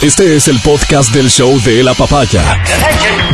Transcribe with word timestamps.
Este 0.00 0.36
es 0.36 0.46
el 0.46 0.60
podcast 0.60 1.12
del 1.12 1.28
show 1.28 1.60
de 1.62 1.82
la 1.82 1.92
papaya. 1.92 2.62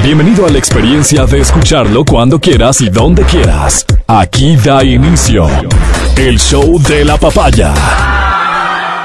Bienvenido 0.02 0.46
a 0.46 0.48
la 0.48 0.56
experiencia 0.56 1.26
de 1.26 1.40
escucharlo 1.40 2.06
cuando 2.06 2.40
quieras 2.40 2.80
y 2.80 2.88
donde 2.88 3.22
quieras. 3.24 3.84
Aquí 4.06 4.56
da 4.56 4.82
inicio 4.82 5.46
el 6.16 6.38
show 6.40 6.80
de 6.80 7.04
la 7.04 7.18
papaya. 7.18 7.74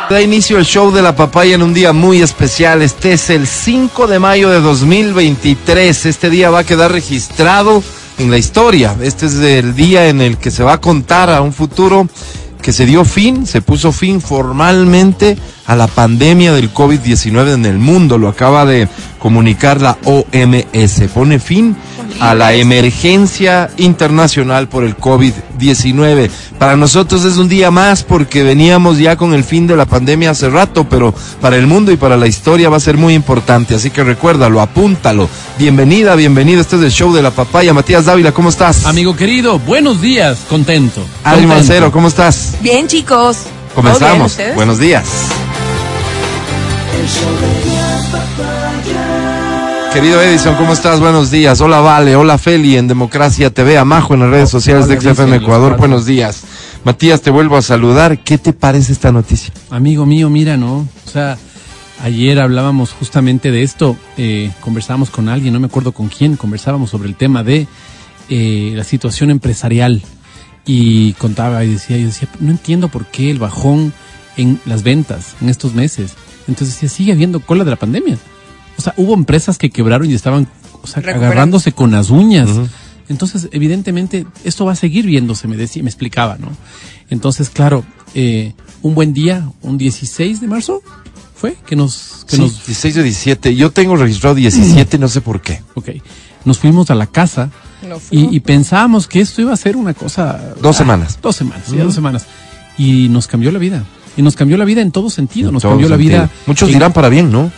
Da 0.09 0.21
inicio 0.21 0.57
el 0.57 0.63
show 0.63 0.89
de 0.93 1.01
la 1.01 1.17
papaya 1.17 1.55
en 1.55 1.61
un 1.61 1.73
día 1.73 1.91
muy 1.91 2.21
especial. 2.21 2.81
Este 2.81 3.11
es 3.11 3.29
el 3.29 3.45
5 3.45 4.07
de 4.07 4.19
mayo 4.19 4.49
de 4.49 4.61
2023. 4.61 6.05
Este 6.05 6.29
día 6.29 6.49
va 6.49 6.59
a 6.59 6.63
quedar 6.63 6.93
registrado 6.93 7.83
en 8.19 8.31
la 8.31 8.37
historia. 8.37 8.95
Este 9.01 9.25
es 9.25 9.33
el 9.33 9.75
día 9.75 10.07
en 10.07 10.21
el 10.21 10.37
que 10.37 10.49
se 10.49 10.63
va 10.63 10.73
a 10.73 10.81
contar 10.81 11.29
a 11.29 11.41
un 11.41 11.51
futuro 11.51 12.07
que 12.61 12.73
se 12.73 12.85
dio 12.85 13.05
fin, 13.05 13.45
se 13.45 13.61
puso 13.61 13.91
fin 13.91 14.21
formalmente 14.21 15.37
a 15.65 15.75
la 15.75 15.87
pandemia 15.87 16.53
del 16.53 16.73
COVID-19 16.73 17.53
en 17.53 17.65
el 17.65 17.79
mundo. 17.79 18.17
Lo 18.17 18.27
acaba 18.27 18.65
de 18.65 18.87
comunicar 19.17 19.81
la 19.81 19.97
OMS. 20.03 21.01
Pone 21.13 21.39
fin 21.39 21.75
a 22.19 22.35
la 22.35 22.53
emergencia 22.53 23.69
internacional 23.77 24.67
por 24.67 24.83
el 24.83 24.97
COVID-19. 24.97 26.29
Para 26.57 26.75
nosotros 26.75 27.25
es 27.25 27.37
un 27.37 27.47
día 27.47 27.71
más 27.71 28.03
porque 28.03 28.43
veníamos 28.43 28.97
ya 28.97 29.15
con 29.15 29.33
el 29.33 29.43
fin 29.43 29.67
de 29.67 29.75
la 29.75 29.85
pandemia 29.85 30.31
hace 30.31 30.49
rato, 30.49 30.87
pero 30.89 31.13
para 31.41 31.57
el 31.57 31.67
mundo 31.67 31.91
y 31.91 31.97
para 31.97 32.17
la 32.17 32.27
historia 32.27 32.69
va 32.69 32.77
a 32.77 32.81
ser 32.81 32.97
muy 32.97 33.13
importante. 33.13 33.75
Así 33.75 33.89
que 33.89 34.03
recuérdalo, 34.03 34.61
apúntalo. 34.61 35.29
Bienvenida, 35.57 36.15
bienvenido. 36.15 36.61
Este 36.61 36.75
es 36.75 36.81
el 36.83 36.91
show 36.91 37.13
de 37.13 37.21
la 37.21 37.31
papaya. 37.31 37.73
Matías 37.73 38.05
Dávila, 38.05 38.31
¿cómo 38.31 38.49
estás? 38.49 38.85
Amigo 38.85 39.15
querido, 39.15 39.59
buenos 39.59 40.01
días, 40.01 40.39
contento. 40.49 41.05
Contento. 41.23 41.47
Mancero, 41.47 41.91
¿cómo 41.91 42.07
estás? 42.07 42.55
Bien, 42.61 42.87
chicos. 42.87 43.37
Comenzamos. 43.75 43.99
¿Todo 43.99 44.13
bien, 44.13 44.25
ustedes? 44.25 44.55
Buenos 44.55 44.79
días. 44.79 45.05
Querido 49.93 50.21
Edison, 50.21 50.55
¿cómo 50.55 50.73
estás? 50.73 50.99
Buenos 50.99 51.31
días. 51.31 51.61
Hola 51.61 51.79
Vale, 51.79 52.15
hola 52.15 52.37
Feli 52.37 52.77
en 52.77 52.87
Democracia 52.87 53.49
TV, 53.49 53.77
Amajo 53.77 54.13
en 54.13 54.19
las 54.19 54.29
redes 54.29 54.49
sociales 54.49 54.87
de 54.87 55.01
XFM 55.01 55.37
Ecuador. 55.37 55.77
Buenos 55.77 56.05
días. 56.05 56.43
Matías, 56.83 57.21
te 57.21 57.31
vuelvo 57.31 57.57
a 57.57 57.63
saludar. 57.63 58.23
¿Qué 58.23 58.37
te 58.37 58.53
parece 58.53 58.93
esta 58.93 59.11
noticia? 59.11 59.51
Amigo 59.71 60.05
mío, 60.05 60.29
mira, 60.29 60.57
¿no? 60.57 60.87
O 61.05 61.09
sea, 61.09 61.37
ayer 62.03 62.39
hablábamos 62.39 62.91
justamente 62.91 63.49
de 63.49 63.63
esto, 63.63 63.97
eh, 64.17 64.51
conversábamos 64.61 65.09
con 65.09 65.27
alguien, 65.27 65.53
no 65.53 65.59
me 65.59 65.67
acuerdo 65.67 65.91
con 65.91 66.07
quién, 66.07 66.35
conversábamos 66.35 66.91
sobre 66.91 67.09
el 67.09 67.15
tema 67.15 67.43
de 67.43 67.67
eh, 68.29 68.73
la 68.75 68.83
situación 68.83 69.31
empresarial 69.31 70.03
y 70.65 71.13
contaba 71.13 71.63
y 71.63 71.73
decía, 71.73 71.97
yo 71.97 72.05
decía, 72.05 72.27
no 72.39 72.51
entiendo 72.51 72.89
por 72.89 73.07
qué 73.07 73.31
el 73.31 73.39
bajón 73.39 73.91
en 74.37 74.61
las 74.65 74.83
ventas 74.83 75.35
en 75.41 75.49
estos 75.49 75.73
meses. 75.73 76.13
Entonces 76.47 76.75
decía, 76.75 76.89
sigue 76.89 77.11
habiendo 77.11 77.39
cola 77.39 77.63
de 77.63 77.71
la 77.71 77.75
pandemia. 77.75 78.17
O 78.79 78.81
sea, 78.81 78.93
hubo 78.95 79.13
empresas 79.13 79.57
que 79.57 79.69
quebraron 79.69 80.09
y 80.09 80.13
estaban 80.13 80.47
o 80.81 80.87
sea, 80.87 81.01
Recuperando. 81.01 81.25
agarrándose 81.25 81.73
con 81.73 81.91
las 81.91 82.09
uñas. 82.11 82.49
Entonces, 83.09 83.49
evidentemente, 83.51 84.25
esto 84.45 84.63
va 84.63 84.71
a 84.71 84.75
seguir 84.77 85.05
viéndose, 85.05 85.49
me 85.49 85.57
decía, 85.57 85.83
me 85.83 85.89
explicaba, 85.89 86.37
¿no? 86.37 86.47
Entonces, 87.09 87.49
claro, 87.49 87.83
eh, 88.13 88.53
un 88.81 88.95
buen 88.95 89.11
día, 89.11 89.51
un 89.63 89.77
16 89.77 90.39
de 90.39 90.47
marzo, 90.47 90.81
fue 91.35 91.57
que 91.67 91.75
nos, 91.75 92.23
que 92.29 92.37
Sí, 92.37 92.41
nos, 92.41 92.65
16 92.65 92.97
o 92.99 93.03
17. 93.03 93.55
Yo 93.57 93.71
tengo 93.71 93.97
registrado 93.97 94.33
17, 94.35 94.97
no 94.97 95.09
sé 95.09 95.19
por 95.19 95.41
qué. 95.41 95.61
ok, 95.73 95.89
nos 96.45 96.57
fuimos 96.59 96.89
a 96.89 96.95
la 96.95 97.07
casa 97.07 97.49
No 97.85 97.97
y, 98.11 98.33
y 98.33 98.39
pensábamos 98.39 99.07
que 99.07 99.19
esto 99.19 99.41
iba 99.41 99.51
a 99.51 99.57
ser 99.57 99.75
una 99.75 99.93
cosa. 99.93 100.53
Dos 100.61 100.77
ah, 100.77 100.79
semanas. 100.79 101.19
Dos 101.21 101.35
semanas, 101.35 101.67
ya 101.69 101.83
dos 101.83 101.93
semanas. 101.95 102.25
Y 102.77 103.09
nos 103.09 103.27
cambió 103.27 103.51
la 103.51 103.59
vida. 103.59 103.83
Y 104.15 104.21
nos 104.21 104.35
cambió 104.37 104.55
la 104.57 104.65
vida 104.65 104.81
en 104.81 104.91
todo 104.91 105.09
sentido. 105.09 105.49
En 105.49 105.53
nos 105.55 105.63
todo 105.63 105.73
cambió 105.73 105.89
la 105.89 105.97
vida. 105.97 106.29
Muchos 106.45 106.69
en- 106.69 106.75
dirán 106.75 106.93
para 106.93 107.09
bien, 107.09 107.29
¿no? 107.29 107.51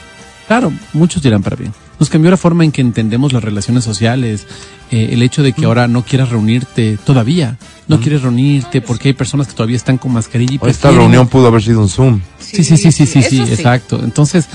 Claro, 0.52 0.74
muchos 0.92 1.24
dirán 1.24 1.42
para 1.42 1.56
bien. 1.56 1.74
Nos 1.98 2.10
cambió 2.10 2.30
la 2.30 2.36
forma 2.36 2.66
en 2.66 2.74
que 2.74 2.82
entendemos 2.82 3.32
las 3.32 3.42
relaciones 3.42 3.86
sociales, 3.86 4.48
eh, 4.92 5.12
el 5.14 5.24
hecho 5.24 5.44
de 5.44 5.54
que 5.54 5.64
ahora 5.64 5.88
no 5.88 6.04
quieras 6.04 6.28
reunirte 6.28 6.98
todavía, 7.06 7.58
no 7.88 8.02
quieres 8.02 8.22
reunirte 8.22 8.82
porque 8.82 9.08
hay 9.08 9.14
personas 9.14 9.48
que 9.48 9.54
todavía 9.54 9.78
están 9.78 9.98
con 9.98 10.12
mascarilla 10.12 10.60
y 10.62 10.70
Esta 10.70 10.92
reunión 10.92 11.30
pudo 11.30 11.48
haber 11.48 11.64
sido 11.64 11.80
un 11.80 11.88
Zoom. 11.88 12.20
Sí, 12.38 12.66
sí, 12.66 12.76
sí, 12.76 12.92
sí, 12.92 13.06
sí, 13.06 13.24
sí, 13.24 13.40
exacto. 13.40 14.02
Entonces, 14.04 14.50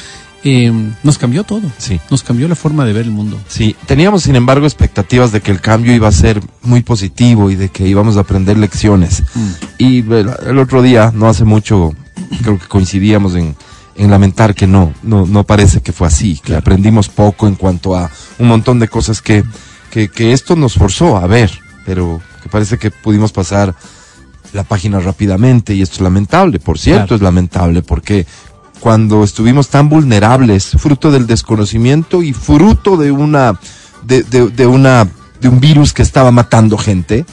eh, 0.44 0.70
nos 1.02 1.16
cambió 1.16 1.44
todo. 1.44 1.62
Sí. 1.78 1.98
Nos 2.10 2.22
cambió 2.22 2.46
la 2.46 2.56
forma 2.56 2.84
de 2.84 2.92
ver 2.92 3.06
el 3.06 3.10
mundo. 3.10 3.40
Sí, 3.48 3.74
teníamos 3.86 4.24
sin 4.24 4.36
embargo 4.36 4.66
expectativas 4.66 5.32
de 5.32 5.40
que 5.40 5.50
el 5.50 5.62
cambio 5.62 5.94
iba 5.94 6.08
a 6.08 6.12
ser 6.12 6.42
muy 6.60 6.82
positivo 6.82 7.50
y 7.50 7.54
de 7.54 7.70
que 7.70 7.88
íbamos 7.88 8.18
a 8.18 8.20
aprender 8.20 8.58
lecciones. 8.58 9.22
Y 9.78 10.00
el, 10.00 10.30
el 10.46 10.58
otro 10.58 10.82
día, 10.82 11.10
no 11.14 11.26
hace 11.26 11.46
mucho, 11.46 11.94
creo 12.42 12.58
que 12.58 12.66
coincidíamos 12.66 13.34
en, 13.34 13.56
en 13.98 14.10
lamentar 14.10 14.54
que 14.54 14.66
no, 14.66 14.92
no, 15.02 15.26
no 15.26 15.44
parece 15.44 15.80
que 15.80 15.92
fue 15.92 16.06
así, 16.08 16.38
que 16.44 16.54
aprendimos 16.54 17.08
poco 17.08 17.46
en 17.46 17.54
cuanto 17.54 17.96
a 17.96 18.10
un 18.38 18.48
montón 18.48 18.78
de 18.78 18.88
cosas 18.88 19.22
que, 19.22 19.42
que, 19.90 20.08
que 20.08 20.32
esto 20.32 20.54
nos 20.56 20.74
forzó 20.74 21.16
a 21.16 21.26
ver, 21.26 21.50
pero 21.86 22.20
que 22.42 22.48
parece 22.48 22.78
que 22.78 22.90
pudimos 22.90 23.32
pasar 23.32 23.74
la 24.52 24.64
página 24.64 25.00
rápidamente 25.00 25.74
y 25.74 25.82
esto 25.82 25.96
es 25.96 26.00
lamentable, 26.02 26.58
por 26.58 26.78
cierto, 26.78 27.06
Claro. 27.08 27.16
es 27.16 27.22
lamentable 27.22 27.82
porque 27.82 28.26
cuando 28.80 29.24
estuvimos 29.24 29.68
tan 29.68 29.88
vulnerables, 29.88 30.72
fruto 30.78 31.10
del 31.10 31.26
desconocimiento 31.26 32.22
y 32.22 32.32
fruto 32.34 32.96
de 32.96 33.10
una 33.10 33.58
de, 34.04 34.22
de- 34.22 34.48
de 34.50 34.66
una 34.66 35.08
de 35.40 35.48
un 35.48 35.58
virus 35.60 35.92
que 35.92 36.02
estaba 36.02 36.30
matando 36.30 36.76
gente, 36.78 37.24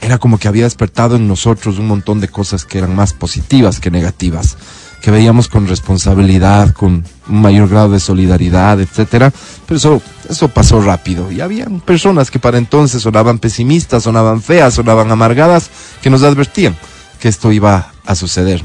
era 0.00 0.18
como 0.18 0.38
que 0.38 0.48
había 0.48 0.64
despertado 0.64 1.16
en 1.16 1.26
nosotros 1.28 1.78
un 1.78 1.86
montón 1.88 2.20
de 2.20 2.28
cosas 2.28 2.64
que 2.64 2.78
eran 2.78 2.94
más 2.94 3.12
positivas 3.12 3.80
que 3.80 3.90
negativas, 3.90 4.56
que 5.00 5.10
veíamos 5.10 5.48
con 5.48 5.66
responsabilidad, 5.66 6.72
con 6.72 7.04
un 7.28 7.42
mayor 7.42 7.68
grado 7.68 7.90
de 7.90 8.00
solidaridad, 8.00 8.80
etcétera. 8.80 9.32
Pero 9.66 9.78
eso, 9.78 10.02
eso 10.28 10.48
pasó 10.48 10.80
rápido. 10.80 11.32
Y 11.32 11.40
había 11.40 11.66
personas 11.84 12.30
que 12.30 12.38
para 12.38 12.58
entonces 12.58 13.02
sonaban 13.02 13.38
pesimistas, 13.38 14.02
sonaban 14.02 14.42
feas, 14.42 14.74
sonaban 14.74 15.10
amargadas, 15.10 15.70
que 16.02 16.10
nos 16.10 16.22
advertían 16.22 16.76
que 17.18 17.28
esto 17.28 17.52
iba 17.52 17.92
a 18.04 18.14
suceder. 18.14 18.62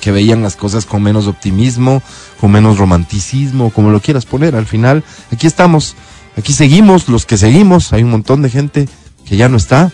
Que 0.00 0.12
veían 0.12 0.42
las 0.42 0.56
cosas 0.56 0.86
con 0.86 1.02
menos 1.02 1.26
optimismo, 1.26 2.02
con 2.40 2.52
menos 2.52 2.78
romanticismo, 2.78 3.70
como 3.70 3.90
lo 3.90 4.00
quieras 4.00 4.26
poner. 4.26 4.54
Al 4.54 4.66
final, 4.66 5.04
aquí 5.32 5.46
estamos, 5.46 5.96
aquí 6.36 6.52
seguimos, 6.52 7.08
los 7.08 7.26
que 7.26 7.36
seguimos, 7.36 7.92
hay 7.92 8.02
un 8.04 8.10
montón 8.10 8.42
de 8.42 8.50
gente 8.50 8.88
que 9.26 9.36
ya 9.36 9.48
no 9.48 9.56
está. 9.56 9.90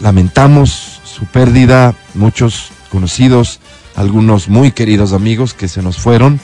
Lamentamos 0.00 1.00
su 1.04 1.26
pérdida, 1.26 1.94
muchos 2.14 2.70
conocidos, 2.90 3.60
algunos 3.94 4.48
muy 4.48 4.72
queridos 4.72 5.12
amigos 5.12 5.54
que 5.54 5.68
se 5.68 5.82
nos 5.82 5.98
fueron 5.98 6.40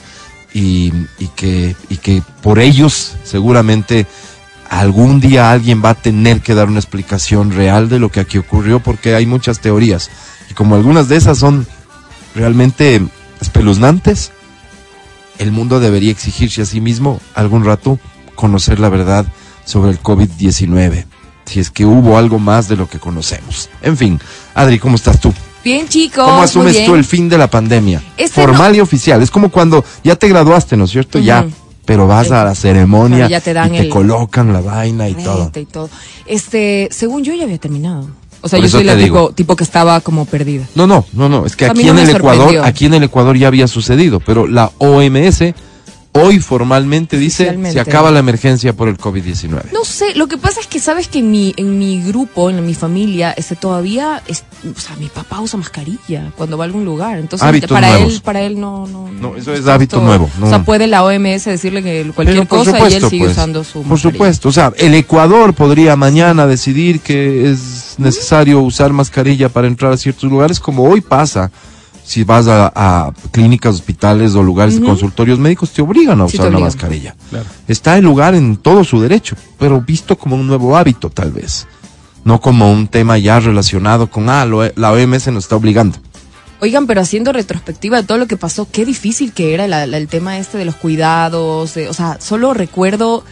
y, 0.53 0.93
que 1.37 2.23
por 2.43 2.59
ellos 2.59 3.17
seguramente 3.25 4.07
algún 4.71 5.21
día 5.21 5.51
alguien 5.51 5.83
va 5.85 5.91
a 5.91 5.95
tener 5.95 6.41
que 6.41 6.55
dar 6.55 6.69
una 6.69 6.81
explicación 6.81 7.53
real 7.53 7.89
de 7.89 7.99
lo 7.99 8.11
que 8.11 8.21
aquí 8.21 8.39
ocurrió 8.39 8.81
porque 8.81 9.15
hay 9.15 9.27
muchas 9.27 9.61
teorías 9.61 10.11
y 10.51 10.55
como 10.55 10.75
algunas 10.75 11.09
de 11.09 11.17
esas 11.17 11.39
son 11.39 11.67
realmente 12.35 13.03
espeluznantes, 13.41 14.33
el 15.39 15.53
mundo 15.53 15.81
debería 15.81 16.11
exigirse 16.11 16.63
a 16.63 16.67
sí 16.67 16.81
mismo 16.81 17.21
algún 17.35 17.65
rato 17.65 17.99
conocer 18.35 18.79
la 18.79 18.89
verdad 18.89 19.27
sobre 19.65 19.91
el 19.91 20.01
COVID-19, 20.01 21.05
si 21.47 21.61
es 21.61 21.71
que 21.71 21.85
hubo 21.85 22.19
algo 22.19 22.39
más 22.39 22.69
de 22.69 22.77
lo 22.77 22.89
que 22.89 22.99
conocemos. 22.99 23.69
En 23.83 23.97
fin, 23.97 24.21
Adri, 24.55 24.79
¿cómo 24.79 24.97
estás 24.97 25.21
tú? 25.21 25.33
Bien, 25.67 25.89
chicos. 25.89 26.25
¿Cómo 26.25 26.43
asumes 26.43 26.87
tú 26.87 26.95
el 26.95 27.05
fin 27.05 27.29
de 27.29 27.37
la 27.37 27.51
pandemia? 27.51 28.01
Este 28.17 28.41
Formal 28.41 28.77
y 28.77 28.81
oficial. 28.81 29.21
Es 29.21 29.33
como 29.33 29.49
cuando 29.49 29.85
ya 30.05 30.15
te 30.15 30.29
graduaste, 30.29 30.77
¿no 30.77 30.85
es 30.85 30.93
cierto? 30.93 31.19
Ya, 31.19 31.45
pero 31.85 32.07
vas 32.07 32.31
a 32.31 32.45
la 32.45 32.55
ceremonia 32.55 33.27
ya 33.29 33.41
te 33.41 33.53
dan 33.53 33.75
y 33.75 33.79
te 33.79 33.83
el- 33.87 33.89
colocan 33.89 34.53
la 34.53 34.61
vaina 34.61 35.09
y 35.09 35.15
todo. 35.15 35.51
Y 35.57 35.65
todo. 35.65 35.91
Este, 36.25 36.89
según 36.93 37.25
yo 37.25 37.35
ya 37.35 37.43
había 37.43 37.59
terminado. 37.59 38.09
O 38.43 38.49
sea, 38.49 38.61
Por 38.61 38.69
yo 38.69 38.71
soy 38.79 38.85
la 38.85 38.97
tipo, 38.97 39.33
tipo 39.33 39.57
que 39.57 39.65
estaba 39.65 40.01
como 40.03 40.25
perdida. 40.25 40.65
No, 40.77 40.87
no, 40.87 41.05
no, 41.13 41.29
no, 41.29 41.45
es 41.47 41.57
que 41.57 41.67
aquí 41.67 41.83
no 41.83 41.99
en 41.99 41.99
el 41.99 42.15
Ecuador, 42.15 42.59
aquí 42.63 42.87
en 42.87 42.95
el 42.95 43.03
Ecuador 43.03 43.37
ya 43.37 43.49
había 43.49 43.67
sucedido, 43.67 44.21
pero 44.21 44.47
la 44.47 44.71
OMS 44.79 45.53
hoy 46.17 46.41
formalmente 46.41 47.19
dice 47.19 47.57
se 47.71 47.81
acaba 47.81 48.11
la 48.11 48.19
emergencia 48.19 48.73
por 48.75 48.89
el 48.89 48.97
COVID-19. 48.99 49.73
No 49.73 49.85
sé, 49.85 50.15
lo 50.15 50.27
que 50.29 50.39
pasa 50.39 50.61
es 50.61 50.67
que 50.67 50.81
sabes 50.81 51.09
que 51.09 51.21
en 51.21 51.31
mi, 51.31 51.55
en 51.57 51.79
mi 51.79 52.03
grupo, 52.03 52.51
en 52.51 52.65
mi 52.65 52.75
familia, 52.75 53.33
este 53.33 53.57
todavía, 53.57 54.23
es, 54.27 54.45
o 54.65 54.81
sea, 54.81 54.97
mi 54.97 55.09
papá 55.09 55.41
usa 55.41 55.59
mascarilla 55.59 56.33
cuando 56.37 56.59
va 56.59 56.65
a 56.65 56.67
algún 56.67 56.85
lugar. 56.85 57.19
Entonces, 57.19 57.47
Hábitos 57.47 57.71
para 57.71 57.89
nuevos. 57.91 58.15
él, 58.15 58.21
para 58.23 58.43
él 58.43 58.61
no, 58.61 58.87
no. 58.87 59.09
No, 59.11 59.37
eso 59.37 59.53
es 59.53 59.67
hábito 59.67 60.01
nuevo, 60.01 60.31
no. 60.39 60.47
O 60.47 60.49
sea, 60.49 60.65
puede 60.65 60.87
la 60.87 61.05
OMS 61.05 61.45
decirle 61.45 61.83
que 61.83 62.11
cualquier 62.15 62.47
por 62.47 62.59
cosa 62.65 62.79
y 62.89 62.95
él 62.95 63.09
sigue 63.09 63.25
pues, 63.25 63.33
usando 63.33 63.65
su 63.65 63.83
Por 63.83 63.93
mascarilla. 63.93 64.13
supuesto, 64.13 64.49
o 64.49 64.53
sea, 64.53 64.73
el 64.79 64.95
Ecuador 64.95 65.55
podría 65.55 65.97
mañana 65.97 66.47
decidir 66.47 67.01
que 67.01 67.51
es 67.51 67.95
necesario 67.99 68.61
usar 68.61 68.93
mascarilla 68.93 69.49
para 69.49 69.67
entrar 69.67 69.93
a 69.93 69.97
ciertos 69.97 70.31
lugares, 70.31 70.61
como 70.61 70.85
hoy 70.85 71.01
pasa. 71.01 71.51
Si 72.07 72.23
vas 72.23 72.47
a, 72.47 72.73
a 72.75 73.13
clínicas, 73.33 73.75
hospitales 73.75 74.35
o 74.37 74.43
lugares 74.43 74.79
de 74.81 74.87
consultorios 74.87 75.41
médicos, 75.41 75.71
te 75.73 75.83
obligan 75.83 76.21
a 76.21 76.29
Sí, 76.29 76.37
usar 76.37 76.51
una 76.51 76.61
mascarilla. 76.61 77.17
Claro. 77.31 77.47
Está 77.67 77.99
el 77.99 78.05
lugar 78.05 78.37
en 78.37 78.57
todo 78.59 78.85
su 78.85 79.01
derecho, 79.01 79.35
pero 79.59 79.81
visto 79.81 80.17
como 80.17 80.37
un 80.37 80.47
nuevo 80.47 80.77
hábito, 80.77 81.11
tal 81.11 81.33
vez. 81.33 81.67
No 82.25 82.41
como 82.41 82.71
un 82.71 82.87
tema 82.87 83.19
ya 83.19 83.41
relacionado 83.41 84.09
con, 84.09 84.29
ah, 84.29 84.45
lo- 84.47 84.71
la 84.77 84.93
OMS 84.93 85.27
nos 85.33 85.45
está 85.45 85.57
obligando. 85.57 85.99
Oigan, 86.61 86.87
pero 86.87 87.01
haciendo 87.01 87.33
retrospectiva 87.33 87.97
de 88.01 88.07
todo 88.07 88.19
lo 88.19 88.27
que 88.27 88.37
pasó, 88.37 88.69
qué 88.71 88.85
difícil 88.87 89.33
que 89.33 89.53
era 89.53 89.67
la- 89.67 89.87
la- 89.87 89.97
el 89.99 90.07
tema 90.09 90.39
este 90.39 90.59
de 90.59 90.65
los 90.65 90.77
cuidados. 90.77 91.75
de- 91.75 91.89
o 91.89 91.93
sea, 91.93 92.19
solo 92.21 92.55
recuerdo 92.55 93.25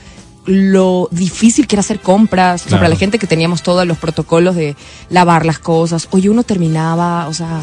lo 0.46 1.08
difícil 1.10 1.66
que 1.66 1.76
era 1.76 1.80
hacer 1.80 2.00
compras. 2.00 2.66
O 2.66 2.68
sea, 2.68 2.78
para 2.78 2.88
la 2.88 2.96
gente 2.96 3.18
que 3.18 3.26
teníamos 3.26 3.62
todos 3.62 3.86
los 3.86 3.98
protocolos 3.98 4.56
de 4.56 4.76
lavar 5.10 5.46
las 5.46 5.58
cosas. 5.58 6.08
Oye, 6.10 6.28
uno 6.28 6.42
terminaba, 6.42 7.28
o 7.28 7.32
sea, 7.34 7.62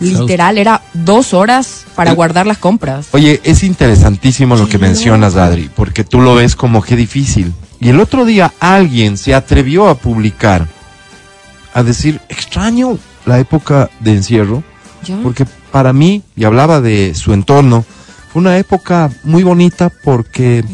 literal, 0.00 0.58
era 0.58 0.82
dos 0.92 1.34
horas 1.34 1.84
para 1.94 2.10
El- 2.10 2.16
guardar 2.16 2.46
las 2.46 2.58
compras. 2.58 3.08
Oye, 3.12 3.40
es 3.44 3.62
interesantísimo 3.62 4.56
lo 4.56 4.68
que 4.68 4.78
mencionas. 4.78 5.36
Adri, 5.36 5.70
porque 5.74 6.04
tú 6.04 6.20
lo 6.20 6.34
ves 6.34 6.56
como 6.56 6.82
qué 6.82 6.96
difícil. 6.96 7.52
Y 7.80 7.88
el 7.90 8.00
otro 8.00 8.24
día 8.24 8.52
alguien 8.60 9.16
se 9.18 9.34
atrevió 9.34 9.88
a 9.88 9.96
publicar, 9.96 10.66
a 11.74 11.82
decir, 11.82 12.20
extraño 12.28 12.98
la 13.26 13.38
época 13.38 13.90
de 14.00 14.12
encierro, 14.12 14.62
¿Ya? 15.04 15.18
porque 15.22 15.44
para 15.70 15.92
mí, 15.92 16.22
y 16.36 16.44
hablaba 16.44 16.80
de 16.80 17.14
su 17.14 17.32
entorno, 17.32 17.84
fue 18.32 18.40
una 18.40 18.56
época 18.58 19.10
muy 19.22 19.42
bonita 19.42 19.90
porque 20.02 20.64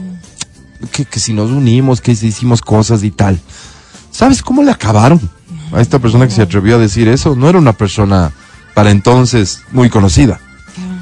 que, 0.93 1.05
que 1.05 1.21
si 1.21 1.33
nos 1.33 1.51
unimos, 1.51 2.01
que 2.01 2.15
si 2.17 2.29
hicimos 2.29 2.61
cosas 2.63 3.03
y 3.03 3.11
tal. 3.11 3.39
¿Sabes 4.11 4.43
cómo 4.43 4.63
le 4.63 4.71
acabaron 4.71 5.21
a 5.73 5.81
esta 5.81 5.99
persona 5.99 6.27
que 6.27 6.33
se 6.35 6.43
atrevió 6.43 6.77
a 6.77 6.79
decir 6.79 7.07
eso? 7.09 7.35
No 7.37 7.49
era 7.49 7.59
una 7.59 7.73
persona 7.73 8.33
para 8.75 8.91
entonces 8.91 9.63
muy 9.73 9.91
conocida. 9.91 10.41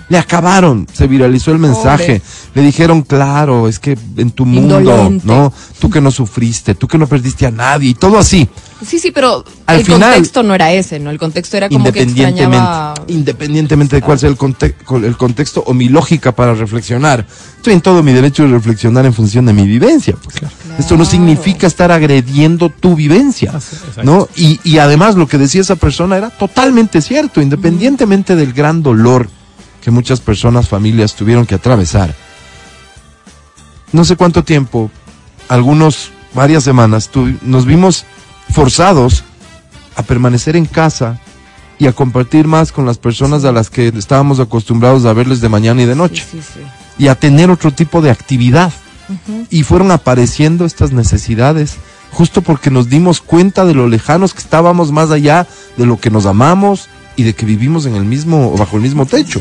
Le 0.09 0.17
acabaron, 0.17 0.87
se 0.91 1.07
viralizó 1.07 1.53
el 1.53 1.59
mensaje. 1.59 2.23
Le 2.55 2.63
dijeron, 2.63 3.03
claro, 3.03 3.69
es 3.69 3.79
que 3.79 3.99
en 4.17 4.31
tu 4.31 4.47
mundo, 4.47 4.81
Indolente. 4.81 5.27
¿no? 5.27 5.53
Tú 5.79 5.91
que 5.91 6.01
no 6.01 6.11
sufriste, 6.11 6.75
tú 6.75 6.89
que 6.89 6.97
no 6.97 7.07
perdiste 7.07 7.47
a 7.47 7.51
nadie 7.51 7.91
y 7.91 7.95
todo 7.95 8.19
así. 8.19 8.49
Sí, 8.87 8.99
sí, 9.01 9.11
pero 9.11 9.45
Al 9.67 9.81
el 9.81 9.85
final- 9.85 10.13
contexto 10.15 10.43
no 10.45 10.55
era 10.55 10.73
ese, 10.73 11.01
¿no? 11.01 11.11
El 11.11 11.19
contexto 11.19 11.57
era 11.57 11.69
como 11.69 11.83
que 11.85 11.89
independientemente, 12.03 12.45
extrañaba... 12.57 12.95
independientemente 13.09 13.97
de 13.97 14.03
cuál 14.03 14.19
sea 14.19 14.29
el, 14.29 14.37
conte- 14.37 14.75
con- 14.85 15.05
el 15.05 15.17
contexto 15.17 15.65
o 15.67 15.75
mi 15.75 15.89
lógica 15.89 16.31
para 16.33 16.55
reflexionar. 16.55 17.27
Estoy 17.57 17.73
en 17.75 17.81
todo 17.81 18.03
mi 18.05 18.13
derecho 18.13 18.45
de 18.45 18.51
reflexionar 18.51 19.05
en 19.05 19.13
función 19.15 19.47
de 19.47 19.53
mi 19.53 19.67
vivencia. 19.67 20.15
pues. 20.23 20.37
Esto 20.79 20.97
no 20.97 21.05
significa 21.05 21.67
estar 21.67 21.91
agrediendo 21.91 22.69
tu 22.71 22.95
vivencia, 22.95 23.51
exacto. 23.53 24.05
¿no? 24.05 24.29
Y, 24.37 24.61
y 24.63 24.79
además 24.79 25.17
lo 25.17 25.27
que 25.27 25.39
decía 25.39 25.61
esa 25.63 25.75
persona 25.77 26.17
era 26.17 26.31
totalmente 26.31 27.03
cierto, 27.03 27.41
independientemente 27.43 28.37
del 28.37 28.53
gran 28.53 28.83
dolor 28.85 29.29
que 29.83 29.91
muchas 29.91 30.21
personas, 30.21 30.69
familias 30.69 31.15
tuvieron 31.17 31.47
que 31.47 31.57
atravesar. 31.57 32.15
No 33.93 34.05
sé 34.05 34.17
cuánto 34.17 34.45
tiempo, 34.45 34.91
algunos, 35.49 36.11
varias 36.35 36.63
semanas, 36.63 37.11
nos 37.43 37.65
vimos 37.65 38.05
forzados 38.51 39.25
a 39.97 40.03
permanecer 40.03 40.57
en 40.57 40.67
casa 40.67 41.21
y 41.79 41.87
a 41.87 41.93
compartir 41.93 42.47
más 42.47 42.73
con 42.73 42.87
las 42.87 42.99
personas 42.99 43.45
a 43.45 43.53
las 43.53 43.71
que 43.71 43.89
estábamos 43.89 44.41
acostumbrados 44.41 45.05
a 45.05 45.13
verles 45.13 45.41
de 45.41 45.49
mañana 45.49 45.83
y 45.83 45.87
de 45.87 45.95
noche 45.95 46.25
Sí, 46.29 46.39
sí, 46.41 46.49
sí. 46.55 46.61
y 46.99 47.09
a 47.09 47.15
tener 47.15 47.51
otro 47.51 47.71
tipo 47.73 48.01
de 48.03 48.11
actividad. 48.11 48.73
Y 49.49 49.63
fueron 49.63 49.91
apareciendo 49.91 50.67
estas 50.67 50.93
necesidades 50.93 51.77
justo 52.13 52.43
porque 52.43 52.71
nos 52.71 52.91
dimos 52.91 53.23
cuenta 53.23 53.65
de 53.65 53.73
lo 53.73 53.89
lejanos 53.89 54.35
que 54.35 54.41
estábamos 54.41 54.93
más 54.93 55.11
allá 55.11 55.47
de 55.79 55.87
lo 55.87 55.99
que 55.99 56.11
nos 56.11 56.27
amamos 56.27 56.89
y 57.17 57.23
de 57.23 57.33
que 57.35 57.47
vivimos 57.47 57.87
en 57.87 57.95
el 57.97 58.05
mismo 58.05 58.53
bajo 58.57 58.77
el 58.77 58.83
mismo 58.83 59.07
techo. 59.07 59.41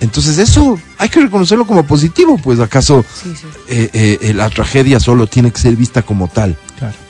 Entonces 0.00 0.36
eso 0.36 0.78
hay 0.98 1.08
que 1.08 1.20
reconocerlo 1.20 1.66
como 1.66 1.84
positivo, 1.86 2.36
pues 2.36 2.60
acaso 2.60 3.02
eh, 3.68 3.88
eh, 3.94 4.18
eh, 4.20 4.34
la 4.34 4.50
tragedia 4.50 5.00
solo 5.00 5.26
tiene 5.26 5.50
que 5.50 5.60
ser 5.60 5.74
vista 5.74 6.02
como 6.02 6.28
tal. 6.28 6.58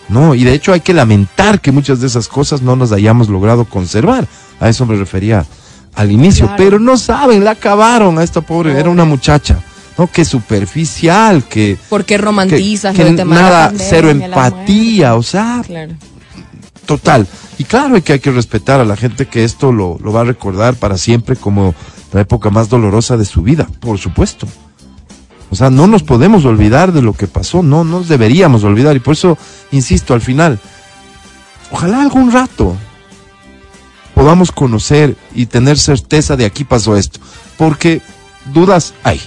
No, 0.08 0.34
y 0.34 0.44
de 0.44 0.52
hecho 0.52 0.72
hay 0.72 0.81
que 0.81 0.93
lamentar 0.93 1.60
que 1.60 1.72
muchas 1.72 2.00
de 2.00 2.06
esas 2.06 2.28
cosas 2.28 2.62
no 2.62 2.76
las 2.76 2.93
hayamos 2.93 3.28
logrado 3.28 3.64
conservar. 3.64 4.26
A 4.60 4.69
eso 4.69 4.84
me 4.87 4.96
refería 4.96 5.46
al 5.94 6.10
inicio. 6.10 6.46
Claro. 6.46 6.62
Pero 6.62 6.78
no 6.78 6.96
saben, 6.96 7.44
la 7.44 7.52
acabaron 7.52 8.19
a 8.19 8.22
esta 8.22 8.40
pobre. 8.40 8.78
Era 8.78 8.90
una 8.90 9.04
muchacha, 9.04 9.62
¿no? 9.96 10.06
Que 10.06 10.25
superficial, 10.25 11.44
que, 11.44 11.78
¿Por 11.88 12.04
qué 12.04 12.14
que, 12.14 12.19
romantizas 12.19 12.94
que 12.94 13.04
la 13.10 13.25
nada, 13.25 13.72
cero 13.76 14.10
empatía, 14.10 15.14
o 15.14 15.22
sea, 15.22 15.62
Claro. 15.66 15.93
total. 16.87 17.26
Y 17.58 17.64
claro 17.64 18.02
que 18.02 18.14
hay 18.14 18.20
que 18.20 18.31
respetar 18.31 18.81
a 18.81 18.84
la 18.84 18.96
gente 18.96 19.26
que 19.26 19.44
esto 19.44 19.72
lo, 19.72 19.98
lo 20.02 20.12
va 20.12 20.22
a 20.22 20.25
recordar 20.25 20.75
para 20.75 20.98
siempre 20.98 21.37
como 21.37 21.75
la 22.12 22.20
época 22.20 22.50
más 22.50 22.69
dolorosa 22.69 23.16
de 23.16 23.25
su 23.25 23.43
vida, 23.43 23.69
por 23.81 23.98
supuesto. 23.98 24.46
O 25.52 25.54
sea, 25.54 25.69
no 25.69 25.87
nos 25.87 26.02
podemos 26.02 26.46
olvidar 26.46 26.93
de 26.93 27.02
lo 27.02 27.12
que 27.12 27.26
pasó, 27.26 27.62
no 27.62 27.84
nos 27.84 28.08
deberíamos 28.08 28.64
olvidar. 28.64 28.96
Y 28.96 29.00
por 29.00 29.12
eso, 29.12 29.37
insisto, 29.70 30.14
al 30.14 30.22
final, 30.22 30.58
ojalá 31.70 32.00
algún 32.00 32.32
rato 32.32 32.75
podamos 34.14 34.50
conocer 34.50 35.14
y 35.34 35.44
tener 35.44 35.78
certeza 35.78 36.37
de 36.37 36.46
aquí 36.46 36.64
pasó 36.64 36.96
esto. 36.96 37.20
Porque 37.58 38.00
dudas 38.54 38.94
hay. 39.04 39.20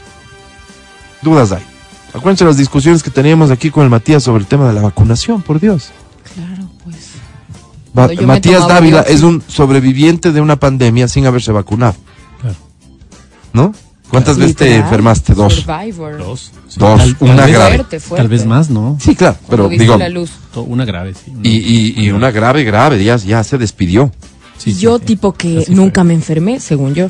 Dudas 1.22 1.52
hay. 1.52 1.62
Acuérdense 2.12 2.44
las 2.44 2.58
discusiones 2.58 3.04
que 3.04 3.12
teníamos 3.12 3.52
aquí 3.52 3.70
con 3.70 3.84
el 3.84 3.92
Matías 3.92 4.24
sobre 4.24 4.42
el 4.42 4.48
tema 4.48 4.68
de 4.68 4.74
la 4.74 4.82
vacunación, 4.82 5.44
por 5.44 5.60
Dios. 5.60 5.92
Claro, 6.34 6.68
pues. 6.84 6.96
Va- 7.96 8.26
Matías 8.26 8.68
Dávila 8.68 9.02
es 9.02 9.22
un 9.22 9.44
sobreviviente 9.48 10.32
de 10.32 10.42
una 10.42 10.56
pandemia 10.56 11.08
sin 11.08 11.28
haberse 11.28 11.52
vacunado, 11.52 11.96
Claro. 12.42 12.56
¿no? 13.54 13.74
¿Cuántas 14.16 14.38
veces 14.38 14.56
te 14.56 14.76
enfermaste? 14.76 15.34
Dos. 15.34 15.54
Survivor. 15.66 16.18
Dos. 16.18 16.52
Sí, 16.68 16.80
Dos, 16.80 17.16
una 17.20 17.48
grave. 17.48 17.76
Fuerte, 17.76 18.00
fuerte. 18.00 18.22
Tal 18.24 18.28
vez 18.30 18.46
más, 18.46 18.70
¿no? 18.70 18.98
Sí, 19.02 19.16
claro, 19.16 19.38
pero 19.50 19.68
digo, 19.70 19.98
la 19.98 20.10
luz. 20.10 20.32
To- 20.54 20.64
Una 20.64 20.86
grave, 20.86 21.14
sí. 21.14 21.32
una- 21.32 21.48
y, 21.48 21.94
y, 21.98 22.04
y 22.06 22.12
una 22.12 22.32
grave, 22.32 22.64
grave, 22.64 23.04
ya, 23.04 23.18
ya 23.18 23.44
se 23.44 23.58
despidió. 23.58 24.12
sí, 24.58 24.74
yo 24.76 24.98
sí. 25.00 25.06
tipo 25.06 25.34
que 25.34 25.60
Así 25.60 25.74
nunca 25.76 26.02
fue. 26.02 26.08
me 26.10 26.14
enfermé, 26.16 26.60
según 26.60 26.94
yo. 26.96 27.10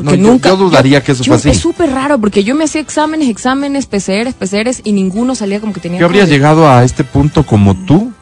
No, 0.00 0.12
Que 0.12 0.18
yo- 0.18 0.22
nunca, 0.28 0.48
yo 0.50 0.56
dudaría 0.56 1.02
que 1.02 1.12
eso 1.12 1.24
fue 1.24 1.36
así. 1.36 1.50
Es 1.50 1.58
súper 1.58 1.90
raro 1.90 2.18
porque 2.20 2.44
yo 2.44 2.54
me 2.54 2.64
hacía 2.64 2.80
exámenes, 2.80 3.28
exámenes, 3.28 3.86
PCRs, 3.86 4.34
PCRs 4.34 4.82
y 4.84 4.92
ninguno 4.92 5.34
salía 5.34 5.60
como 5.60 5.72
que 5.72 5.80
tenía 5.80 5.98
Yo 5.98 6.06
habría 6.06 6.22
COVID. 6.22 6.32
llegado 6.32 6.68
a 6.70 6.84
este 6.84 7.02
punto 7.04 7.44
como 7.44 7.74
tú, 7.84 8.12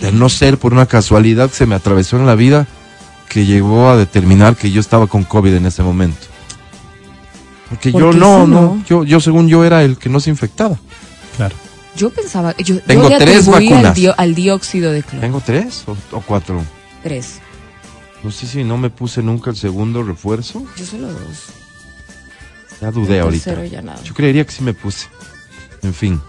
de 0.00 0.12
no 0.12 0.28
ser 0.28 0.58
por 0.58 0.72
una 0.72 0.86
casualidad 0.86 1.48
que 1.50 1.56
se 1.56 1.66
me 1.66 1.74
atravesó 1.74 2.16
en 2.18 2.26
la 2.26 2.34
vida, 2.36 2.66
que 3.28 3.46
llegó 3.46 3.88
a 3.88 3.96
determinar 3.96 4.54
que 4.54 4.70
yo 4.70 4.80
estaba 4.80 5.08
con 5.08 5.24
COVID 5.24 5.54
en 5.54 5.66
ese 5.66 5.82
momento. 5.82 6.26
Porque 7.74 7.92
yo 7.92 8.12
no, 8.12 8.46
no, 8.46 8.46
¿no? 8.46 8.84
yo, 8.88 9.04
yo 9.04 9.20
según 9.20 9.48
yo 9.48 9.64
era 9.64 9.82
el 9.84 9.96
que 9.98 10.08
no 10.08 10.20
se 10.20 10.30
infectaba. 10.30 10.78
Claro. 11.36 11.54
Yo 11.96 12.10
pensaba, 12.10 12.56
yo, 12.56 12.80
Tengo 12.80 13.04
yo 13.04 13.08
le 13.10 13.24
tres 13.24 13.46
vacunas. 13.46 13.84
Al, 13.86 13.94
dio- 13.94 14.14
al 14.16 14.34
dióxido 14.34 14.90
de 14.92 15.02
cloro. 15.02 15.20
¿Tengo 15.20 15.40
tres 15.40 15.84
o, 15.86 15.96
o 16.16 16.20
cuatro? 16.20 16.62
Tres. 17.02 17.38
No 18.22 18.30
sé 18.30 18.46
si 18.46 18.64
no 18.64 18.78
me 18.78 18.90
puse 18.90 19.22
nunca 19.22 19.50
el 19.50 19.56
segundo 19.56 20.02
refuerzo. 20.02 20.64
Yo 20.76 20.84
solo 20.86 21.08
dos. 21.08 21.20
Ya 22.80 22.90
dudé 22.90 23.16
El 23.16 23.22
ahorita. 23.22 23.44
tercero 23.44 23.64
ya 23.66 23.82
nada. 23.82 24.02
Yo 24.02 24.14
creería 24.14 24.44
que 24.44 24.52
sí 24.52 24.62
me 24.64 24.74
puse. 24.74 25.06
En 25.82 25.94
fin. 25.94 26.20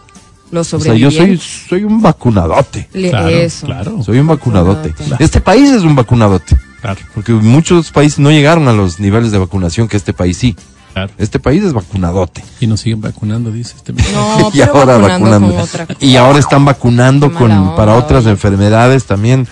Los 0.52 0.72
O 0.74 0.80
sea, 0.80 0.94
yo 0.94 1.10
soy, 1.10 1.38
soy 1.38 1.84
un 1.84 2.02
vacunadote. 2.02 2.88
Le- 2.94 3.10
Claro, 3.10 3.30
eso. 3.30 3.66
claro. 3.66 4.04
Soy 4.04 4.20
un 4.20 4.28
vacunadote. 4.28 4.90
Vacunadote. 4.90 5.24
Este 5.24 5.42
país 5.42 5.72
es 5.72 5.82
un 5.82 5.96
vacunadote. 5.96 6.56
Claro, 6.82 7.00
Porque 7.16 7.32
muchos 7.34 7.90
países 7.92 8.20
no 8.20 8.30
llegaron 8.30 8.68
a 8.68 8.74
los 8.74 9.00
niveles 9.00 9.32
de 9.32 9.40
vacunación 9.40 9.88
que 9.88 9.98
este 9.98 10.14
país 10.14 10.38
sí. 10.38 10.56
Claro. 10.96 11.12
Este 11.20 11.40
país 11.40 11.64
es 11.64 11.74
vacunadote. 11.74 12.44
Y 12.60 12.66
nos 12.68 12.80
siguen 12.82 13.02
vacunando, 13.02 13.52
dice 13.52 13.76
este. 13.78 13.94
No, 13.94 14.50
y 14.54 14.62
ahora 14.62 14.98
vacunando. 14.98 15.54
Y 16.00 16.16
ahora 16.16 16.40
están 16.40 16.66
vacunando 16.66 17.32
con 17.34 17.76
para 17.76 17.94
otras 17.96 18.24
oye. 18.24 18.32
enfermedades 18.32 19.06
también. 19.06 19.48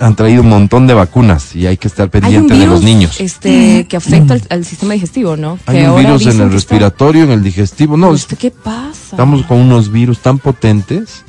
Han 0.00 0.14
traído 0.14 0.42
un 0.42 0.48
montón 0.48 0.86
de 0.86 0.94
vacunas 0.94 1.56
y 1.56 1.66
hay 1.66 1.76
que 1.76 1.88
estar 1.88 2.08
pendiente 2.10 2.52
de 2.54 2.60
virus 2.60 2.74
los 2.74 2.82
niños. 2.84 3.20
este, 3.20 3.86
que 3.88 3.96
afecta 3.96 4.34
al, 4.34 4.42
al 4.50 4.64
sistema 4.64 4.92
digestivo, 4.94 5.36
¿no? 5.36 5.58
Hay 5.66 5.76
que 5.78 5.82
un 5.84 5.88
ahora 5.90 6.02
virus 6.02 6.22
en 6.22 6.28
el 6.28 6.34
está- 6.42 6.48
respiratorio, 6.50 7.24
en 7.24 7.30
el 7.32 7.42
digestivo. 7.42 7.96
No, 7.96 8.14
Este, 8.14 8.36
¿Qué 8.36 8.50
pasa? 8.52 8.92
estamos 9.10 9.44
con 9.46 9.58
unos 9.58 9.90
virus 9.90 10.18
tan 10.20 10.38
potentes 10.38 11.24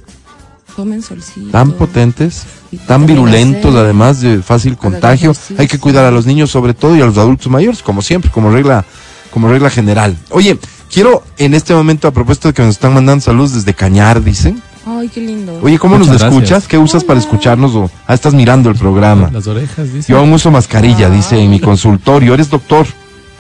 Tomen 0.76 1.02
solcito. 1.02 1.50
tan 1.52 1.72
potentes, 1.74 2.44
tan 2.88 3.06
virulentos, 3.08 3.76
además 3.76 4.22
de 4.22 4.42
fácil 4.44 4.78
contagio. 4.78 5.34
Hay 5.58 5.68
que 5.68 5.80
cuidar 5.80 6.06
a 6.06 6.12
los 6.12 6.26
niños 6.26 6.52
sobre 6.52 6.74
todo 6.74 6.96
y 6.96 7.02
a 7.02 7.06
los 7.06 7.18
adultos 7.18 7.48
mayores, 7.52 7.82
como 7.84 8.02
siempre, 8.02 8.30
como 8.32 8.52
regla, 8.52 8.86
como 9.32 9.48
regla 9.50 9.70
general. 9.70 10.18
Oye, 10.30 10.58
quiero 10.92 11.24
en 11.38 11.54
este 11.54 11.74
momento, 11.74 12.08
a 12.08 12.12
propósito 12.12 12.48
de 12.50 12.54
que 12.54 12.62
nos 12.62 12.72
están 12.76 12.94
mandando 12.94 13.22
saludos 13.24 13.54
desde 13.54 13.74
Cañar, 13.74 14.24
dicen. 14.24 14.62
Ay, 14.86 15.08
qué 15.10 15.22
lindo. 15.22 15.60
Oye, 15.62 15.78
¿cómo 15.78 15.96
Muchas 15.98 16.08
nos 16.14 16.20
gracias. 16.22 16.34
escuchas? 16.42 16.68
¿Qué 16.68 16.78
usas 16.78 17.04
para 17.04 17.20
escucharnos? 17.20 17.76
O, 17.76 17.90
ah, 18.08 18.14
estás 18.14 18.34
mirando 18.34 18.70
el 18.70 18.76
programa. 18.76 19.30
Las 19.32 19.46
orejas, 19.48 19.94
dice. 19.94 20.12
Yo 20.12 20.18
aún 20.20 20.32
uso 20.34 20.50
mascarilla, 20.52 21.08
Ah. 21.08 21.10
dice 21.12 21.38
en 21.40 21.50
mi 21.52 21.60
consultorio. 21.60 22.34
Eres 22.34 22.50
doctor, 22.50 22.88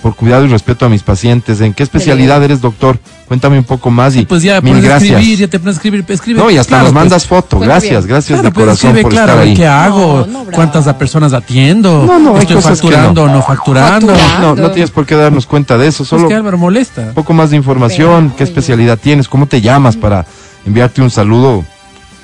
por 0.01 0.15
cuidado 0.15 0.46
y 0.46 0.48
respeto 0.48 0.86
a 0.86 0.89
mis 0.89 1.03
pacientes. 1.03 1.60
¿En 1.62 1.74
qué 1.74 1.84
especialidad 1.84 2.44
eres 2.44 2.62
doctor? 2.62 2.98
Cuéntame 3.27 3.58
un 3.58 3.63
poco 3.63 3.91
más 3.91 4.15
y 4.15 4.25
Pues 4.25 4.41
ya 4.41 4.60
mil 4.62 4.82
gracias. 4.82 5.12
escribir, 5.20 5.39
ya 5.39 5.48
te 5.48 5.60
pones 5.60 5.75
a 5.75 5.77
escribir, 5.77 6.06
escribe. 6.08 6.39
No, 6.39 6.50
y 6.50 6.58
hasta 6.58 6.70
Claro, 6.70 6.84
nos 6.86 6.94
pues, 6.94 7.01
mandas 7.03 7.27
foto. 7.27 7.60
Gracias, 7.60 8.06
gracias 8.06 8.39
Claro, 8.39 8.44
de 8.44 8.51
pues 8.53 8.63
corazón 8.65 8.89
escribe, 8.91 9.01
por 9.03 9.12
claro, 9.12 9.32
estar 9.34 9.46
ahí. 9.48 9.53
¿qué 9.53 9.68
hago? 9.68 10.20
No, 10.22 10.25
no, 10.25 10.46
bravo. 10.46 10.51
¿Cuántas 10.56 10.94
personas 10.96 11.34
atiendo? 11.34 12.06
No, 12.08 12.18
no, 12.20 12.36
hay 12.36 12.41
¿Estoy 12.41 12.56
cosas 12.56 12.79
que 12.82 12.88
facturando 12.88 13.24
o 13.24 13.27
no. 13.27 13.34
no 13.36 13.41
facturando? 13.44 14.08
Facturando. 14.15 14.56
No, 14.56 14.62
no 14.62 14.72
tienes 14.72 14.89
por 14.91 15.06
qué 15.06 15.15
darnos 15.15 15.46
cuenta 15.46 15.77
de 15.77 15.88
eso, 15.88 16.03
Es 16.03 16.10
solo 16.10 16.27
que 16.27 16.34
Álvaro 16.36 16.58
molesta. 16.58 17.01
un 17.10 17.13
poco 17.13 17.34
más 17.34 17.50
de 17.51 17.58
información, 17.58 18.25
Pero, 18.29 18.38
qué 18.38 18.44
oye. 18.44 18.51
especialidad 18.51 18.98
tienes, 18.98 19.27
cómo 19.27 19.46
te 19.48 19.62
llamas 19.62 19.96
para 19.96 20.25
enviarte 20.65 21.01
un 21.01 21.12
saludo 21.12 21.63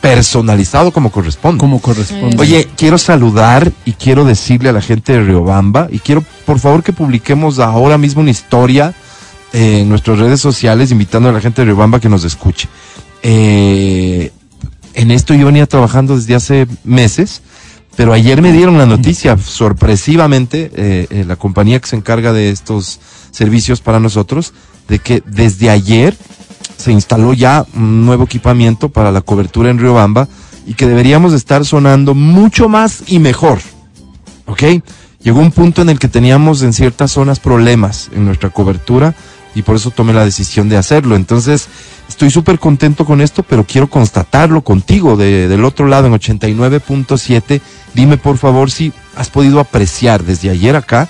personalizado 0.02 0.92
como 0.92 1.12
corresponde. 1.12 1.60
Como 1.60 1.80
corresponde. 1.80 2.38
Oye, 2.40 2.68
quiero 2.78 2.98
saludar 2.98 3.72
y 3.86 3.94
quiero 3.94 4.26
decirle 4.26 4.70
a 4.70 4.74
la 4.74 4.82
gente 4.82 5.14
de 5.14 5.24
Riobamba 5.24 5.88
y 5.92 6.00
quiero 6.00 6.24
por 6.46 6.60
favor 6.60 6.84
que 6.84 6.94
publiquemos 6.94 7.60
ahora 7.60 7.98
mismo 7.98 8.22
una 8.22 8.32
historia 8.32 8.94
eh, 9.54 9.80
en 9.82 9.90
nuestras 9.90 10.20
redes 10.20 10.40
sociales 10.42 10.92
invitando 10.92 11.30
a 11.30 11.32
la 11.32 11.42
gente 11.42 11.62
de 11.62 11.66
Riobamba 11.66 12.00
que 12.00 12.10
nos 12.10 12.24
escuche. 12.24 12.68
Eh, 13.24 14.32
en 14.96 15.12
esto 15.12 15.34
yo 15.34 15.48
venía 15.48 15.66
trabajando 15.66 16.16
desde 16.16 16.36
hace 16.36 16.68
meses, 16.84 17.42
pero 17.96 18.14
ayer 18.14 18.42
me 18.42 18.52
dieron 18.52 18.78
la 18.78 18.86
noticia, 18.86 19.38
sorpresivamente, 19.38 20.72
eh, 20.76 21.08
eh, 21.10 21.26
la 21.26 21.36
compañía 21.36 21.80
que 21.80 21.88
se 21.88 21.96
encarga 21.96 22.34
de 22.34 22.50
estos 22.50 23.00
servicios 23.32 23.82
para 23.82 24.00
nosotros, 24.00 24.54
de 24.88 25.00
que 25.00 25.24
desde 25.26 25.70
ayer 25.70 26.16
se 26.86 26.92
instaló 26.92 27.34
ya 27.34 27.66
un 27.76 28.06
nuevo 28.06 28.26
equipamiento 28.26 28.90
para 28.90 29.12
la 29.12 29.22
cobertura 29.22 29.72
en 29.72 29.80
Riobamba 29.80 30.28
y 30.68 30.76
que 30.76 30.86
deberíamos 30.86 31.34
estar 31.34 31.66
sonando 31.66 32.14
mucho 32.14 32.70
más 32.70 33.02
y 33.08 33.18
mejor. 33.18 33.58
¿Ok? 34.46 34.62
Llegó 35.24 35.40
un 35.40 35.52
punto 35.52 35.82
en 35.82 35.90
el 35.90 35.98
que 35.98 36.08
teníamos 36.08 36.62
en 36.62 36.74
ciertas 36.74 37.12
zonas 37.12 37.40
problemas 37.40 38.12
en 38.14 38.24
nuestra 38.26 38.52
cobertura 38.52 39.16
y 39.56 39.64
por 39.64 39.78
eso 39.78 39.90
tomé 39.90 40.14
la 40.14 40.24
decisión 40.26 40.70
de 40.70 40.78
hacerlo. 40.78 41.16
Entonces, 41.16 41.70
estoy 42.08 42.30
súper 42.30 42.60
contento 42.60 43.04
con 43.04 43.20
esto, 43.20 43.42
pero 43.42 43.64
quiero 43.64 43.90
constatarlo 43.90 44.62
contigo 44.62 45.18
de- 45.18 45.48
del 45.48 45.66
otro 45.66 45.88
lado 45.88 46.06
en 46.06 46.14
89.7. 46.14 47.62
Dime 47.96 48.18
por 48.18 48.38
favor 48.38 48.70
si 48.70 48.94
has 49.16 49.30
podido 49.32 49.60
apreciar 49.60 50.24
desde 50.24 50.52
ayer 50.52 50.76
acá 50.76 51.10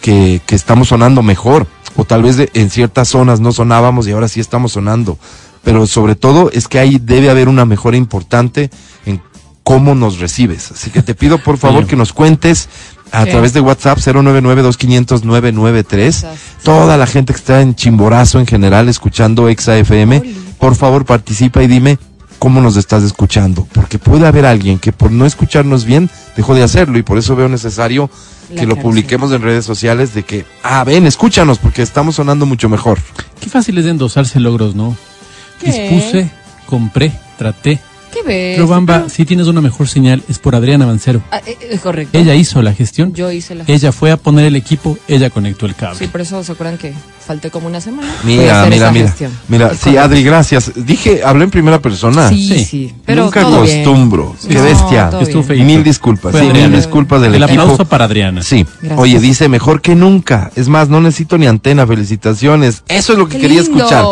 que, 0.00 0.40
que 0.46 0.54
estamos 0.54 0.86
sonando 0.88 1.22
mejor. 1.24 1.66
O 1.96 2.04
tal 2.04 2.22
vez 2.22 2.36
de- 2.36 2.50
en 2.54 2.70
ciertas 2.70 3.08
zonas 3.08 3.40
no 3.40 3.52
sonábamos 3.52 4.06
y 4.06 4.12
ahora 4.12 4.28
sí 4.28 4.40
estamos 4.40 4.72
sonando. 4.72 5.18
Pero 5.64 5.86
sobre 5.86 6.14
todo 6.14 6.50
es 6.52 6.68
que 6.68 6.78
ahí 6.78 6.98
debe 7.02 7.30
haber 7.30 7.48
una 7.48 7.64
mejora 7.64 7.96
importante 7.96 8.70
en 9.04 9.20
cómo 9.64 9.94
nos 9.94 10.18
recibes. 10.20 10.70
Así 10.72 10.90
que 10.90 11.02
te 11.02 11.14
pido 11.14 11.38
por 11.38 11.58
favor 11.58 11.84
Sí. 11.84 11.90
que 11.90 11.96
nos 11.96 12.12
cuentes 12.12 12.68
a 13.10 13.24
Sí. 13.24 13.30
través 13.30 13.52
de 13.52 13.60
WhatsApp 13.60 13.98
099-2500-993. 13.98 16.22
Exacto. 16.24 16.38
Toda 16.64 16.96
la 16.96 17.06
gente 17.06 17.32
que 17.32 17.38
está 17.38 17.60
en 17.62 17.74
Chimborazo 17.74 18.38
en 18.38 18.46
general 18.46 18.88
escuchando 18.88 19.48
Exa 19.48 19.76
FM, 19.76 20.22
por 20.58 20.76
favor 20.76 21.04
participa 21.04 21.62
y 21.62 21.66
dime 21.66 21.98
cómo 22.38 22.60
nos 22.60 22.76
estás 22.76 23.02
escuchando. 23.02 23.66
Porque 23.72 23.98
puede 23.98 24.26
haber 24.26 24.46
alguien 24.46 24.78
que 24.78 24.92
por 24.92 25.10
no 25.10 25.26
escucharnos 25.26 25.84
bien 25.84 26.10
dejó 26.36 26.54
de 26.54 26.62
hacerlo 26.62 26.98
y 26.98 27.02
por 27.02 27.18
eso 27.18 27.36
veo 27.36 27.48
necesario 27.48 28.10
La 28.50 28.60
que 28.60 28.66
lo 28.66 28.76
publiquemos 28.76 29.32
en 29.32 29.42
redes 29.42 29.64
sociales 29.64 30.14
de 30.14 30.22
que, 30.22 30.44
ah, 30.62 30.84
ven, 30.84 31.06
escúchanos 31.06 31.58
porque 31.58 31.82
estamos 31.82 32.16
sonando 32.16 32.46
mucho 32.46 32.68
mejor. 32.68 32.98
Qué 33.40 33.48
fácil 33.48 33.78
es 33.78 33.84
de 33.84 33.90
endosarse 33.90 34.40
logros, 34.40 34.74
¿no? 34.74 34.96
¿Qué? 35.60 35.72
Dispuse, 35.72 36.30
compré, 36.66 37.12
traté. 37.38 37.80
¿Qué 38.16 38.22
ves? 38.26 38.58
Robamba, 38.58 39.08
si 39.08 39.24
tienes 39.24 39.46
una 39.46 39.60
mejor 39.60 39.88
señal, 39.88 40.22
es 40.28 40.38
por 40.38 40.54
Adriana 40.54 40.86
Mancero. 40.86 41.22
Ah, 41.30 41.40
eh, 41.46 41.56
eh, 41.60 41.78
correcto. 41.78 42.16
Ella 42.18 42.34
hizo 42.34 42.62
la 42.62 42.72
gestión. 42.72 43.12
Yo 43.12 43.30
hice 43.30 43.54
la 43.54 43.64
Ella 43.66 43.92
fue 43.92 44.10
a 44.10 44.16
poner 44.16 44.46
el 44.46 44.56
equipo, 44.56 44.96
ella 45.08 45.28
conectó 45.30 45.66
el 45.66 45.74
cable. 45.74 45.98
Sí, 45.98 46.06
por 46.06 46.20
eso 46.22 46.42
se 46.42 46.52
acuerdan 46.52 46.78
que 46.78 46.94
falté 47.26 47.50
como 47.50 47.66
una 47.66 47.80
semana. 47.80 48.08
Mira, 48.24 48.66
mira, 48.70 48.90
mira. 48.90 49.06
gestión. 49.08 49.32
Mira, 49.48 49.66
Es 49.68 49.78
sí, 49.78 49.84
correcto. 49.90 50.00
Adri, 50.04 50.22
gracias. 50.22 50.72
Dije, 50.76 51.22
hablé 51.24 51.44
en 51.44 51.50
primera 51.50 51.80
persona. 51.80 52.28
Sí, 52.28 52.48
Sí. 52.48 52.64
sí. 52.64 52.94
Pero 53.04 53.24
Nunca 53.24 53.42
todo 53.42 53.62
bien. 53.62 53.80
acostumbro. 53.82 54.36
Qué 54.48 54.54
No, 54.54 54.62
bestia. 54.62 55.10
Estuvo. 55.20 55.42
Mil 55.54 55.82
disculpas. 55.84 56.34
Sí, 56.34 56.46
mil 56.52 56.72
disculpas 56.72 57.20
del 57.20 57.34
el 57.34 57.42
equipo. 57.42 57.62
aplauso 57.62 57.84
para 57.84 58.04
Adriana. 58.06 58.42
Sí. 58.42 58.64
Gracias. 58.80 58.98
Oye, 58.98 59.18
dice 59.20 59.48
mejor 59.48 59.82
que 59.82 59.94
nunca. 59.94 60.50
Es 60.56 60.68
más, 60.68 60.88
no 60.88 61.00
necesito 61.00 61.36
ni 61.38 61.46
antena. 61.46 61.86
Felicitaciones. 61.86 62.82
Eso 62.88 63.12
es 63.12 63.18
lo 63.18 63.28
que 63.28 63.36
Qué 63.36 63.42
quería 63.42 63.62
lindo. 63.62 63.78
escuchar. 63.78 64.04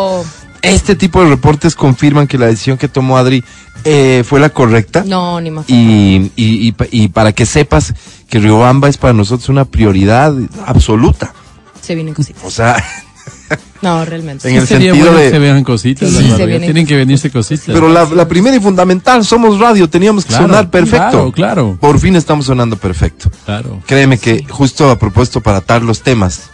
Este 0.65 0.95
tipo 0.95 1.23
de 1.23 1.29
reportes 1.29 1.75
confirman 1.75 2.27
que 2.27 2.37
la 2.37 2.47
decisión 2.47 2.77
que 2.77 2.87
tomó 2.87 3.17
Adri 3.17 3.43
eh, 3.83 4.23
fue 4.27 4.39
la 4.39 4.49
correcta. 4.49 5.03
No, 5.05 5.39
ni 5.41 5.51
más. 5.51 5.65
Y, 5.69 6.31
y, 6.35 6.67
y, 6.67 6.71
pa- 6.71 6.87
y 6.91 7.07
para 7.09 7.31
que 7.33 7.45
sepas 7.45 7.93
que 8.29 8.39
Riobamba 8.39 8.89
es 8.89 8.97
para 8.97 9.13
nosotros 9.13 9.49
una 9.49 9.65
prioridad 9.65 10.33
absoluta. 10.65 11.33
Se 11.81 11.93
vienen 11.95 12.13
cositas. 12.13 12.43
O 12.43 12.49
sea, 12.51 12.75
No, 13.81 14.03
realmente. 14.05 14.49
En 14.49 14.55
el 14.55 14.67
Sería 14.67 14.91
sentido 14.93 15.05
bueno 15.11 15.19
de- 15.19 15.25
que 15.25 15.31
se 15.31 15.39
vean 15.39 15.63
cositas. 15.63 16.09
Sí, 16.09 16.31
se 16.35 16.45
vienen 16.45 16.61
Tienen 16.63 16.87
que 16.87 16.95
venirse 16.95 17.29
cositas. 17.29 17.65
pero 17.67 17.87
la, 17.89 18.05
la 18.05 18.27
primera 18.27 18.55
y 18.55 18.59
fundamental, 18.59 19.23
somos 19.23 19.59
radio, 19.59 19.87
teníamos 19.89 20.23
que 20.25 20.29
Claro, 20.29 20.47
sonar 20.47 20.69
perfecto. 20.71 21.09
Claro, 21.09 21.31
claro. 21.31 21.77
Por 21.79 21.99
fin 21.99 22.15
estamos 22.15 22.45
sonando 22.47 22.77
perfecto. 22.77 23.29
Claro. 23.45 23.81
Créeme 23.85 24.17
que 24.17 24.43
justo 24.49 24.89
a 24.89 24.97
propósito 24.97 25.41
para 25.41 25.59
atar 25.59 25.83
los 25.83 26.01
temas, 26.01 26.49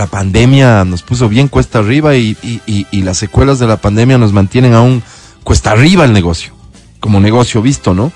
la 0.00 0.06
pandemia 0.06 0.82
nos 0.86 1.02
puso 1.02 1.28
bien 1.28 1.48
cuesta 1.48 1.78
arriba 1.80 2.16
y, 2.16 2.34
y- 2.42 2.62
y- 2.66 2.86
y 2.90 3.02
las 3.02 3.18
secuelas 3.18 3.58
de 3.58 3.66
la 3.66 3.76
pandemia 3.76 4.16
nos 4.16 4.32
mantienen 4.32 4.72
aún 4.72 5.02
cuesta 5.44 5.72
arriba 5.72 6.06
el 6.06 6.14
negocio, 6.14 6.54
como 7.00 7.20
negocio 7.20 7.60
visto, 7.60 7.92
¿no? 7.92 8.10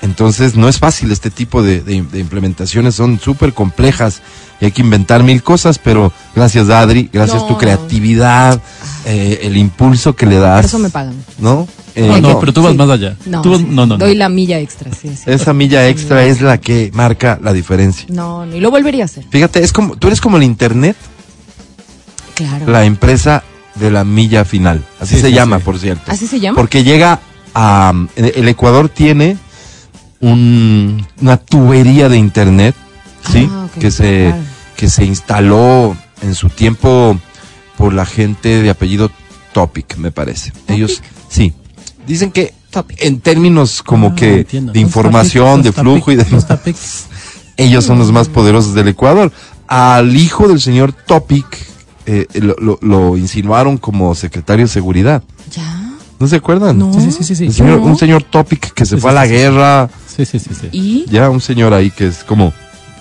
Entonces 0.00 0.54
no 0.54 0.68
es 0.68 0.78
fácil 0.78 1.10
este 1.10 1.30
tipo 1.30 1.62
de, 1.62 1.80
de- 1.80 2.02
de 2.02 2.18
implementaciones, 2.20 2.94
son 2.94 3.18
súper 3.18 3.52
complejas 3.52 4.22
y 4.60 4.66
hay 4.66 4.70
que 4.72 4.82
inventar 4.82 5.22
mil 5.24 5.42
cosas, 5.42 5.78
pero 5.78 6.12
gracias 6.36 6.68
Adri, 6.70 7.10
gracias 7.12 7.42
No, 7.42 7.48
tu 7.48 7.58
creatividad, 7.58 8.60
eh, 9.06 9.40
el 9.42 9.56
impulso 9.56 10.14
que 10.14 10.26
le 10.26 10.36
das. 10.38 10.60
Por 10.62 10.64
eso 10.66 10.78
me 10.78 10.90
pagan. 10.90 11.14
¿No? 11.38 11.66
Eh, 11.96 12.06
No, 12.06 12.20
no, 12.20 12.38
pero 12.40 12.52
tú 12.52 12.62
vas 12.62 12.72
sí. 12.72 12.78
más 12.78 12.90
allá. 12.90 13.16
No, 13.26 13.42
Tú 13.42 13.50
vas- 13.50 13.58
sí. 13.60 13.66
no, 13.68 13.86
no, 13.86 13.96
no. 13.96 13.98
Doy 13.98 14.14
la 14.14 14.28
milla 14.28 14.60
extra, 14.60 14.90
sí, 14.92 15.08
sí. 15.16 15.24
esa 15.26 15.52
milla 15.52 15.88
extra 15.88 16.24
es 16.24 16.40
la 16.40 16.58
que 16.58 16.90
marca 16.94 17.38
la 17.42 17.52
diferencia. 17.52 18.06
No, 18.08 18.46
no, 18.46 18.54
y 18.54 18.60
lo 18.60 18.70
volvería 18.70 19.02
a 19.02 19.06
hacer. 19.06 19.24
Fíjate, 19.30 19.64
es 19.64 19.72
como, 19.72 19.96
tú 19.96 20.06
eres 20.06 20.20
como 20.20 20.36
el 20.36 20.44
internet 20.44 20.96
Claro. 22.34 22.66
la 22.70 22.84
empresa 22.84 23.42
de 23.74 23.90
la 23.90 24.04
milla 24.04 24.44
final. 24.44 24.84
Así 25.00 25.16
Sí, 25.16 25.20
se 25.22 25.26
sí, 25.28 25.34
llama, 25.34 25.58
sí. 25.58 25.64
por 25.64 25.78
cierto. 25.78 26.04
¿Así 26.10 26.26
se 26.28 26.38
llama? 26.38 26.56
Porque 26.56 26.84
llega 26.84 27.18
a... 27.54 27.92
El 28.16 28.48
Ecuador 28.48 28.88
tiene 28.88 29.36
un- 30.20 31.06
una 31.20 31.36
tubería 31.36 32.08
de 32.08 32.16
internet, 32.18 32.74
¿sí? 33.32 33.48
Ah, 33.50 33.68
que, 33.78 33.90
se, 33.90 34.26
claro. 34.28 34.42
que 34.76 34.88
se 34.88 35.04
instaló 35.04 35.96
en 36.22 36.34
su 36.34 36.48
tiempo 36.48 37.18
por 37.76 37.92
la 37.92 38.04
gente 38.06 38.62
de 38.62 38.70
apellido 38.70 39.10
Topic, 39.52 39.96
me 39.96 40.10
parece. 40.10 40.52
Ellos, 40.68 41.02
sí. 41.28 41.52
Dicen 42.06 42.30
que 42.32 42.54
Topic. 42.70 42.98
en 43.02 43.20
términos 43.20 43.82
como 43.82 44.08
Ah, 44.08 44.14
que 44.14 44.44
de 44.44 44.80
información, 44.80 45.62
de 45.62 45.72
flujo 45.72 46.10
y 46.12 46.16
de... 46.16 46.26
los. 46.30 46.46
Ellos 47.56 47.84
son 47.84 47.98
los 47.98 48.12
más 48.12 48.28
poderosos 48.28 48.74
del 48.74 48.88
Ecuador. 48.88 49.32
Al 49.66 50.16
hijo 50.16 50.48
del 50.48 50.60
señor 50.60 50.92
Topic 50.92 51.46
eh, 52.06 52.26
lo, 52.34 52.54
lo- 52.58 52.78
lo 52.80 53.16
insinuaron 53.16 53.76
como 53.78 54.14
secretario 54.14 54.64
de 54.64 54.70
seguridad. 54.72 55.22
¿Ya? 55.52 55.87
¿No 56.18 56.26
se 56.26 56.36
acuerdan? 56.36 56.78
No. 56.78 56.92
Sí, 56.92 57.00
sí, 57.00 57.12
sí, 57.12 57.24
sí, 57.24 57.34
sí. 57.36 57.44
El 57.46 57.52
señor- 57.54 57.80
No. 57.80 57.86
Un 57.86 57.96
señor 57.98 58.22
Topic 58.24 58.72
que 58.72 58.84
se 58.84 58.96
Sí, 58.96 59.00
fue 59.00 59.10
sí, 59.12 59.16
a 59.16 59.20
la 59.20 59.26
guerra. 59.26 59.90
Sí, 60.16 60.24
sí, 60.24 60.38
sí, 60.38 60.50
sí. 60.60 60.68
¿Y? 60.72 61.04
Ya, 61.10 61.30
un 61.30 61.40
señor 61.40 61.72
ahí 61.74 61.90
que 61.90 62.08
es 62.08 62.24
como... 62.24 62.52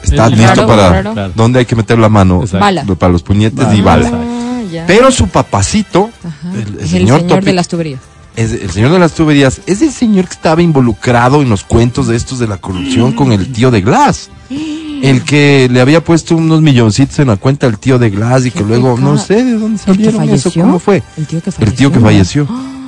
Está 0.03 0.27
El- 0.27 0.37
listo 0.37 0.53
Raro, 0.53 0.67
para... 0.67 1.01
Claro. 1.13 1.31
¿Dónde 1.35 1.59
hay 1.59 1.65
que 1.65 1.75
meter 1.75 1.97
la 1.97 2.09
mano? 2.09 2.41
Exacto. 2.41 2.59
Bala. 2.59 2.85
Para 2.99 3.11
los 3.13 3.23
puñetes 3.23 3.57
Bala. 3.65 3.75
y 3.75 3.81
bala. 3.81 4.11
Ah. 4.13 4.83
Pero 4.85 5.09
su 5.11 5.27
papacito, 5.27 6.11
Ajá. 6.23 6.53
el, 6.53 6.59
el 6.59 6.79
es 6.81 6.89
señor, 6.91 6.91
el 6.91 6.91
señor 6.91 7.21
Topic, 7.23 7.45
de 7.45 7.53
las 7.53 7.67
tuberías. 7.67 7.99
es 8.35 8.51
el 8.51 8.69
señor 8.69 8.91
de 8.91 8.99
las 8.99 9.13
tuberías, 9.13 9.61
es 9.65 9.81
el 9.81 9.91
señor 9.91 10.25
que 10.27 10.33
estaba 10.33 10.61
involucrado 10.61 11.41
en 11.41 11.49
los 11.49 11.63
cuentos 11.63 12.07
de 12.07 12.15
estos 12.15 12.37
de 12.37 12.47
la 12.47 12.57
corrupción 12.57 13.13
con 13.13 13.31
el 13.31 13.51
tío 13.51 13.71
de 13.71 13.81
Glass. 13.81 14.29
El 15.01 15.23
que 15.23 15.69
le 15.71 15.79
había 15.79 16.03
puesto 16.03 16.35
unos 16.35 16.59
milloncitos 16.63 17.19
en 17.19 17.27
la 17.27 17.35
cuenta 17.37 17.67
del 17.67 17.77
tío 17.77 17.99
de 17.99 18.09
Glass 18.09 18.47
y 18.47 18.51
que 18.51 18.63
luego, 18.63 18.97
no 18.97 19.15
sé 19.19 19.43
de 19.45 19.51
dónde 19.53 19.79
¿El 19.85 19.95
que 19.97 20.05
salieron 20.11 20.29
eso, 20.29 20.51
cómo 20.51 20.79
fue. 20.79 21.03
El 21.17 21.27
tío 21.27 21.39
que 21.41 21.51
falleció. 21.51 21.71
El 21.71 21.77
tío 21.77 21.91
que 21.91 21.99
falleció. 21.99 22.47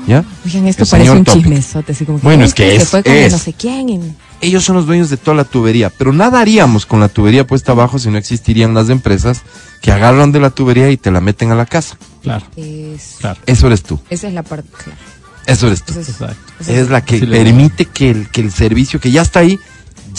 ¿Ya? 0.10 0.26
Oigan, 0.44 0.68
esto 0.68 0.84
El 0.86 0.90
parece 0.90 1.12
un 1.12 1.24
Topic. 1.24 1.44
chismesote, 1.44 1.92
así 1.92 2.04
como 2.06 2.18
que. 2.20 2.24
Bueno, 2.24 2.44
es 2.44 2.54
que 2.56 2.64
se 2.72 2.76
es- 2.78 2.90
fue 2.90 3.04
con 3.04 3.14
es. 3.14 3.32
no 3.32 3.38
sé 3.38 3.54
quién. 3.54 3.90
en- 3.90 4.18
Ellos 4.42 4.64
son 4.66 4.76
los 4.78 4.88
dueños 4.88 5.10
de 5.12 5.18
toda 5.18 5.36
la 5.38 5.44
tubería, 5.44 5.92
pero 5.92 6.12
nada 6.14 6.40
haríamos 6.42 6.86
con 6.88 7.00
la 7.00 7.10
tubería 7.10 7.46
puesta 7.46 7.74
abajo 7.74 8.00
si 8.00 8.10
no 8.10 8.18
existirían 8.18 8.74
las 8.74 8.90
empresas 8.90 9.44
que 9.84 9.92
agarran 9.92 10.32
de 10.32 10.40
la 10.40 10.50
tubería 10.50 10.90
y 10.90 10.98
te 10.98 11.12
la 11.12 11.22
meten 11.22 11.52
a 11.52 11.56
la 11.56 11.66
casa. 11.68 11.96
Claro, 12.24 12.46
Es- 12.56 13.18
claro. 13.20 13.40
Eso 13.46 13.68
eres 13.68 13.84
tú. 13.84 14.00
Esa 14.10 14.28
es 14.30 14.34
la 14.34 14.42
parte. 14.44 14.68
Claro. 14.84 14.98
Eso 15.46 15.68
eres 15.68 15.84
tú. 15.84 15.94
Es- 16.00 16.10
Exacto. 16.10 16.38
Es 16.68 16.90
la 16.90 17.04
que 17.06 17.20
permite 17.20 17.86
que 17.86 18.10
el, 18.10 18.30
que 18.32 18.42
el 18.42 18.52
servicio 18.52 19.00
que 19.00 19.12
ya 19.12 19.22
está 19.22 19.42
ahí 19.42 19.60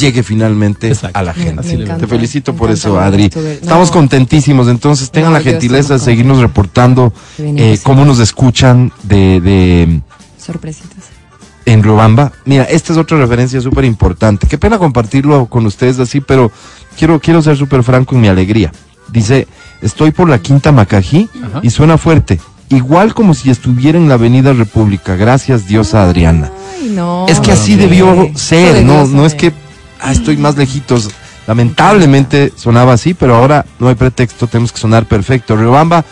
llegue 0.00 0.23
finalmente 0.23 0.88
Exacto. 0.88 1.19
a 1.19 1.23
la 1.23 1.33
gente. 1.35 1.76
me 1.76 1.85
Te 1.95 2.07
felicito 2.07 2.54
por 2.54 2.71
encanta 2.71 2.88
eso, 2.88 3.00
Adri. 3.00 3.25
Estamos 3.61 3.90
contentísimos, 3.90 4.69
entonces 4.69 5.11
tengan 5.11 5.33
No, 5.33 5.38
la 5.38 5.45
gentileza 5.45 5.95
de 5.95 6.00
seguirnos 6.00 6.38
reportando 6.40 7.12
eh, 7.38 7.78
cómo 7.83 8.04
nos 8.04 8.19
escuchan 8.19 8.92
de, 9.02 9.40
de 9.40 10.00
Sorpresitas. 10.38 11.04
en 11.66 11.83
Riobamba. 11.83 12.33
Mira, 12.45 12.64
esta 12.64 12.92
es 12.92 12.99
otra 12.99 13.19
referencia 13.19 13.61
súper 13.61 13.85
importante. 13.85 14.47
Qué 14.47 14.59
pena 14.59 14.78
compartirlo 14.78 15.47
con 15.47 15.66
ustedes 15.66 15.99
así, 15.99 16.21
pero 16.21 16.50
quiero, 16.99 17.21
quiero 17.21 17.42
ser 17.42 17.57
súper 17.57 17.83
franco 17.83 18.14
en 18.14 18.23
mi 18.23 18.28
alegría. 18.28 18.73
Dice, 19.12 19.47
estoy 19.83 20.11
por 20.12 20.28
la 20.28 20.38
Quinta 20.38 20.73
Macají 20.73 21.28
Ajá. 21.45 21.61
y 21.62 21.71
suena 21.71 21.99
fuerte. 21.99 22.40
Igual 22.69 23.14
como 23.14 23.35
si 23.35 23.50
estuviera 23.50 23.99
en 23.99 24.07
la 24.09 24.14
Avenida 24.14 24.52
República. 24.52 25.16
Gracias, 25.16 25.66
diosa 25.66 26.04
Adriana. 26.04 26.52
Ay, 26.80 26.90
no. 26.90 27.26
Es 27.28 27.40
que 27.40 27.50
así 27.50 27.75
debió 27.75 28.30
ser, 28.37 28.85
no, 28.85 29.07
no 29.09 29.26
es 29.26 29.35
que 29.35 29.52
ah, 30.02 30.12
estoy 30.12 30.37
más 30.37 30.57
lejitos. 30.57 31.11
Lamentablemente 31.47 32.52
sonaba 32.57 32.92
así, 32.95 33.14
pero 33.14 33.35
ahora 33.37 33.64
no 33.78 33.88
hay 33.88 33.95
pretexto, 33.95 34.47
tenemos 34.47 34.73
que 34.73 34.78
sonar 34.80 35.07
perfecto. 35.07 35.57
Riobamba, 35.57 36.04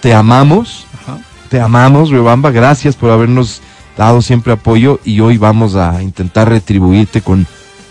te 0.00 0.12
amamos, 0.12 0.86
Ajá. 1.02 1.18
te 1.48 1.60
amamos, 1.60 2.10
Riobamba, 2.10 2.50
gracias 2.50 2.96
por 2.96 3.10
habernos 3.10 3.60
dado 3.96 4.22
siempre 4.22 4.52
apoyo 4.54 5.00
y 5.04 5.20
hoy 5.20 5.36
vamos 5.38 5.74
a 5.76 6.02
intentar 6.02 6.48
retribuirte 6.48 7.20
con 7.20 7.46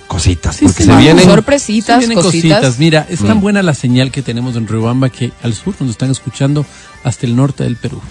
cositas. 0.07 0.57
Sí, 0.57 0.65
porque 0.65 0.83
sí, 0.83 0.89
se 0.89 0.95
vienen... 0.97 1.23
sorpresitas, 1.25 2.01
Se 2.03 2.07
vienen 2.07 2.23
cositas. 2.23 2.77
Mira, 2.79 3.05
es 3.09 3.19
tan 3.19 3.37
Mm. 3.37 3.41
buena 3.41 3.63
la 3.63 3.73
señal 3.73 4.11
que 4.11 4.21
tenemos 4.21 4.55
en 4.57 4.67
Riobamba 4.67 5.09
que 5.09 5.31
al 5.43 5.53
sur 5.53 5.73
nos 5.79 5.91
están 5.91 6.11
escuchando 6.11 6.65
hasta 7.03 7.25
el 7.25 7.35
norte 7.35 7.63
del 7.63 7.77
Perú. 7.77 8.01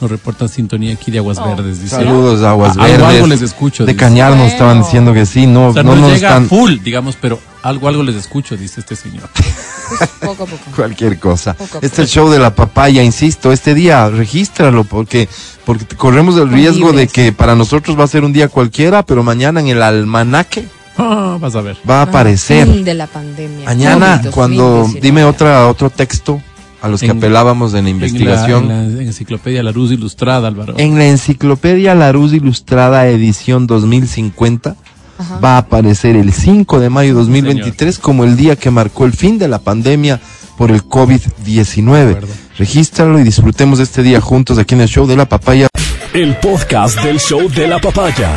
Nos 0.00 0.10
reportan 0.10 0.48
sintonía 0.48 0.94
aquí 0.94 1.10
de 1.10 1.18
Aguas 1.18 1.38
Oh. 1.38 1.44
Verdes. 1.54 1.82
Dice, 1.82 1.96
Saludos 1.96 2.42
a 2.42 2.50
Aguas 2.50 2.76
"A- 2.78 2.84
algo, 2.84 2.96
Verdes. 2.98 3.08
algo 3.16 3.26
les 3.26 3.42
escucho. 3.42 3.84
de 3.84 3.92
dice. 3.92 4.04
Cañar 4.04 4.34
nos 4.36 4.50
estaban 4.52 4.78
diciendo 4.82 5.12
que 5.12 5.26
sí, 5.26 5.46
no, 5.46 5.68
O 5.68 5.72
sea, 5.74 5.82
no 5.82 5.94
no, 5.94 6.02
nos 6.02 6.12
llega 6.14 6.28
están 6.28 6.48
full, 6.48 6.78
digamos, 6.82 7.16
pero 7.20 7.38
algo, 7.62 7.86
algo 7.88 8.02
les 8.02 8.14
escucho, 8.16 8.56
dice 8.56 8.80
este 8.80 8.96
señor. 8.96 9.28
Poco 10.20 10.44
a 10.44 10.46
poco. 10.46 10.58
cualquier 10.76 11.18
cosa. 11.18 11.52
Poco 11.54 11.78
a 11.78 11.80
Este 11.82 11.86
es 11.86 11.90
poco. 11.92 12.02
el 12.02 12.08
show 12.08 12.30
de 12.30 12.38
la 12.38 12.54
papaya, 12.54 13.02
insisto, 13.02 13.52
este 13.52 13.74
día 13.74 14.08
regístralo 14.08 14.84
porque 14.84 15.28
porque 15.66 15.84
corremos 15.96 16.36
el 16.36 16.48
riesgo 16.50 16.92
de 16.92 17.06
que 17.06 17.32
para 17.32 17.54
nosotros 17.54 17.98
va 17.98 18.04
a 18.04 18.08
ser 18.08 18.24
un 18.24 18.32
día 18.32 18.48
cualquiera, 18.48 19.02
pero 19.04 19.22
mañana 19.22 19.60
en 19.60 19.68
el 19.68 19.82
almanaque 19.82 20.64
Ah, 20.96 21.36
vas 21.40 21.54
a 21.56 21.60
ver. 21.60 21.76
va 21.88 22.00
a 22.00 22.02
aparecer. 22.02 22.66
Fin 22.66 22.84
de 22.84 22.94
la 22.94 23.06
pandemia. 23.06 23.64
Mañana, 23.66 24.18
COVID 24.20 24.30
cuando 24.32 24.62
2019. 24.64 25.00
dime 25.06 25.24
otra 25.24 25.66
otro 25.68 25.90
texto 25.90 26.42
a 26.82 26.88
los 26.88 27.00
que 27.00 27.10
apelábamos 27.10 27.74
en 27.74 27.84
la 27.84 27.90
investigación. 27.90 28.64
En 28.64 28.68
la, 28.68 28.74
en 28.84 28.96
la 28.96 29.02
enciclopedia 29.02 29.62
La 29.62 29.72
Luz 29.72 29.92
Ilustrada, 29.92 30.48
Álvaro. 30.48 30.74
En 30.78 30.98
la 30.98 31.06
enciclopedia 31.06 31.94
La 31.94 32.12
Luz 32.12 32.32
Ilustrada 32.32 33.06
edición 33.06 33.66
2050 33.66 34.76
Ajá. 35.18 35.38
va 35.38 35.54
a 35.56 35.58
aparecer 35.58 36.16
el 36.16 36.32
5 36.32 36.80
de 36.80 36.90
mayo 36.90 37.10
de 37.10 37.14
2023 37.20 37.98
como 37.98 38.24
el 38.24 38.36
día 38.36 38.56
que 38.56 38.70
marcó 38.70 39.04
el 39.04 39.12
fin 39.12 39.38
de 39.38 39.48
la 39.48 39.58
pandemia 39.58 40.20
por 40.56 40.70
el 40.70 40.84
COVID-19. 40.84 42.08
acuerdo. 42.08 42.28
Regístralo 42.58 43.18
y 43.18 43.22
disfrutemos 43.22 43.78
de 43.78 43.84
este 43.84 44.02
día 44.02 44.20
juntos 44.20 44.58
aquí 44.58 44.74
en 44.74 44.82
el 44.82 44.88
show 44.88 45.06
de 45.06 45.16
la 45.16 45.26
papaya. 45.26 45.68
El 46.12 46.36
podcast 46.36 47.00
del 47.02 47.18
show 47.18 47.48
de 47.48 47.66
la 47.66 47.78
papaya. 47.78 48.30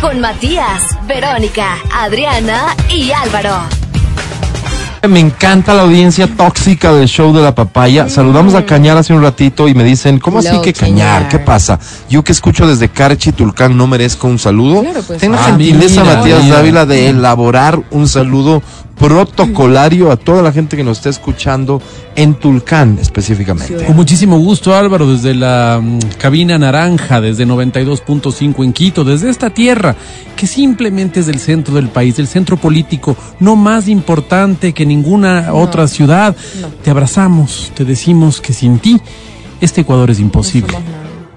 Con 0.00 0.20
Matías, 0.20 0.82
Verónica, 1.06 1.76
Adriana 1.92 2.74
y 2.90 3.12
Álvaro. 3.12 3.81
Me 5.08 5.18
encanta 5.18 5.74
la 5.74 5.82
audiencia 5.82 6.28
tóxica 6.28 6.92
del 6.92 7.08
show 7.08 7.34
de 7.34 7.42
la 7.42 7.52
papaya. 7.56 8.08
Saludamos 8.08 8.54
a 8.54 8.64
Cañar 8.64 8.96
hace 8.96 9.12
un 9.12 9.20
ratito 9.20 9.66
y 9.66 9.74
me 9.74 9.82
dicen, 9.82 10.20
¿cómo 10.20 10.38
así 10.38 10.60
que 10.62 10.72
Cañar? 10.72 11.22
Cañar. 11.22 11.28
¿Qué 11.28 11.38
pasa? 11.40 11.80
Yo 12.08 12.22
que 12.22 12.30
escucho 12.30 12.68
desde 12.68 12.88
Carchi, 12.88 13.32
Tulcán, 13.32 13.76
no 13.76 13.88
merezco 13.88 14.28
un 14.28 14.38
saludo. 14.38 14.82
Claro, 14.82 15.02
pues. 15.02 15.20
La 15.28 15.38
Ah, 15.38 15.46
gentileza, 15.48 16.02
mira, 16.02 16.16
Matías 16.18 16.44
mira. 16.44 16.56
Dávila, 16.56 16.86
de 16.86 17.08
elaborar 17.08 17.82
un 17.90 18.06
saludo 18.06 18.62
protocolario 18.98 20.10
a 20.10 20.16
toda 20.16 20.42
la 20.42 20.52
gente 20.52 20.76
que 20.76 20.84
nos 20.84 20.98
está 20.98 21.10
escuchando 21.10 21.80
en 22.14 22.34
Tulcán 22.34 22.98
específicamente. 23.00 23.84
Con 23.84 23.96
muchísimo 23.96 24.38
gusto, 24.38 24.74
Álvaro, 24.74 25.10
desde 25.10 25.34
la 25.34 25.80
mm, 25.82 25.98
cabina 26.18 26.58
naranja, 26.58 27.20
desde 27.20 27.46
92.5 27.46 28.64
en 28.64 28.72
Quito, 28.72 29.04
desde 29.04 29.30
esta 29.30 29.50
tierra, 29.50 29.96
que 30.36 30.46
simplemente 30.46 31.20
es 31.20 31.26
del 31.26 31.40
centro 31.40 31.74
del 31.74 31.88
país, 31.88 32.16
del 32.16 32.28
centro 32.28 32.56
político, 32.56 33.16
no 33.40 33.56
más 33.56 33.88
importante 33.88 34.72
que 34.72 34.86
ninguna 34.86 35.52
otra 35.52 35.88
ciudad. 35.88 36.36
no. 36.60 36.68
Te 36.68 36.90
abrazamos, 36.90 37.72
te 37.74 37.84
decimos 37.84 38.40
que 38.40 38.52
sin 38.52 38.78
ti, 38.78 39.00
este 39.60 39.82
Ecuador 39.82 40.10
es 40.10 40.20
imposible. 40.20 40.76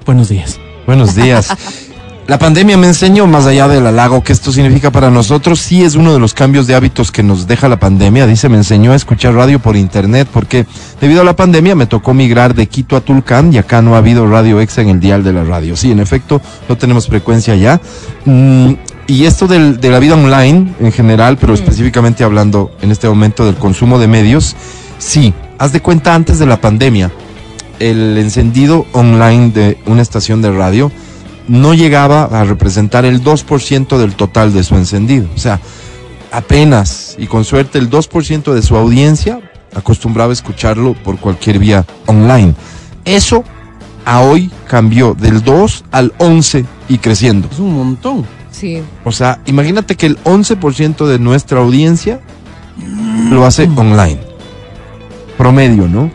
Buenos 0.05 0.29
días. 0.29 0.59
Buenos 0.85 1.15
días. 1.15 1.50
La 2.27 2.39
pandemia 2.39 2.75
me 2.75 2.88
enseñó, 2.88 3.27
más 3.27 3.46
allá 3.46 3.67
del 3.67 3.86
halago 3.86 4.24
que 4.24 4.34
esto 4.34 4.51
significa 4.51 4.89
para 4.91 5.12
nosotros, 5.12 5.60
sí 5.60 5.84
es 5.84 5.94
uno 5.94 6.12
de 6.12 6.20
los 6.20 6.34
cambios 6.34 6.65
de 6.65 6.74
hábitos 6.74 7.12
que 7.12 7.22
nos 7.22 7.46
deja 7.46 7.70
la 7.70 7.79
pandemia. 7.79 8.25
Dice, 8.25 8.50
me 8.50 8.58
enseñó 8.58 8.94
a 8.94 8.96
escuchar 8.96 9.36
radio 9.36 9.60
por 9.60 9.75
internet 9.75 10.27
porque 10.34 10.65
debido 11.00 11.22
a 11.22 11.24
la 11.24 11.36
pandemia 11.36 11.75
me 11.75 11.86
tocó 11.86 12.15
migrar 12.15 12.55
de 12.55 12.65
Quito 12.67 12.96
a 12.96 13.01
Tulcán 13.01 13.53
y 13.53 13.60
acá 13.60 13.84
no 13.84 13.94
ha 13.94 14.00
habido 14.00 14.27
radio 14.27 14.60
exa 14.60 14.82
en 14.82 14.89
el 14.89 15.00
dial 15.00 15.24
de 15.24 15.34
la 15.34 15.44
radio. 15.44 15.75
Sí, 15.77 15.91
en 15.91 16.00
efecto, 16.00 16.41
no 16.67 16.75
tenemos 16.75 17.05
frecuencia 17.05 17.55
ya. 17.55 17.79
Mm, 18.25 18.72
y 19.05 19.25
esto 19.25 19.46
del- 19.46 19.79
de 19.79 19.89
la 19.91 20.00
vida 20.00 20.15
online 20.15 20.74
en 20.79 20.91
general, 20.91 21.38
pero 21.39 21.53
específicamente 21.53 22.24
hablando 22.24 22.72
en 22.82 22.89
este 22.89 23.08
momento 23.08 23.46
del 23.46 23.55
consumo 23.55 24.00
de 24.00 24.08
medios, 24.08 24.55
sí, 24.98 25.32
haz 25.60 25.74
de 25.74 25.79
cuenta 25.82 26.15
antes 26.15 26.39
de 26.39 26.48
la 26.48 26.60
pandemia, 26.60 27.12
el 27.77 28.17
encendido 28.17 28.88
online 28.94 29.51
de 29.51 29.77
una 29.86 30.01
estación 30.01 30.41
de 30.41 30.51
radio 30.51 30.91
no 31.48 31.74
llegaba 31.74 32.25
a 32.25 32.44
representar 32.44 33.05
el 33.05 33.24
2% 33.24 33.98
del 33.98 34.16
total 34.16 34.53
de 34.53 34.64
su 34.64 34.75
encendido. 34.75 35.27
O 35.36 35.40
sea, 35.40 35.60
apenas 36.31 37.16
y 37.18 37.27
con 37.27 37.46
suerte 37.46 37.77
el 37.77 37.90
2% 37.90 38.53
de 38.53 38.62
su 38.62 38.75
audiencia 38.75 39.40
acostumbraba 39.75 40.31
a 40.31 40.34
escucharlo 40.34 40.94
por 40.94 41.20
cualquier 41.20 41.60
vía 41.60 41.86
online. 42.05 42.55
Eso 43.03 43.44
a 44.05 44.22
hoy 44.22 44.51
cambió 44.68 45.14
del 45.14 45.44
2 45.44 45.86
al 45.92 46.14
11 46.18 46.66
y 46.90 46.98
creciendo. 46.98 47.50
Es 47.51 47.60
un 47.60 47.74
montón. 47.74 48.25
Sí. 48.51 48.81
O 49.03 49.12
sea, 49.12 49.42
imagínate 49.46 49.96
que 49.96 50.05
el 50.05 50.18
11% 50.24 51.05
de 51.08 51.20
nuestra 51.20 51.60
audiencia 51.60 52.22
lo 53.29 53.46
hace 53.46 53.70
online. 53.75 54.20
Promedio, 55.38 55.88
¿no? 55.88 56.10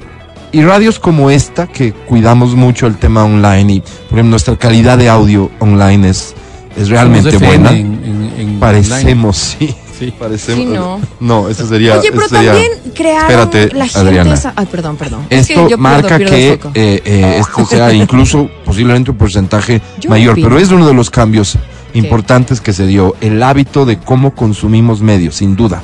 Y 0.53 0.63
radios 0.63 0.99
como 0.99 1.31
esta, 1.31 1.67
que 1.69 1.93
cuidamos 1.93 2.55
mucho 2.57 2.87
el 2.87 2.97
tema 2.97 3.25
online 3.25 3.75
y 3.75 3.81
por 3.81 4.19
ejemplo, 4.19 4.31
nuestra 4.31 4.57
calidad 4.57 4.99
de 4.99 5.09
audio 5.09 5.51
online 5.61 6.09
es, 6.09 6.35
es 6.77 6.89
realmente 6.89 7.37
buena. 7.39 7.71
en- 7.71 8.01
en- 8.05 8.33
en 8.41 8.59
Parecemos, 8.61 9.37
sí. 9.59 9.75
Sí. 9.99 10.13
Parecemos. 10.19 10.99
Sí, 10.99 11.07
no. 11.21 11.49
eso 11.51 11.67
sería. 11.69 11.99
Oye, 11.99 12.11
pero 12.11 12.27
sería- 12.27 12.53
también 12.53 12.73
crearon 12.95 13.31
Espérate, 13.31 13.77
la 13.77 13.85
gente 13.87 13.99
Adriana. 14.09 14.35
esa- 14.35 14.53
Ay, 14.57 14.67
perdón, 14.67 14.97
perdón. 14.97 15.27
Es 15.29 15.49
Esto 15.51 15.69
yo 15.69 15.77
pierdo- 15.77 15.79
marca 15.79 16.17
pierdo 16.17 16.35
el 16.35 16.59
que 16.59 16.61
eh, 16.75 17.03
eh, 17.05 17.37
esto 17.39 17.67
sea 17.67 17.93
incluso 17.93 18.49
posiblemente 18.65 19.11
un 19.11 19.19
porcentaje 19.19 19.83
Yo 20.01 20.09
mayor, 20.11 20.33
opino. 20.33 20.49
pero 20.49 20.59
es 20.59 20.71
uno 20.71 20.87
de 20.87 20.95
los 20.95 21.11
cambios 21.11 21.59
importantes 21.93 22.61
que 22.63 22.73
se 22.73 22.87
dio, 22.87 23.15
el 23.21 23.43
hábito 23.43 23.85
de 23.85 23.99
cómo 23.99 24.35
consumimos 24.35 25.03
medios, 25.03 25.35
sin 25.37 25.55
duda. 25.55 25.83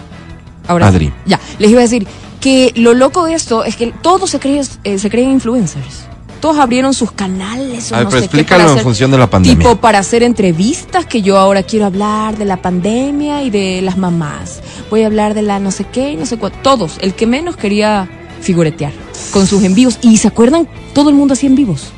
Ahora, 0.67 0.89
Adri. 0.89 1.13
ya, 1.27 1.39
les 1.59 1.71
iba 1.71 1.81
a 1.81 1.83
decir 1.83 2.07
que 2.47 2.73
lo 2.81 2.95
loco 2.95 3.25
de 3.25 3.35
esto 3.35 3.65
es 3.65 3.75
que 3.75 3.93
todos 4.03 4.31
se 4.31 4.39
creen, 4.39 4.65
eh, 4.85 4.99
se 5.01 5.11
creen 5.11 5.33
influencers. 5.33 6.05
Todos 6.41 6.59
abrieron 6.59 6.95
sus 6.95 7.11
canales 7.11 7.91
o 7.91 7.95
A 7.97 7.99
ver, 7.99 8.05
no 8.05 8.11
pero 8.11 8.21
sé 8.21 8.27
explícalo 8.27 8.63
en 8.63 8.71
hacer- 8.71 8.83
función 8.85 9.11
de 9.11 9.19
la 9.19 9.29
pandemia. 9.29 9.59
Tipo 9.59 9.77
para 9.81 9.99
hacer 9.99 10.23
entrevistas 10.23 11.07
que 11.07 11.23
yo 11.23 11.39
ahora 11.39 11.65
quiero 11.65 11.87
hablar 11.87 12.37
de 12.39 12.45
la 12.45 12.63
pandemia 12.63 13.43
y 13.43 13.51
de 13.51 13.81
las 13.83 13.97
mamás. 13.99 14.61
Voy 14.91 15.03
a 15.03 15.07
hablar 15.07 15.35
de 15.35 15.43
la 15.43 15.59
no 15.59 15.73
sé 15.73 15.87
qué 15.93 16.13
y 16.13 16.17
no 16.17 16.25
sé 16.25 16.37
cuánto. 16.39 16.59
Todos, 16.63 16.99
el 17.01 17.15
que 17.15 17.27
menos 17.27 17.57
quería 17.57 18.09
figuretear 18.41 18.93
con 19.33 19.45
sus 19.49 19.65
envíos. 19.65 19.99
Y 20.03 20.19
se 20.19 20.29
acuerdan, 20.29 20.69
todo 20.95 21.09
el 21.11 21.17
mundo 21.17 21.33
hacía 21.35 21.49
en 21.49 21.57
vivos. 21.57 21.89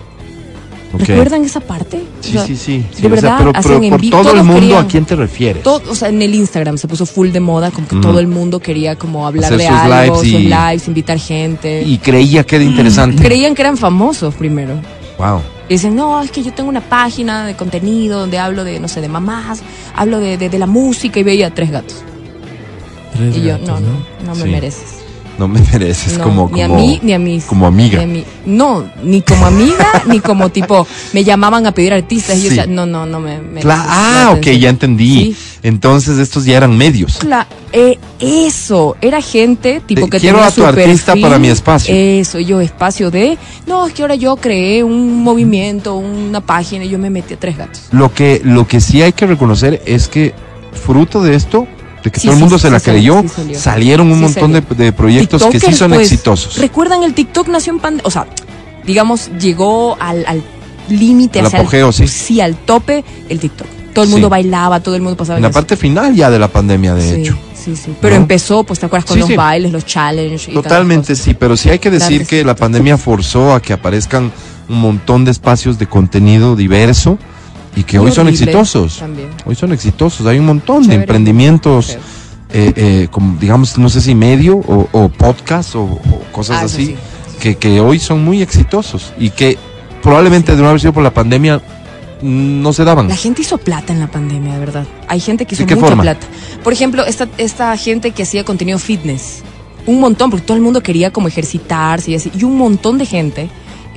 ¿Recuerdan 0.92 1.44
esa 1.44 1.60
parte? 1.60 2.02
Sí, 2.20 2.30
O 2.30 2.32
sea, 2.32 2.46
sí, 2.46 2.56
sí. 2.56 2.84
sí, 2.94 3.02
de 3.02 3.08
o 3.08 3.10
sea, 3.10 3.10
verdad, 3.10 3.34
pero, 3.38 3.50
hacen 3.54 3.80
pero 3.80 3.98
por 3.98 4.00
todo 4.22 4.32
el 4.34 4.44
mundo, 4.44 4.60
querían- 4.60 4.84
¿a 4.84 4.88
quién 4.88 5.04
te 5.04 5.16
refieres? 5.16 5.62
todo, 5.62 5.82
o 5.90 5.94
sea, 5.94 6.08
en 6.08 6.22
el 6.22 6.34
Instagram 6.34 6.78
se 6.78 6.88
puso 6.88 7.04
full 7.04 7.28
de 7.28 7.40
moda, 7.40 7.70
como 7.70 7.86
que 7.86 7.96
Mm. 7.96 8.00
todo 8.00 8.18
el 8.20 8.26
mundo 8.26 8.58
quería 8.60 8.96
como 8.96 9.26
hablar 9.26 9.52
Hacer 9.52 9.58
de 9.58 9.66
sus 9.68 9.76
algo, 9.76 9.94
lives 10.16 10.18
sus 10.32 10.40
y- 10.40 10.48
lives, 10.48 10.88
invitar 10.88 11.18
gente. 11.18 11.82
Y 11.84 11.98
creía 11.98 12.44
que 12.44 12.56
era 12.56 12.64
interesante. 12.64 13.22
Creían 13.22 13.54
que 13.54 13.62
eran 13.62 13.76
famosos 13.76 14.34
primero. 14.34 14.74
Wow. 15.18 15.40
Y 15.68 15.74
dicen, 15.74 15.94
no, 15.94 16.22
es 16.22 16.30
que 16.30 16.42
yo 16.42 16.54
tengo 16.54 16.70
una 16.70 16.80
página 16.80 17.44
de 17.44 17.54
contenido 17.54 18.20
donde 18.20 18.38
hablo 18.38 18.64
de, 18.64 18.80
no 18.80 18.88
sé, 18.88 19.02
de 19.02 19.08
mamás, 19.08 19.60
hablo 19.94 20.18
de, 20.20 20.38
de, 20.38 20.48
de 20.48 20.58
la 20.58 20.66
música 20.66 21.20
y 21.20 21.22
veía 21.22 21.52
tres 21.52 21.70
gatos. 21.70 21.96
Tres 23.14 23.36
y 23.36 23.42
yo, 23.42 23.58
no, 23.58 23.78
no, 23.78 23.88
no 24.24 24.34
me 24.36 24.42
Sí. 24.44 24.48
mereces. 24.48 24.84
No 25.38 25.46
me 25.46 25.60
mereces 25.72 26.18
No, 26.18 26.24
como, 26.24 26.50
ni 26.52 26.62
a 26.62 26.68
mí, 26.68 26.98
ni 27.02 27.12
a 27.12 27.18
mis. 27.18 27.44
como 27.44 27.66
amiga. 27.66 27.98
ni 27.98 28.04
a 28.04 28.06
mí. 28.08 28.24
No, 28.44 28.84
ni 29.04 29.22
como 29.22 29.46
amiga, 29.46 29.86
ni 30.06 30.18
como 30.20 30.48
tipo, 30.50 30.86
me 31.12 31.22
llamaban 31.22 31.64
a 31.66 31.72
pedir 31.72 31.92
artistas 31.92 32.36
y 32.38 32.42
yo 32.42 32.48
decía, 32.48 32.66
no, 32.66 32.86
no, 32.86 33.06
no 33.06 33.20
me. 33.20 33.38
mereces 33.40 33.64
Cla- 33.64 33.84
ah, 33.86 34.20
la 34.24 34.30
ok, 34.32 34.36
atención". 34.38 34.60
ya 34.60 34.68
entendí. 34.70 35.14
Sí. 35.34 35.36
Entonces 35.62 36.18
estos 36.18 36.44
ya 36.44 36.56
eran 36.56 36.76
medios. 36.76 37.20
Cla- 37.20 37.46
eh, 37.72 37.98
eso, 38.18 38.96
era 39.00 39.20
gente 39.22 39.80
tipo 39.86 40.06
Te- 40.06 40.10
que 40.10 40.20
quiero 40.20 40.38
tenía 40.38 40.48
a 40.48 40.52
tu 40.54 40.64
artista 40.64 41.12
perfil, 41.12 41.22
para 41.22 41.38
mi 41.38 41.48
espacio. 41.48 41.94
Eso, 41.94 42.38
yo 42.40 42.60
espacio 42.60 43.10
de, 43.10 43.38
no, 43.66 43.86
es 43.86 43.92
que 43.92 44.02
ahora 44.02 44.14
yo 44.16 44.36
creé 44.36 44.82
un 44.82 45.22
movimiento, 45.22 45.94
una 45.96 46.40
página 46.40 46.84
y 46.84 46.88
yo 46.88 46.98
me 46.98 47.10
metí 47.10 47.34
a 47.34 47.38
tres 47.38 47.56
gatos. 47.56 47.82
Lo 47.92 48.12
que, 48.12 48.40
lo 48.44 48.66
que 48.66 48.80
sí 48.80 49.02
hay 49.02 49.12
que 49.12 49.26
reconocer 49.26 49.82
es 49.86 50.08
que 50.08 50.34
fruto 50.72 51.22
de 51.22 51.34
esto, 51.36 51.66
de 52.02 52.10
que 52.10 52.20
Sí, 52.20 52.26
todo 52.26 52.34
el 52.34 52.40
mundo 52.40 52.58
sí, 52.58 52.62
se 52.62 52.70
la 52.70 52.80
creyó, 52.80 53.24
salió. 53.28 53.58
salieron 53.58 54.12
un 54.12 54.20
montón 54.20 54.52
de, 54.52 54.92
proyectos 54.92 55.44
que 55.46 55.60
sí 55.60 55.72
son 55.72 55.90
pues, 55.92 56.02
exitosos. 56.02 56.56
¿Recuerdan 56.58 57.02
el 57.02 57.14
TikTok 57.14 57.48
nació 57.48 57.72
en 57.72 57.80
pandemia? 57.80 58.06
O 58.06 58.10
sea, 58.10 58.26
digamos, 58.84 59.30
llegó 59.38 59.96
al, 60.00 60.24
al 60.26 60.42
límite, 60.88 61.40
Al 61.40 61.46
apogeo, 61.46 61.92
sí. 61.92 62.08
Sí, 62.08 62.40
al 62.40 62.56
tope, 62.56 63.04
el 63.28 63.38
TikTok. 63.38 63.66
Todo 63.92 64.04
el 64.04 64.10
mundo 64.10 64.28
bailaba, 64.28 64.80
todo 64.80 64.94
el 64.94 65.02
mundo 65.02 65.16
pasaba 65.16 65.38
En 65.38 65.42
la 65.42 65.50
parte 65.50 65.76
final 65.76 66.14
ya 66.14 66.30
de 66.30 66.38
la 66.38 66.48
pandemia, 66.48 66.94
de 66.94 67.20
hecho. 67.20 67.36
Sí, 67.54 67.74
sí. 67.74 67.94
Pero 68.00 68.14
¿No? 68.14 68.22
empezó, 68.22 68.62
pues, 68.62 68.78
¿te 68.78 68.86
acuerdas 68.86 69.06
con 69.06 69.14
Sí, 69.14 69.20
los 69.20 69.28
sí. 69.28 69.36
bailes, 69.36 69.72
los 69.72 69.84
challenges? 69.84 70.52
Totalmente 70.52 71.16
sí, 71.16 71.34
pero 71.34 71.56
sí 71.56 71.68
hay 71.70 71.78
que 71.80 71.90
decir 71.90 72.08
Claro 72.18 72.24
que 72.24 72.36
que 72.36 72.40
sí. 72.40 72.46
la 72.46 72.54
pandemia 72.54 72.96
forzó 72.96 73.52
a 73.54 73.60
que 73.60 73.72
aparezcan 73.72 74.32
un 74.68 74.80
montón 74.80 75.24
de 75.24 75.32
espacios 75.32 75.78
de 75.78 75.86
contenido 75.86 76.54
diverso 76.54 77.18
y 77.78 77.84
que 77.84 77.98
hoy 77.98 78.10
son 78.12 78.28
exitosos. 78.28 78.98
También. 78.98 79.28
Hoy 79.44 79.54
son 79.54 79.72
exitosos. 79.72 80.26
Hay 80.26 80.38
un 80.38 80.46
montón 80.46 80.86
de 80.86 80.94
emprendimientos, 80.96 81.96
eh, 82.50 82.72
eh, 82.76 83.08
como 83.10 83.36
digamos, 83.38 83.78
no 83.78 83.88
sé 83.88 84.00
si 84.00 84.14
medio 84.14 84.56
o, 84.56 84.88
o 84.90 85.08
podcast 85.08 85.74
o, 85.76 85.82
o 85.82 86.22
cosas 86.32 86.58
Ah, 86.62 86.64
así, 86.64 86.86
sí. 86.86 86.96
que, 87.40 87.56
que 87.56 87.80
hoy 87.80 87.98
son 87.98 88.24
muy 88.24 88.42
exitosos 88.42 89.12
y 89.18 89.30
que 89.30 89.56
probablemente 90.02 90.56
de 90.56 90.62
no 90.62 90.68
haber 90.68 90.80
sido 90.80 90.92
por 90.92 91.02
la 91.02 91.12
pandemia 91.14 91.60
no 92.22 92.72
se 92.72 92.82
daban. 92.84 93.06
La 93.06 93.14
gente 93.16 93.42
hizo 93.42 93.58
plata 93.58 93.92
en 93.92 94.00
la 94.00 94.10
pandemia, 94.10 94.54
de 94.54 94.58
verdad. 94.58 94.86
Hay 95.06 95.20
gente 95.20 95.46
que 95.46 95.54
hizo 95.54 95.62
¿De 95.62 95.68
qué 95.68 95.74
mucha 95.76 95.88
forma? 95.88 96.02
plata. 96.02 96.26
Por 96.64 96.72
ejemplo, 96.72 97.04
esta, 97.06 97.28
esta 97.38 97.76
gente 97.76 98.10
que 98.10 98.24
hacía 98.24 98.44
contenido 98.44 98.78
fitness. 98.80 99.42
Un 99.86 100.00
montón, 100.00 100.28
porque 100.30 100.44
todo 100.44 100.56
el 100.56 100.62
mundo 100.62 100.82
quería 100.82 101.12
como 101.12 101.28
ejercitarse 101.28 102.10
y 102.10 102.14
así. 102.16 102.32
Y 102.36 102.42
un 102.44 102.56
montón 102.58 102.98
de 102.98 103.06
gente 103.06 103.48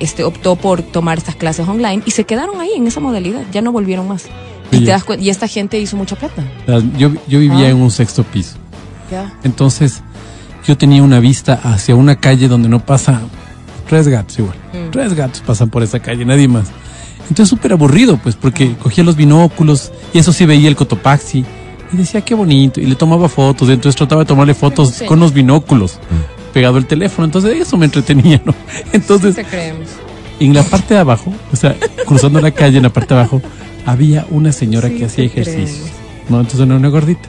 este, 0.02 0.24
optó 0.24 0.56
por 0.56 0.82
tomar 0.82 1.18
estas 1.18 1.36
clases 1.36 1.66
online 1.68 2.02
y 2.06 2.10
se 2.10 2.24
quedaron 2.24 2.60
ahí 2.60 2.70
en 2.76 2.86
esa 2.86 3.00
modalidad. 3.00 3.42
Ya 3.52 3.62
no 3.62 3.72
volvieron 3.72 4.08
más. 4.08 4.24
Y, 4.70 4.78
te 4.84 4.90
das 4.90 5.04
y 5.20 5.28
esta 5.28 5.46
gente 5.48 5.78
hizo 5.78 5.96
mucha 5.96 6.16
plata. 6.16 6.44
Yo, 6.96 7.10
yo 7.28 7.38
vivía 7.40 7.66
Ah. 7.66 7.70
en 7.70 7.76
un 7.82 7.90
sexto 7.90 8.22
piso. 8.24 8.56
Ya. 9.10 9.32
Entonces, 9.44 10.02
yo 10.66 10.78
tenía 10.78 11.02
una 11.02 11.20
vista 11.20 11.60
hacia 11.62 11.94
una 11.94 12.16
calle 12.16 12.48
donde 12.48 12.68
no 12.70 12.78
pasa 12.80 13.20
tres 13.88 14.08
gatos 14.08 14.38
igual. 14.38 14.56
Mm. 14.72 14.90
Tres 14.90 15.12
gatos 15.14 15.42
pasan 15.46 15.68
por 15.68 15.82
esa 15.82 16.00
calle, 16.00 16.24
nadie 16.24 16.48
más. 16.48 16.68
Entonces, 17.28 17.48
súper 17.48 17.72
aburrido, 17.74 18.16
pues, 18.22 18.34
porque 18.34 18.74
cogía 18.76 19.04
los 19.04 19.16
binóculos 19.16 19.92
y 20.14 20.18
eso 20.18 20.32
sí 20.32 20.46
veía 20.46 20.68
el 20.68 20.76
Cotopaxi. 20.76 21.44
Y 21.92 21.96
decía, 21.96 22.22
qué 22.22 22.34
bonito. 22.34 22.80
Y 22.80 22.86
le 22.86 22.94
tomaba 22.94 23.28
fotos. 23.28 23.68
Y 23.68 23.72
entonces 23.72 23.96
trataba 23.96 24.22
de 24.22 24.26
tomarle 24.28 24.54
fotos 24.54 24.88
Sí. 24.90 25.04
con 25.04 25.20
los 25.20 25.34
binóculos. 25.34 25.98
Pegado 26.52 26.78
el 26.78 26.86
teléfono. 26.86 27.24
Entonces, 27.24 27.56
eso 27.60 27.76
me 27.76 27.86
entretenía, 27.86 28.40
¿no? 28.44 28.54
Entonces, 28.92 29.34
Te 29.36 29.44
creemos. 29.44 29.88
en 30.40 30.54
la 30.54 30.62
parte 30.62 30.94
de 30.94 31.00
abajo, 31.00 31.32
o 31.52 31.56
sea, 31.56 31.76
cruzando 32.06 32.40
la 32.40 32.50
calle 32.50 32.76
en 32.78 32.82
la 32.82 32.92
parte 32.92 33.14
de 33.14 33.20
abajo, 33.20 33.40
había 33.86 34.26
una 34.30 34.52
señora 34.52 34.88
Sí, 34.88 34.94
que 34.96 35.04
hacía 35.06 35.24
ejercicios. 35.24 35.88
No, 36.28 36.38
entonces 36.40 36.60
era 36.66 36.76
una 36.76 36.88
gordita. 36.88 37.28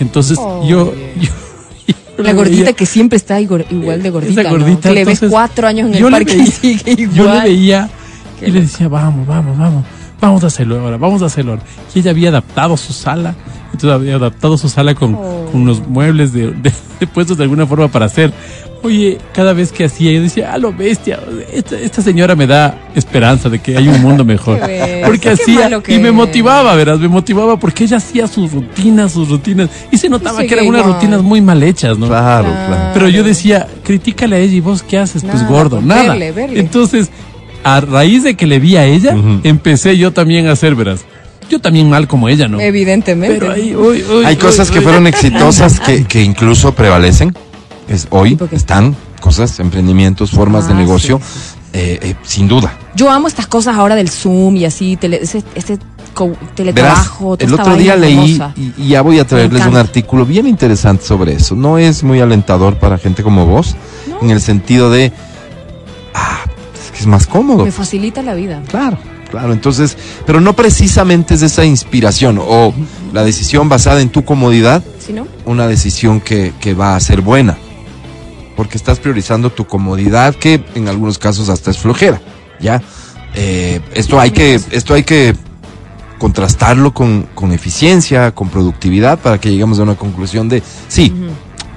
Entonces 0.00 0.38
yo, 0.66 0.90
Oye. 0.90 1.12
yo, 1.20 1.94
yo 2.18 2.24
La 2.24 2.32
gordita 2.32 2.62
veía- 2.64 2.72
que 2.72 2.86
siempre 2.86 3.16
está 3.16 3.40
igual 3.40 3.66
de 3.68 4.10
gordita. 4.10 4.40
Esa 4.40 4.50
¿no? 4.50 4.58
gordita, 4.58 4.88
Que 4.88 4.94
le 4.94 5.04
ves 5.04 5.20
cuatro 5.28 5.66
años 5.68 5.88
en 5.94 6.04
el 6.04 6.10
parque 6.10 6.34
y 6.34 6.38
veía- 6.38 6.50
sigue 6.52 6.92
igual. 7.02 7.14
yo 7.14 7.34
le 7.34 7.40
veía 7.42 7.90
y 8.40 8.50
le 8.50 8.60
decía, 8.62 8.88
vamos, 8.88 9.26
vamos, 9.26 9.56
vamos, 9.58 9.84
vamos 10.22 10.44
a 10.44 10.46
hacerlo 10.46 10.80
ahora, 10.80 10.96
vamos 10.96 11.20
a 11.22 11.26
hacerlo 11.26 11.52
ahora. 11.52 11.64
Y 11.94 11.98
ella 11.98 12.10
había 12.12 12.28
adaptado 12.30 12.76
su 12.76 12.92
sala, 12.92 13.34
entonces 13.66 13.90
había 13.90 14.14
adaptado 14.16 14.56
su 14.56 14.68
sala 14.68 14.94
con, 14.94 15.14
Oh. 15.14 15.48
con 15.52 15.62
unos 15.62 15.86
muebles 15.86 16.32
de, 16.32 16.52
de- 16.52 16.72
de 17.00 17.06
puestos 17.06 17.36
de 17.36 17.42
alguna 17.44 17.66
forma 17.66 17.88
para 17.88 18.06
hacer. 18.06 18.32
Oye, 18.84 19.18
cada 19.32 19.52
vez 19.52 19.70
que 19.70 19.84
hacía, 19.84 20.10
yo 20.12 20.22
decía, 20.22 20.52
a 20.52 20.58
lo 20.58 20.72
bestia, 20.72 21.20
esta, 21.52 21.78
esta 21.78 22.02
señora 22.02 22.34
me 22.34 22.48
da 22.48 22.76
esperanza 22.96 23.48
de 23.48 23.60
que 23.60 23.76
hay 23.76 23.86
un 23.86 24.00
mundo 24.02 24.24
mejor. 24.24 24.58
Porque 25.04 25.20
qué 25.20 25.30
hacía, 25.30 25.68
y 25.88 25.98
me 25.98 26.08
es. 26.08 26.14
motivaba, 26.14 26.74
verás, 26.74 26.98
me 26.98 27.06
motivaba 27.08 27.56
porque 27.58 27.84
ella 27.84 27.98
hacía 27.98 28.26
sus 28.26 28.50
rutinas, 28.52 29.12
sus 29.12 29.28
rutinas, 29.28 29.68
y 29.92 29.98
se 29.98 30.08
notaba 30.08 30.40
Sí, 30.40 30.46
que 30.48 30.54
eran 30.54 30.66
unas 30.66 30.80
igual. 30.82 30.94
rutinas 30.94 31.22
muy 31.22 31.40
mal 31.40 31.62
hechas, 31.62 31.96
¿no? 31.98 32.06
Claro, 32.08 32.48
Claro. 32.48 32.90
Pero 32.94 33.08
yo 33.08 33.22
decía, 33.22 33.68
critícale 33.84 34.36
a 34.36 34.38
ella 34.40 34.54
y 34.54 34.60
vos 34.60 34.82
qué 34.82 34.98
haces, 34.98 35.22
pues 35.22 35.34
Nada, 35.42 35.48
gordo, 35.48 35.76
pues, 35.76 35.86
nada. 35.86 36.02
verle, 36.10 36.32
verle. 36.32 36.60
Entonces, 36.60 37.08
a 37.64 37.80
raíz 37.80 38.22
de 38.24 38.34
que 38.36 38.46
le 38.46 38.58
vi 38.60 38.76
a 38.76 38.84
ella, 38.84 39.14
empecé 39.44 39.96
yo 39.98 40.12
también 40.12 40.48
a 40.48 40.52
hacer, 40.52 40.74
verás. 40.74 41.00
Yo 41.50 41.60
también 41.60 41.90
mal 41.90 42.08
como 42.08 42.28
ella, 42.28 42.48
¿no? 42.48 42.60
Evidentemente. 42.60 43.38
Pero 43.38 43.52
ahí, 43.52 43.74
uy, 43.76 44.02
uy, 44.04 44.24
Hay 44.24 44.34
uy, 44.34 44.40
cosas 44.40 44.70
que 44.70 44.78
uy. 44.78 44.84
fueron 44.84 45.06
exitosas 45.08 45.80
que, 45.80 46.04
que 46.04 46.22
incluso 46.22 46.74
prevalecen. 46.74 47.34
Es, 47.88 48.06
hoy 48.10 48.38
están 48.52 48.96
cosas, 49.20 49.58
emprendimientos, 49.60 50.30
formas 50.30 50.66
de 50.66 50.72
Ah, 50.72 50.76
negocio, 50.76 51.18
sí, 51.22 51.38
sí, 51.38 51.58
eh, 51.74 51.98
eh, 52.02 52.14
sin 52.22 52.48
duda. 52.48 52.72
Yo 52.96 53.10
amo 53.10 53.28
estas 53.28 53.46
cosas 53.48 53.76
ahora 53.76 53.94
del 53.96 54.08
Zoom 54.08 54.56
y 54.56 54.64
así, 54.64 54.96
tele, 54.96 55.18
ese, 55.22 55.42
ese 55.54 55.78
co- 56.14 56.28
Verás, 56.28 56.54
teletrabajo. 56.54 57.36
toda 57.36 57.48
el 57.48 57.60
otro 57.60 57.76
día 57.76 57.96
leí 57.96 58.40
y, 58.56 58.72
y 58.78 58.88
ya 58.88 59.02
voy 59.02 59.18
a 59.18 59.26
traerles 59.26 59.66
un 59.66 59.76
artículo 59.76 60.24
bien 60.24 60.46
interesante 60.46 61.04
sobre 61.04 61.34
eso. 61.34 61.54
No 61.54 61.76
es 61.76 62.02
muy 62.02 62.20
alentador 62.20 62.78
para 62.78 62.96
gente 62.98 63.22
como 63.22 63.46
vos, 63.46 63.76
en 64.22 64.30
el 64.30 64.40
sentido 64.40 64.90
de, 64.90 65.12
ah, 66.14 66.44
que 66.92 66.98
es 66.98 67.06
más 67.06 67.26
cómodo. 67.26 67.64
Me 67.64 67.72
facilita 67.72 68.22
la 68.22 68.34
vida. 68.34 68.62
Claro, 68.68 68.98
claro. 69.30 69.52
Entonces, 69.52 69.96
pero 70.26 70.40
no 70.40 70.54
precisamente 70.54 71.34
es 71.34 71.42
esa 71.42 71.64
inspiración 71.64 72.38
o 72.40 72.72
la 73.12 73.24
decisión 73.24 73.68
basada 73.68 74.00
en 74.00 74.10
tu 74.10 74.24
comodidad, 74.24 74.82
¿Sí 74.98 75.12
no? 75.12 75.26
una 75.44 75.66
decisión 75.66 76.20
que, 76.20 76.52
que 76.60 76.74
va 76.74 76.96
a 76.96 77.00
ser 77.00 77.20
buena. 77.20 77.56
Porque 78.56 78.76
estás 78.76 78.98
priorizando 78.98 79.50
tu 79.50 79.66
comodidad, 79.66 80.34
que 80.34 80.62
en 80.74 80.88
algunos 80.88 81.18
casos 81.18 81.48
hasta 81.48 81.70
es 81.70 81.78
flojera. 81.78 82.20
¿Ya? 82.60 82.82
Eh, 83.34 83.80
esto 83.94 84.20
hay 84.20 84.30
que, 84.30 84.60
esto 84.70 84.94
hay 84.94 85.04
que 85.04 85.34
contrastarlo 86.18 86.94
con, 86.94 87.26
con 87.34 87.52
eficiencia, 87.52 88.32
con 88.32 88.48
productividad, 88.48 89.18
para 89.18 89.40
que 89.40 89.50
lleguemos 89.50 89.78
a 89.80 89.82
una 89.82 89.96
conclusión 89.96 90.48
de 90.48 90.62
sí, 90.86 91.12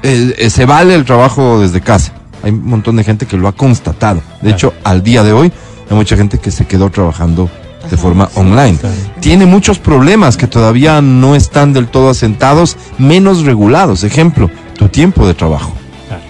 eh, 0.03 0.35
eh, 0.37 0.49
se 0.51 0.65
vale 0.65 0.93
el 0.93 1.05
trabajo 1.05 1.59
desde 1.59 1.81
casa. 1.81 2.13
Hay 2.45 2.51
un 2.51 2.65
montón 2.65 2.95
de 2.95 3.03
gente 3.03 3.25
que 3.25 3.35
lo 3.35 3.47
ha 3.49 3.51
constatado. 3.53 4.21
De 4.41 4.53
Claro. 4.53 4.55
hecho, 4.55 4.73
al 4.85 5.03
día 5.03 5.23
de 5.23 5.33
hoy, 5.33 5.51
hay 5.89 5.95
mucha 5.97 6.15
gente 6.15 6.37
que 6.37 6.51
se 6.51 6.65
quedó 6.65 6.89
trabajando 6.91 7.49
de 7.89 7.97
forma 7.97 8.29
online. 8.35 8.77
Tiene 9.19 9.45
muchos 9.45 9.79
problemas 9.79 10.37
que 10.37 10.47
todavía 10.47 11.01
no 11.01 11.35
están 11.35 11.73
del 11.73 11.87
todo 11.87 12.09
asentados, 12.09 12.77
menos 12.99 13.43
regulados. 13.43 14.03
Ejemplo, 14.03 14.49
tu 14.77 14.87
tiempo 14.89 15.27
de 15.27 15.33
trabajo. 15.33 15.73
Claro. 16.07 16.23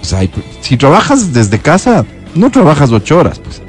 O 0.00 0.04
sea, 0.04 0.18
hay- 0.20 0.30
si 0.62 0.76
trabajas 0.76 1.32
desde 1.32 1.58
casa, 1.58 2.04
no 2.34 2.50
trabajas 2.50 2.90
ocho 2.90 3.18
horas, 3.18 3.38
pues. 3.38 3.60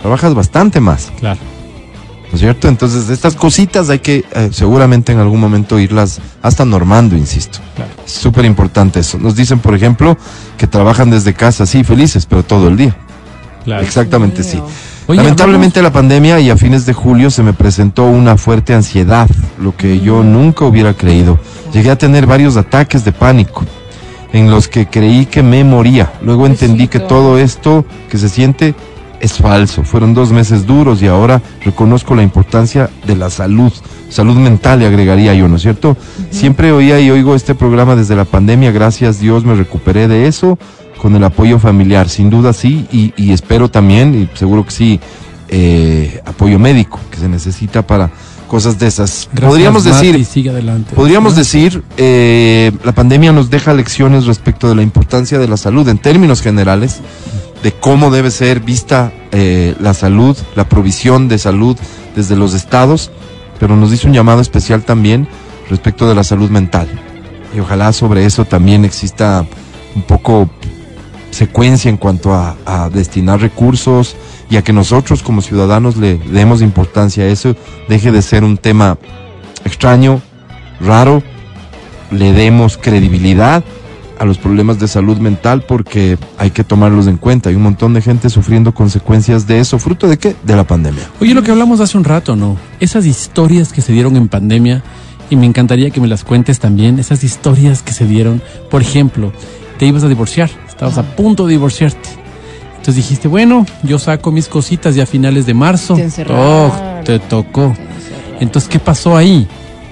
Trabajas 0.00 0.34
bastante 0.34 0.80
más. 0.80 1.10
Claro. 1.20 1.38
¿No 2.30 2.34
es 2.34 2.40
cierto? 2.40 2.68
Entonces, 2.68 3.08
estas 3.08 3.34
cositas 3.34 3.88
hay 3.88 4.00
que 4.00 4.24
eh, 4.32 4.50
seguramente 4.52 5.12
en 5.12 5.18
algún 5.18 5.40
momento 5.40 5.78
irlas 5.78 6.20
hasta 6.42 6.64
normando, 6.64 7.16
insisto. 7.16 7.58
Claro. 7.74 7.90
Es 8.04 8.12
súper 8.12 8.44
importante 8.44 9.00
eso. 9.00 9.18
Nos 9.18 9.34
dicen, 9.34 9.60
por 9.60 9.74
ejemplo, 9.74 10.18
que 10.58 10.66
trabajan 10.66 11.10
desde 11.10 11.32
casa, 11.32 11.64
sí, 11.64 11.84
felices, 11.84 12.26
pero 12.26 12.42
todo 12.42 12.68
el 12.68 12.76
día. 12.76 12.94
Claro. 13.64 13.82
Exactamente, 13.82 14.42
sí. 14.44 14.60
Oye, 15.06 15.22
Lamentablemente 15.22 15.80
la 15.80 15.90
pandemia 15.90 16.38
y 16.38 16.50
a 16.50 16.56
fines 16.58 16.84
de 16.84 16.92
julio 16.92 17.30
se 17.30 17.42
me 17.42 17.54
presentó 17.54 18.04
una 18.04 18.36
fuerte 18.36 18.74
ansiedad, 18.74 19.26
lo 19.58 19.74
que 19.74 20.00
yo 20.00 20.22
nunca 20.22 20.66
hubiera 20.66 20.92
creído. 20.92 21.38
Llegué 21.72 21.90
a 21.90 21.96
tener 21.96 22.26
varios 22.26 22.58
ataques 22.58 23.06
de 23.06 23.12
pánico 23.12 23.64
en 24.34 24.50
los 24.50 24.68
que 24.68 24.86
creí 24.86 25.24
que 25.24 25.42
me 25.42 25.64
moría. 25.64 26.12
Luego 26.20 26.46
entendí 26.46 26.88
que 26.88 27.00
todo 27.00 27.38
esto 27.38 27.86
que 28.10 28.18
se 28.18 28.28
siente 28.28 28.74
es 29.20 29.34
falso. 29.34 29.84
Fueron 29.84 30.14
dos 30.14 30.32
meses 30.32 30.66
duros 30.66 31.02
y 31.02 31.06
ahora 31.06 31.42
reconozco 31.64 32.14
la 32.14 32.22
importancia 32.22 32.90
de 33.06 33.16
la 33.16 33.30
salud, 33.30 33.72
salud 34.08 34.36
mental, 34.36 34.80
le 34.80 34.86
agregaría 34.86 35.34
yo, 35.34 35.48
¿no 35.48 35.56
es 35.56 35.62
cierto? 35.62 35.96
Siempre 36.30 36.72
oía 36.72 37.00
y 37.00 37.10
oigo 37.10 37.34
este 37.34 37.54
programa 37.54 37.96
desde 37.96 38.16
la 38.16 38.24
pandemia, 38.24 38.70
gracias 38.70 39.20
Dios 39.20 39.44
me 39.44 39.54
recuperé 39.54 40.08
de 40.08 40.26
eso 40.26 40.58
con 41.00 41.14
el 41.14 41.24
apoyo 41.24 41.58
familiar, 41.58 42.08
sin 42.08 42.28
duda 42.28 42.52
sí, 42.52 42.86
y, 42.90 43.12
y 43.16 43.32
espero 43.32 43.70
también, 43.70 44.14
y 44.14 44.36
seguro 44.36 44.64
que 44.64 44.72
sí, 44.72 45.00
eh, 45.48 46.20
apoyo 46.26 46.58
médico 46.58 47.00
que 47.10 47.18
se 47.18 47.28
necesita 47.28 47.86
para 47.86 48.10
cosas 48.48 48.78
de 48.78 48.86
esas. 48.86 49.28
Gracias, 49.32 49.50
Podríamos 49.50 49.84
decir, 49.84 50.24
sigue 50.24 50.50
adelante. 50.50 50.94
Podríamos 50.94 51.34
¿No? 51.34 51.38
decir, 51.38 51.84
eh, 51.96 52.72
la 52.82 52.92
pandemia 52.92 53.32
nos 53.32 53.50
deja 53.50 53.72
lecciones 53.74 54.26
respecto 54.26 54.68
de 54.68 54.74
la 54.74 54.82
importancia 54.82 55.38
de 55.38 55.46
la 55.46 55.56
salud 55.56 55.88
en 55.88 55.98
términos 55.98 56.42
generales, 56.42 57.00
de 57.62 57.72
cómo 57.72 58.10
debe 58.10 58.30
ser 58.30 58.60
vista 58.60 59.12
eh, 59.32 59.74
la 59.80 59.94
salud, 59.94 60.36
la 60.54 60.68
provisión 60.68 61.28
de 61.28 61.38
salud 61.38 61.76
desde 62.14 62.36
los 62.36 62.54
estados, 62.54 63.10
pero 63.58 63.76
nos 63.76 63.90
dice 63.90 64.06
un 64.06 64.12
llamado 64.14 64.40
especial 64.40 64.84
también 64.84 65.28
respecto 65.68 66.08
de 66.08 66.14
la 66.14 66.24
salud 66.24 66.50
mental. 66.50 66.88
Y 67.54 67.60
ojalá 67.60 67.92
sobre 67.92 68.24
eso 68.24 68.44
también 68.44 68.84
exista 68.84 69.44
un 69.94 70.02
poco 70.02 70.48
secuencia 71.30 71.88
en 71.88 71.96
cuanto 71.96 72.32
a, 72.32 72.56
a 72.64 72.88
destinar 72.88 73.40
recursos 73.40 74.16
y 74.50 74.56
a 74.56 74.62
que 74.62 74.72
nosotros 74.72 75.22
como 75.22 75.42
ciudadanos 75.42 75.96
le 75.96 76.16
demos 76.16 76.62
importancia 76.62 77.24
a 77.24 77.28
eso, 77.28 77.54
deje 77.88 78.12
de 78.12 78.22
ser 78.22 78.44
un 78.44 78.56
tema 78.56 78.98
extraño, 79.64 80.22
raro, 80.80 81.22
le 82.10 82.32
demos 82.32 82.78
credibilidad 82.78 83.62
a 84.18 84.24
los 84.24 84.38
problemas 84.38 84.78
de 84.78 84.88
salud 84.88 85.18
mental 85.18 85.62
porque 85.66 86.18
hay 86.38 86.50
que 86.50 86.64
tomarlos 86.64 87.06
en 87.06 87.16
cuenta. 87.16 87.50
Hay 87.50 87.56
un 87.56 87.62
montón 87.62 87.94
de 87.94 88.02
gente 88.02 88.30
sufriendo 88.30 88.74
consecuencias 88.74 89.46
de 89.46 89.60
eso. 89.60 89.78
¿Fruto 89.78 90.08
de 90.08 90.18
qué? 90.18 90.34
De 90.44 90.56
la 90.56 90.64
pandemia. 90.64 91.04
Oye, 91.20 91.34
lo 91.34 91.42
que 91.42 91.50
hablamos 91.50 91.80
hace 91.80 91.96
un 91.96 92.04
rato, 92.04 92.36
¿no? 92.36 92.56
Esas 92.80 93.06
historias 93.06 93.72
que 93.72 93.80
se 93.80 93.92
dieron 93.92 94.16
en 94.16 94.28
pandemia, 94.28 94.82
y 95.30 95.36
me 95.36 95.46
encantaría 95.46 95.90
que 95.90 96.00
me 96.00 96.08
las 96.08 96.24
cuentes 96.24 96.58
también, 96.58 96.98
esas 96.98 97.22
historias 97.22 97.82
que 97.82 97.92
se 97.92 98.06
dieron, 98.06 98.42
por 98.70 98.82
ejemplo, 98.82 99.32
te 99.78 99.86
ibas 99.86 100.02
a 100.02 100.08
divorciar, 100.08 100.50
estabas 100.66 100.98
a 100.98 101.02
punto 101.02 101.46
de 101.46 101.52
divorciarte. 101.52 102.08
Entonces 102.70 102.96
dijiste, 102.96 103.28
bueno, 103.28 103.66
yo 103.82 103.98
saco 103.98 104.32
mis 104.32 104.48
cositas 104.48 104.94
ya 104.94 105.02
a 105.02 105.06
finales 105.06 105.44
de 105.46 105.54
marzo. 105.54 105.94
Te. 105.94 106.26
Oh, 106.30 106.72
te 107.04 107.18
tocó. 107.18 107.74
Entonces, 108.40 108.70
¿qué 108.70 108.78
pasó 108.78 109.16
ahí? 109.16 109.46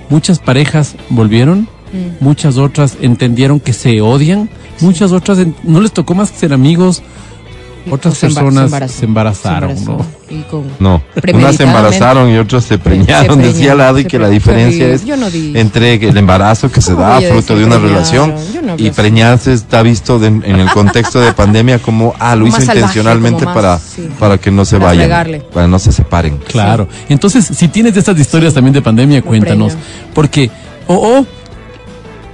Muchas 0.08 0.38
parejas 0.38 0.94
volvieron, 1.10 1.68
Mm. 1.92 2.24
muchas 2.24 2.56
otras 2.58 2.96
entendieron 3.00 3.60
que 3.60 3.72
se 3.72 4.00
odian, 4.00 4.48
muchas 4.80 5.12
otras 5.12 5.38
no 5.62 5.80
les 5.80 5.92
tocó 5.92 6.14
más 6.14 6.30
que 6.32 6.38
ser 6.38 6.52
amigos 6.52 7.02
Otras 7.88 8.18
se 8.18 8.26
embar- 8.26 8.34
personas 8.44 8.90
se 8.90 9.04
embarazaron, 9.04 9.78
Se 9.78 9.84
¿no? 9.84 9.98
Y 10.28 10.44
No, 10.80 11.00
unas 11.32 11.54
se 11.54 11.62
embarazaron 11.62 12.28
y 12.30 12.36
otros 12.36 12.64
se 12.64 12.78
preñaron. 12.78 13.36
Se 13.40 13.46
Decía 13.46 13.52
preñaron, 13.74 13.78
Ladi 13.78 14.02
se 14.02 14.08
que 14.08 14.18
la 14.18 14.28
diferencia 14.28 14.88
es 14.88 15.06
no 15.06 15.28
entre 15.54 15.94
el 15.94 16.16
embarazo 16.16 16.68
que 16.68 16.80
se 16.80 16.94
¿Cómo 16.94 17.04
da 17.04 17.20
fruto 17.20 17.54
de 17.56 17.64
una 17.64 17.76
preñaron? 17.78 17.82
relación 17.92 18.34
no 18.66 18.74
y 18.76 18.90
preñarse 18.90 19.52
está 19.52 19.82
visto 19.82 20.18
de- 20.18 20.26
en 20.26 20.44
el 20.58 20.68
contexto 20.70 21.20
de 21.20 21.32
pandemia 21.32 21.78
como, 21.78 22.12
ah, 22.18 22.34
lo 22.34 22.40
Como 22.46 22.48
hizo 22.48 22.56
salvaje, 22.66 22.78
intencionalmente 22.80 23.44
más, 23.44 23.54
para, 23.54 23.78
sí. 23.78 24.08
para 24.18 24.38
que 24.38 24.50
no 24.50 24.64
se 24.64 24.78
Para 24.80 24.86
vayan, 24.88 25.42
para 25.54 25.68
no 25.68 25.78
se 25.78 25.92
separen. 25.92 26.38
Claro. 26.38 26.88
Entonces, 27.08 27.44
si 27.46 27.68
tienes 27.68 27.94
de 27.94 28.00
estas 28.00 28.18
historias 28.18 28.52
también 28.52 28.74
de 28.74 28.82
pandemia, 28.82 29.22
cuéntanos. 29.22 29.74
Porque, 30.12 30.50
o 30.88 30.94
o 31.20 31.26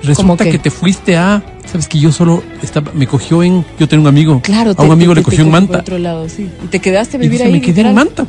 resulta 0.03 0.45
que 0.45 0.59
te 0.59 0.71
fuiste 0.71 1.17
a, 1.17 1.43
sabes 1.71 1.87
que 1.89 1.99
yo 1.99 2.11
solo 2.13 2.43
estaba, 2.63 2.91
me 2.95 3.07
cogió 3.07 3.43
en, 3.43 3.65
yo 3.79 3.89
tenía 3.89 4.03
un 4.03 4.09
amigo, 4.09 4.41
Claro, 4.43 4.75
a 4.77 4.83
un 4.83 4.91
amigo 4.93 5.13
te- 5.15 5.21
le 5.21 5.25
cogió 5.25 5.39
te 5.39 5.45
en 5.45 5.51
Manta. 5.51 5.73
por 5.73 5.81
otro 5.81 5.99
lado, 5.99 6.29
sí. 6.29 6.49
Y 6.65 6.67
te 6.69 6.81
quedaste 6.81 7.17
a 7.17 7.21
Y 7.21 7.23
vivir 7.23 7.33
dice, 7.39 7.45
ahí. 7.45 7.53
me 7.53 7.61
quedé 7.61 7.83
en. 7.83 7.95
Manta. 7.95 8.27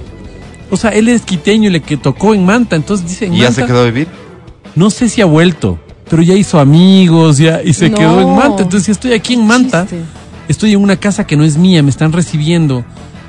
O 0.69 0.77
sea, 0.77 0.91
él 0.91 1.07
es 1.09 1.21
quiteño 1.21 1.69
y 1.69 1.71
le 1.73 1.81
que 1.81 1.97
tocó 1.97 2.33
en 2.33 2.45
Manta, 2.45 2.75
entonces 2.75 3.07
dice 3.07 3.25
en 3.25 3.33
¿Y 3.35 3.39
ya 3.39 3.51
se 3.51 3.65
quedó 3.65 3.81
a 3.81 3.85
vivir? 3.85 4.07
no 4.75 4.89
sé 4.89 5.07
si 5.09 5.21
ha 5.21 5.25
vuelto, 5.25 5.77
pero 6.09 6.21
ya 6.23 6.33
hizo 6.35 6.59
amigos, 6.59 7.37
ya, 7.37 7.61
y 7.63 7.73
se 7.73 7.89
No. 7.89 7.97
quedó 7.97 8.21
en 8.21 8.35
Manta. 8.35 8.63
Entonces, 8.63 8.85
si 8.85 8.91
estoy 8.91 9.13
aquí 9.13 9.33
en 9.35 9.45
Manta, 9.45 9.81
Chiste. 9.83 10.01
estoy 10.47 10.73
en 10.73 10.81
una 10.81 10.95
casa 10.95 11.25
que 11.27 11.35
no 11.35 11.43
es 11.43 11.57
mía, 11.57 11.83
me 11.83 11.89
están 11.91 12.11
recibiendo. 12.11 12.83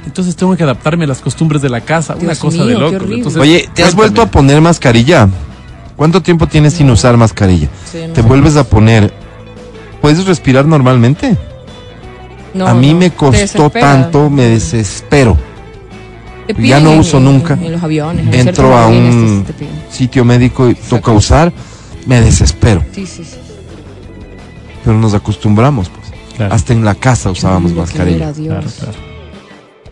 Entonces 0.07 0.37
tengo 0.37 0.55
que 0.57 0.63
adaptarme 0.63 1.05
a 1.05 1.07
las 1.09 1.21
costumbres 1.21 1.63
de 1.63 1.71
la 1.71 1.81
casa, 1.81 2.15
una 2.21 2.35
cosa 2.35 2.59
mío, 2.65 2.67
de 2.67 2.75
loco. 2.99 3.07
Entonces, 3.11 3.41
Oye, 3.41 3.61
¿te 3.75 3.83
has 3.83 3.95
cuéntame. 3.95 3.95
vuelto 3.95 4.23
a 4.23 4.27
poner 4.31 4.61
mascarilla? 4.61 5.29
¿Cuánto 5.97 6.23
tiempo 6.23 6.47
tienes 6.47 6.75
sin 6.75 6.91
usar 6.91 7.17
mascarilla? 7.17 7.69
Sí, 7.91 7.99
no. 8.09 8.13
¿Te 8.13 8.23
vuelves 8.23 8.57
a 8.57 8.65
poner? 8.65 9.13
¿Puedes 10.01 10.25
respirar 10.27 10.67
normalmente? 10.67 11.37
No, 12.53 12.67
a 12.67 12.75
mí 12.75 12.93
no, 12.93 12.99
me 12.99 13.11
costó 13.13 13.71
tanto, 13.71 14.29
me 14.31 14.45
desespero. 14.45 15.37
Te 16.47 16.67
ya 16.67 16.79
no 16.81 16.93
en- 16.93 17.01
uso 17.01 17.19
en- 17.19 17.25
nunca. 17.25 17.55
En 17.55 17.73
los 17.73 17.83
aviones. 17.83 18.27
en 18.27 18.49
Entro 18.49 18.77
a 18.77 18.87
un 18.89 19.45
sitio 19.91 20.25
médico 20.25 20.69
y 20.69 20.75
toca 20.75 21.11
usar, 21.13 21.53
me 22.07 22.21
desespero. 22.21 22.85
Sí, 22.93 23.07
sí, 23.07 23.25
sí. 23.25 23.37
Pero 24.85 24.99
nos 24.99 25.15
acostumbramos, 25.15 25.89
pues. 25.89 26.05
Claro, 26.37 26.53
Hasta 26.55 26.73
en 26.73 26.85
la 26.85 26.95
casa 26.97 27.31
usábamos 27.31 27.73
no 27.73 27.81
mascarilla. 27.83 28.33
claro, 28.33 28.67
claro, 28.79 28.99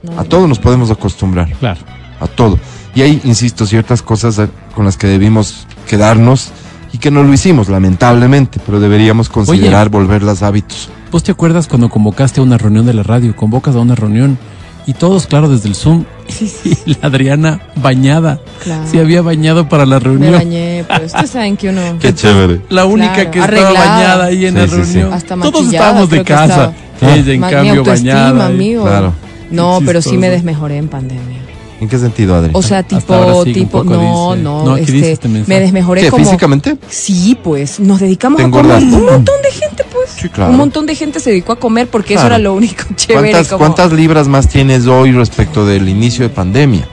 No, 0.02 0.18
A 0.20 0.24
todo 0.24 0.46
nos 0.48 0.58
podemos 0.58 0.90
acostumbrar, 0.90 1.50
claro. 1.54 1.80
a 2.20 2.26
todo. 2.26 2.58
Y 2.94 3.02
hay, 3.02 3.20
insisto, 3.24 3.64
ciertas 3.64 4.02
cosas 4.02 4.38
eh, 4.40 4.48
con 4.72 4.84
las 4.84 4.96
que 4.96 5.06
debimos 5.06 5.66
quedarnos 5.88 6.50
y 6.92 6.98
que 6.98 7.10
no 7.10 7.22
lo 7.22 7.32
hicimos, 7.32 7.68
lamentablemente, 7.68 8.60
pero 8.64 8.80
deberíamos 8.80 9.28
considerar 9.28 9.88
volverlas 9.88 10.42
hábitos. 10.42 10.90
¿Vos 11.10 11.22
te 11.22 11.32
acuerdas 11.32 11.66
cuando 11.68 11.88
convocaste 11.90 12.40
a 12.40 12.42
una 12.42 12.58
reunión 12.58 12.86
de 12.86 12.94
la 12.94 13.02
radio? 13.02 13.34
Convocas 13.36 13.74
a 13.76 13.78
una 13.80 13.94
reunión 13.94 14.38
y 14.86 14.94
todos, 14.94 15.26
claro, 15.26 15.48
desde 15.48 15.68
el 15.68 15.74
Zoom. 15.74 16.04
Y 16.86 16.94
la 16.94 17.08
Adriana 17.08 17.60
bañada. 17.76 18.40
Claro. 18.62 18.86
Se 18.90 18.98
había 19.00 19.22
bañado 19.22 19.68
para 19.68 19.84
la 19.86 19.96
Me 19.96 20.00
reunión. 20.04 20.32
bañé, 20.32 20.84
pues 20.88 21.04
ustedes 21.06 21.30
saben 21.30 21.56
que 21.56 21.68
uno... 21.68 21.80
Qué 22.00 22.14
chévere. 22.14 22.62
La 22.70 22.84
única 22.86 23.12
Claro, 23.14 23.30
que 23.30 23.38
estaba 23.40 23.44
arreglada. 23.68 23.86
bañada 23.96 24.24
ahí 24.24 24.46
en 24.46 24.54
Sí, 24.54 24.60
la 24.60 24.66
sí, 24.66 24.70
sí. 24.70 24.76
reunión. 24.94 25.12
Hasta 25.12 25.36
Todos 25.36 25.66
estábamos 25.66 26.10
de 26.10 26.24
casa. 26.24 26.72
estaba. 26.98 27.14
Ella 27.14 27.32
en 27.34 27.40
Ma- 27.40 27.50
cambio 27.50 27.84
bañada. 27.84 28.46
amigo. 28.46 28.84
Claro. 28.84 29.12
No, 29.50 29.80
pero 29.84 30.00
sí 30.00 30.16
me 30.16 30.30
desmejoré 30.30 30.78
en 30.78 30.88
pandemia. 30.88 31.41
¿En 31.82 31.88
qué 31.88 31.98
sentido, 31.98 32.36
Adri? 32.36 32.50
O 32.54 32.62
sea, 32.62 32.84
tipo, 32.84 33.42
tipo, 33.44 33.82
no, 33.82 33.90
dice. 34.34 34.42
no, 34.44 34.64
No, 34.64 34.76
este, 34.76 35.10
este 35.10 35.28
me 35.28 35.58
desmejoré 35.58 36.02
¿Qué, 36.02 36.10
como... 36.10 36.24
físicamente? 36.24 36.76
Sí, 36.88 37.36
pues, 37.42 37.80
nos 37.80 37.98
dedicamos 37.98 38.36
¿Te 38.38 38.44
a 38.44 38.50
comer. 38.50 38.76
Un 38.84 39.04
montón 39.04 39.34
de 39.42 39.50
gente, 39.50 39.84
pues. 39.92 40.10
Sí, 40.14 40.28
claro. 40.28 40.52
Un 40.52 40.58
montón 40.58 40.86
de 40.86 40.94
gente 40.94 41.18
se 41.18 41.30
dedicó 41.30 41.50
a 41.54 41.56
comer 41.58 41.88
porque 41.88 42.14
eso 42.14 42.20
Claro. 42.22 42.36
era 42.36 42.38
lo 42.44 42.54
único 42.54 42.84
chévere. 42.94 43.30
¿Cuántas, 43.32 43.48
como- 43.48 43.58
¿Cuántas 43.58 43.92
libras 43.92 44.28
más 44.28 44.46
tienes 44.48 44.86
hoy 44.86 45.10
respecto 45.10 45.66
del 45.66 45.88
inicio 45.88 46.22
de 46.22 46.28
pandemia? 46.28 46.86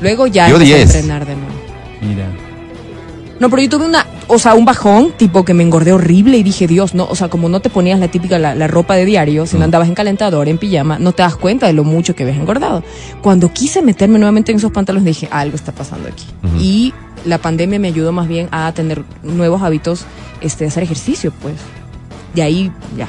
Luego 0.00 0.26
ya 0.26 0.48
Yo 0.48 0.54
empecé 0.54 0.72
a 0.72 0.76
10. 0.78 0.94
entrenar 0.94 1.26
de 1.26 1.34
nuevo. 1.36 1.52
Mira. 2.00 2.26
No, 3.42 3.50
pero 3.50 3.60
yo 3.60 3.68
tuve 3.70 3.86
una, 3.86 4.06
o 4.28 4.38
sea, 4.38 4.54
un 4.54 4.64
bajón, 4.64 5.10
tipo 5.16 5.44
que 5.44 5.52
me 5.52 5.64
engordé 5.64 5.92
horrible 5.92 6.38
y 6.38 6.44
dije, 6.44 6.68
Dios, 6.68 6.94
no, 6.94 7.06
o 7.06 7.16
sea, 7.16 7.28
como 7.28 7.48
no 7.48 7.58
te 7.58 7.70
ponías 7.70 7.98
la 7.98 8.06
típica, 8.06 8.38
la, 8.38 8.54
la 8.54 8.68
ropa 8.68 8.94
de 8.94 9.04
diario, 9.04 9.46
si 9.46 9.58
no 9.58 9.64
andabas 9.64 9.88
en 9.88 9.96
calentador, 9.96 10.48
en 10.48 10.58
pijama, 10.58 11.00
no 11.00 11.10
te 11.10 11.24
das 11.24 11.34
cuenta 11.34 11.66
de 11.66 11.72
lo 11.72 11.82
mucho 11.82 12.14
que 12.14 12.24
ves 12.24 12.36
engordado. 12.36 12.84
Cuando 13.20 13.52
quise 13.52 13.82
meterme 13.82 14.20
nuevamente 14.20 14.52
en 14.52 14.58
esos 14.58 14.70
pantalones, 14.70 15.06
dije, 15.06 15.28
algo 15.32 15.56
está 15.56 15.72
pasando 15.72 16.08
aquí. 16.08 16.24
Y 16.60 16.94
la 17.24 17.38
pandemia 17.38 17.80
me 17.80 17.88
ayudó 17.88 18.12
más 18.12 18.28
bien 18.28 18.46
a 18.52 18.70
tener 18.74 19.02
nuevos 19.24 19.60
hábitos, 19.62 20.04
este, 20.40 20.62
de 20.62 20.68
hacer 20.68 20.84
ejercicio, 20.84 21.32
pues. 21.42 21.56
De 22.36 22.42
ahí, 22.42 22.70
ya, 22.96 23.08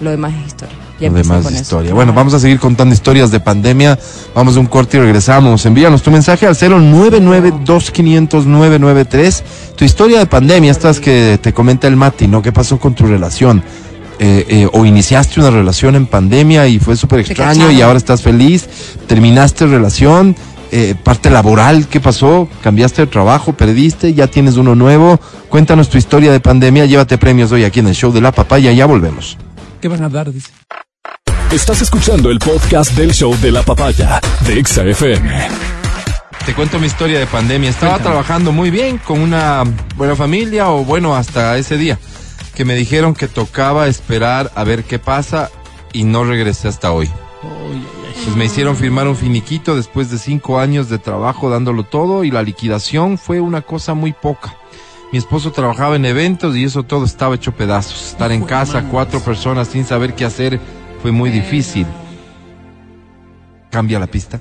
lo 0.00 0.12
demás 0.12 0.32
es 0.42 0.46
historia. 0.46 0.76
Ya 1.02 1.10
Lo 1.10 1.16
empecé 1.16 1.30
demás 1.30 1.44
con 1.44 1.54
es 1.54 1.60
eso. 1.60 1.76
historia. 1.76 1.94
Bueno, 1.94 2.12
vamos 2.12 2.32
a 2.32 2.38
seguir 2.38 2.60
contando 2.60 2.94
historias 2.94 3.32
de 3.32 3.40
pandemia. 3.40 3.98
Vamos 4.36 4.56
a 4.56 4.60
un 4.60 4.66
corte 4.66 4.98
y 4.98 5.00
regresamos. 5.00 5.66
Envíanos 5.66 6.00
tu 6.00 6.12
mensaje 6.12 6.46
al 6.46 6.54
099-2500-993. 6.54 9.42
Tu 9.74 9.84
historia 9.84 10.20
de 10.20 10.26
pandemia, 10.26 10.70
estas 10.70 11.00
que 11.00 11.40
te 11.42 11.52
comenta 11.52 11.88
el 11.88 11.96
Mati, 11.96 12.28
¿no? 12.28 12.40
¿Qué 12.40 12.52
pasó 12.52 12.78
con 12.78 12.94
tu 12.94 13.04
relación? 13.04 13.64
Eh, 14.20 14.46
eh, 14.48 14.68
o 14.72 14.86
iniciaste 14.86 15.40
una 15.40 15.50
relación 15.50 15.96
en 15.96 16.06
pandemia 16.06 16.68
y 16.68 16.78
fue 16.78 16.94
súper 16.94 17.18
extraño 17.20 17.72
y 17.72 17.82
ahora 17.82 17.98
estás 17.98 18.22
feliz. 18.22 18.68
Terminaste 19.08 19.66
relación, 19.66 20.36
eh, 20.70 20.94
parte 21.02 21.30
laboral, 21.30 21.88
¿qué 21.88 21.98
pasó? 21.98 22.48
¿Cambiaste 22.62 23.02
de 23.02 23.06
trabajo? 23.08 23.54
¿Perdiste? 23.54 24.14
¿Ya 24.14 24.28
tienes 24.28 24.56
uno 24.56 24.76
nuevo? 24.76 25.18
Cuéntanos 25.48 25.88
tu 25.88 25.98
historia 25.98 26.30
de 26.30 26.38
pandemia. 26.38 26.86
Llévate 26.86 27.18
premios 27.18 27.50
hoy 27.50 27.64
aquí 27.64 27.80
en 27.80 27.88
el 27.88 27.96
show 27.96 28.12
de 28.12 28.20
la 28.20 28.30
papaya. 28.30 28.70
Ya 28.70 28.86
volvemos. 28.86 29.36
¿Qué 29.80 29.88
van 29.88 30.04
a 30.04 30.08
dar? 30.08 30.32
Dice. 30.32 30.52
Estás 31.52 31.82
escuchando 31.82 32.30
el 32.30 32.38
podcast 32.38 32.92
del 32.92 33.12
show 33.12 33.36
de 33.36 33.52
la 33.52 33.62
papaya 33.62 34.18
de 34.46 34.58
Exa 34.58 34.84
FM. 34.84 35.30
Te 36.46 36.54
cuento 36.54 36.78
mi 36.78 36.86
historia 36.86 37.18
de 37.18 37.26
pandemia. 37.26 37.68
Estaba 37.68 37.92
Cuéntame. 37.92 38.10
trabajando 38.10 38.52
muy 38.52 38.70
bien 38.70 38.96
con 38.96 39.20
una 39.20 39.62
buena 39.94 40.16
familia 40.16 40.70
o 40.70 40.82
bueno, 40.82 41.14
hasta 41.14 41.58
ese 41.58 41.76
día 41.76 41.98
que 42.54 42.64
me 42.64 42.74
dijeron 42.74 43.12
que 43.12 43.28
tocaba 43.28 43.86
esperar 43.86 44.50
a 44.54 44.64
ver 44.64 44.84
qué 44.84 44.98
pasa 44.98 45.50
y 45.92 46.04
no 46.04 46.24
regresé 46.24 46.68
hasta 46.68 46.90
hoy. 46.90 47.10
Pues 48.24 48.34
me 48.34 48.46
hicieron 48.46 48.74
firmar 48.74 49.06
un 49.06 49.16
finiquito 49.16 49.76
después 49.76 50.10
de 50.10 50.16
cinco 50.16 50.58
años 50.58 50.88
de 50.88 50.98
trabajo 50.98 51.50
dándolo 51.50 51.84
todo 51.84 52.24
y 52.24 52.30
la 52.30 52.42
liquidación 52.42 53.18
fue 53.18 53.40
una 53.40 53.60
cosa 53.60 53.92
muy 53.92 54.14
poca. 54.14 54.56
Mi 55.12 55.18
esposo 55.18 55.52
trabajaba 55.52 55.96
en 55.96 56.06
eventos 56.06 56.56
y 56.56 56.64
eso 56.64 56.82
todo 56.84 57.04
estaba 57.04 57.34
hecho 57.34 57.52
pedazos. 57.52 58.12
Estar 58.12 58.32
en 58.32 58.42
casa, 58.44 58.88
cuatro 58.90 59.20
personas 59.20 59.68
sin 59.68 59.84
saber 59.84 60.14
qué 60.14 60.24
hacer, 60.24 60.58
fue 61.02 61.10
muy 61.10 61.30
difícil. 61.30 61.86
Cambia 63.70 63.98
la 63.98 64.06
pista. 64.06 64.40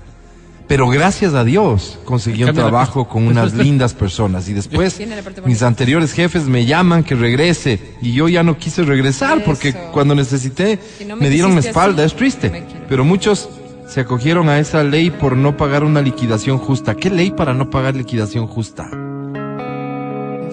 Pero 0.68 0.88
gracias 0.88 1.34
a 1.34 1.44
Dios 1.44 2.00
conseguí 2.06 2.46
un 2.46 2.54
trabajo 2.54 3.10
con 3.10 3.28
unas 3.28 3.54
lindas 3.56 3.94
personas 3.94 4.48
y 4.48 4.54
después 4.54 5.02
mis 5.46 5.64
anteriores 5.64 6.14
jefes 6.14 6.46
me 6.46 6.66
llaman 6.66 7.04
que 7.04 7.16
regrese 7.16 7.98
y 8.02 8.14
yo 8.14 8.30
ya 8.30 8.42
no 8.42 8.58
quise 8.58 8.84
regresar 8.84 9.44
porque 9.44 9.74
cuando 9.92 10.16
necesité 10.16 10.80
Si 10.98 11.04
no 11.04 11.18
me 11.18 11.24
me 11.24 11.30
dieron 11.30 11.56
la 11.56 11.60
espalda, 11.60 12.06
así, 12.06 12.14
es 12.14 12.18
triste. 12.18 12.64
Pero 12.88 13.04
muchos 13.04 13.50
se 13.90 14.00
acogieron 14.00 14.48
a 14.48 14.60
esa 14.60 14.82
ley 14.86 15.10
por 15.10 15.36
no 15.36 15.58
pagar 15.58 15.84
una 15.84 16.02
liquidación 16.02 16.58
justa. 16.58 16.96
¿Qué 16.96 17.10
ley 17.10 17.32
para 17.32 17.54
no 17.54 17.70
pagar 17.70 17.98
liquidación 17.98 18.48
justa? 18.48 18.90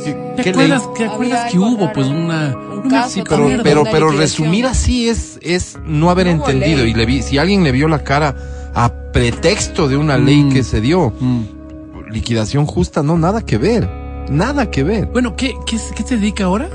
¿Qué, 0.04 0.12
¿Te 0.36 0.42
qué 0.42 0.52
ley? 0.52 0.70
acuerdas, 0.70 0.94
¿te 0.94 1.04
acuerdas 1.04 1.52
que 1.52 1.58
hubo 1.58 1.78
raro. 1.80 1.92
pues 1.94 2.06
una, 2.08 2.56
Un 2.56 2.78
una 2.80 2.88
caso 3.02 3.22
Pero, 3.62 3.84
pero, 3.90 4.10
resumir 4.10 4.66
así 4.66 5.08
es, 5.08 5.38
es 5.42 5.78
no 5.84 6.10
haber 6.10 6.26
No 6.26 6.32
entendido. 6.32 6.82
ley. 6.84 6.90
Y 6.90 6.94
le 6.94 7.06
vi, 7.06 7.22
si 7.22 7.38
alguien 7.38 7.64
le 7.64 7.72
vio 7.72 7.88
la 7.88 8.04
cara 8.04 8.34
a 8.74 8.92
pretexto 9.12 9.88
de 9.88 9.96
una 9.96 10.16
ley 10.18 10.44
Mm. 10.44 10.52
que 10.52 10.62
se 10.62 10.80
dio, 10.80 11.12
Mm. 11.18 11.42
liquidación 12.10 12.66
justa, 12.66 13.02
no, 13.02 13.18
nada 13.18 13.42
que 13.42 13.58
ver. 13.58 13.88
Nada 14.30 14.70
que 14.70 14.82
ver. 14.84 15.06
Bueno, 15.06 15.34
¿qué, 15.36 15.54
qué, 15.66 15.78
qué 15.96 16.02
te 16.04 16.16
dedica 16.16 16.44
ahora? 16.44 16.68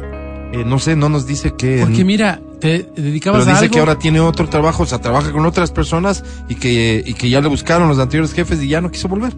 Eh, 0.52 0.64
no 0.66 0.78
sé, 0.80 0.96
no 0.96 1.10
nos 1.10 1.26
dice 1.26 1.54
que. 1.58 1.80
Porque 1.82 2.04
mira, 2.04 2.40
te 2.60 2.88
dedicabas 2.96 3.42
Pero 3.42 3.52
a 3.52 3.54
dice 3.54 3.66
algo. 3.66 3.74
que 3.74 3.80
ahora 3.80 3.98
tiene 4.00 4.20
otro 4.20 4.48
trabajo, 4.50 4.84
o 4.84 4.86
sea, 4.86 5.00
trabaja 5.02 5.32
con 5.32 5.46
otras 5.46 5.72
personas 5.72 6.24
y 6.50 6.56
que, 6.56 7.04
y 7.06 7.14
que 7.16 7.30
ya 7.30 7.42
le 7.42 7.48
buscaron 7.48 7.88
los 7.88 7.98
anteriores 8.00 8.34
jefes 8.34 8.62
y 8.62 8.68
ya 8.68 8.82
no 8.82 8.92
quiso 8.92 9.08
volver. 9.08 9.34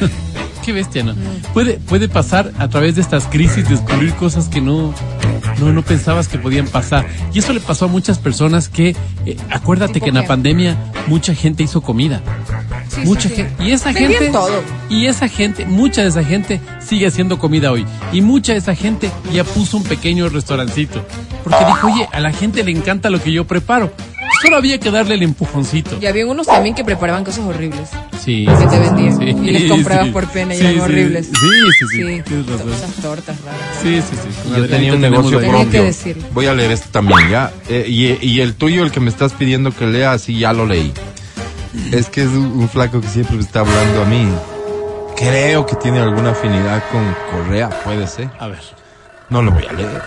Qué 0.64 0.72
bestia, 0.72 1.02
¿no? 1.02 1.14
Puede, 1.52 1.74
puede 1.74 2.08
pasar 2.08 2.50
a 2.58 2.68
través 2.68 2.94
de 2.94 3.02
estas 3.02 3.26
crisis, 3.26 3.68
descubrir 3.68 4.14
cosas 4.14 4.48
que 4.48 4.62
no, 4.62 4.94
no, 5.60 5.72
no 5.72 5.82
pensabas 5.82 6.26
que 6.26 6.38
podían 6.38 6.66
pasar. 6.66 7.06
Y 7.34 7.40
eso 7.40 7.52
le 7.52 7.60
pasó 7.60 7.84
a 7.84 7.88
muchas 7.88 8.18
personas 8.18 8.70
que, 8.70 8.96
eh, 9.26 9.36
acuérdate 9.50 9.94
¿Tipo 9.94 10.04
que 10.04 10.08
en 10.08 10.14
la 10.16 10.26
pandemia 10.26 10.76
mucha 11.06 11.34
gente 11.34 11.62
hizo 11.62 11.82
comida. 11.82 12.22
Sí, 12.88 13.02
mucha 13.02 13.28
sí, 13.28 13.28
sí. 13.28 13.34
gente. 13.36 13.64
Y 13.64 13.72
esa 13.72 13.92
gente. 13.92 14.28
todo. 14.28 14.62
Y 14.88 15.06
esa 15.06 15.28
gente, 15.28 15.66
mucha 15.66 16.02
de 16.02 16.08
esa 16.08 16.24
gente 16.24 16.60
sigue 16.80 17.06
haciendo 17.06 17.38
comida 17.38 17.70
hoy. 17.70 17.84
Y 18.12 18.22
mucha 18.22 18.52
de 18.52 18.58
esa 18.58 18.74
gente 18.74 19.10
ya 19.34 19.44
puso 19.44 19.76
un 19.76 19.84
pequeño 19.84 20.30
restaurancito. 20.30 21.04
Porque 21.42 21.62
dijo, 21.66 21.88
oye, 21.88 22.08
a 22.10 22.20
la 22.20 22.32
gente 22.32 22.64
le 22.64 22.70
encanta 22.70 23.10
lo 23.10 23.22
que 23.22 23.32
yo 23.32 23.46
preparo. 23.46 23.92
Solo 24.44 24.56
había 24.58 24.78
que 24.78 24.90
darle 24.90 25.14
el 25.14 25.22
empujoncito. 25.22 25.96
Y 26.00 26.06
había 26.06 26.26
unos 26.26 26.46
también 26.46 26.74
que 26.74 26.84
preparaban 26.84 27.24
cosas 27.24 27.44
horribles. 27.46 27.88
Sí. 28.22 28.46
Que 28.46 28.66
te 28.66 28.78
vendían. 28.78 29.18
Sí, 29.18 29.24
y 29.24 29.50
les 29.50 29.70
comprabas 29.70 30.06
sí. 30.06 30.10
por 30.12 30.26
pena 30.28 30.54
y 30.54 30.58
Sí, 30.58 30.62
eran 30.64 30.74
sí. 30.74 30.80
horribles. 30.80 31.26
Sí, 31.26 31.32
sí, 31.78 31.86
sí. 31.90 32.22
Sí, 32.26 32.44
esas 32.74 32.94
tortas 33.02 33.36
raras. 33.42 33.60
Sí, 33.82 34.00
sí, 34.02 34.16
sí. 34.22 34.50
Yo 34.56 34.68
tenía 34.68 34.92
un 34.92 35.00
negocio 35.00 35.40
que 35.40 35.48
propio. 35.48 35.82
decirlo. 35.84 36.24
Voy 36.32 36.46
a 36.46 36.52
leer 36.54 36.72
esto 36.72 36.88
también, 36.92 37.30
¿ya? 37.30 37.52
Eh, 37.68 37.86
y, 37.88 38.18
y 38.26 38.40
el 38.42 38.54
tuyo, 38.54 38.84
el 38.84 38.90
que 38.90 39.00
me 39.00 39.08
estás 39.08 39.32
pidiendo 39.32 39.72
que 39.72 39.86
lea, 39.86 40.12
así 40.12 40.38
ya 40.38 40.52
lo 40.52 40.66
leí. 40.66 40.92
Es 41.92 42.08
que 42.10 42.20
es 42.22 42.28
un, 42.28 42.44
un 42.60 42.68
flaco 42.68 43.00
que 43.00 43.08
siempre 43.08 43.36
me 43.36 43.42
está 43.42 43.60
hablando 43.60 44.02
a 44.02 44.04
mí. 44.04 44.28
Creo 45.16 45.64
que 45.64 45.76
tiene 45.76 46.00
alguna 46.00 46.30
afinidad 46.32 46.82
con 46.92 47.02
Correa, 47.30 47.70
puede 47.84 48.06
ser. 48.06 48.28
A 48.38 48.48
ver. 48.48 48.60
No 49.30 49.40
lo 49.42 49.52
voy 49.52 49.64
a 49.64 49.72
leer. 49.72 50.02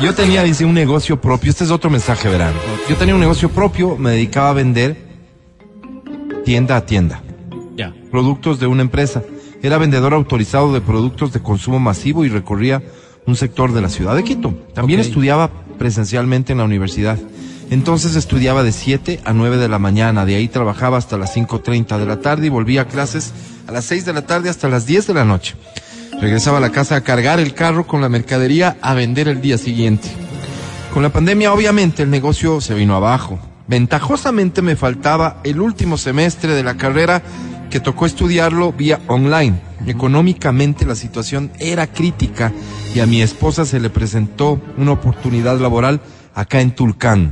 Yo 0.00 0.14
tenía, 0.14 0.44
dice, 0.44 0.64
un 0.64 0.74
negocio 0.74 1.20
propio. 1.20 1.50
Este 1.50 1.64
es 1.64 1.70
otro 1.70 1.90
mensaje, 1.90 2.28
verán. 2.28 2.54
Yo 2.88 2.96
tenía 2.96 3.14
un 3.14 3.20
negocio 3.20 3.48
propio, 3.50 3.96
me 3.96 4.12
dedicaba 4.12 4.50
a 4.50 4.52
vender 4.52 4.96
tienda 6.44 6.76
a 6.76 6.86
tienda 6.86 7.20
Ya. 7.76 7.92
productos 8.10 8.60
de 8.60 8.66
una 8.66 8.82
empresa. 8.82 9.22
Era 9.60 9.76
vendedor 9.76 10.14
autorizado 10.14 10.72
de 10.72 10.80
productos 10.80 11.32
de 11.32 11.40
consumo 11.40 11.80
masivo 11.80 12.24
y 12.24 12.28
recorría 12.28 12.82
un 13.26 13.34
sector 13.34 13.72
de 13.72 13.80
la 13.82 13.88
ciudad 13.88 14.14
de 14.14 14.22
Quito. 14.22 14.54
También 14.72 15.00
estudiaba 15.00 15.50
presencialmente 15.78 16.52
en 16.52 16.58
la 16.58 16.64
universidad. 16.64 17.18
Entonces 17.70 18.14
estudiaba 18.14 18.62
de 18.62 18.72
7 18.72 19.20
a 19.24 19.32
9 19.32 19.58
de 19.58 19.68
la 19.68 19.78
mañana, 19.78 20.24
de 20.24 20.36
ahí 20.36 20.48
trabajaba 20.48 20.96
hasta 20.96 21.18
las 21.18 21.36
5.30 21.36 21.98
de 21.98 22.06
la 22.06 22.20
tarde 22.20 22.46
y 22.46 22.50
volvía 22.50 22.82
a 22.82 22.84
clases 22.86 23.32
a 23.66 23.72
las 23.72 23.84
6 23.86 24.06
de 24.06 24.12
la 24.14 24.22
tarde 24.22 24.48
hasta 24.48 24.68
las 24.68 24.86
10 24.86 25.08
de 25.08 25.14
la 25.14 25.24
noche. 25.24 25.54
Regresaba 26.20 26.58
a 26.58 26.60
la 26.60 26.70
casa 26.70 26.96
a 26.96 27.00
cargar 27.02 27.38
el 27.38 27.54
carro 27.54 27.86
con 27.86 28.00
la 28.00 28.08
mercadería 28.08 28.76
a 28.82 28.94
vender 28.94 29.28
el 29.28 29.40
día 29.40 29.56
siguiente. 29.56 30.08
Con 30.92 31.04
la 31.04 31.10
pandemia, 31.10 31.52
obviamente, 31.52 32.02
el 32.02 32.10
negocio 32.10 32.60
se 32.60 32.74
vino 32.74 32.96
abajo. 32.96 33.38
Ventajosamente 33.68 34.60
me 34.60 34.74
faltaba 34.74 35.40
el 35.44 35.60
último 35.60 35.96
semestre 35.96 36.54
de 36.54 36.64
la 36.64 36.76
carrera 36.76 37.22
que 37.70 37.78
tocó 37.78 38.04
estudiarlo 38.04 38.72
vía 38.72 38.98
online. 39.06 39.60
Económicamente 39.86 40.84
la 40.86 40.96
situación 40.96 41.52
era 41.60 41.86
crítica 41.86 42.52
y 42.94 42.98
a 42.98 43.06
mi 43.06 43.22
esposa 43.22 43.64
se 43.64 43.78
le 43.78 43.88
presentó 43.88 44.60
una 44.76 44.92
oportunidad 44.92 45.60
laboral 45.60 46.00
acá 46.34 46.60
en 46.60 46.72
Tulcán. 46.72 47.30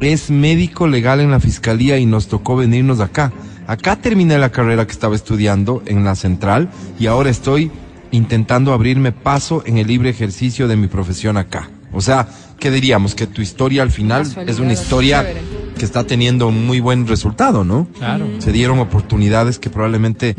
Es 0.00 0.28
médico 0.28 0.88
legal 0.88 1.20
en 1.20 1.30
la 1.30 1.38
fiscalía 1.38 1.98
y 1.98 2.06
nos 2.06 2.26
tocó 2.26 2.56
venirnos 2.56 2.98
acá. 2.98 3.32
Acá 3.68 3.94
terminé 3.94 4.38
la 4.38 4.50
carrera 4.50 4.86
que 4.86 4.92
estaba 4.92 5.14
estudiando 5.14 5.82
en 5.86 6.02
la 6.02 6.16
central 6.16 6.68
y 6.98 7.06
ahora 7.06 7.30
estoy 7.30 7.70
intentando 8.12 8.72
abrirme 8.72 9.10
paso 9.12 9.62
en 9.66 9.78
el 9.78 9.86
libre 9.88 10.10
ejercicio 10.10 10.68
de 10.68 10.76
mi 10.76 10.86
profesión 10.86 11.36
acá. 11.36 11.68
O 11.92 12.00
sea, 12.00 12.28
¿qué 12.58 12.70
diríamos? 12.70 13.14
Que 13.14 13.26
tu 13.26 13.42
historia 13.42 13.82
al 13.82 13.90
final 13.90 14.22
es 14.46 14.58
una 14.60 14.72
historia 14.72 15.26
que 15.78 15.84
está 15.84 16.04
teniendo 16.04 16.46
un 16.48 16.66
muy 16.66 16.80
buen 16.80 17.06
resultado, 17.06 17.64
¿no? 17.64 17.86
Claro. 17.98 18.26
Se 18.38 18.52
dieron 18.52 18.78
oportunidades 18.78 19.58
que 19.58 19.68
probablemente 19.68 20.36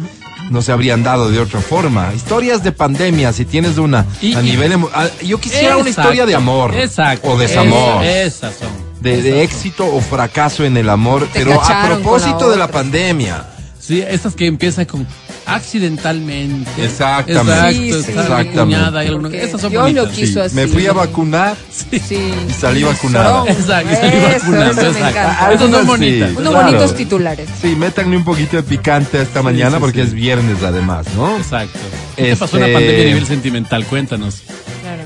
no 0.50 0.62
se 0.62 0.72
habrían 0.72 1.04
dado 1.04 1.30
de 1.30 1.40
otra 1.40 1.60
forma. 1.62 2.12
Historias 2.16 2.64
de 2.64 2.72
pandemia, 2.72 3.34
si 3.34 3.46
tienes 3.46 3.78
una 3.78 4.06
Y- 4.22 4.34
a 4.34 4.42
y- 4.42 4.46
nivel... 4.46 4.74
a- 4.94 5.10
Yo 5.24 5.40
quisiera 5.40 5.78
una 5.78 5.90
historia 5.90 6.26
de 6.26 6.34
amor. 6.36 6.74
Exacto. 6.76 7.30
O 7.32 7.38
desamor. 7.38 8.04
Es- 8.04 8.36
esas 8.38 8.56
son. 8.56 8.70
de, 9.02 9.22
de 9.22 9.44
éxito 9.44 9.86
o 9.86 10.00
fracaso 10.02 10.64
en 10.66 10.78
el 10.78 10.90
amor, 10.90 11.28
Te 11.34 11.40
pero 11.44 11.62
a 11.62 11.86
propósito 11.88 12.46
la 12.48 12.52
de 12.52 12.58
la 12.58 12.68
pandemia. 12.72 13.46
Sí, 13.80 14.02
estas 14.02 14.34
que 14.34 14.46
empiezan 14.48 14.86
con 14.86 15.06
accidentalmente. 15.46 16.70
Exactamente. 16.86 17.52
Exacto, 17.52 17.72
Sí, 17.74 18.04
sí. 18.04 18.12
Exactamente. 18.20 18.60
cuñada 18.62 19.04
Estas 19.04 19.62
son 19.62 19.72
Dios 19.72 19.94
lo 19.94 20.10
quiso 20.10 20.42
así. 20.44 20.56
Me 20.56 20.68
fui 20.68 20.86
a 20.88 20.94
vacunar 20.94 21.56
Sí. 21.72 22.34
y 22.50 22.52
salí 22.54 22.84
vacunada. 22.84 23.44
Exacto, 23.48 23.92
y 23.92 23.96
salí 23.96 24.18
Eso, 24.18 24.28
vacunando, 24.40 24.82
eso 24.82 24.92
exacto. 24.92 25.52
Esas 25.54 25.72
son 25.72 25.88
bonitas. 25.88 26.32
Unos 26.38 26.52
Claro. 26.52 26.66
bonitos 26.68 26.96
titulares. 26.96 27.50
Sí, 27.62 27.76
métanle 27.76 28.18
un 28.18 28.24
poquito 28.24 28.58
de 28.58 28.64
picante 28.64 29.20
a 29.20 29.22
esta 29.24 29.42
mañana 29.42 29.78
sí, 29.78 29.82
porque 29.82 30.02
sí. 30.02 30.08
es 30.08 30.14
viernes 30.14 30.64
además, 30.64 31.06
¿no? 31.16 31.38
Exacto. 31.38 31.80
¿Qué 32.16 32.24
te 32.24 32.36
pasó 32.36 32.58
en 32.58 32.64
Este- 32.64 32.72
la 32.74 32.80
pandemia 32.80 33.02
a 33.04 33.06
nivel 33.08 33.26
sentimental? 33.26 33.86
Cuéntanos. 33.86 34.42
Claro. 34.82 35.04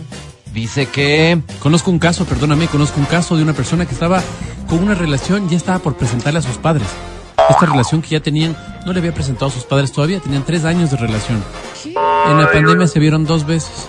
Dice 0.54 0.88
que... 0.88 1.40
Conozco 1.60 1.92
un 1.92 2.00
caso, 2.00 2.26
perdóname, 2.26 2.68
conozco 2.68 3.00
un 3.00 3.06
caso 3.06 3.36
de 3.38 3.44
una 3.44 3.54
persona 3.54 3.86
que 3.86 3.94
estaba 3.94 4.24
con 4.68 4.80
una 4.80 4.96
relación, 4.96 5.48
ya 5.50 5.56
estaba 5.58 5.80
por 5.80 5.96
presentarle 5.98 6.40
a 6.40 6.42
sus 6.42 6.58
padres. 6.58 6.88
Esta 7.50 7.66
relación 7.66 8.02
que 8.02 8.10
ya 8.10 8.20
tenían, 8.20 8.56
no 8.86 8.94
le 8.94 9.00
había 9.00 9.14
presentado 9.14 9.48
a 9.48 9.52
sus 9.52 9.64
padres 9.64 9.92
todavía, 9.92 10.20
tenían 10.20 10.44
tres 10.44 10.66
años 10.66 10.92
de 10.92 10.98
relación. 10.98 11.44
En 11.86 12.38
la 12.42 12.50
pandemia 12.52 12.88
se 12.88 13.00
vieron 13.00 13.26
dos 13.26 13.46
veces. 13.46 13.88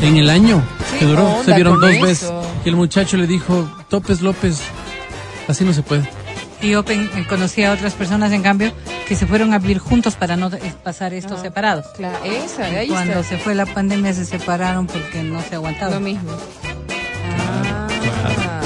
En 0.00 0.16
el 0.16 0.30
año 0.30 0.62
¿Qué 0.92 1.00
que 1.00 1.04
duró, 1.06 1.42
se 1.44 1.52
vieron 1.54 1.78
dos 1.80 1.90
eso? 1.90 2.02
veces. 2.06 2.32
Y 2.64 2.68
el 2.70 2.76
muchacho 2.76 3.16
le 3.16 3.26
dijo, 3.26 3.68
Topes 3.88 4.22
López, 4.22 4.60
así 5.46 5.64
no 5.64 5.72
se 5.72 5.82
puede. 5.82 6.08
Y 6.62 6.70
yo 6.70 6.82
pen- 6.84 7.10
eh, 7.16 7.26
conocí 7.28 7.62
a 7.64 7.72
otras 7.72 7.94
personas, 7.94 8.32
en 8.32 8.42
cambio, 8.42 8.72
que 9.08 9.14
se 9.16 9.26
fueron 9.26 9.52
a 9.54 9.58
vivir 9.58 9.78
juntos 9.78 10.14
para 10.16 10.36
no 10.36 10.50
pasar 10.82 11.14
esto 11.14 11.36
Ah. 11.38 11.42
separados. 11.42 11.86
Claro, 11.96 12.18
esa, 12.24 12.64
ahí 12.64 12.88
Cuando 12.88 13.20
está. 13.20 13.24
se 13.36 13.38
fue 13.38 13.54
la 13.54 13.66
pandemia 13.66 14.12
se 14.14 14.24
separaron 14.26 14.86
porque 14.86 15.22
no 15.22 15.40
se 15.42 15.50
Lo 15.50 15.56
aguantaban. 15.56 16.02
mismo. 16.02 16.30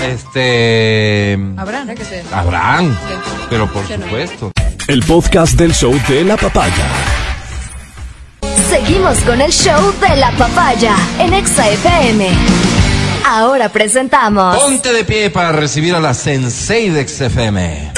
Este... 0.07 1.39
Habrán. 1.57 1.83
Habrá 1.83 1.95
que 1.95 2.05
ser. 2.05 2.25
Habrán, 2.33 2.93
Sí. 2.93 3.15
pero 3.51 3.71
por 3.73 3.87
supuesto. 3.87 4.53
El 4.89 5.03
podcast 5.03 5.55
del 5.55 5.73
show 5.75 5.99
de 6.09 6.25
la 6.25 6.37
papaya. 6.37 6.87
Seguimos 8.69 9.17
con 9.19 9.41
el 9.41 9.53
show 9.53 9.93
de 10.01 10.17
la 10.17 10.31
papaya 10.33 10.95
en 11.19 11.33
Exa 11.33 11.69
FM. 11.69 12.29
Ahora 13.27 13.71
presentamos 13.71 14.57
Ponte 14.59 14.93
de 14.93 15.05
pie 15.05 15.31
para 15.31 15.53
recibir 15.53 15.95
a 15.95 16.01
la 16.01 16.13
Sensei 16.13 16.91
de 16.91 17.07
XFM. 17.09 17.93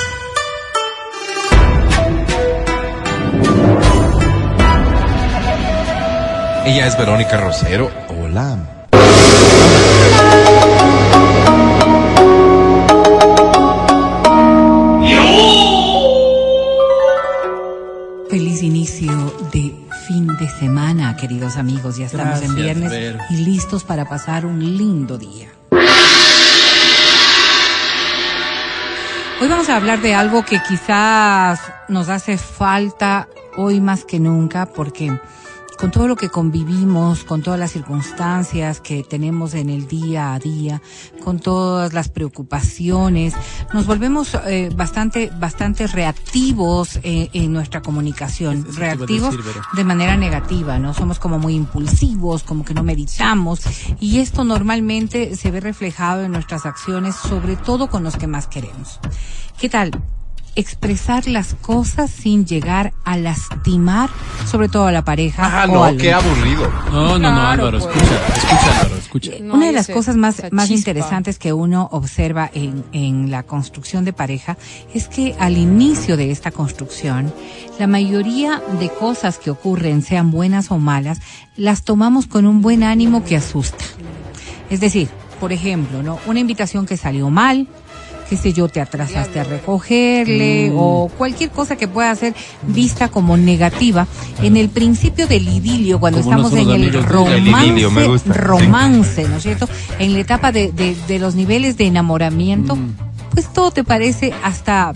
Ella 6.65 6.87
es 6.87 6.99
Verónica 6.99 7.37
Rosero. 7.39 7.91
Hola. 8.09 8.59
Inicio 18.67 19.33
de 19.53 19.75
fin 20.07 20.27
de 20.27 20.49
semana, 20.49 21.17
queridos 21.17 21.57
amigos. 21.57 21.97
Ya 21.97 22.07
estamos 22.07 22.43
en 22.43 22.55
viernes 22.55 22.91
Vero. 22.91 23.19
y 23.31 23.37
listos 23.39 23.85
para 23.85 24.05
pasar 24.05 24.45
un 24.45 24.59
lindo 24.77 25.17
día. 25.17 25.49
Hoy 29.41 29.49
vamos 29.49 29.69
a 29.69 29.77
hablar 29.77 30.01
de 30.01 30.15
algo 30.15 30.45
que 30.45 30.61
quizás 30.61 31.61
nos 31.89 32.09
hace 32.09 32.39
falta 32.39 33.29
hoy 33.57 33.81
más 33.81 34.05
que 34.05 34.19
nunca 34.19 34.67
porque 34.67 35.19
con 35.79 35.91
todo 35.91 36.09
lo 36.09 36.17
que 36.17 36.29
convivimos, 36.29 37.25
con 37.25 37.43
todas 37.43 37.61
las 37.61 37.73
circunstancias 37.73 38.81
que 38.81 39.03
tenemos 39.03 39.55
en 39.55 39.71
el 39.71 39.87
día 39.87 40.35
a 40.35 40.39
día, 40.39 40.81
con 41.23 41.39
todas 41.39 41.93
las 41.93 42.09
preocupaciones, 42.09 43.35
nos 43.73 43.87
volvemos 43.87 44.35
eh, 44.47 44.71
bastante, 44.75 45.31
bastante 45.39 45.87
reactivos 45.87 46.99
eh, 47.03 47.29
en 47.33 47.53
nuestra 47.53 47.83
comunicación, 47.83 48.67
reactivos 48.77 49.37
decir, 49.37 49.63
de 49.75 49.85
manera 49.85 50.17
negativa, 50.17 50.79
¿no? 50.79 50.95
Somos 50.95 51.19
como 51.19 51.39
muy 51.39 51.55
impulsivos, 51.55 52.43
como 52.43 52.65
que 52.65 52.75
no 52.75 52.83
meditamos 52.83 53.61
y 54.01 54.19
esto 54.19 54.45
normalmente 54.45 55.37
se 55.37 55.51
ve 55.51 55.61
reflejado 55.61 56.23
en 56.23 56.33
nuestras 56.33 56.67
acciones, 56.67 57.15
sobre 57.17 57.57
todo 57.57 57.89
con 57.89 58.03
los 58.03 58.17
que 58.17 58.27
más 58.27 58.47
queremos. 58.47 59.01
¿Qué 59.59 59.69
tal? 59.69 59.91
Expresar 60.59 61.29
las 61.29 61.53
cosas 61.55 62.11
sin 62.11 62.47
llegar 62.47 62.95
a 63.05 63.19
lastimar, 63.19 64.09
sobre 64.51 64.69
todo 64.71 64.87
a 64.87 64.93
la 64.93 65.05
pareja. 65.05 65.43
Ah, 65.63 65.67
o 65.69 65.75
no, 65.75 65.85
al- 65.85 65.97
qué 65.99 66.13
aburrido. 66.15 66.71
No, 66.91 67.19
no, 67.19 67.19
no, 67.19 67.19
Claro, 67.19 67.67
Álvaro, 67.67 67.79
pues. 67.79 67.95
escucha, 67.95 68.27
escucha, 68.35 68.81
Álvaro, 68.81 68.97
escucha. 68.97 69.31
No 69.43 69.55
Una 69.55 69.67
de 69.67 69.73
las 69.73 69.87
cosas 69.89 70.17
más, 70.17 70.43
más 70.53 70.71
interesantes 70.71 71.39
que 71.39 71.53
uno 71.53 71.89
observa 71.93 72.51
en, 72.55 72.85
en 72.93 73.31
la 73.31 73.43
construcción 73.43 74.05
de 74.07 74.15
pareja 74.15 74.57
es 74.95 75.09
que 75.09 75.37
al 75.39 75.59
inicio 75.59 76.17
de 76.17 76.31
esta 76.31 76.51
construcción, 76.51 77.33
la 77.79 77.87
mayoría 77.87 78.63
de 78.81 78.89
cosas 78.89 79.37
que 79.39 79.51
ocurren, 79.51 80.01
sean 80.03 80.31
buenas 80.31 80.71
o 80.71 80.79
malas, 80.79 81.21
las 81.57 81.83
tomamos 81.85 82.27
con 82.27 82.47
un 82.47 82.63
buen 82.63 82.83
ánimo 82.83 83.25
que 83.25 83.37
asusta. 83.37 83.85
Es 84.71 84.81
decir, 84.81 85.09
por 85.39 85.53
ejemplo, 85.53 86.03
¿no? 86.03 86.19
Una 86.27 86.41
invitación 86.41 86.87
que 86.87 86.97
salió 86.97 87.29
mal, 87.29 87.69
qué 88.29 88.37
sé 88.37 88.53
yo, 88.53 88.69
te 88.69 88.81
atrasaste 88.81 89.41
a 89.41 89.45
recogerle 89.45 90.73
o 90.75 91.09
cualquier 91.17 91.51
cosa 91.51 91.77
que 91.77 91.89
pueda 91.89 92.15
ser 92.15 92.35
vista 92.63 93.09
como 93.09 93.37
negativa. 93.37 94.07
En 94.43 94.57
el 94.57 94.69
principio 94.69 95.27
del 95.27 95.49
idilio, 95.49 96.01
cuando 96.01 96.21
Como 96.21 96.49
estamos 96.49 96.53
en 96.53 96.71
el 96.71 97.03
romance, 97.05 97.69
idilio, 97.69 97.91
romance, 98.27 99.29
¿no 99.29 99.37
es 99.37 99.43
cierto? 99.43 99.69
En 99.99 100.13
la 100.13 100.21
etapa 100.21 100.53
de, 100.53 100.73
de, 100.73 100.97
de 101.07 101.19
los 101.19 101.35
niveles 101.35 101.77
de 101.77 101.87
enamoramiento, 101.87 102.77
pues 103.33 103.53
todo 103.53 103.71
te 103.71 103.85
parece 103.85 104.33
hasta 104.43 104.93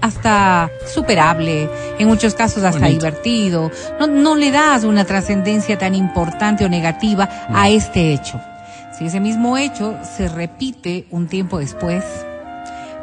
hasta 0.00 0.70
superable, 0.86 1.68
en 1.98 2.06
muchos 2.06 2.34
casos 2.34 2.62
hasta 2.62 2.80
Bonito. 2.80 3.06
divertido. 3.06 3.70
No, 3.98 4.06
no 4.06 4.36
le 4.36 4.52
das 4.52 4.84
una 4.84 5.04
trascendencia 5.04 5.76
tan 5.76 5.94
importante 5.96 6.64
o 6.64 6.68
negativa 6.68 7.28
a 7.48 7.68
este 7.68 8.12
hecho. 8.12 8.40
Si 8.96 9.06
ese 9.06 9.20
mismo 9.20 9.56
hecho 9.56 9.96
se 10.16 10.28
repite 10.28 11.06
un 11.10 11.26
tiempo 11.26 11.58
después, 11.58 12.04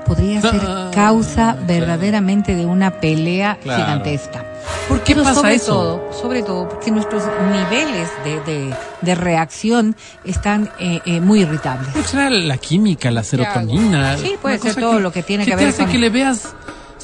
podría 0.05 0.41
ser 0.41 0.61
causa 0.93 1.57
verdaderamente 1.67 2.55
de 2.55 2.65
una 2.65 2.91
pelea 2.99 3.57
Claro. 3.61 3.83
gigantesca. 3.83 4.45
¿Por 4.87 5.01
qué 5.01 5.13
Pero 5.13 5.23
pasa 5.23 5.35
sobre 5.41 5.55
eso? 5.55 5.71
Todo, 5.73 6.13
sobre 6.13 6.43
todo 6.43 6.69
porque 6.69 6.91
nuestros 6.91 7.23
niveles 7.51 8.09
de, 8.23 8.39
de, 8.51 8.75
de 9.01 9.15
reacción 9.15 9.95
están 10.23 10.69
eh, 10.79 11.01
eh, 11.05 11.19
muy 11.21 11.41
irritables. 11.41 11.89
Será 12.05 12.29
la 12.29 12.57
química, 12.57 13.11
la 13.11 13.23
serotonina. 13.23 14.17
Sí, 14.17 14.35
puede 14.41 14.57
ser 14.59 14.75
todo 14.75 14.99
lo 14.99 15.11
que 15.11 15.23
tiene 15.23 15.45
que 15.45 15.51
te 15.51 15.57
ver 15.57 15.67
hace 15.69 15.83
con- 15.83 15.91
que 15.91 15.97
le 15.97 16.09
veas, 16.09 16.53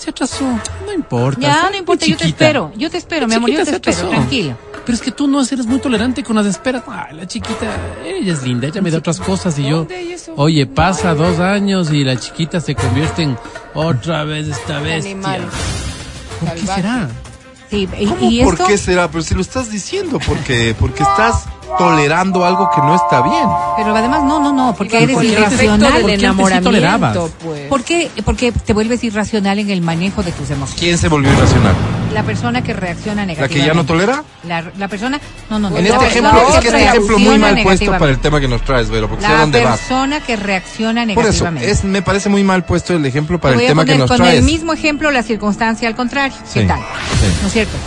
se 0.01 0.09
atrasó. 0.09 0.45
No 0.85 0.93
importa. 0.93 1.39
Ya, 1.39 1.69
no 1.69 1.77
importa, 1.77 2.05
yo 2.05 2.17
te 2.17 2.25
espero, 2.25 2.71
yo 2.75 2.89
te 2.89 2.97
espero, 2.97 3.27
mi 3.27 3.35
amor, 3.35 3.49
yo 3.51 3.59
te 3.59 3.65
se 3.65 3.75
espero, 3.75 4.09
tranquilo. 4.09 4.57
Pero 4.83 4.95
es 4.95 5.01
que 5.01 5.11
tú 5.11 5.27
no 5.27 5.41
eres 5.43 5.65
muy 5.67 5.79
tolerante 5.79 6.23
con 6.23 6.35
las 6.35 6.47
esperas. 6.47 6.83
Ay, 6.87 7.15
la 7.15 7.27
chiquita, 7.27 7.67
ella 8.03 8.33
es 8.33 8.43
linda, 8.43 8.67
ella 8.67 8.81
me 8.81 8.89
da 8.89 8.97
otras 8.97 9.19
cosas 9.19 9.57
y 9.59 9.69
yo. 9.69 9.87
Oye, 10.35 10.65
pasa 10.65 11.13
dos 11.13 11.39
años 11.39 11.91
y 11.91 12.03
la 12.03 12.17
chiquita 12.17 12.59
se 12.59 12.73
convierte 12.73 13.23
en 13.23 13.37
otra 13.75 14.23
vez 14.23 14.47
esta 14.47 14.79
bestia. 14.79 15.11
Animal. 15.11 15.47
¿Por 16.39 16.53
qué 16.53 16.65
será? 16.65 17.09
Sí, 17.69 17.87
y, 17.97 18.05
¿Cómo? 18.05 18.31
y 18.31 18.43
¿Por 18.43 18.57
qué 18.65 18.77
será? 18.77 19.09
Pero 19.11 19.23
si 19.23 19.35
lo 19.35 19.41
estás 19.41 19.71
diciendo, 19.71 20.19
porque 20.25 20.75
porque 20.77 21.03
estás 21.03 21.45
tolerando 21.77 22.45
algo 22.45 22.69
que 22.73 22.81
no 22.81 22.95
está 22.95 23.21
bien. 23.21 23.43
pero 23.77 23.95
además 23.95 24.23
no, 24.23 24.39
no, 24.39 24.51
no, 24.51 24.73
porque 24.75 25.03
eres 25.03 25.21
irracional. 25.23 25.93
del 26.05 26.19
sí 26.19 26.25
enamoramiento, 26.25 26.69
tolerabas. 26.69 27.17
pues. 27.43 27.67
¿Por 27.67 27.83
qué? 27.83 28.09
Porque 28.25 28.51
te 28.51 28.73
vuelves 28.73 29.03
irracional 29.03 29.59
en 29.59 29.69
el 29.69 29.81
manejo 29.81 30.23
de 30.23 30.31
tus 30.31 30.49
emociones. 30.49 30.79
¿Quién 30.79 30.97
se 30.97 31.07
volvió 31.07 31.31
irracional? 31.31 31.73
La 32.13 32.23
persona 32.23 32.61
que 32.61 32.73
reacciona 32.73 33.21
¿La 33.21 33.25
negativamente. 33.27 33.59
que 33.61 33.65
ya 33.65 33.73
no 33.73 33.85
tolera? 33.85 34.23
La, 34.45 34.65
la 34.77 34.87
persona, 34.89 35.19
no, 35.49 35.59
no, 35.59 35.69
no. 35.69 35.77
En 35.77 35.83
la- 35.85 35.89
este 35.91 36.01
la 36.03 36.07
ejemplo, 36.09 36.31
otra 36.47 36.55
es 36.55 36.59
que 36.59 36.67
este 36.67 36.83
ejemplo 36.83 37.19
muy 37.19 37.37
mal 37.39 37.39
puesto 37.39 37.55
negativamente. 37.55 37.99
para 37.99 38.11
el 38.11 38.19
tema 38.19 38.39
que 38.41 38.47
nos 38.49 38.61
traes, 38.63 38.89
Vero, 38.89 39.07
porque 39.07 39.25
sé 39.25 39.31
La 39.31 39.39
dónde 39.39 39.63
vas. 39.63 39.79
persona 39.79 40.19
que 40.19 40.35
reacciona 40.35 41.01
Por 41.03 41.09
eso, 41.11 41.21
negativamente. 41.45 41.71
es, 41.71 41.83
me 41.85 42.01
parece 42.01 42.27
muy 42.29 42.43
mal 42.43 42.65
puesto 42.65 42.93
el 42.93 43.05
ejemplo 43.05 43.39
para 43.39 43.55
el 43.55 43.65
tema 43.65 43.85
que 43.85 43.95
nos 43.97 44.09
con 44.09 44.17
traes. 44.17 44.39
el 44.39 44.43
mismo 44.43 44.73
ejemplo 44.73 45.09
la 45.11 45.23
circunstancia 45.23 45.87
al 45.87 45.95
contrario. 45.95 46.35
¿Qué 46.53 46.63
tal? 46.65 46.79
sí. 46.79 47.27
¿No 47.41 47.47
es 47.47 47.53
cierto? 47.53 47.77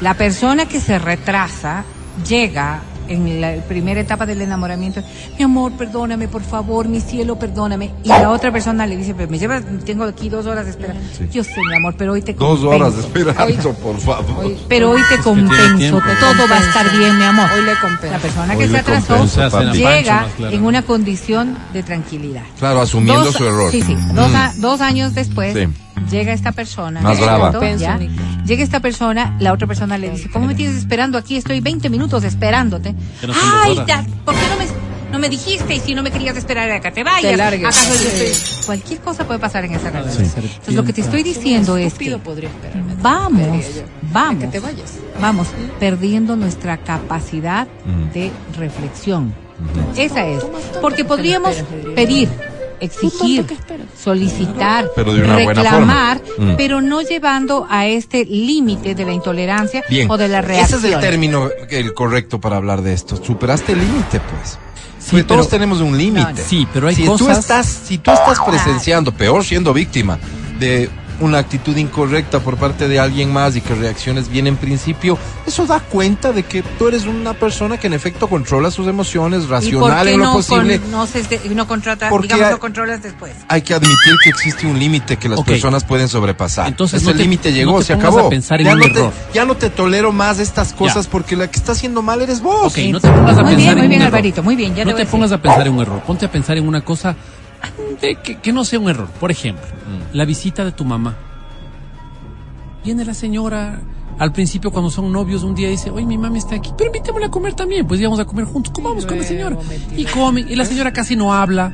La 0.00 0.14
persona 0.14 0.66
que 0.66 0.80
se 0.80 0.98
retrasa 1.00 1.84
llega 2.26 2.80
en 3.08 3.40
la 3.40 3.54
primera 3.66 4.00
etapa 4.02 4.26
del 4.26 4.42
enamoramiento, 4.42 5.02
mi 5.38 5.42
amor, 5.42 5.72
perdóname, 5.72 6.28
por 6.28 6.42
favor, 6.42 6.88
mi 6.88 7.00
cielo, 7.00 7.38
perdóname. 7.38 7.90
Y 8.04 8.08
la 8.08 8.28
otra 8.28 8.52
persona 8.52 8.86
le 8.86 8.98
dice, 8.98 9.14
pero 9.14 9.30
me 9.30 9.38
llevas, 9.38 9.62
tengo 9.86 10.04
aquí 10.04 10.28
dos 10.28 10.44
horas 10.44 10.66
de 10.66 10.72
espera. 10.72 10.92
Sí. 11.16 11.26
Yo 11.32 11.42
sé, 11.42 11.54
mi 11.70 11.74
amor, 11.74 11.94
pero 11.96 12.12
hoy 12.12 12.20
te 12.20 12.34
Dos 12.34 12.60
compenso. 12.60 12.68
horas 12.86 12.98
esperando, 12.98 13.72
por 13.74 13.98
favor. 13.98 14.44
Hoy- 14.44 14.58
pero 14.68 14.90
hoy 14.90 15.00
te 15.08 15.16
compenso, 15.22 15.76
tiempo. 15.78 16.00
todo 16.20 16.48
va 16.50 16.56
a 16.56 16.60
estar 16.60 16.98
bien, 16.98 17.16
mi 17.16 17.24
amor. 17.24 17.48
Hoy 17.56 17.64
le 17.64 17.78
compensa. 17.80 18.10
La 18.16 18.18
persona 18.18 18.52
Hoy 18.52 18.58
que 18.58 18.68
se 18.68 18.76
atrasó 18.78 19.72
llega 19.72 20.26
en 20.38 20.64
una 20.66 20.82
condición 20.82 21.56
de 21.72 21.82
tranquilidad. 21.82 22.42
Claro, 22.58 22.82
asumiendo 22.82 23.24
Dos- 23.24 23.34
su 23.36 23.44
error. 23.46 23.70
Sí, 23.70 23.80
sí. 23.80 23.94
Mm. 23.96 24.14
Dos, 24.14 24.34
a- 24.34 24.52
dos 24.58 24.80
años 24.82 25.14
después 25.14 25.54
Sí. 25.54 25.66
Llega 26.10 26.32
esta 26.32 26.52
persona. 26.52 27.00
Llega 28.46 28.62
esta 28.62 28.80
persona, 28.80 29.36
la 29.40 29.52
otra 29.52 29.66
persona 29.66 29.98
le 29.98 30.10
dice, 30.10 30.30
¿cómo 30.30 30.46
me 30.46 30.54
tienes 30.54 30.76
esperando 30.76 31.18
aquí? 31.18 31.36
Estoy 31.36 31.60
20 31.60 31.90
minutos 31.90 32.24
esperándote. 32.24 32.92
No 33.26 33.34
Ay, 33.62 33.76
¿por 34.24 34.34
qué 34.34 34.40
no 34.48 34.56
me, 34.56 34.66
no 35.12 35.18
me 35.18 35.28
dijiste? 35.28 35.74
Y 35.74 35.80
si 35.80 35.94
no 35.94 36.02
me 36.02 36.10
querías 36.10 36.36
esperar 36.36 36.70
a 36.70 36.80
que 36.80 36.90
te 36.90 37.04
vayas. 37.04 37.30
Te 37.32 37.36
largues. 37.36 37.64
¿Acaso 37.64 37.92
yo 37.92 38.10
Sí. 38.10 38.24
estoy- 38.24 38.64
Cualquier 38.66 39.00
cosa 39.00 39.26
puede 39.26 39.38
pasar 39.40 39.64
en 39.64 39.74
esa 39.74 39.90
relación. 39.90 40.26
Sí. 40.26 40.32
Entonces 40.36 40.74
lo 40.74 40.84
que 40.84 40.92
te 40.92 41.00
estoy 41.02 41.22
diciendo 41.22 41.76
es 41.76 41.84
que 41.94 42.04
Estúpido 42.04 42.18
podría 42.20 42.48
esperarme. 42.50 42.94
vamos, 43.02 43.64
vamos, 44.12 44.40
Que 44.44 44.48
te 44.48 44.60
vayas. 44.60 44.94
vamos 45.20 45.46
perdiendo 45.80 46.36
nuestra 46.36 46.76
capacidad 46.78 47.66
Mm. 47.86 48.12
de 48.12 48.30
reflexión. 48.58 49.32
Esa 49.96 50.26
es. 50.26 50.44
Porque 50.80 51.04
podríamos 51.04 51.54
pedir, 51.94 52.28
exigir, 52.80 53.44
solicitar, 54.02 54.90
Pero 54.94 55.12
de 55.12 55.22
una 55.22 55.34
buena 55.42 55.62
reclamar, 55.62 56.20
forma. 56.20 56.52
Mm. 56.52 56.56
pero 56.56 56.80
no 56.80 57.02
llevando 57.02 57.66
a 57.68 57.86
este 57.86 58.24
límite 58.24 58.94
de 58.94 59.04
la 59.04 59.12
intolerancia 59.12 59.82
Bien. 59.88 60.10
o 60.10 60.16
de 60.16 60.28
la 60.28 60.38
Ese 60.40 60.48
reacción. 60.48 60.84
es 60.84 60.92
el 60.94 61.00
término 61.00 61.48
el 61.70 61.94
correcto 61.94 62.40
para 62.40 62.56
hablar 62.56 62.82
de 62.82 62.92
esto. 62.94 63.16
Superaste 63.22 63.72
el 63.72 63.80
límite, 63.80 64.20
pues. 64.20 64.58
Sí, 64.98 65.10
Porque 65.12 65.24
todos 65.24 65.48
tenemos 65.48 65.80
un 65.80 65.96
límite. 65.96 66.42
Sí, 66.46 66.66
pero 66.72 66.88
hay 66.88 66.94
si 66.94 67.04
Tú 67.04 67.12
cosas- 67.12 67.38
estás, 67.38 67.66
si 67.66 67.98
tú 67.98 68.10
estás 68.10 68.38
presenciando, 68.40 69.12
peor 69.12 69.44
siendo 69.44 69.72
víctima 69.72 70.18
de 70.58 70.90
una 71.20 71.38
actitud 71.38 71.76
incorrecta 71.76 72.40
por 72.40 72.56
parte 72.56 72.86
de 72.88 73.00
alguien 73.00 73.32
más 73.32 73.56
y 73.56 73.60
que 73.60 73.74
reacciones 73.74 74.28
bien 74.28 74.46
en 74.46 74.56
principio, 74.56 75.18
eso 75.46 75.66
da 75.66 75.80
cuenta 75.80 76.32
de 76.32 76.44
que 76.44 76.62
tú 76.62 76.88
eres 76.88 77.06
una 77.06 77.34
persona 77.34 77.76
que 77.78 77.88
en 77.88 77.94
efecto 77.94 78.28
controla 78.28 78.70
sus 78.70 78.86
emociones, 78.86 79.42
¿Y 79.42 79.46
por 79.46 79.50
racional 79.50 80.06
qué 80.06 80.12
en 80.12 80.18
lo 80.20 80.24
no, 80.26 80.32
posible. 80.34 80.78
con- 80.80 80.90
no, 80.90 81.06
se, 81.06 81.24
no 81.54 81.66
contratas, 81.66 82.10
Porque 82.10 82.26
digamos, 82.28 82.46
hay- 82.46 82.52
no 82.52 82.60
controlas 82.60 83.02
después? 83.02 83.32
Hay 83.48 83.62
que 83.62 83.74
admitir 83.74 84.14
que 84.22 84.30
existe 84.30 84.66
un 84.66 84.78
límite 84.78 85.16
que 85.16 85.28
las 85.28 85.40
personas 85.42 85.84
pueden 85.84 86.08
sobrepasar. 86.08 86.68
Entonces, 86.68 87.02
Ese 87.02 87.12
no 87.12 87.18
límite 87.20 87.52
llegó, 87.52 87.72
no 87.72 87.78
te 87.78 87.84
se 87.86 87.92
acabó. 87.94 88.20
a 88.26 88.30
pensar 88.30 88.60
en 88.60 88.66
ya, 88.66 88.72
un 88.74 88.78
no 88.78 88.84
error. 88.86 89.12
Te, 89.12 89.34
ya 89.34 89.44
no 89.44 89.56
te 89.56 89.70
tolero 89.70 90.12
más 90.12 90.38
estas 90.38 90.72
cosas 90.72 91.06
Ya. 91.06 91.10
porque 91.10 91.34
la 91.36 91.50
que 91.50 91.58
está 91.58 91.72
haciendo 91.72 92.00
mal 92.02 92.22
eres 92.22 92.40
vos. 92.40 92.72
Ok, 92.72 92.78
no 92.90 93.00
te 93.00 93.08
pongas 93.08 93.38
a 93.38 93.42
Muy 93.42 93.54
pensar 93.56 93.56
bien, 93.56 93.68
en 93.70 93.74
muy 93.76 93.82
un 93.84 93.88
bien, 93.90 94.00
error. 94.02 94.14
Alvarito, 94.14 94.42
muy 94.42 94.56
bien, 94.56 94.74
ya 94.74 94.84
no 94.84 94.94
te 94.94 95.04
pongas 95.06 95.32
a 95.32 95.38
pensar 95.42 95.66
en 95.66 95.74
un 95.74 95.80
error. 95.82 96.00
Ponte 96.06 96.26
a 96.26 96.30
pensar 96.30 96.56
en 96.58 96.66
una 96.68 96.82
cosa 96.82 97.16
de 98.00 98.16
que, 98.16 98.38
que 98.38 98.52
no 98.52 98.64
sea 98.64 98.78
un 98.78 98.88
error. 98.88 99.08
Por 99.20 99.30
ejemplo, 99.30 99.64
Mm. 99.66 100.16
la 100.16 100.24
visita 100.24 100.64
de 100.64 100.72
tu 100.72 100.84
mamá. 100.84 101.16
Viene 102.84 103.04
la 103.04 103.14
señora. 103.14 103.80
Al 104.18 104.32
principio, 104.32 104.72
cuando 104.72 104.90
son 104.90 105.12
novios, 105.12 105.44
un 105.44 105.54
día 105.54 105.68
dice, 105.68 105.90
oye, 105.90 106.04
mi 106.04 106.18
mami 106.18 106.38
está 106.38 106.56
aquí, 106.56 106.70
pero 106.76 106.88
invítamela 106.88 107.26
a 107.26 107.30
comer 107.30 107.54
también. 107.54 107.86
Pues 107.86 108.00
íbamos 108.00 108.18
a 108.18 108.24
comer 108.24 108.46
juntos, 108.46 108.72
comamos 108.72 109.06
con 109.06 109.16
la 109.18 109.22
señora. 109.24 109.56
Y 109.96 110.04
come, 110.06 110.40
y 110.40 110.56
la 110.56 110.64
señora 110.64 110.92
casi 110.92 111.14
no 111.14 111.32
habla. 111.32 111.72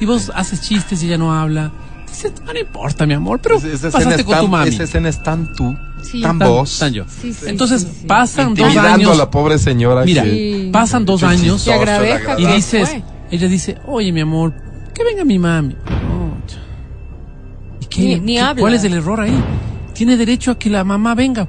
Y 0.00 0.06
vos 0.06 0.32
haces 0.34 0.62
chistes 0.62 1.02
y 1.02 1.06
ella 1.06 1.18
no 1.18 1.34
habla. 1.34 1.70
Dices, 2.08 2.32
no, 2.46 2.52
no 2.54 2.58
importa, 2.58 3.04
mi 3.04 3.12
amor, 3.14 3.40
pero 3.42 3.56
Esa- 3.58 3.90
pasaste 3.90 4.24
con 4.24 4.34
tan- 4.34 4.44
tu 4.44 4.48
mami. 4.48 4.68
Esa 4.70 4.84
escena 4.84 5.08
es 5.10 5.22
tan 5.22 5.52
tú, 5.54 5.76
Sí. 6.02 6.22
tan 6.22 6.38
Tan- 6.38 6.48
vos, 6.48 6.78
tan 6.78 6.92
yo. 6.94 7.04
Sí, 7.08 7.34
sí, 7.34 7.44
Entonces, 7.48 7.82
sí, 7.82 7.88
sí. 8.00 8.06
pasan 8.06 8.54
dos 8.54 8.74
años. 8.76 9.10
a 9.12 9.14
la 9.16 9.30
pobre 9.30 9.58
señora. 9.58 10.02
Mira, 10.04 10.22
que- 10.22 10.30
Sí. 10.64 10.70
pasan 10.72 11.04
dos 11.04 11.22
años. 11.24 11.66
Y 11.66 11.70
verdad. 11.70 12.36
dices, 12.54 12.96
ella 13.30 13.48
dice, 13.48 13.76
oye 13.86 14.12
mi 14.12 14.20
amor, 14.22 14.54
que 14.96 15.04
venga 15.04 15.24
mi 15.24 15.38
mami. 15.38 15.74
Oh. 15.86 17.80
¿Y 17.80 17.86
qué, 17.86 18.00
Ni- 18.02 18.20
ni 18.20 18.34
qué- 18.34 18.40
habla. 18.40 18.60
¿Cuál 18.60 18.74
es 18.74 18.84
el 18.84 18.94
error 18.94 19.20
ahí? 19.20 19.38
Tiene 19.94 20.16
derecho 20.16 20.50
a 20.52 20.58
que 20.58 20.70
la 20.70 20.84
mamá 20.84 21.14
venga. 21.14 21.46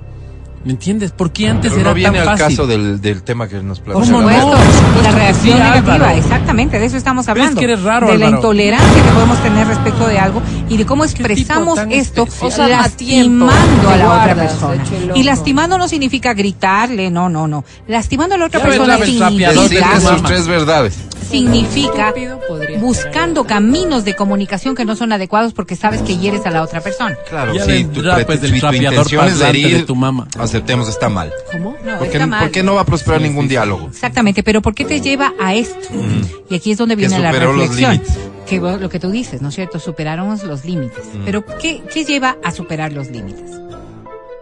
¿Me 0.66 0.72
entiendes? 0.74 1.12
¿Por 1.12 1.32
qué 1.32 1.48
antes 1.48 1.72
Pero 1.72 1.82
era 1.82 1.90
no 1.92 1.96
viene 1.96 2.18
tan 2.20 2.28
al 2.28 2.38
fácil? 2.38 2.58
caso 2.58 2.68
del, 2.68 3.00
del 3.00 3.24
tema 3.24 3.48
que 3.48 3.62
nos 3.62 3.80
Por 3.80 3.94
plantea. 3.94 4.12
¿Cómo 4.14 4.30
la 4.30 4.38
no? 4.38 4.48
Por 4.52 4.58
supuesto 4.58 5.02
la 5.04 5.10
que 5.10 5.16
reacción 5.16 5.58
sí, 5.58 5.64
negativa, 5.64 5.94
Álvaro. 5.96 6.18
exactamente, 6.18 6.80
de 6.80 6.86
eso 6.88 6.98
estamos 6.98 7.26
Pero 7.26 7.36
es 7.38 7.42
hablando. 7.42 7.60
que 7.60 7.66
eres 7.66 7.84
raro, 7.84 8.08
de 8.08 8.18
la 8.18 8.26
Álvaro. 8.26 8.38
intolerancia 8.38 9.04
que 9.04 9.10
podemos 9.12 9.38
tener 9.44 9.68
respecto 9.68 10.08
de 10.08 10.20
algo 10.20 10.42
y 10.68 10.76
de 10.78 10.86
cómo 10.86 11.06
expresamos 11.06 11.80
esto. 11.90 12.28
O 12.42 12.52
sea, 12.52 12.68
lastimando 12.68 13.90
a 13.90 13.96
la 13.98 14.10
otra 14.24 14.36
persona. 14.36 14.84
Y 15.16 15.24
lastimando 15.24 15.78
no 15.78 15.88
significa 15.88 16.34
gritarle, 16.34 17.12
no, 17.12 17.30
no, 17.30 17.48
no. 17.48 17.64
Lastimando 17.88 18.36
a 18.36 18.38
la 18.38 18.46
otra 18.48 18.60
Ya 18.60 18.66
persona 18.66 18.88
la 18.98 18.98
sus 18.98 19.06
significa, 19.70 20.22
tres 20.26 20.48
verdades. 20.48 20.98
Significa 21.30 22.14
buscando 22.80 23.44
caminos 23.46 24.06
de 24.06 24.16
comunicación 24.16 24.76
que 24.76 24.86
no 24.86 24.96
son 24.96 25.12
adecuados 25.12 25.54
porque 25.54 25.76
sabes 25.76 26.02
que 26.02 26.18
hieres 26.18 26.46
a 26.46 26.52
la 26.52 26.62
otra 26.62 26.82
persona. 26.82 27.16
Claro, 27.30 27.54
Ya 27.54 27.66
sí, 27.66 27.84
tu, 27.86 28.02
vendrá, 28.02 28.26
pues, 28.26 28.40
si 28.40 28.46
el 28.48 28.54
tu 28.54 28.60
trapeador 28.60 28.94
intención 28.94 29.28
es 29.28 29.40
de 29.40 29.84
tu 29.84 29.96
mamá. 29.96 30.28
aceptemos, 30.40 30.88
está 30.90 31.10
mal. 31.10 31.32
¿Cómo? 31.52 31.76
No, 31.86 31.98
¿Por 31.98 32.08
qué, 32.08 32.14
está 32.14 32.28
mal. 32.28 32.44
por 32.44 32.52
qué 32.52 32.64
no 32.64 32.76
va 32.76 32.82
a 32.82 32.86
prosperar 32.86 33.22
ningún 33.22 33.48
diálogo? 33.48 33.88
Exactamente, 33.88 34.44
pero 34.44 34.62
¿por 34.62 34.74
qué 34.76 34.86
te 34.86 35.02
lleva 35.02 35.34
a 35.40 35.54
esto? 35.54 35.90
Y 36.50 36.56
aquí 36.56 36.72
es 36.72 36.78
donde 36.78 36.96
Que 36.96 37.08
viene 37.08 37.20
la 37.20 37.32
reflexión. 37.32 38.02
Que 38.48 38.60
lo 38.60 38.90
que 38.90 39.00
tú 39.00 39.12
dices, 39.12 39.42
¿no 39.42 39.50
es 39.50 39.56
cierto? 39.56 39.78
Superamos 39.80 40.44
los 40.44 40.64
límites. 40.64 41.04
Pero 41.26 41.46
¿qué, 41.46 41.82
¿qué 41.94 42.06
lleva 42.06 42.38
a 42.44 42.52
superar 42.52 42.94
los 42.94 43.10
límites? 43.10 43.52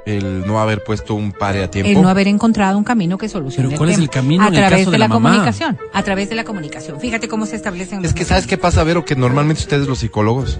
El 0.06 0.46
no 0.46 0.60
haber 0.62 0.84
puesto 0.84 1.16
un 1.16 1.32
pare 1.32 1.64
a 1.64 1.72
tiempo. 1.72 1.90
El 1.92 2.02
no 2.02 2.10
haber 2.10 2.28
encontrado 2.28 2.78
un 2.78 2.84
camino 2.84 3.18
que 3.18 3.28
solucione 3.28 3.70
Pero 3.70 3.78
¿cuál 3.80 3.90
es 3.90 3.96
tema. 3.96 4.04
el 4.04 4.10
camino 4.12 4.44
a 4.44 4.48
en 4.50 4.54
el 4.54 4.60
través 4.60 4.80
caso 4.80 4.92
de, 4.92 4.96
de 4.96 5.00
la, 5.00 5.06
la 5.08 5.14
mamá? 5.14 5.30
comunicación, 5.32 5.78
a 5.94 6.04
través 6.04 6.30
de 6.30 6.36
la 6.36 6.44
comunicación. 6.44 7.00
Fíjate 7.00 7.28
cómo 7.28 7.46
se 7.48 7.56
establecen 7.56 8.06
Es 8.06 8.14
que 8.14 8.24
¿sabes 8.24 8.46
qué 8.46 8.58
pasa, 8.58 8.84
Vero? 8.84 9.04
Que 9.04 9.16
normalmente 9.16 9.64
ustedes 9.64 9.88
los 9.88 10.00
psicólogos, 10.00 10.60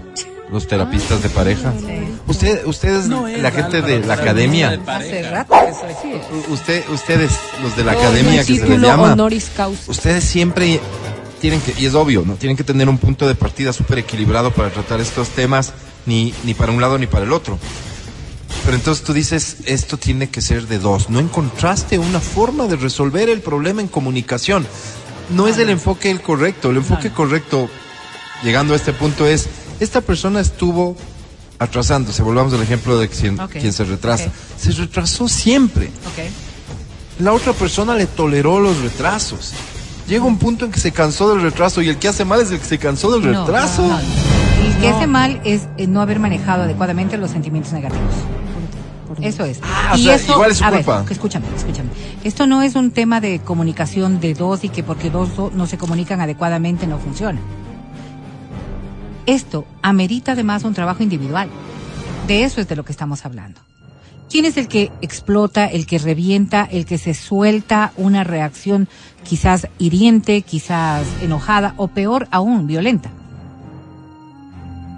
los 0.50 0.66
terapistas 0.66 1.22
de 1.22 1.28
pareja, 1.28 1.72
usted, 2.26 2.66
ustedes, 2.66 3.06
No 3.08 3.28
es 3.28 3.40
la 3.40 3.50
gente 3.52 3.82
de 3.82 4.00
la 4.00 4.14
academia, 4.14 4.70
de. 4.76 4.90
Hace 4.90 5.30
rato 5.30 5.54
que 5.64 5.72
soy 5.74 5.92
así. 5.92 6.20
u- 6.48 6.52
usted, 6.52 6.84
ustedes, 6.92 7.30
los 7.62 7.76
de 7.76 7.84
la 7.84 7.92
academia 7.92 8.40
mi 8.40 8.46
que 8.46 8.56
se 8.58 8.68
les 8.68 8.80
llama, 8.80 9.12
honoris 9.12 9.50
causa. 9.56 9.90
ustedes 9.90 10.24
siempre 10.24 10.80
tienen 11.40 11.60
que, 11.60 11.72
y 11.80 11.86
es 11.86 11.94
obvio, 11.94 12.24
¿no? 12.26 12.34
Tienen 12.34 12.56
que 12.56 12.64
tener 12.64 12.88
un 12.88 12.98
punto 12.98 13.28
de 13.28 13.34
partida 13.36 13.72
súper 13.72 13.98
equilibrado 14.00 14.50
para 14.50 14.70
tratar 14.70 15.00
estos 15.00 15.28
temas, 15.28 15.72
ni, 16.04 16.34
ni 16.44 16.54
para 16.54 16.72
un 16.72 16.80
lado 16.80 16.98
ni 16.98 17.06
para 17.06 17.24
el 17.24 17.32
otro. 17.32 17.58
Pero 18.66 18.78
entonces 18.78 19.04
tú 19.04 19.12
dices, 19.12 19.58
esto 19.66 19.96
tiene 19.96 20.28
que 20.28 20.42
ser 20.42 20.66
de 20.66 20.80
dos. 20.80 21.08
No 21.08 21.20
encontraste 21.20 22.00
una 22.00 22.18
forma 22.18 22.66
de 22.66 22.74
resolver 22.74 23.28
el 23.28 23.40
problema 23.40 23.80
en 23.80 23.86
comunicación. 23.86 24.66
No 25.30 25.46
es 25.46 25.56
el 25.58 25.70
enfoque 25.70 26.10
el 26.10 26.20
correcto. 26.20 26.70
El 26.70 26.78
enfoque 26.78 27.12
correcto, 27.12 27.70
llegando 28.42 28.74
a 28.74 28.76
este 28.76 28.92
punto, 28.92 29.24
es, 29.24 29.48
esta 29.78 30.00
persona 30.00 30.40
estuvo 30.40 30.96
atrasándose. 31.60 32.24
Volvamos 32.24 32.52
al 32.54 32.62
ejemplo 32.62 32.98
de 32.98 33.08
quien, 33.08 33.72
se 33.72 33.84
retrasa. 33.84 34.32
Se 34.58 34.72
retrasó 34.72 35.28
siempre. 35.28 35.88
La 37.20 37.32
otra 37.32 37.52
persona 37.52 37.94
le 37.94 38.06
toleró 38.06 38.58
los 38.58 38.78
retrasos. 38.80 39.52
Llega 40.08 40.24
un 40.24 40.38
punto 40.38 40.64
en 40.64 40.72
que 40.72 40.80
se 40.80 40.90
cansó 40.90 41.30
del 41.30 41.42
retraso 41.42 41.82
y 41.82 41.88
el 41.88 41.98
que 41.98 42.08
hace 42.08 42.24
mal 42.24 42.40
es 42.40 42.50
el 42.50 42.58
que 42.58 42.66
se 42.66 42.78
cansó 42.78 43.12
del 43.12 43.30
No, 43.30 43.46
retraso. 43.46 43.82
no, 43.82 43.88
no. 43.88 43.98
El 44.66 44.76
que 44.78 44.88
hace 44.88 45.06
mal 45.06 45.40
es 45.44 45.68
eh, 45.76 45.86
no 45.86 46.00
haber 46.00 46.18
manejado 46.18 46.64
adecuadamente 46.64 47.16
los 47.16 47.30
sentimientos 47.30 47.72
negativos. 47.72 48.12
Eso 49.24 49.44
es. 49.44 49.60
Ah, 49.62 49.92
o 49.94 49.96
sea, 49.96 50.16
igual 50.16 50.50
es 50.50 50.58
su 50.58 50.64
a 50.64 50.70
ver, 50.70 50.84
culpa. 50.84 51.04
escúchame, 51.10 51.46
escúchame. 51.56 51.88
Esto 52.24 52.46
no 52.46 52.62
es 52.62 52.74
un 52.74 52.90
tema 52.90 53.20
de 53.20 53.38
comunicación 53.40 54.20
de 54.20 54.34
dos 54.34 54.64
y 54.64 54.68
que 54.68 54.82
porque 54.82 55.10
dos 55.10 55.36
do- 55.36 55.50
no 55.54 55.66
se 55.66 55.78
comunican 55.78 56.20
adecuadamente 56.20 56.86
no 56.86 56.98
funciona. 56.98 57.40
Esto 59.26 59.66
amerita 59.82 60.32
además 60.32 60.64
un 60.64 60.74
trabajo 60.74 61.02
individual. 61.02 61.48
De 62.26 62.44
eso 62.44 62.60
es 62.60 62.68
de 62.68 62.76
lo 62.76 62.84
que 62.84 62.92
estamos 62.92 63.24
hablando. 63.24 63.60
¿Quién 64.30 64.44
es 64.44 64.56
el 64.56 64.66
que 64.68 64.90
explota, 65.02 65.66
el 65.66 65.86
que 65.86 65.98
revienta, 65.98 66.64
el 66.70 66.84
que 66.84 66.98
se 66.98 67.14
suelta 67.14 67.92
una 67.96 68.24
reacción 68.24 68.88
quizás 69.24 69.68
hiriente, 69.78 70.42
quizás 70.42 71.06
enojada 71.22 71.74
o 71.76 71.88
peor 71.88 72.26
aún, 72.32 72.66
violenta? 72.66 73.10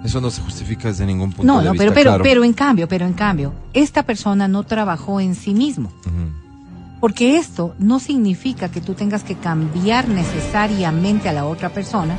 Eso 0.03 0.21
no 0.21 0.31
se 0.31 0.41
justifica 0.41 0.87
desde 0.87 1.05
ningún 1.05 1.31
punto 1.31 1.43
No, 1.51 1.59
de 1.59 1.65
no, 1.65 1.71
vista. 1.73 1.83
pero, 1.83 1.93
pero, 1.93 2.09
claro. 2.11 2.23
pero 2.23 2.43
en 2.43 2.53
cambio, 2.53 2.87
pero 2.87 3.05
en 3.05 3.13
cambio, 3.13 3.53
esta 3.73 4.03
persona 4.03 4.47
no 4.47 4.63
trabajó 4.63 5.19
en 5.19 5.35
sí 5.35 5.53
mismo. 5.53 5.91
Porque 7.01 7.37
esto 7.37 7.75
no 7.79 7.99
significa 7.99 8.69
que 8.69 8.81
tú 8.81 8.93
tengas 8.93 9.23
que 9.23 9.35
cambiar 9.35 10.07
necesariamente 10.09 11.29
a 11.29 11.33
la 11.33 11.45
otra 11.45 11.69
persona, 11.69 12.17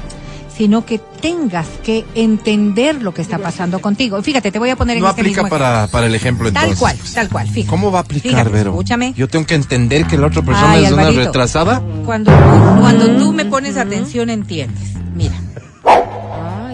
sino 0.56 0.84
que 0.84 0.98
tengas 0.98 1.66
que 1.84 2.04
entender 2.14 3.02
lo 3.02 3.12
que 3.14 3.22
está 3.22 3.38
pasando 3.38 3.80
contigo. 3.80 4.22
Fíjate, 4.22 4.50
te 4.52 4.58
voy 4.58 4.70
a 4.70 4.76
poner 4.76 4.96
en 4.96 5.02
No 5.02 5.08
este 5.10 5.20
aplica 5.22 5.42
mismo 5.42 5.56
para, 5.58 5.86
para 5.86 6.06
el 6.06 6.14
ejemplo 6.14 6.48
entonces. 6.48 6.70
Tal 6.72 6.78
cual, 6.78 6.96
tal 7.14 7.28
cual, 7.30 7.48
fíjate. 7.48 7.70
¿Cómo 7.70 7.90
va 7.92 7.98
a 8.00 8.02
aplicar, 8.02 8.30
Fíjate, 8.30 8.50
Vero? 8.50 8.70
Escúchame. 8.70 9.12
Yo 9.16 9.28
tengo 9.28 9.46
que 9.46 9.54
entender 9.54 10.06
que 10.06 10.18
la 10.18 10.26
otra 10.26 10.42
persona 10.42 10.72
Ay, 10.72 10.84
es 10.84 10.92
una 10.92 11.10
retrasada. 11.10 11.82
Cuando, 12.04 12.30
cuando 12.78 13.16
tú 13.18 13.32
me 13.32 13.44
pones 13.46 13.76
atención, 13.76 14.28
entiendes. 14.30 14.90
Mira, 15.14 15.34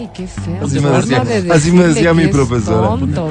Ay, 0.07 0.11
qué 0.13 0.27
feo. 0.27 0.65
Así 0.65 0.79
me 0.79 0.89
decía- 0.89 1.23
de 1.23 1.51
así 1.53 1.71
me 1.71 1.83
decía 1.87 2.13
mi 2.13 2.27
profesora. 2.27 2.87
tonto. 2.89 3.29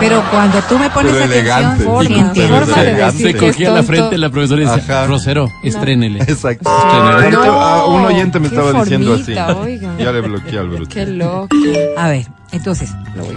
Pero 0.00 0.22
cuando 0.30 0.60
tú 0.62 0.78
me 0.78 0.90
pones 0.90 1.12
Pero 1.12 1.24
elegante. 1.24 1.84
atención, 1.84 1.88
Forma, 1.92 2.34
forma 2.34 2.82
de 2.82 2.90
elegante. 2.90 3.18
Se 3.22 3.36
cogía 3.36 3.70
la 3.70 3.82
frente 3.82 4.18
la 4.18 4.30
profesora 4.30 4.62
y 4.62 4.64
decía, 4.66 4.82
Ajá. 5.00 5.06
Rosero, 5.06 5.50
estrénele. 5.62 6.20
Exacto. 6.22 6.70
Estrénele. 6.76 7.12
Ahorita, 7.36 7.46
No, 7.46 7.60
ah, 7.60 7.86
un 7.86 8.04
oyente 8.04 8.40
me 8.40 8.48
qué 8.48 8.56
estaba 8.56 8.80
diciendo 8.82 9.14
así. 9.14 9.22
formita, 9.34 9.56
oiga. 9.56 9.94
Ya 9.98 10.12
le 10.12 10.20
bloqueé 10.20 10.58
al 10.58 10.68
bruto. 10.68 10.88
Qué 10.90 11.06
loco. 11.06 11.48
A 11.96 12.08
ver, 12.08 12.26
entonces, 12.52 12.90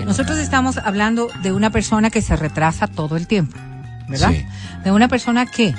nosotros 0.06 0.38
estamos 0.40 0.78
hablando 0.78 1.28
de 1.44 1.52
una 1.52 1.70
persona 1.70 2.10
que 2.10 2.22
se 2.22 2.36
retrasa 2.36 2.88
todo 2.88 3.16
el 3.16 3.28
tiempo, 3.28 3.58
¿verdad? 4.08 4.32
Sí. 4.32 4.46
De 4.84 4.92
una 4.92 5.08
persona 5.08 5.46
que 5.46 5.74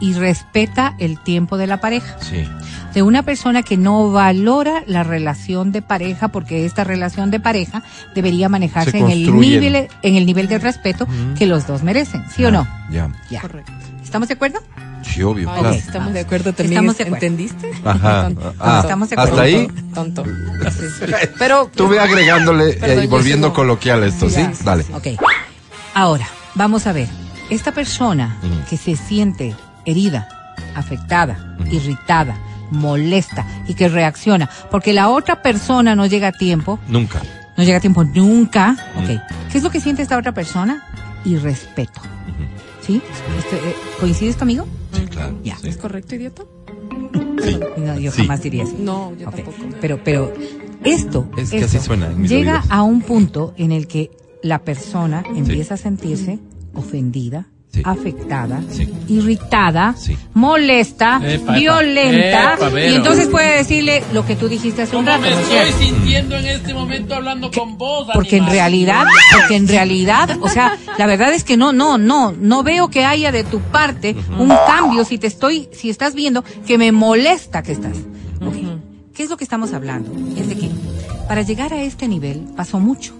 y 0.00 0.14
respeta 0.14 0.94
el 0.98 1.18
tiempo 1.18 1.56
de 1.56 1.66
la 1.66 1.80
pareja, 1.80 2.16
Sí. 2.20 2.48
de 2.94 3.02
una 3.02 3.22
persona 3.22 3.62
que 3.62 3.76
no 3.76 4.10
valora 4.10 4.82
la 4.86 5.02
relación 5.02 5.72
de 5.72 5.82
pareja 5.82 6.28
porque 6.28 6.64
esta 6.64 6.84
relación 6.84 7.30
de 7.30 7.40
pareja 7.40 7.82
debería 8.14 8.48
manejarse 8.48 8.92
Se 8.92 8.98
en 8.98 9.10
el 9.10 9.30
nivel 9.38 9.88
en 10.02 10.14
el 10.16 10.26
nivel 10.26 10.48
de 10.48 10.58
respeto 10.58 11.06
que 11.36 11.46
los 11.46 11.66
dos 11.66 11.82
merecen, 11.82 12.24
¿sí 12.34 12.44
o 12.44 12.50
no? 12.50 12.66
Ya. 12.90 13.10
Ya. 13.30 13.40
Correcto. 13.40 13.72
¿Estamos 14.02 14.28
de 14.28 14.34
acuerdo? 14.34 14.60
Sí, 15.02 15.22
obvio. 15.22 15.50
Ay, 15.50 15.60
claro. 15.60 15.74
estamos 15.76 16.12
de 16.12 16.20
acuerdo 16.20 16.52
también. 16.52 16.72
Estamos 16.72 16.96
de 16.98 17.04
acuerdo. 17.04 17.26
¿Entendiste? 17.26 17.70
Ajá. 17.84 18.22
Tonto. 18.24 18.54
Ah, 18.58 18.80
Estamos 18.82 19.10
de 19.10 19.16
¿Hasta 19.16 19.28
acuerdo. 19.32 19.42
ahí? 19.42 19.68
Tonto. 19.94 20.24
Sí. 20.70 21.04
Pero 21.38 21.62
Estuve 21.66 21.98
agregándole 22.00 22.72
Perdón, 22.74 22.98
eh, 23.00 23.04
y 23.04 23.06
volviendo 23.06 23.48
sigo- 23.48 23.54
coloquial 23.54 24.02
esto, 24.04 24.28
¿sí? 24.28 24.40
Dale. 24.64 24.84
Ok. 24.92 25.06
Ahora, 25.94 26.26
vamos 26.54 26.86
a 26.86 26.92
ver. 26.92 27.08
Esta 27.50 27.72
persona 27.72 28.36
que 28.68 28.76
se 28.76 28.96
siente 28.96 29.54
herida, 29.90 30.28
afectada, 30.74 31.56
irritada, 31.70 32.36
molesta 32.70 33.46
y 33.66 33.74
que 33.74 33.88
reacciona 33.88 34.48
porque 34.70 34.92
la 34.92 35.08
otra 35.08 35.40
persona 35.42 35.94
no 35.96 36.06
llega 36.06 36.28
a 36.28 36.32
tiempo, 36.32 36.78
Nunca. 36.88 37.22
no 37.56 37.64
llega 37.64 37.78
a 37.78 37.80
tiempo 37.80 38.04
nunca, 38.04 38.76
Ujú. 38.96 39.04
ok. 39.14 39.20
¿Qué 39.50 39.58
es 39.58 39.64
lo 39.64 39.70
que 39.70 39.80
siente 39.80 40.02
esta 40.02 40.18
otra 40.18 40.32
persona? 40.32 40.84
Irrespeto. 41.24 42.00
¿Sí? 42.82 43.02
Este, 43.38 43.56
eh, 43.56 43.74
¿Coincides 44.00 44.36
conmigo? 44.36 44.66
Sí, 44.92 45.02
claro. 45.06 45.38
Ya. 45.42 45.56
sí. 45.56 45.68
¿es 45.68 45.76
correcto, 45.76 46.14
idiota? 46.14 46.42
Sí. 47.42 47.58
No, 47.78 47.98
yo 47.98 48.10
Sí. 48.12 48.22
jamás 48.22 48.42
diría 48.42 48.64
así. 48.64 48.76
No, 48.78 49.12
yo 49.16 49.30
tampoco. 49.30 49.52
Pero, 49.80 50.00
pero 50.04 50.32
esto, 50.84 51.28
Es 51.36 51.50
que 51.50 51.58
esto 51.58 51.76
así 51.78 51.86
suena 51.86 52.06
en 52.08 52.20
mis 52.22 52.30
llega 52.30 52.52
oídos. 52.60 52.66
a 52.70 52.82
un 52.82 53.00
punto 53.02 53.54
en 53.56 53.72
el 53.72 53.86
que 53.86 54.10
la 54.42 54.60
persona 54.60 55.22
empieza 55.34 55.74
a 55.74 55.76
sentirse 55.76 56.38
ofendida, 56.74 57.46
Sí. 57.72 57.82
afectada, 57.84 58.62
Sí. 58.70 58.88
irritada, 59.08 59.94
Sí. 59.96 60.16
molesta, 60.34 61.20
Epa, 61.22 61.52
violenta, 61.54 62.54
Epa, 62.54 62.80
y 62.80 62.94
entonces 62.94 63.28
puede 63.28 63.58
decirle 63.58 64.02
lo 64.12 64.24
que 64.24 64.36
tú 64.36 64.48
dijiste 64.48 64.82
hace 64.82 64.96
un 64.96 65.04
¿Cómo 65.04 65.18
rato. 65.18 65.26
en 66.06 66.46
este 66.46 66.72
momento 66.74 67.14
hablando 67.14 67.50
con 67.50 67.76
vos? 67.76 68.08
Porque 68.14 68.38
en 68.38 68.46
realidad, 68.46 69.04
porque 69.38 69.56
en 69.56 69.68
realidad, 69.68 70.38
o 70.40 70.48
sea, 70.48 70.78
la 70.96 71.06
verdad 71.06 71.32
es 71.34 71.44
que 71.44 71.56
no, 71.58 71.72
no, 71.72 71.98
no, 71.98 72.32
no 72.32 72.62
veo 72.62 72.88
que 72.88 73.04
haya 73.04 73.32
de 73.32 73.44
tu 73.44 73.60
parte 73.60 74.16
un 74.38 74.48
cambio 74.48 75.04
si 75.04 75.18
te 75.18 75.26
estoy, 75.26 75.68
si 75.72 75.90
estás 75.90 76.14
viendo 76.14 76.42
que 76.66 76.78
me 76.78 76.90
molesta 76.90 77.62
que 77.62 77.72
estás. 77.72 77.98
¿Qué 79.14 79.24
es 79.24 79.30
lo 79.30 79.36
que 79.36 79.44
estamos 79.44 79.72
hablando? 79.74 80.10
Es 80.40 80.48
de 80.48 80.56
que 80.56 80.70
para 81.26 81.42
llegar 81.42 81.72
a 81.74 81.82
este 81.82 82.06
nivel 82.08 82.44
pasó 82.56 82.78
mucho. 82.78 83.14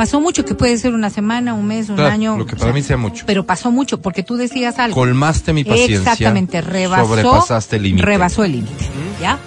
Pasó 0.00 0.18
mucho, 0.18 0.46
que 0.46 0.54
puede 0.54 0.78
ser 0.78 0.94
una 0.94 1.10
semana, 1.10 1.52
un 1.52 1.66
mes, 1.66 1.90
un 1.90 1.96
Claro, 1.96 2.10
año. 2.10 2.38
lo 2.38 2.46
que 2.46 2.54
o 2.54 2.56
para 2.56 2.70
sea, 2.70 2.72
mí 2.72 2.82
sea 2.82 2.96
mucho. 2.96 3.24
Pero 3.26 3.44
pasó 3.44 3.70
mucho, 3.70 4.00
porque 4.00 4.22
tú 4.22 4.36
decías 4.36 4.78
algo. 4.78 4.94
Colmaste 4.94 5.52
mi 5.52 5.62
paciencia. 5.62 5.98
Exactamente, 5.98 6.62
rebasó. 6.62 7.04
Sobrepasaste 7.06 7.76
el 7.76 7.82
límite. 7.82 8.06
Rebasó 8.06 8.42
el 8.44 8.52
límite. 8.52 8.86
¿Ya? 9.20 9.38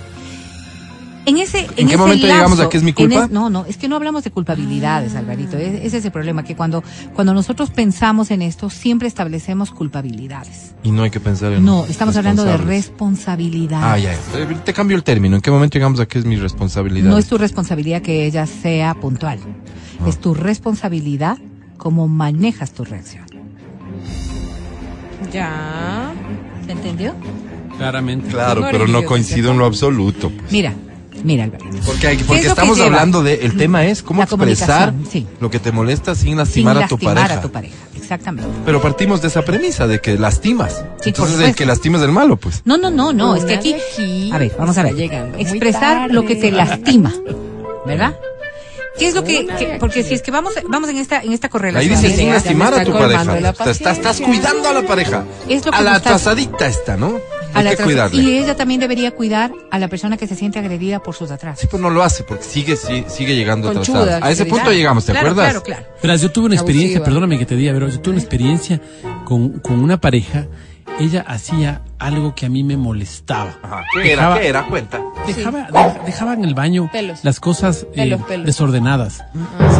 En 1.26 1.38
ese, 1.38 1.60
en, 1.60 1.66
¿En 1.70 1.76
qué 1.76 1.84
ese 1.86 1.98
momento 1.98 2.28
lapso- 2.28 2.36
llegamos 2.36 2.60
a 2.60 2.70
que 2.70 2.76
es 2.78 2.84
mi 2.84 2.92
culpa? 2.92 3.24
es- 3.26 3.30
no, 3.32 3.50
no, 3.50 3.66
es 3.66 3.78
que 3.78 3.88
no 3.88 3.96
hablamos 3.96 4.26
de 4.26 4.32
culpabilidades, 4.32 5.16
Alvarito. 5.16 5.58
Es- 5.58 5.82
Ese 5.86 5.98
es 6.00 6.06
el 6.06 6.12
problema, 6.12 6.44
que 6.44 6.56
cuando, 6.56 6.84
cuando 7.14 7.34
nosotros 7.34 7.70
pensamos 7.70 8.30
en 8.32 8.42
esto, 8.42 8.70
siempre 8.70 9.08
establecemos 9.08 9.72
culpabilidades. 9.72 10.74
Y 10.84 10.92
no 10.92 11.04
hay 11.04 11.12
que 11.12 11.22
pensar 11.22 11.54
en. 11.54 11.64
No, 11.64 11.86
estamos 11.86 12.18
hablando 12.18 12.44
de 12.44 12.58
responsabilidad. 12.58 13.80
Ah, 13.82 13.98
ya. 13.98 14.14
Eh, 14.14 14.58
Te 14.66 14.74
cambio 14.74 14.98
el 14.98 15.04
término. 15.04 15.38
¿En 15.38 15.42
qué 15.42 15.50
momento 15.50 15.76
llegamos 15.78 16.00
a 16.02 16.06
que 16.08 16.20
es 16.20 16.26
mi 16.26 16.36
responsabilidad? 16.36 17.10
No 17.10 17.18
es 17.18 17.28
tu 17.28 17.38
responsabilidad 17.38 18.02
que 18.02 18.26
ella 18.26 18.46
sea 18.46 18.94
puntual. 18.96 19.40
Ah. 20.02 20.10
Es 20.10 20.20
tu 20.20 20.34
responsabilidad 20.34 21.38
cómo 21.78 22.10
manejas 22.10 22.74
tu 22.74 22.84
reacción. 22.84 23.26
Ya. 25.32 26.12
¿Se 26.66 26.72
entendió? 26.74 27.14
Claramente. 27.78 28.28
Claro, 28.30 28.66
pero 28.72 28.88
no 28.88 29.04
coincido 29.06 29.52
en 29.52 29.58
lo 29.58 29.66
absoluto. 29.66 30.30
pues. 30.30 30.52
Mira, 30.52 30.74
mira, 31.24 31.46
Alvarito. 31.46 31.78
Porque, 31.86 32.08
hay- 32.08 32.18
¿Qué 32.18 32.24
porque 32.26 32.42
es 32.42 32.48
estamos 32.48 32.80
hablando 32.80 33.24
de. 33.24 33.36
El 33.46 33.58
tema 33.58 33.86
es 33.86 34.04
cómo 34.04 34.20
La 34.20 34.26
expresar 34.26 34.94
sí. 35.12 35.26
lo 35.40 35.50
que 35.50 35.60
te 35.60 35.72
molesta 35.72 36.16
sin 36.16 36.24
Sin 36.30 36.38
lastimar, 36.38 36.78
a 36.78 36.88
tu 36.88 36.96
lastimar 36.96 37.16
pareja. 37.16 37.40
a 37.40 37.42
tu 37.42 37.52
pareja. 37.52 37.76
Exactamente. 37.96 38.50
Pero 38.66 38.82
partimos 38.82 39.22
de 39.22 39.30
esa 39.30 39.44
premisa 39.44 39.88
de 39.88 40.00
que 40.00 40.18
lastimas. 40.18 40.84
Sí, 41.02 41.10
Entonces 41.10 41.40
el 41.40 41.56
que 41.56 41.66
lastima 41.66 41.98
es 41.98 42.04
el 42.04 42.12
malo, 42.12 42.36
pues. 42.38 42.62
No, 42.66 42.78
no, 42.78 42.90
no, 42.92 43.14
no, 43.14 43.36
es 43.36 43.46
que 43.46 43.54
aquí, 43.56 43.76
a 44.32 44.38
ver, 44.38 44.54
vamos 44.58 44.78
a 44.78 44.84
ver, 44.84 44.94
llegando 44.96 45.38
expresar 45.38 46.12
lo 46.12 46.26
que 46.26 46.36
te 46.36 46.52
lastima, 46.52 47.14
¿verdad? 47.86 48.16
¿Qué 49.00 49.08
es 49.08 49.16
lo 49.16 49.24
que, 49.24 49.78
porque 49.80 50.04
si 50.04 50.14
es 50.14 50.22
que 50.22 50.30
vamos, 50.30 50.54
vamos 50.70 50.88
en 50.90 50.98
esta, 50.98 51.22
en 51.22 51.34
esta 51.34 51.48
Ahí 51.48 51.52
correlación. 51.52 51.90
dice 51.96 52.04
Mire, 52.10 52.16
sin 52.18 52.30
lastimar 52.30 52.74
a 52.76 52.84
tu 52.84 52.92
pareja. 52.94 53.72
estás, 53.72 54.22
cuidando 54.22 54.70
a 54.70 54.74
la 54.74 54.84
pareja. 54.84 55.26
Es 55.50 55.66
lo 55.66 55.72
que 55.72 55.78
a 55.78 55.82
la 55.82 55.96
estás- 55.98 56.12
atrasadita 56.28 56.68
esta, 56.68 56.96
¿no? 56.96 57.20
A 57.54 57.60
Hay 57.60 57.64
la 57.66 57.76
que 57.76 57.84
cuidarle. 57.84 58.22
Y 58.22 58.38
ella 58.38 58.56
también 58.56 58.80
debería 58.80 59.12
cuidar 59.12 59.52
a 59.72 59.80
la 59.80 59.88
persona 59.88 60.18
que 60.18 60.28
se 60.28 60.36
siente 60.36 60.60
agredida 60.60 61.02
por 61.02 61.16
sus 61.16 61.32
atrasos. 61.32 61.62
Sí, 61.62 61.68
pero 61.70 61.82
no 61.84 61.90
lo 61.90 62.04
hace 62.04 62.24
porque 62.24 62.44
sigue, 62.44 62.76
sigue, 62.76 63.06
sigue 63.10 63.36
llegando 63.36 63.72
Conchuda, 63.74 64.00
atrasada. 64.02 64.26
A 64.28 64.32
ese 64.32 64.46
punto 64.46 64.66
diga. 64.70 64.78
llegamos, 64.78 65.06
¿te 65.06 65.12
claro, 65.12 65.30
acuerdas? 65.32 65.52
Claro, 65.52 65.64
claro. 65.64 65.86
Verás, 66.02 66.22
yo 66.22 66.32
tuve 66.32 66.46
una 66.48 66.56
experiencia, 66.56 66.98
Abusiva. 66.98 67.06
perdóname 67.06 67.38
que 67.40 67.46
te 67.46 67.56
diga, 67.56 67.74
pero 67.74 67.88
yo 67.90 68.00
tuve 68.00 68.14
una 68.14 68.22
experiencia 68.22 68.82
con, 69.26 69.60
con 69.60 69.80
una 69.80 70.00
pareja. 70.02 70.48
Ella 71.00 71.22
hacía 71.28 71.82
algo 71.98 72.36
que 72.36 72.46
a 72.46 72.50
mí 72.50 72.64
me 72.64 72.78
molestaba. 72.78 73.56
Ajá. 73.64 73.82
¿Qué 73.94 74.10
Dejaba- 74.10 74.36
era? 74.36 74.42
¿Qué 74.42 74.48
era? 74.48 74.66
Cuenta. 74.68 75.02
Dejaba, 75.26 75.68
de- 75.72 76.00
dejaba 76.06 76.34
en 76.34 76.44
el 76.46 76.54
baño 76.54 76.90
Pelos. 76.92 77.20
las 77.24 77.40
cosas 77.40 77.84
eh, 77.84 77.96
Pelos, 77.96 78.22
pelos. 78.24 78.46
desordenadas. 78.46 79.24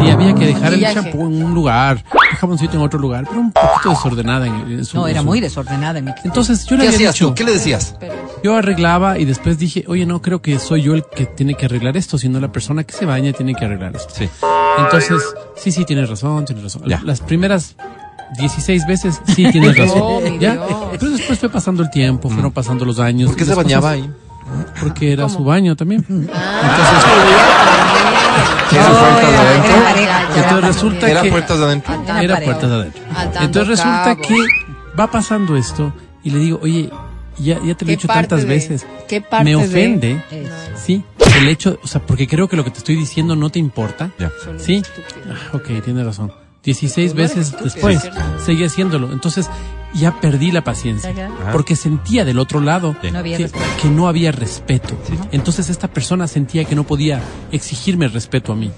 Sí, 0.00 0.10
había 0.10 0.34
que 0.34 0.46
dejar 0.46 0.72
el 0.74 0.82
champú 0.94 1.22
en 1.26 1.42
un 1.42 1.54
lugar, 1.54 2.04
dejaba 2.30 2.52
un 2.52 2.58
sitio 2.58 2.78
en 2.78 2.86
otro 2.86 2.98
lugar, 2.98 3.24
pero 3.28 3.40
un 3.40 3.52
poquito 3.52 3.90
desordenada 3.90 4.46
en, 4.46 4.54
en 4.72 4.84
su 4.84 4.96
No, 4.96 5.06
era 5.08 5.18
en 5.18 5.24
su- 5.24 5.28
muy 5.28 5.40
desordenada 5.40 5.98
en 5.98 6.06
mi 6.06 6.12
Entonces 6.24 6.64
yo 6.66 6.76
le 6.76 6.82
¿Qué 6.82 6.88
había 6.88 6.96
hacías 7.10 7.14
dicho, 7.14 7.28
tú? 7.28 7.34
¿Qué 7.34 7.44
le 7.44 7.52
decías? 7.52 7.94
Yo 8.42 8.56
arreglaba 8.56 9.18
y 9.18 9.24
después 9.24 9.58
dije, 9.58 9.84
oye, 9.88 10.06
no, 10.06 10.20
creo 10.22 10.40
que 10.42 10.58
soy 10.58 10.82
yo 10.82 10.94
el 10.94 11.04
que 11.04 11.26
tiene 11.26 11.54
que 11.54 11.66
arreglar 11.66 11.96
esto, 11.96 12.18
sino 12.18 12.40
la 12.40 12.52
persona 12.52 12.84
que 12.84 12.92
se 12.94 13.04
baña 13.06 13.32
tiene 13.32 13.54
que 13.54 13.64
arreglar 13.64 13.96
esto. 13.96 14.12
Sí. 14.14 14.28
Entonces, 14.78 15.22
sí, 15.56 15.70
sí, 15.72 15.84
tienes 15.84 16.08
razón, 16.10 16.44
tienes 16.44 16.64
razón. 16.64 16.82
Ya. 16.86 17.00
Las 17.04 17.20
primeras 17.20 17.76
16 18.38 18.86
veces 18.86 19.20
sí 19.34 19.50
tienes 19.50 19.76
razón. 19.78 20.00
Oh, 20.02 20.20
¿Ya? 20.40 20.58
Pero 20.92 21.10
después 21.10 21.38
fue 21.38 21.48
pasando 21.48 21.82
el 21.82 21.90
tiempo, 21.90 22.28
fueron 22.28 22.50
pasando 22.52 22.84
los 22.84 22.98
años. 22.98 23.28
¿Por 23.30 23.36
qué 23.38 23.44
se 23.44 23.54
bañaba 23.54 23.92
cosas- 23.94 24.04
ahí? 24.04 24.10
Porque 24.80 25.12
era 25.12 25.28
su 25.28 25.42
baño 25.44 25.74
también. 25.76 26.04
¿Qué 28.70 28.76
era 28.76 28.88
puertas 28.90 29.30
de 29.30 29.36
adentro? 29.38 29.74
Entonces 30.36 30.64
resulta 30.64 31.10
¿Era 31.10 31.22
que 31.22 31.30
puertas 31.30 31.58
de 31.58 31.64
adentro? 31.64 31.94
era 32.20 32.40
puertas 32.40 32.70
de 32.70 32.76
adentro. 32.76 33.02
Entonces 33.40 33.68
resulta 33.68 34.16
que 34.16 34.36
va 34.98 35.10
pasando 35.10 35.56
esto 35.56 35.92
y 36.22 36.30
le 36.30 36.38
digo, 36.38 36.58
oye, 36.62 36.90
ya, 37.38 37.54
ya 37.62 37.74
te 37.74 37.84
lo 37.84 37.86
¿Qué 37.88 37.92
he 37.92 37.96
dicho 37.96 38.08
tantas 38.08 38.42
de- 38.42 38.46
veces. 38.46 38.86
qué 39.08 39.20
parte 39.20 39.44
Me 39.44 39.50
de- 39.50 39.56
ofende, 39.56 40.22
Eso. 40.30 40.50
sí, 40.76 41.04
el 41.40 41.48
hecho, 41.48 41.78
o 41.82 41.86
sea, 41.86 42.00
porque 42.00 42.26
creo 42.28 42.48
que 42.48 42.56
lo 42.56 42.64
que 42.64 42.70
te 42.70 42.78
estoy 42.78 42.94
diciendo 42.96 43.34
no 43.36 43.50
te 43.50 43.58
importa. 43.58 44.10
Ya. 44.18 44.30
Sí. 44.58 44.82
Ah, 45.28 45.56
ok, 45.56 45.82
tienes 45.84 46.06
razón. 46.06 46.32
16 46.62 47.12
veces 47.14 47.54
después 47.62 48.08
seguí 48.44 48.64
haciéndolo. 48.64 49.12
Entonces 49.12 49.50
ya 49.94 50.20
perdí 50.20 50.50
la 50.50 50.64
paciencia. 50.64 51.10
Ajá. 51.10 51.52
Porque 51.52 51.76
sentía 51.76 52.24
del 52.24 52.38
otro 52.38 52.60
lado 52.60 52.96
No 53.12 53.22
que 53.80 53.88
no 53.88 54.08
había 54.08 54.32
respeto. 54.32 54.96
Entonces 55.32 55.70
esta 55.70 55.88
persona 55.88 56.26
sentía 56.26 56.64
que 56.64 56.74
no 56.74 56.84
podía 56.84 57.22
exigirme 57.52 58.08
respeto 58.08 58.52
a 58.52 58.56
mí. 58.56 58.70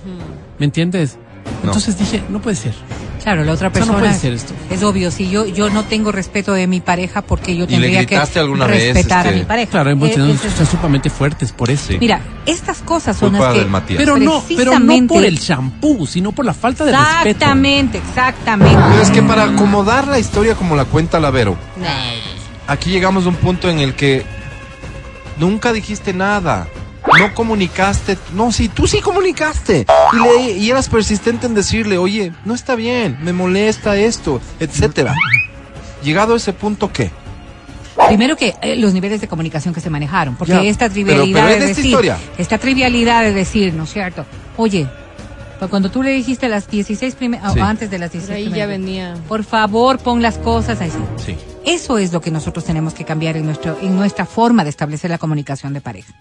¿Me 0.58 0.66
entiendes? 0.66 1.18
No. 1.66 1.72
Entonces 1.72 1.98
dije, 1.98 2.22
no 2.28 2.40
puede 2.40 2.56
ser. 2.56 2.74
Claro, 3.22 3.42
la 3.42 3.52
otra 3.52 3.68
O 3.68 3.70
sea, 3.72 3.80
no 3.80 3.86
persona. 3.86 3.98
puede 3.98 4.14
ser 4.20 4.32
esto. 4.34 4.54
Es 4.70 4.82
obvio, 4.84 5.10
si 5.10 5.28
yo 5.28 5.46
yo 5.46 5.68
no 5.68 5.82
tengo 5.84 6.12
respeto 6.12 6.52
de 6.52 6.68
mi 6.68 6.80
pareja 6.80 7.22
porque 7.22 7.56
yo 7.56 7.66
le 7.66 7.72
tendría 7.72 8.06
que 8.06 8.16
alguna 8.38 8.66
vez, 8.66 8.94
respetar 8.94 9.26
a 9.26 9.30
este, 9.30 9.40
mi 9.40 9.44
pareja. 9.44 9.70
Claro, 9.72 9.90
hemos 9.90 10.08
Eh, 10.08 10.12
tenido 10.12 10.32
discusiones 10.32 10.68
sumamente 10.68 11.10
fuertes 11.10 11.50
por 11.50 11.68
eso. 11.70 11.88
Sí. 11.88 11.96
Mira, 11.98 12.20
estas 12.46 12.78
cosas 12.82 13.16
son 13.16 13.30
Culpa 13.30 13.52
las 13.52 13.82
que. 13.82 13.96
Pero 13.96 14.16
no, 14.16 14.44
pero 14.56 14.78
no 14.78 15.06
por 15.08 15.24
el 15.24 15.40
champú, 15.40 16.06
sino 16.06 16.30
por 16.30 16.44
la 16.44 16.54
falta 16.54 16.84
de 16.84 16.92
respeto. 16.92 17.28
Exactamente, 17.30 17.98
exactamente. 17.98 18.80
Pero 18.90 19.02
es 19.02 19.10
que 19.10 19.22
para 19.22 19.42
acomodar 19.44 20.06
la 20.06 20.20
historia 20.20 20.54
como 20.54 20.76
la 20.76 20.84
cuenta 20.84 21.18
Lavero, 21.18 21.56
aquí 22.68 22.90
llegamos 22.90 23.26
a 23.26 23.28
un 23.30 23.34
punto 23.36 23.68
en 23.68 23.80
el 23.80 23.94
que 23.94 24.24
nunca 25.38 25.72
dijiste 25.72 26.12
nada. 26.12 26.68
No 27.18 27.34
comunicaste. 27.34 28.18
No, 28.34 28.52
sí, 28.52 28.68
tú 28.68 28.86
sí 28.86 29.00
comunicaste. 29.00 29.86
Y, 30.12 30.16
le, 30.22 30.52
y 30.58 30.70
eras 30.70 30.88
persistente 30.88 31.46
en 31.46 31.54
decirle, 31.54 31.98
oye, 31.98 32.32
no 32.44 32.54
está 32.54 32.74
bien, 32.74 33.18
me 33.22 33.32
molesta 33.32 33.96
esto, 33.96 34.40
etcétera. 34.60 35.14
Llegado 36.02 36.34
a 36.34 36.36
ese 36.36 36.52
punto, 36.52 36.92
¿qué? 36.92 37.10
Primero 38.08 38.36
que 38.36 38.54
eh, 38.60 38.76
los 38.76 38.92
niveles 38.92 39.20
de 39.22 39.28
comunicación 39.28 39.72
que 39.72 39.80
se 39.80 39.88
manejaron, 39.88 40.36
porque 40.36 40.52
Ya, 40.52 40.62
esta 40.62 40.88
trivialidad 40.90 41.40
pero 41.40 41.48
es 41.48 41.58
de 41.58 41.64
esta 41.64 41.68
decir, 41.68 41.86
historia. 41.86 42.18
esta 42.36 42.58
trivialidad 42.58 43.22
de 43.22 43.32
decir, 43.32 43.72
¿no 43.72 43.84
es 43.84 43.92
cierto? 43.92 44.26
Oye, 44.58 44.86
pero 45.58 45.70
cuando 45.70 45.90
tú 45.90 46.02
le 46.02 46.10
dijiste 46.10 46.46
las 46.50 46.68
16 46.68 47.14
primeras, 47.14 47.54
Sí. 47.54 47.60
antes 47.60 47.90
de 47.90 47.98
las 47.98 48.12
16 48.12 48.48
ahí 48.48 48.52
ya 48.56 48.66
venía. 48.66 49.14
por 49.26 49.44
favor, 49.44 49.98
pon 49.98 50.20
las 50.20 50.36
cosas 50.36 50.80
así. 50.82 50.98
Sí. 51.24 51.36
Eso 51.64 51.96
es 51.96 52.12
lo 52.12 52.20
que 52.20 52.30
nosotros 52.30 52.64
tenemos 52.66 52.92
que 52.92 53.04
cambiar 53.04 53.38
en, 53.38 53.46
nuestro, 53.46 53.78
en 53.80 53.96
nuestra 53.96 54.26
forma 54.26 54.62
de 54.62 54.70
establecer 54.70 55.10
la 55.10 55.16
comunicación 55.18 55.72
de 55.72 55.80
pareja. 55.80 56.12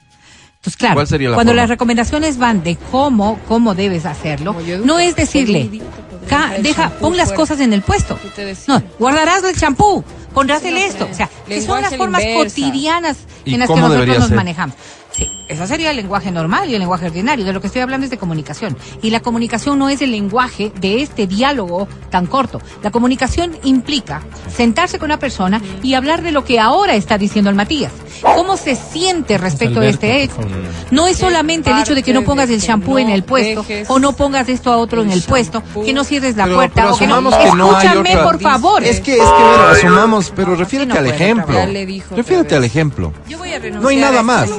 Entonces, 0.65 0.77
claro, 0.77 0.95
¿Cuál 0.95 1.07
sería 1.07 1.29
la 1.29 1.35
cuando 1.35 1.51
forma? 1.51 1.61
las 1.61 1.69
recomendaciones 1.69 2.37
van 2.39 2.63
de 2.63 2.75
cómo, 2.91 3.39
cómo 3.47 3.75
debes 3.75 4.05
hacerlo, 4.07 4.55
no 4.83 4.97
es 4.97 5.15
decirle, 5.15 5.59
soy 5.59 5.67
un 5.67 5.75
idiota, 5.75 5.91
porque 6.09 6.25
"Ca- 6.25 6.37
dejar 6.39 6.55
el 6.55 6.63
deja, 6.63 6.89
pon 6.89 7.15
las 7.17 7.27
fuera". 7.27 7.35
cosas 7.37 7.59
en 7.59 7.73
el 7.73 7.81
puesto. 7.83 8.17
No, 8.67 8.81
guardarás 8.97 9.43
el 9.43 9.55
champú, 9.55 10.03
pondrás 10.33 10.63
el 10.65 10.77
esto. 10.77 11.07
O 11.11 11.13
sea, 11.13 11.29
que 11.47 11.61
son 11.61 11.83
las 11.83 11.95
formas 11.95 12.23
cotidianas 12.35 13.17
¿Y 13.45 13.53
en 13.53 13.59
las 13.59 13.69
que 13.69 13.75
nosotros 13.79 14.17
nos 14.19 14.31
manejamos. 14.31 14.75
Sí, 15.11 15.27
eso 15.47 15.67
sería 15.67 15.91
el 15.91 15.97
lenguaje 15.97 16.31
normal 16.31 16.69
y 16.69 16.73
el 16.73 16.79
lenguaje 16.79 17.05
ordinario. 17.07 17.45
De 17.45 17.53
lo 17.53 17.61
que 17.61 17.67
estoy 17.67 17.81
hablando 17.81 18.05
es 18.05 18.11
de 18.11 18.17
comunicación. 18.17 18.77
Y 19.01 19.09
la 19.09 19.19
comunicación 19.21 19.77
no 19.79 19.89
es 19.89 20.01
el 20.01 20.11
lenguaje 20.11 20.71
de 20.79 21.01
este 21.01 21.27
diálogo 21.27 21.87
tan 22.09 22.25
corto. 22.25 22.61
La 22.83 22.91
comunicación 22.91 23.57
implica 23.63 24.21
sentarse 24.53 24.97
con 24.99 25.07
una 25.07 25.19
persona 25.19 25.61
y 25.83 25.93
hablar 25.93 26.21
de 26.21 26.31
lo 26.31 26.43
que 26.43 26.59
ahora 26.59 26.95
está 26.95 27.17
diciendo 27.17 27.49
el 27.49 27.55
Matías. 27.55 27.91
¿Cómo 28.21 28.57
se 28.57 28.75
siente 28.75 29.37
respecto 29.37 29.79
a 29.79 29.83
Alberto, 29.83 30.05
este 30.07 30.23
hecho? 30.23 30.39
No 30.91 31.05
es 31.07 31.17
solamente 31.17 31.69
el 31.69 31.79
hecho 31.79 31.93
de 31.95 32.01
que 32.01 32.13
no 32.13 32.23
pongas 32.23 32.49
el 32.49 32.59
shampoo 32.59 32.97
en 32.97 33.09
el 33.09 33.23
puesto 33.23 33.65
o 33.87 33.99
no 33.99 34.13
pongas 34.13 34.49
esto 34.49 34.71
a 34.71 34.77
otro 34.77 35.01
en 35.01 35.11
el 35.11 35.21
puesto, 35.21 35.61
que 35.85 35.93
no 35.93 36.03
cierres 36.03 36.35
la 36.35 36.45
Pero- 36.45 36.55
puerta 36.55 36.81
pero 36.81 36.93
o 36.95 36.97
que 36.97 37.07
no... 37.07 37.15
Escúchame, 37.29 38.17
por 38.17 38.39
favor. 38.39 38.83
Es 38.83 38.99
que, 39.01 39.13
es 39.13 39.19
que, 39.19 39.43
bueno, 39.43 39.63
asumamos, 39.67 40.31
pero 40.35 40.55
refiérete 40.55 40.93
no 40.93 40.99
al 40.99 41.07
ejemplo. 41.07 41.57
Refiérete 42.15 42.55
al 42.55 42.63
ejemplo. 42.63 43.13
Yo 43.27 43.37
voy 43.37 43.51
a 43.51 43.59
renunciar 43.59 43.81
No 43.81 43.89
hay 43.89 43.97
nada 43.97 44.19
a 44.19 44.21
este 44.21 44.23
más. 44.23 44.49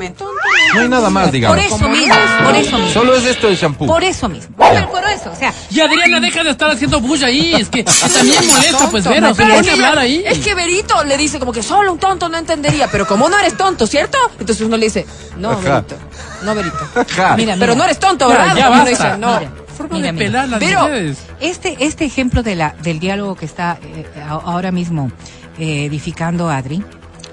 No 0.76 0.82
hay 0.82 0.88
nada 0.88 1.10
más, 1.10 1.32
digamos. 1.32 1.56
Por 1.56 1.64
eso 1.66 1.88
mismo, 1.88 2.14
por 2.44 2.54
eso 2.56 2.78
mismo. 2.78 2.92
Solo 2.92 3.14
es 3.16 3.24
esto 3.26 3.46
del 3.48 3.56
shampoo. 3.56 3.86
Por 3.86 4.04
eso 4.04 4.28
mismo. 4.28 4.54
Pero 4.56 4.90
por 4.90 5.02
eso, 5.08 5.30
o 5.32 5.36
sea, 5.36 5.52
Y 5.70 5.80
Adriana, 5.80 6.20
deja 6.20 6.44
de 6.44 6.50
estar 6.50 6.70
haciendo 6.70 7.00
bulla 7.00 7.26
ahí. 7.28 7.54
Es 7.54 7.68
que, 7.68 7.82
también 8.14 8.46
molesta, 8.48 8.90
pues, 8.90 9.04
Vero. 9.04 9.28
no, 9.28 9.34
Se 9.34 9.42
pone 9.42 9.54
es 9.54 9.60
a 9.60 9.62
que 9.64 9.70
hablar 9.70 9.98
ahí. 9.98 10.22
Es 10.26 10.38
que 10.38 10.54
Berito 10.54 11.02
le 11.04 11.16
dice 11.16 11.38
como 11.38 11.52
que 11.52 11.62
solo 11.62 11.92
un 11.92 11.98
tonto 11.98 12.28
no 12.28 12.36
entendería, 12.38 12.88
pero 12.90 13.06
como 13.06 13.28
no 13.28 13.38
eres 13.38 13.56
tonto, 13.56 13.86
¿cierto? 13.86 14.18
Entonces 14.38 14.64
uno 14.66 14.76
le 14.76 14.86
dice, 14.86 15.06
no, 15.38 15.50
Ajá. 15.52 15.60
Berito, 15.80 15.96
no, 16.42 16.54
Berito. 16.54 16.88
Ajá. 16.94 17.36
Mira, 17.36 17.56
Pero 17.58 17.74
no 17.74 17.84
eres 17.84 17.98
tonto, 17.98 18.28
¿verdad? 18.28 18.54
ya 18.56 18.68
basta. 18.68 18.90
dice, 18.90 19.18
no. 19.18 19.38
Mira. 19.38 19.50
Forma 19.76 19.96
Mira, 19.96 20.12
de 20.12 20.18
pelar 20.18 20.48
las 20.48 20.58
Pero- 20.58 20.80
mujeres. 20.84 21.18
este, 21.38 21.76
este 21.80 22.06
ejemplo 22.06 22.42
de 22.42 22.54
la, 22.56 22.74
del 22.82 22.98
diálogo 22.98 23.34
que 23.36 23.44
está 23.44 23.78
eh, 23.82 24.06
ahora 24.26 24.72
mismo 24.72 25.10
eh, 25.58 25.84
edificando 25.84 26.48
Adri 26.48 26.82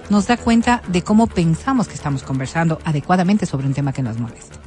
nos 0.09 0.27
da 0.27 0.37
cuenta 0.37 0.81
de 0.87 1.01
cómo 1.01 1.27
pensamos 1.27 1.87
que 1.87 1.93
estamos 1.93 2.23
conversando 2.23 2.79
adecuadamente 2.85 3.45
sobre 3.45 3.67
un 3.67 3.73
tema 3.73 3.93
que 3.93 4.01
nos 4.01 4.17
molesta. 4.17 4.57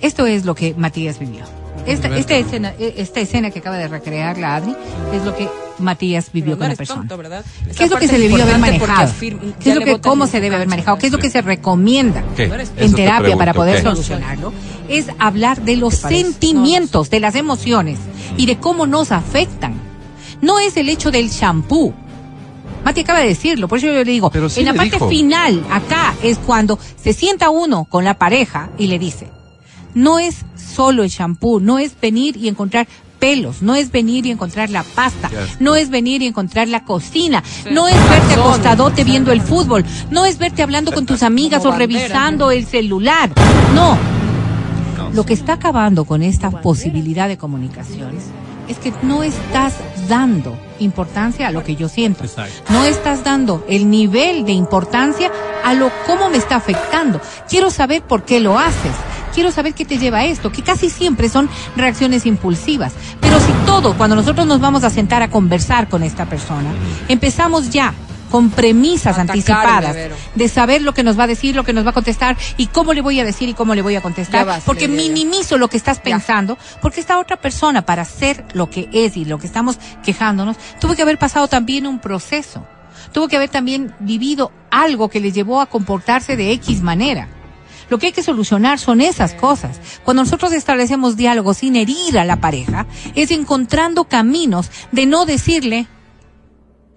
Esto 0.00 0.26
es 0.26 0.44
lo 0.44 0.54
que 0.54 0.74
Matías 0.74 1.18
vivió. 1.18 1.44
Esta, 1.86 2.08
esta, 2.16 2.36
escena, 2.36 2.74
eh, 2.78 2.94
esta 2.98 3.20
escena 3.20 3.50
que 3.50 3.60
acaba 3.60 3.76
de 3.76 3.88
recrear 3.88 4.36
la 4.38 4.56
Adri 4.56 4.76
es 5.12 5.24
lo 5.24 5.34
que 5.34 5.48
Matías 5.78 6.30
vivió 6.32 6.58
con 6.58 6.68
la 6.68 6.74
persona. 6.74 7.06
tonto. 7.08 7.42
¿Qué 7.76 7.84
es 7.84 7.90
lo 7.90 7.98
que 7.98 8.08
se 8.08 8.18
debió 8.18 8.42
haber 8.42 8.58
manejado? 8.58 9.12
¿Qué 9.18 9.70
es 9.70 9.74
lo 9.74 9.80
que, 9.82 10.00
cómo 10.00 10.26
se 10.26 10.40
debe 10.40 10.56
haber 10.56 10.68
manejado? 10.68 10.98
¿Qué 10.98 11.06
es 11.06 11.12
lo 11.12 11.18
que 11.18 11.30
se 11.30 11.40
recomienda 11.40 12.22
¿Qué? 12.36 12.44
en 12.76 12.90
te 12.90 12.96
terapia 12.96 13.36
para 13.36 13.54
poder 13.54 13.76
¿qué? 13.76 13.82
solucionarlo? 13.82 14.52
Es 14.88 15.06
hablar 15.18 15.62
de 15.62 15.76
los 15.76 15.94
sentimientos, 15.94 17.10
de 17.10 17.20
las 17.20 17.34
emociones 17.34 17.98
y 18.36 18.46
de 18.46 18.58
cómo 18.58 18.86
nos 18.86 19.12
afectan. 19.12 19.74
No 20.40 20.58
es 20.58 20.76
el 20.76 20.88
hecho 20.88 21.10
del 21.10 21.30
champú. 21.30 21.94
Mati 22.84 23.00
acaba 23.00 23.20
de 23.20 23.28
decirlo, 23.28 23.68
por 23.68 23.78
eso 23.78 23.88
yo 23.88 23.92
le 23.92 24.04
digo, 24.04 24.30
Pero 24.30 24.48
sí 24.48 24.60
en 24.60 24.66
la 24.66 24.74
parte 24.74 24.92
dijo. 24.92 25.08
final, 25.08 25.64
acá, 25.70 26.14
es 26.22 26.38
cuando 26.38 26.78
se 26.96 27.12
sienta 27.12 27.50
uno 27.50 27.84
con 27.84 28.04
la 28.04 28.18
pareja 28.18 28.70
y 28.78 28.86
le 28.86 28.98
dice, 28.98 29.28
no 29.94 30.18
es 30.18 30.44
solo 30.56 31.02
el 31.02 31.10
champú, 31.10 31.60
no 31.60 31.78
es 31.78 32.00
venir 32.00 32.36
y 32.36 32.48
encontrar 32.48 32.86
pelos, 33.18 33.62
no 33.62 33.74
es 33.74 33.90
venir 33.90 34.26
y 34.26 34.30
encontrar 34.30 34.70
la 34.70 34.84
pasta, 34.84 35.30
no 35.60 35.74
es 35.74 35.90
venir 35.90 36.22
y 36.22 36.26
encontrar 36.26 36.68
la 36.68 36.84
cocina, 36.84 37.42
no 37.70 37.88
es 37.88 37.96
verte 38.08 38.34
acostadote 38.34 39.04
viendo 39.04 39.32
el 39.32 39.40
fútbol, 39.40 39.84
no 40.10 40.24
es 40.24 40.38
verte 40.38 40.62
hablando 40.62 40.92
con 40.92 41.04
tus 41.04 41.22
amigas 41.22 41.62
Como 41.62 41.74
o 41.74 41.78
bandera, 41.78 42.00
revisando 42.00 42.50
el 42.50 42.64
celular, 42.64 43.30
no. 43.74 43.98
Lo 45.12 45.24
que 45.24 45.32
está 45.32 45.54
acabando 45.54 46.04
con 46.04 46.22
esta 46.22 46.50
posibilidad 46.50 47.28
de 47.28 47.38
comunicación 47.38 48.12
es 48.68 48.78
que 48.78 48.92
no 49.02 49.22
estás 49.22 49.74
dando 50.08 50.56
importancia 50.78 51.48
a 51.48 51.50
lo 51.50 51.64
que 51.64 51.76
yo 51.76 51.88
siento. 51.88 52.24
Exacto. 52.24 52.72
No 52.72 52.84
estás 52.84 53.24
dando 53.24 53.64
el 53.68 53.90
nivel 53.90 54.44
de 54.44 54.52
importancia 54.52 55.30
a 55.64 55.74
lo 55.74 55.90
cómo 56.06 56.30
me 56.30 56.36
está 56.36 56.56
afectando. 56.56 57.20
Quiero 57.48 57.70
saber 57.70 58.02
por 58.02 58.24
qué 58.24 58.40
lo 58.40 58.58
haces. 58.58 58.92
Quiero 59.34 59.52
saber 59.52 59.74
qué 59.74 59.84
te 59.84 59.98
lleva 59.98 60.18
a 60.18 60.24
esto, 60.24 60.50
que 60.50 60.62
casi 60.62 60.90
siempre 60.90 61.28
son 61.28 61.48
reacciones 61.76 62.26
impulsivas. 62.26 62.92
Pero 63.20 63.38
si 63.38 63.52
todo, 63.66 63.96
cuando 63.96 64.16
nosotros 64.16 64.46
nos 64.46 64.60
vamos 64.60 64.84
a 64.84 64.90
sentar 64.90 65.22
a 65.22 65.30
conversar 65.30 65.88
con 65.88 66.02
esta 66.02 66.26
persona, 66.26 66.72
empezamos 67.08 67.70
ya 67.70 67.94
con 68.30 68.50
premisas 68.50 69.18
anticipadas 69.18 69.96
de 70.34 70.48
saber 70.48 70.82
lo 70.82 70.94
que 70.94 71.02
nos 71.02 71.18
va 71.18 71.24
a 71.24 71.26
decir, 71.26 71.54
lo 71.56 71.64
que 71.64 71.72
nos 71.72 71.84
va 71.84 71.90
a 71.90 71.94
contestar 71.94 72.36
y 72.56 72.66
cómo 72.66 72.92
le 72.92 73.00
voy 73.00 73.20
a 73.20 73.24
decir 73.24 73.48
y 73.48 73.54
cómo 73.54 73.74
le 73.74 73.82
voy 73.82 73.96
a 73.96 74.00
contestar, 74.00 74.46
vas, 74.46 74.64
porque 74.64 74.86
ya, 74.86 74.94
ya, 74.94 74.96
ya. 74.96 75.02
minimizo 75.02 75.58
lo 75.58 75.68
que 75.68 75.76
estás 75.76 76.00
pensando, 76.00 76.58
porque 76.82 77.00
esta 77.00 77.18
otra 77.18 77.36
persona 77.36 77.84
para 77.84 78.04
ser 78.04 78.44
lo 78.52 78.70
que 78.70 78.88
es 78.92 79.16
y 79.16 79.24
lo 79.24 79.38
que 79.38 79.46
estamos 79.46 79.78
quejándonos, 80.04 80.56
tuvo 80.80 80.94
que 80.94 81.02
haber 81.02 81.18
pasado 81.18 81.48
también 81.48 81.86
un 81.86 81.98
proceso. 81.98 82.66
Tuvo 83.12 83.28
que 83.28 83.36
haber 83.36 83.48
también 83.48 83.94
vivido 84.00 84.52
algo 84.70 85.08
que 85.08 85.20
le 85.20 85.32
llevó 85.32 85.60
a 85.60 85.66
comportarse 85.66 86.36
de 86.36 86.52
X 86.52 86.82
manera. 86.82 87.28
Lo 87.88 87.98
que 87.98 88.06
hay 88.06 88.12
que 88.12 88.22
solucionar 88.22 88.78
son 88.78 89.00
esas 89.00 89.34
cosas. 89.34 89.80
Cuando 90.04 90.22
nosotros 90.22 90.52
establecemos 90.52 91.16
diálogos 91.16 91.58
sin 91.58 91.76
herir 91.76 92.18
a 92.18 92.24
la 92.24 92.36
pareja, 92.36 92.86
es 93.14 93.30
encontrando 93.30 94.04
caminos 94.04 94.70
de 94.92 95.06
no 95.06 95.24
decirle. 95.24 95.86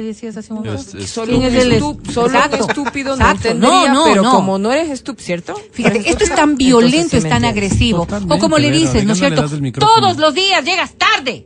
¿Qué 0.02 0.08
decías 0.08 0.36
hace 0.36 0.52
un 0.52 0.62
momento? 0.64 0.82
Es- 0.82 0.96
es- 0.96 1.10
Solo 1.12 1.28
¿Quién 1.28 1.44
un 1.44 2.06
solo 2.12 2.40
estúpido 2.40 3.16
no 3.16 3.30
entendería, 3.30 3.70
No, 3.70 3.94
no, 3.94 4.04
pero 4.06 4.24
no. 4.24 4.32
como 4.32 4.58
no 4.58 4.72
eres 4.72 4.90
estúpido, 4.90 5.24
¿cierto? 5.28 5.54
Fíjate, 5.72 6.00
Eres 6.00 6.08
esto 6.14 6.24
es 6.24 6.34
tan 6.34 6.56
violento, 6.56 7.18
es 7.18 7.30
tan 7.30 7.46
agresivo. 7.46 8.00
Totalmente, 8.00 8.34
o 8.34 8.40
como 8.40 8.58
le 8.58 8.72
dices, 8.72 9.06
¿no 9.06 9.14
es 9.14 9.20
cierto? 9.20 9.46
Todos 9.80 10.18
los 10.18 10.34
días 10.34 10.66
llegas 10.66 10.96
tarde. 10.98 11.46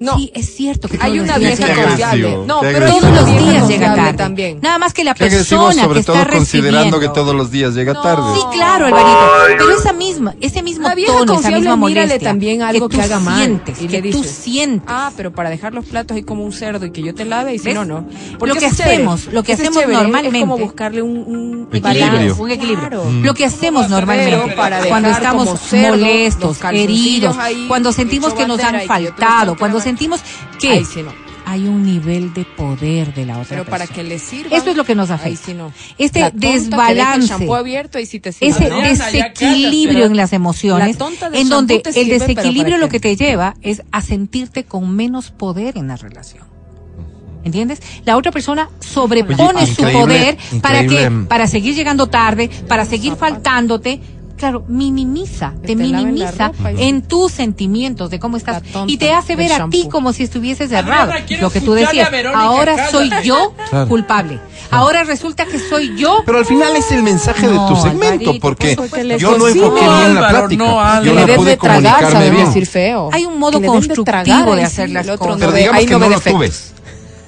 No, 0.00 0.16
Sí, 0.16 0.30
es 0.32 0.54
cierto 0.54 0.86
que 0.88 0.96
hay 1.00 1.12
todos 1.18 1.24
una 1.24 1.32
los 1.32 1.40
días 1.40 1.58
vieja 1.58 1.72
llega 1.74 1.82
tarde. 1.90 2.04
agresivo, 2.04 2.28
confiable. 2.36 2.46
No, 2.46 2.60
pero 2.60 2.86
Todos 2.86 3.02
los 3.12 3.26
días 3.26 3.68
llega 3.68 3.94
tarde. 3.96 4.12
también. 4.14 4.58
Nada 4.62 4.78
más 4.78 4.94
que 4.94 5.02
la 5.02 5.14
persona 5.14 5.72
sobre 5.72 6.00
que 6.00 6.04
todo 6.06 6.16
está 6.20 6.32
considerando 6.32 7.00
que 7.00 7.08
todos 7.08 7.34
los 7.34 7.50
días 7.50 7.74
llega 7.74 7.94
No. 7.94 8.02
tarde. 8.02 8.22
Sí, 8.34 8.40
claro, 8.52 8.86
Alvarito. 8.86 9.18
Pero 9.48 9.70
esa 9.76 9.92
misma, 9.92 10.34
ese 10.40 10.62
mismo 10.62 10.86
La 10.88 10.94
vieja 10.94 11.12
tono, 11.12 11.24
esa 11.24 11.32
confiable, 11.34 11.58
misma 11.70 11.76
mírale 11.88 12.18
también 12.20 12.62
algo 12.62 12.88
que, 12.88 12.96
que 12.96 13.02
tú 13.02 13.06
haga 13.08 13.20
mal, 13.20 13.38
sientes, 13.44 13.82
y 13.82 13.86
que 13.88 14.00
le 14.02 14.10
tú 14.12 14.18
dices, 14.18 14.36
sientes. 14.36 14.82
Ah, 14.86 15.10
pero 15.16 15.32
para 15.32 15.50
dejar 15.50 15.74
los 15.74 15.84
platos 15.84 16.16
ahí 16.16 16.22
como 16.22 16.44
un 16.44 16.52
cerdo 16.52 16.86
y 16.86 16.92
que 16.92 17.02
yo 17.02 17.12
te 17.14 17.24
lave 17.24 17.54
y 17.54 17.58
si 17.58 17.64
¿Ves? 17.66 17.74
no, 17.74 17.84
no. 17.84 18.06
Lo 18.40 18.54
que 18.54 18.60
chévere. 18.70 18.92
hacemos, 18.94 19.26
lo 19.32 19.42
que 19.42 19.54
hacemos 19.54 19.80
chévere, 19.80 19.94
normalmente- 19.98 20.38
Es 20.38 20.42
como 20.44 20.58
buscarle 20.58 21.02
un, 21.02 21.16
un 21.18 21.68
Equilibrio. 21.72 22.06
balance. 22.12 22.40
Un 22.42 22.50
equilibrio. 22.52 22.88
Claro. 22.88 23.10
Lo 23.22 23.34
que 23.34 23.44
hacemos 23.44 23.88
normalmente 23.90 24.54
para 24.54 24.78
cuando 24.84 25.08
estamos 25.10 25.48
molestos, 25.72 26.58
heridos, 26.72 27.36
cuando 27.66 27.92
sentimos 27.92 28.32
que 28.34 28.46
nos 28.46 28.60
han 28.62 28.82
faltado, 28.82 29.56
cuando. 29.56 29.87
Sentimos 29.88 30.20
que 30.60 30.70
Ahí 30.70 30.84
sí 30.84 31.02
no. 31.02 31.12
hay 31.46 31.66
un 31.66 31.84
nivel 31.84 32.34
de 32.34 32.44
poder 32.44 33.14
de 33.14 33.24
la 33.24 33.38
otra 33.38 33.48
Pero 33.48 33.64
para 33.64 33.86
que 33.86 34.02
le 34.04 34.18
sirva. 34.18 34.54
Esto 34.56 34.70
es 34.70 34.76
lo 34.76 34.84
que 34.84 34.94
nos 34.94 35.10
afecta. 35.10 35.46
sí 35.46 35.54
no. 35.54 35.72
Este 35.96 36.20
La 36.20 36.30
tonta 36.30 36.40
que 36.40 36.46
deja 36.46 36.56
el 36.56 36.70
desbalance, 36.70 37.54
abierto 37.54 37.98
y 37.98 38.06
sí 38.06 38.20
te 38.20 38.32
sirve, 38.32 38.50
ese 38.50 38.70
desequilibrio 38.70 40.04
en 40.06 40.16
las 40.16 40.32
emociones, 40.32 40.92
La 40.92 40.98
tonta 40.98 41.30
del 41.30 41.42
en 41.42 41.48
donde 41.48 41.82
el 41.84 42.08
desequilibrio 42.08 42.76
¿para 42.76 42.78
lo 42.78 42.88
que 42.88 43.00
te 43.00 43.16
lleva 43.16 43.54
es 43.62 43.82
a 43.90 44.02
sentirte 44.02 44.64
con 44.64 44.94
menos 44.94 45.30
poder 45.30 45.78
en 45.78 45.88
la 45.88 45.96
relación. 45.96 46.44
¿Entiendes? 47.44 47.80
La 48.04 48.16
otra 48.16 48.30
persona 48.30 48.68
sobrepone 48.80 49.62
Oye, 49.62 49.74
su 49.74 49.82
poder 49.82 50.36
para 50.60 50.86
que 50.86 51.10
para 51.28 51.46
seguir 51.46 51.74
llegando 51.74 52.08
tarde, 52.08 52.50
para 52.68 52.84
seguir 52.84 53.16
faltándote. 53.16 54.00
Claro, 54.38 54.64
minimiza, 54.68 55.52
Que 55.62 55.74
te 55.74 55.86
la 55.86 55.98
minimiza 55.98 56.52
en 56.78 57.02
tus 57.02 57.32
sentimientos 57.32 58.08
de 58.10 58.18
cómo 58.18 58.36
estás 58.36 58.62
La 58.72 58.84
y 58.86 58.96
te 58.96 59.12
hace 59.12 59.34
ver 59.36 59.52
a 59.52 59.68
ti 59.68 59.88
como 59.90 60.12
si 60.12 60.22
estuvieses 60.22 60.72
Adriana, 60.72 61.02
errado. 61.02 61.12
quiero 61.26 61.42
Lo 61.42 61.50
que 61.50 61.60
tú 61.60 61.72
decías, 61.74 62.08
ahora 62.34 62.90
soy 62.90 63.10
yo 63.24 63.52
Claro. 63.70 63.88
culpable. 63.88 64.38
Ahora 64.70 65.02
resulta 65.04 65.46
que 65.46 65.58
soy 65.58 65.96
yo 65.96 66.22
Pero 66.26 66.38
al 66.38 66.44
final 66.46 66.76
es 66.76 66.92
el 66.92 67.02
mensaje 67.02 67.46
No, 67.46 67.52
de 67.52 67.68
tu 67.74 67.76
segmento, 67.80 68.06
Alvarito, 68.30 68.32
porque 68.40 68.76
pues, 68.76 68.92
yo 69.18 69.36
no 69.38 69.48
enfoqué 69.48 69.80
bien 69.80 69.90
la 70.14 70.28
Álvaro, 70.28 70.38
plática. 70.48 70.64
no, 70.64 70.96
yo 70.96 71.02
Que 71.02 71.14
la 71.14 71.20
le 71.22 71.26
des 71.26 71.36
pude 71.36 71.50
de 71.50 71.56
tragar, 71.56 71.94
comunicarme 71.94 72.30
bien. 72.30 72.46
decir 72.46 72.66
feo. 72.66 73.08
Hay 73.12 73.24
un 73.24 73.38
modo 73.38 73.58
de 73.60 73.66
constructivo 73.66 74.54
de 74.54 74.60
ahí 74.60 74.66
hacer 74.66 74.90
las 74.90 75.06
cosas. 75.06 75.36
Pero 75.38 75.50
no 75.50 75.56
digamos 75.56 75.84
que 75.84 75.90
no 75.92 75.98
no 75.98 76.08
lo 76.10 76.20
tuve. 76.20 76.52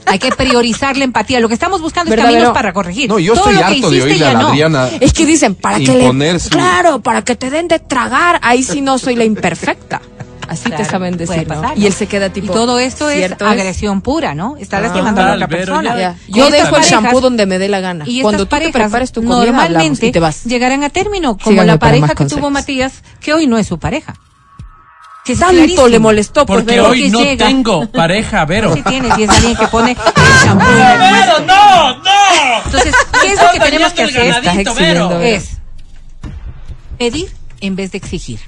Hay 0.06 0.18
que 0.18 0.30
priorizar 0.30 0.96
la 0.96 1.04
empatía. 1.04 1.40
Lo 1.40 1.48
que 1.48 1.54
estamos 1.54 1.80
buscando 1.80 2.10
es 2.10 2.16
¿Verdad, 2.16 2.32
caminos 2.32 2.52
para 2.52 2.72
corregir. 2.72 3.08
No, 3.08 3.18
yo 3.18 3.34
Todo 3.34 3.50
estoy 3.50 3.54
lo 3.54 3.58
que 3.68 3.74
harto 3.76 3.90
de 3.90 4.02
oírle 4.02 4.26
a 4.26 4.32
la 4.32 4.40
no. 4.40 4.48
Adriana. 4.48 4.88
Es 5.00 5.12
que 5.12 5.26
dicen, 5.26 5.54
para 5.54 5.78
que 5.78 5.86
le... 5.94 6.38
Claro, 6.50 7.00
para 7.00 7.22
que 7.22 7.36
te 7.36 7.50
den 7.50 7.68
de 7.68 7.78
tragar. 7.78 8.40
Ahí 8.42 8.62
sí 8.62 8.80
no 8.80 8.98
soy 8.98 9.14
la 9.16 9.24
imperfecta. 9.24 10.00
Así 10.48 10.68
te 10.68 10.84
saben 10.84 11.16
decir, 11.16 11.46
¿no? 11.46 11.60
pasar, 11.60 11.78
Y 11.78 11.86
él 11.86 11.92
se 11.92 12.08
queda 12.08 12.28
tipo... 12.32 12.52
y 12.52 12.56
todo 12.56 12.80
esto 12.80 13.08
es 13.08 13.18
¿cierto 13.18 13.46
agresión 13.46 14.00
pura, 14.00 14.34
¿no? 14.34 14.56
Está 14.56 14.78
Ah. 14.78 14.80
lastimando 14.80 15.20
a 15.20 15.24
la 15.26 15.34
otra 15.34 15.46
persona. 15.46 15.94
ya. 15.94 16.00
Ya. 16.00 16.16
Y 16.26 16.32
Yo 16.32 16.50
dejo 16.50 16.76
el 16.76 16.82
shampoo 16.82 17.20
donde 17.20 17.46
me 17.46 17.60
dé 17.60 17.68
la 17.68 17.78
gana. 17.78 18.04
Y 18.04 18.20
Cuando 18.22 18.42
estas 18.42 18.48
tú 18.48 18.56
te 18.56 18.70
parejas 18.72 18.72
prepares 18.82 19.12
tu 19.12 19.22
comida, 19.22 19.46
normalmente 19.52 20.06
y 20.08 20.10
te 20.12 20.18
vas. 20.18 20.42
llegarán 20.42 20.82
a 20.82 20.90
término, 20.90 21.36
como 21.36 21.50
Síganme 21.52 21.66
la 21.68 21.78
pareja 21.78 22.16
que 22.16 22.24
tuvo. 22.24 22.50
Matías, 22.50 22.94
que 23.20 23.32
hoy 23.32 23.46
no 23.46 23.58
es 23.58 23.68
su 23.68 23.78
pareja. 23.78 24.14
Que 25.30 25.34
es 25.34 25.38
Tanto 25.38 25.54
clarísimo. 25.54 25.86
le 25.88 25.98
molestó, 26.00 26.44
pues, 26.44 26.60
Porque 26.60 26.72
Vero. 26.72 26.88
hoy 26.88 27.02
que 27.04 27.10
no 27.10 27.20
llega. 27.20 27.46
tengo 27.46 27.86
pareja, 27.92 28.44
Vero. 28.46 28.74
Sí 28.74 28.82
tienes, 28.82 29.16
y 29.16 29.22
es 29.22 29.30
alguien 29.30 29.56
que 29.56 29.66
pone 29.68 29.90
el 30.16 30.46
shampoo. 30.46 30.66
¡No, 30.66 30.76
Vero, 30.76 31.38
no, 31.46 31.96
no! 31.98 32.62
Entonces, 32.64 32.94
¿qué 33.22 33.32
es 33.32 33.40
lo 33.40 33.50
que 33.52 33.60
tenemos 33.60 33.92
que 33.92 34.02
hacer? 34.02 34.24
ganadito, 34.26 34.48
Estás 34.50 34.56
exhibiendo, 34.58 35.08
Vero. 35.08 35.18
Vero. 35.20 35.36
Es 35.36 35.48
pedir 36.98 37.30
en 37.60 37.76
vez 37.76 37.92
de 37.92 37.98
exigir. 37.98 38.40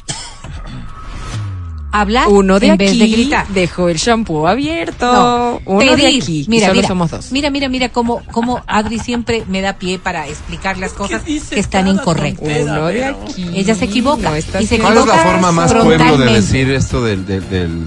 Hablar 1.93 2.29
Uno 2.29 2.59
de 2.59 2.67
en 2.69 2.73
aquí 2.73 2.85
vez 2.85 2.99
de 2.99 3.09
gritar. 3.09 3.47
dejó 3.49 3.89
el 3.89 3.99
shampoo 3.99 4.49
abierto. 4.49 5.13
No, 5.13 5.61
Uno 5.67 5.95
de 5.97 6.07
aquí. 6.07 6.47
Mira, 6.49 6.65
y 6.65 6.69
solo 6.69 6.75
mira, 6.77 6.89
somos 6.89 7.11
dos. 7.11 7.33
mira, 7.33 7.51
mira, 7.51 7.69
mira 7.69 7.89
cómo, 7.91 8.23
cómo 8.33 8.63
Adri 8.67 8.99
siempre 8.99 9.45
me 9.49 9.61
da 9.61 9.75
pie 9.75 9.99
para 9.99 10.27
explicar 10.27 10.79
las 10.79 10.93
cosas 10.95 11.23
que 11.23 11.61
están 11.61 11.89
incorrectas. 11.89 12.49
tontera, 12.49 12.73
Uno 12.73 12.87
de 12.89 13.05
aquí. 13.05 13.51
Ella 13.55 13.75
se 13.75 13.85
equivoca 13.85 14.31
No 14.31 14.37
y 14.37 14.67
se 14.67 14.79
¿Cuál 14.79 14.97
es 14.99 15.07
la 15.07 15.19
forma 15.19 15.53
más 15.53 15.73
pueblo 15.75 16.17
de 16.19 16.33
decir 16.33 16.71
esto 16.73 17.05
del, 17.05 17.27
del, 17.27 17.49
del, 17.51 17.79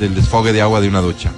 del 0.00 0.14
desfogue 0.14 0.52
de 0.52 0.62
agua 0.62 0.80
de 0.80 0.88
una 0.88 1.00
ducha? 1.00 1.30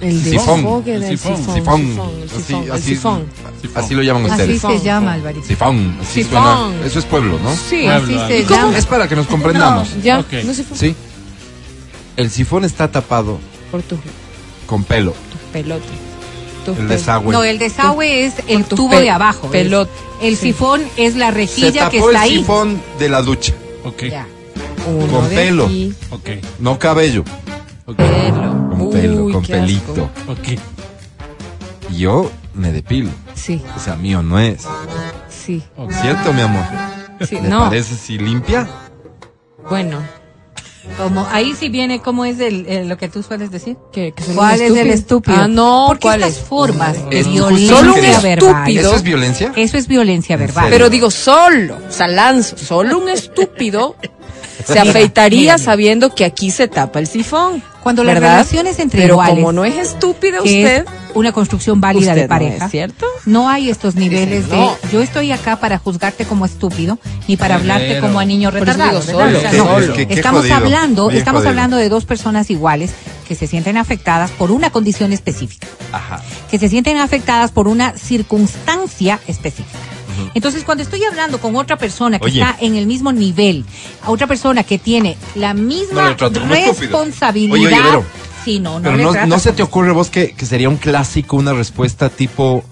El 0.00 0.22
Sifón. 0.22 0.56
desfogue 0.62 0.92
del 0.92 1.02
El 1.02 1.18
sifón. 1.18 1.36
sifón. 1.36 1.54
Sifón. 1.54 1.80
El 2.22 2.30
Así, 2.30 2.42
sifón. 2.42 2.64
El 2.64 2.72
así, 2.72 2.82
sifón. 2.94 3.26
así 3.74 3.94
lo 3.94 4.02
llaman 4.02 4.24
Así 4.30 4.32
ustedes. 4.54 4.60
se 4.62 4.80
llama, 4.84 5.12
Alvarito. 5.12 5.46
Sifón. 5.46 5.96
Así 6.00 6.24
Sifón. 6.24 6.42
suena. 6.42 6.86
Eso 6.86 6.98
es 7.00 7.04
pueblo, 7.04 7.38
¿no? 7.42 7.54
Sí. 7.54 7.82
Pueblo, 7.84 8.22
Así 8.22 8.32
se 8.34 8.44
¿Cómo? 8.44 8.56
llama. 8.60 8.78
Es 8.78 8.86
para 8.86 9.08
que 9.08 9.16
nos 9.16 9.26
comprendamos. 9.26 10.02
Ya. 10.02 10.20
Ok. 10.20 10.32
No 10.44 10.54
se 10.54 10.64
Sí. 10.74 10.94
El 12.16 12.30
sifón 12.30 12.64
está 12.64 12.90
tapado 12.90 13.38
por 13.70 13.82
tus 13.82 13.98
con 14.66 14.84
pelo. 14.84 15.14
pelotas. 15.52 15.86
Tus 16.64 16.78
El 16.78 16.88
desagüe. 16.88 17.32
No, 17.32 17.42
el 17.44 17.58
desagüe 17.58 18.24
es 18.26 18.34
el 18.46 18.64
tus 18.64 18.76
tubo 18.78 18.90
pe- 18.90 19.00
de 19.02 19.10
abajo. 19.10 19.50
El- 19.52 19.70
pelot- 19.70 19.88
El 20.22 20.36
sí. 20.36 20.48
sifón 20.48 20.82
es 20.96 21.16
la 21.16 21.26
Se 21.28 21.32
rejilla 21.32 21.88
que 21.90 21.98
tapó 21.98 22.10
el 22.10 22.14
está 22.16 22.20
ahí. 22.24 22.36
sifón 22.38 22.80
de 22.98 23.08
la 23.08 23.22
ducha. 23.22 23.54
Ok, 23.84 24.02
Ya. 24.10 24.26
Uno 24.86 25.06
con 25.20 25.28
de 25.30 25.34
pelo. 25.36 25.64
aquí, 25.66 25.92
ok, 26.10 26.28
No 26.58 26.78
cabello. 26.78 27.24
Pelo. 27.96 28.68
Con 28.70 28.90
pelo, 28.90 29.24
Uy, 29.24 29.32
con 29.32 29.42
qué 29.42 29.54
asco. 29.54 29.64
pelito. 29.66 30.10
ok. 30.28 30.60
Y 31.92 31.96
yo 31.98 32.30
me 32.54 32.72
depilo. 32.72 33.10
Sí, 33.34 33.62
O 33.76 33.80
sea, 33.80 33.96
mío 33.96 34.22
no 34.22 34.38
es. 34.38 34.62
sí. 35.28 35.62
¿Cierto, 36.02 36.32
mi 36.32 36.40
amor? 36.42 36.64
sí. 37.28 37.36
¿Me 37.40 37.48
No, 37.48 37.60
parece 37.68 37.94
si 37.96 38.18
limpia? 38.18 38.68
bueno. 39.68 39.98
Como, 40.96 41.26
ahí 41.30 41.54
sí 41.54 41.68
viene, 41.68 42.00
¿cómo 42.00 42.24
es 42.24 42.40
el, 42.40 42.66
el- 42.66 42.88
lo 42.88 42.96
que 42.96 43.08
tú 43.08 43.22
sueles 43.22 43.50
decir? 43.50 43.76
¿Qué, 43.92 44.12
que 44.12 44.24
¿Cuál 44.34 44.60
es 44.62 44.74
el 44.74 44.90
estúpido? 44.90 45.36
Ah, 45.42 45.46
no, 45.46 45.84
Porque 45.88 46.02
¿cuál 46.02 46.22
estas 46.22 46.38
es? 46.42 46.48
formas 46.48 47.10
de 47.10 47.20
Es- 47.20 47.28
violencia 47.28 47.76
Solo 47.76 47.92
un 47.94 47.98
¿Eso 48.04 48.22
verbal. 48.22 48.48
estúpido. 48.48 48.80
¿Eso 48.88 48.96
es 48.96 49.02
violencia? 49.02 49.52
Eso 49.56 49.76
es 49.76 49.86
violencia 49.86 50.36
verbal. 50.36 50.64
serio? 50.64 50.70
Pero 50.78 50.90
digo, 50.90 51.10
solo, 51.10 51.76
o 51.86 51.92
sea, 51.92 52.08
lanzo, 52.08 52.56
solo 52.56 52.98
un 52.98 53.08
estúpido 53.10 53.94
se 54.66 54.78
afeitaría 54.78 55.58
sabiendo 55.58 56.14
que 56.14 56.24
aquí 56.24 56.50
se 56.50 56.68
tapa 56.68 56.98
el 56.98 57.06
sifón. 57.06 57.62
Cuando 57.82 58.04
las 58.04 58.14
relaciones 58.16 58.78
entre 58.78 59.00
Pero 59.00 59.14
iguales, 59.14 59.34
como 59.36 59.52
no 59.52 59.64
es 59.64 59.74
estúpido 59.76 60.42
que 60.42 60.60
usted, 60.60 60.84
es 60.84 60.84
una 61.14 61.32
construcción 61.32 61.80
válida 61.80 62.10
usted 62.10 62.22
de 62.22 62.28
pareja, 62.28 62.58
no 62.58 62.64
es 62.66 62.70
cierto. 62.70 63.06
no 63.24 63.48
hay 63.48 63.70
estos 63.70 63.94
niveles 63.94 64.48
no. 64.48 64.76
de 64.84 64.88
yo 64.92 65.00
estoy 65.00 65.32
acá 65.32 65.56
para 65.56 65.78
juzgarte 65.78 66.26
como 66.26 66.44
estúpido 66.44 66.98
ni 67.26 67.38
para 67.38 67.54
hablarte 67.54 67.98
como 68.00 68.20
a 68.20 68.26
niño 68.26 68.50
retardado. 68.50 68.98
O 68.98 69.02
sea, 69.02 69.50
Qué- 69.50 69.56
no. 69.56 69.78
estamos 70.10 70.40
jodido, 70.42 70.56
hablando, 70.56 71.10
estamos 71.10 71.38
jodido. 71.38 71.48
hablando 71.48 71.76
de 71.78 71.88
dos 71.88 72.04
personas 72.04 72.50
iguales 72.50 72.90
que 73.26 73.34
se 73.34 73.46
sienten 73.46 73.78
afectadas 73.78 74.30
por 74.32 74.50
una 74.50 74.68
condición 74.70 75.14
específica, 75.14 75.66
Ajá. 75.90 76.20
que 76.50 76.58
se 76.58 76.68
sienten 76.68 76.98
afectadas 76.98 77.50
por 77.50 77.66
una 77.66 77.94
circunstancia 77.96 79.20
específica. 79.26 79.78
Entonces, 80.34 80.64
cuando 80.64 80.82
estoy 80.82 81.04
hablando 81.04 81.40
con 81.40 81.56
otra 81.56 81.76
persona 81.76 82.18
que 82.18 82.26
Oye. 82.26 82.40
está 82.40 82.56
en 82.60 82.76
el 82.76 82.86
mismo 82.86 83.12
nivel, 83.12 83.64
a 84.04 84.10
otra 84.10 84.26
persona 84.26 84.64
que 84.64 84.78
tiene 84.78 85.16
la 85.34 85.54
misma 85.54 86.14
responsabilidad, 86.14 87.80
Oye, 87.88 87.96
oye, 87.96 88.04
sí, 88.44 88.60
no, 88.60 88.80
no, 88.80 88.90
Pero 88.90 89.12
no, 89.12 89.26
¿no 89.26 89.38
se 89.38 89.52
te 89.52 89.62
ocurre 89.62 89.92
vos 89.92 90.10
que, 90.10 90.32
que 90.32 90.46
sería 90.46 90.68
un 90.68 90.76
clásico, 90.76 91.36
una 91.36 91.52
respuesta 91.52 92.08
tipo... 92.08 92.64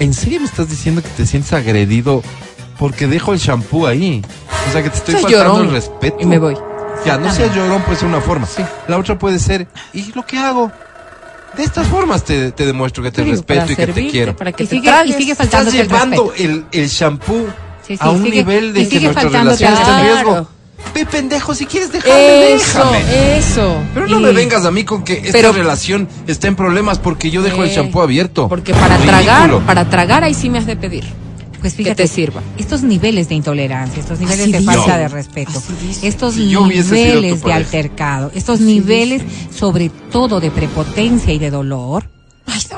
¿En 0.00 0.12
serio 0.12 0.40
me 0.40 0.46
estás 0.46 0.68
diciendo 0.68 1.02
que 1.02 1.08
te 1.10 1.24
sientes 1.24 1.52
agredido 1.52 2.22
porque 2.78 3.06
dejo 3.06 3.32
el 3.32 3.38
shampoo 3.38 3.86
ahí? 3.86 4.22
O 4.68 4.72
sea, 4.72 4.82
que 4.82 4.90
te 4.90 4.96
estoy 4.96 5.14
Soy 5.14 5.22
faltando 5.22 5.54
llorón 5.54 5.66
el 5.66 5.72
respeto. 5.72 6.16
y 6.20 6.26
me 6.26 6.38
voy. 6.38 6.56
Ya, 7.06 7.18
no 7.18 7.32
seas 7.32 7.54
llorón, 7.54 7.82
puede 7.82 7.98
ser 7.98 8.08
una 8.08 8.20
forma. 8.20 8.48
La 8.88 8.98
otra 8.98 9.18
puede 9.18 9.38
ser, 9.38 9.68
¿y 9.92 10.12
lo 10.12 10.24
que 10.26 10.38
hago? 10.38 10.72
De 11.56 11.62
estas 11.62 11.86
formas 11.86 12.24
te, 12.24 12.50
te 12.52 12.66
demuestro 12.66 13.02
que 13.02 13.10
te 13.12 13.22
Sí, 13.24 13.30
respeto 13.30 13.72
y 13.72 13.76
que 13.76 13.86
te 13.88 14.06
quiero. 14.08 14.36
Para 14.36 14.52
que 14.52 14.64
Y 14.64 14.66
te 14.66 14.76
sigue, 14.76 14.90
y 15.06 15.12
sigue 15.12 15.32
Estás 15.32 15.48
faltándote 15.48 15.80
el 15.80 15.86
llevando 15.88 16.32
el, 16.36 16.64
el 16.72 16.88
shampoo 16.88 17.46
Sí, 17.86 17.96
sí, 17.96 17.98
a 18.00 18.10
un 18.10 18.22
sigue- 18.24 18.30
nivel 18.36 18.72
de 18.72 18.88
que 18.88 19.00
nuestra 19.00 19.28
relación 19.28 19.72
está 19.74 20.00
en 20.00 20.06
riesgo. 20.06 20.48
Ve, 20.94 21.06
pendejo, 21.06 21.54
si 21.54 21.66
quieres 21.66 21.90
dejarme, 21.92 22.52
Eso, 22.54 22.78
déjame. 22.78 23.38
eso. 23.38 23.76
Pero 23.94 24.06
no 24.06 24.20
Y- 24.20 24.22
me 24.22 24.32
vengas 24.32 24.64
a 24.64 24.70
mí 24.70 24.84
con 24.84 25.02
que 25.04 25.14
esta 25.14 25.32
Pero- 25.32 25.52
relación 25.52 26.08
está 26.26 26.46
en 26.48 26.56
problemas 26.56 26.98
porque 26.98 27.30
yo 27.30 27.42
dejo 27.42 27.62
el 27.64 27.70
Eh, 27.70 27.74
shampoo 27.74 28.02
abierto. 28.02 28.48
Porque 28.48 28.72
para 28.74 28.96
Ridículo. 28.96 29.18
tragar, 29.22 29.58
para 29.66 29.88
tragar 29.88 30.24
ahí 30.24 30.34
sí 30.34 30.50
me 30.50 30.58
has 30.58 30.66
de 30.66 30.76
pedir. 30.76 31.04
Pues 31.64 31.76
que 31.76 31.94
te 31.94 32.06
sirva. 32.06 32.42
estos 32.58 32.82
niveles 32.82 33.30
de 33.30 33.36
intolerancia, 33.36 33.98
estos 33.98 34.20
niveles 34.20 34.42
Así 34.42 34.52
de 34.52 34.58
dice. 34.58 34.70
falta 34.70 34.98
de 34.98 35.08
respeto, 35.08 35.62
estos 36.02 36.34
Si 36.34 36.54
niveles 36.54 37.42
de 37.42 37.52
altercado, 37.54 38.30
estos 38.34 38.56
Así 38.56 38.64
niveles 38.64 39.22
dice. 39.24 39.58
sobre 39.58 39.88
todo 39.88 40.40
de 40.40 40.50
prepotencia 40.50 41.32
y 41.32 41.38
de 41.38 41.50
dolor, 41.50 42.10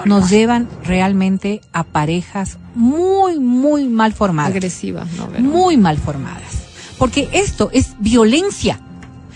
nos 0.05 0.31
llevan 0.31 0.69
realmente 0.85 1.61
a 1.73 1.83
parejas 1.83 2.59
muy, 2.77 3.41
muy 3.41 3.89
mal 3.89 4.13
formadas. 4.13 4.53
Agresiva, 4.53 5.05
no. 5.17 5.41
Muy 5.41 5.77
mal 5.77 5.99
formadas. 5.99 6.53
Porque 6.97 7.29
esto 7.33 7.71
es 7.73 7.95
violencia. 7.99 8.81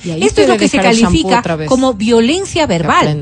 Y 0.04 0.24
Esto 0.24 0.42
es 0.42 0.48
lo 0.48 0.56
que 0.58 0.68
se 0.68 0.78
califica 0.78 1.42
como 1.66 1.94
violencia 1.94 2.68
verbal. 2.68 3.20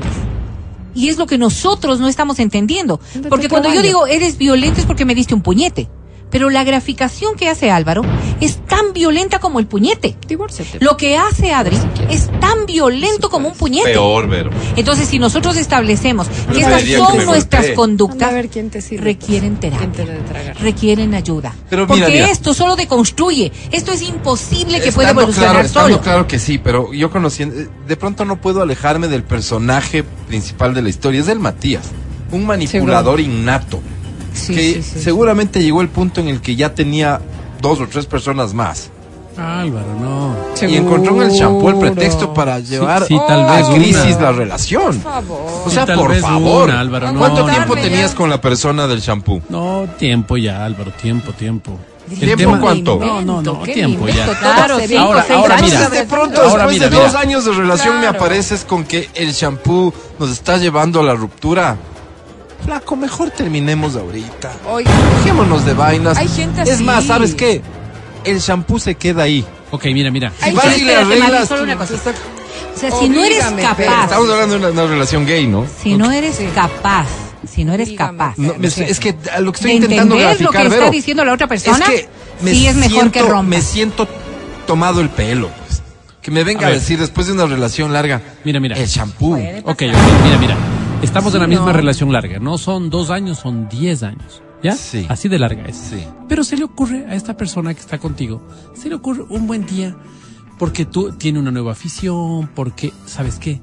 Y 0.93 1.09
es 1.09 1.17
lo 1.17 1.25
que 1.25 1.39
nosotros 1.39 1.99
no 1.99 2.07
estamos 2.07 2.37
entendiendo. 2.37 2.99
Porque 3.29 3.49
cuando 3.49 3.73
yo 3.73 3.81
digo 3.81 4.05
eres 4.05 4.37
violento 4.37 4.79
es 4.79 4.85
porque 4.85 5.05
me 5.05 5.15
diste 5.15 5.33
un 5.33 5.41
puñete. 5.41 5.89
Pero 6.29 6.49
la 6.49 6.63
graficación 6.63 7.35
que 7.35 7.49
hace 7.49 7.71
Álvaro 7.71 8.01
es 8.39 8.57
tan 8.67 8.93
violenta 8.93 9.39
como 9.39 9.59
el 9.59 9.67
puñete. 9.67 10.15
Divórciate. 10.27 10.77
Lo 10.79 10.95
que 10.97 11.17
hace 11.17 11.53
Adri 11.53 11.75
Si 11.75 12.13
es 12.13 12.29
tan 12.39 12.65
violento 12.65 13.29
como 13.29 13.49
un 13.49 13.55
puñete. 13.55 13.91
Peor, 13.91 14.27
Vero. 14.27 14.51
Entonces, 14.75 15.07
si 15.07 15.19
nosotros 15.19 15.57
establecemos 15.57 16.27
Pero 16.27 16.53
que 16.53 16.61
estas 16.61 16.83
que 16.83 16.97
son 16.97 17.25
nuestras 17.25 17.61
golpee. 17.63 17.75
Conductas, 17.75 18.29
a 18.29 18.33
ver 18.33 18.49
quién 18.49 18.69
te 18.69 18.81
sirve. 18.81 19.05
requieren 19.05 19.57
¿Quién 19.57 19.91
te 19.91 20.03
terapia, 20.05 20.53
requieren 20.53 21.13
ayuda. 21.13 21.53
Pero 21.69 21.87
Porque 21.87 22.03
mira, 22.05 22.13
mira. 22.13 22.31
esto 22.31 22.53
solo 22.53 22.75
deconstruye. 22.75 23.51
Esto 23.71 23.91
es 23.91 24.01
imposible 24.01 24.81
que 24.81 24.91
pueda 24.91 25.09
evolucionar 25.11 25.67
claro, 25.67 25.87
solo. 25.89 26.01
claro 26.01 26.27
que 26.27 26.39
sí, 26.39 26.57
pero 26.57 26.93
yo 26.93 27.09
conociendo, 27.09 27.59
eh, 27.59 27.69
de 27.87 27.97
pronto 27.97 28.25
no 28.25 28.39
puedo 28.41 28.61
alejarme 28.61 29.07
del 29.07 29.23
personaje 29.23 30.03
principal 30.27 30.73
de 30.73 30.81
la 30.81 30.89
historia, 30.89 31.21
es 31.21 31.27
el 31.27 31.39
Matías, 31.39 31.83
un 32.31 32.45
manipulador 32.45 33.19
innato, 33.19 33.79
Sí, 34.33 34.53
que 34.55 34.61
sí, 34.75 34.83
sí. 34.83 34.99
seguramente 35.01 35.61
llegó 35.61 35.81
el 35.81 35.89
punto 35.89 36.21
en 36.21 36.27
el 36.29 36.41
que 36.41 36.55
ya 36.55 36.73
tenía 36.73 37.19
dos 37.61 37.79
o 37.81 37.87
tres 37.87 38.05
personas 38.05 38.53
más. 38.53 38.89
Álvaro, 39.37 39.87
no. 40.01 40.35
Y 40.67 40.75
encontró 40.75 41.15
en 41.15 41.29
el 41.29 41.31
shampoo 41.31 41.69
el 41.69 41.77
pretexto 41.77 42.33
para 42.33 42.59
llevar 42.59 43.05
sí, 43.05 43.17
tal 43.25 43.47
a 43.47 43.53
vez 43.55 43.67
crisis 43.69 44.15
una. 44.17 44.21
la 44.23 44.31
relación. 44.33 45.01
O 45.65 45.69
sea, 45.69 45.83
Sí, 45.83 45.87
tal 45.87 45.97
por 45.99 46.13
favor. 46.15 46.69
una, 46.69 46.79
Álvaro, 46.81 47.11
no. 47.13 47.19
¿Cuánto 47.19 47.47
No, 47.47 47.53
tiempo 47.53 47.75
tenías 47.75 48.11
ya. 48.11 48.17
con 48.17 48.29
la 48.29 48.41
persona 48.41 48.85
del 48.87 48.99
shampoo? 48.99 49.41
No, 49.47 49.87
tiempo 49.97 50.35
ya, 50.35 50.65
Álvaro, 50.65 50.91
tiempo, 50.91 51.31
tiempo. 51.31 51.79
El 52.11 52.17
¿Tiempo 52.19 52.37
tema- 52.37 52.59
cuánto? 52.59 52.99
No, 52.99 53.21
no, 53.21 53.41
no, 53.41 53.61
¿Qué 53.63 53.73
tiempo 53.75 54.07
ya. 54.09 54.25
Claro. 54.39 54.73
Ahora- 54.73 55.23
seis 55.23 55.39
ahora 55.39 55.57
mira. 55.61 55.89
de 55.89 56.03
pronto, 56.05 56.41
Ahora 56.41 56.49
después 56.65 56.73
mira, 56.73 56.89
de 56.89 56.95
mira. 56.97 57.03
dos 57.05 57.15
años 57.15 57.45
de 57.45 57.51
relación, 57.53 57.99
me 58.01 58.07
apareces 58.07 58.65
con 58.65 58.83
que 58.83 59.09
el 59.13 59.31
shampoo 59.31 59.93
nos 60.19 60.31
está 60.31 60.57
llevando 60.57 60.99
a 60.99 61.03
la 61.03 61.13
ruptura. 61.13 61.77
Flaco, 62.63 62.95
mejor 62.95 63.31
terminemos 63.31 63.95
ahorita. 63.95 64.51
Oiga, 64.69 64.91
Dejémonos 65.17 65.65
de 65.65 65.73
vainas. 65.73 66.17
Hay 66.17 66.27
gente 66.27 66.61
Es 66.63 66.71
así. 66.71 66.83
más, 66.83 67.05
¿sabes 67.05 67.33
qué? 67.35 67.61
El 68.23 68.39
shampoo 68.39 68.79
se 68.79 68.95
queda 68.95 69.23
ahí. 69.23 69.45
Ok, 69.71 69.85
mira, 69.85 70.11
mira. 70.11 70.31
Vas 70.53 70.77
y 70.77 70.83
le 70.83 70.95
arreglas. 70.95 71.47
solo 71.47 71.63
una 71.63 71.73
tú- 71.73 71.79
cosita. 71.79 72.09
está- 72.11 72.21
O 72.75 72.79
sea, 72.79 72.91
si 72.91 73.09
no 73.09 73.23
eres 73.23 73.43
capaz, 73.61 74.03
Estamos 74.03 74.29
hablando 74.29 74.55
de 74.59 74.59
una, 74.67 74.69
una 74.69 74.87
relación 74.91 75.25
gay, 75.25 75.47
¿no? 75.47 75.65
si 75.81 75.95
no 75.95 76.11
eres 76.11 76.39
capaz, 76.55 77.07
si 77.49 77.63
no 77.65 77.73
eres 77.73 77.89
Dígame, 77.89 78.17
capaz. 78.17 78.37
No, 78.37 78.53
me- 78.57 78.67
es 78.67 78.99
que 78.99 79.15
a 79.33 79.39
lo 79.41 79.51
que 79.51 79.57
estoy 79.57 79.71
intentando 79.73 80.15
entender 80.15 80.41
lo 80.41 80.51
que 80.51 80.57
graficar, 80.57 80.65
está 80.65 80.79
Vero, 80.79 80.91
diciendo 80.91 81.25
la 81.25 81.33
otra 81.33 81.47
persona, 81.47 81.85
es 81.85 81.89
que 81.89 82.09
me 82.41 82.51
sí 82.51 82.67
es 82.67 82.75
mejor 82.75 83.11
que 83.11 83.21
rompa. 83.21 83.43
Me 83.43 83.61
siento 83.61 84.07
tomado 84.65 85.01
el 85.01 85.09
pelo, 85.09 85.49
pues. 85.65 85.81
Que 86.21 86.31
me 86.31 86.43
venga 86.43 86.67
A 86.67 86.71
decir 86.71 86.99
después 86.99 87.27
de 87.27 87.33
una 87.33 87.45
relación 87.47 87.91
larga. 87.93 88.21
Mira, 88.43 88.59
mira. 88.59 88.77
El 88.77 88.87
shampoo. 88.87 89.35
Ok, 89.35 89.41
ok, 89.65 89.81
mira, 90.23 90.37
mira. 90.39 90.57
Estamos 91.01 91.33
en 91.33 91.39
la 91.41 91.45
Sí, 91.45 91.51
misma 91.51 91.67
no. 91.67 91.73
relación 91.73 92.11
larga. 92.11 92.39
No 92.39 92.57
son 92.57 92.89
dos 92.89 93.09
años, 93.09 93.39
son 93.39 93.69
diez 93.69 94.03
años. 94.03 94.41
¿Ya? 94.61 94.73
Sí. 94.75 95.05
Así 95.07 95.29
de 95.29 95.39
larga 95.39 95.63
es. 95.65 95.77
Sí. 95.77 96.03
Pero 96.27 96.43
se 96.43 96.57
le 96.57 96.65
ocurre 96.65 97.05
a 97.07 97.15
esta 97.15 97.37
persona 97.37 97.73
que 97.73 97.79
está 97.79 97.97
contigo, 97.97 98.45
se 98.75 98.89
le 98.89 98.95
ocurre 98.95 99.23
un 99.29 99.47
buen 99.47 99.65
día 99.65 99.95
porque 100.57 100.83
tú 100.83 101.13
tiene 101.13 101.39
una 101.39 101.51
nueva 101.51 101.71
afición, 101.71 102.49
porque, 102.53 102.91
¿sabes 103.05 103.35
qué? 103.39 103.61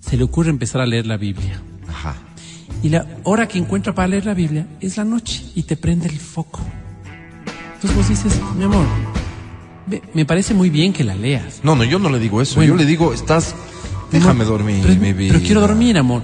Se 0.00 0.16
le 0.16 0.24
ocurre 0.24 0.48
empezar 0.48 0.80
a 0.80 0.86
leer 0.86 1.06
la 1.06 1.18
Biblia. 1.18 1.60
Ajá. 1.86 2.14
Y 2.82 2.88
la 2.88 3.06
hora 3.24 3.46
que 3.46 3.58
encuentra 3.58 3.94
para 3.94 4.08
leer 4.08 4.24
la 4.24 4.32
Biblia 4.32 4.66
es 4.80 4.96
la 4.96 5.04
noche 5.04 5.44
y 5.54 5.64
te 5.64 5.76
prende 5.76 6.06
el 6.08 6.18
foco. 6.18 6.60
Entonces 7.74 7.94
vos 7.94 8.08
dices, 8.08 8.40
mi 8.56 8.64
amor, 8.64 8.86
me 10.14 10.24
parece 10.24 10.54
muy 10.54 10.70
bien 10.70 10.94
que 10.94 11.04
la 11.04 11.14
leas. 11.14 11.60
No, 11.62 11.76
no, 11.76 11.84
yo 11.84 11.98
no 11.98 12.08
le 12.08 12.18
digo 12.18 12.40
eso. 12.40 12.54
Bueno. 12.56 12.72
Yo 12.72 12.76
le 12.78 12.86
digo, 12.86 13.12
estás. 13.12 13.54
Déjame 14.10 14.44
No, 14.44 14.50
dormir, 14.52 14.78
pero, 14.86 14.98
mi 15.00 15.12
vida. 15.12 15.34
pero 15.34 15.44
quiero 15.44 15.60
dormir, 15.60 15.98
amor. 15.98 16.22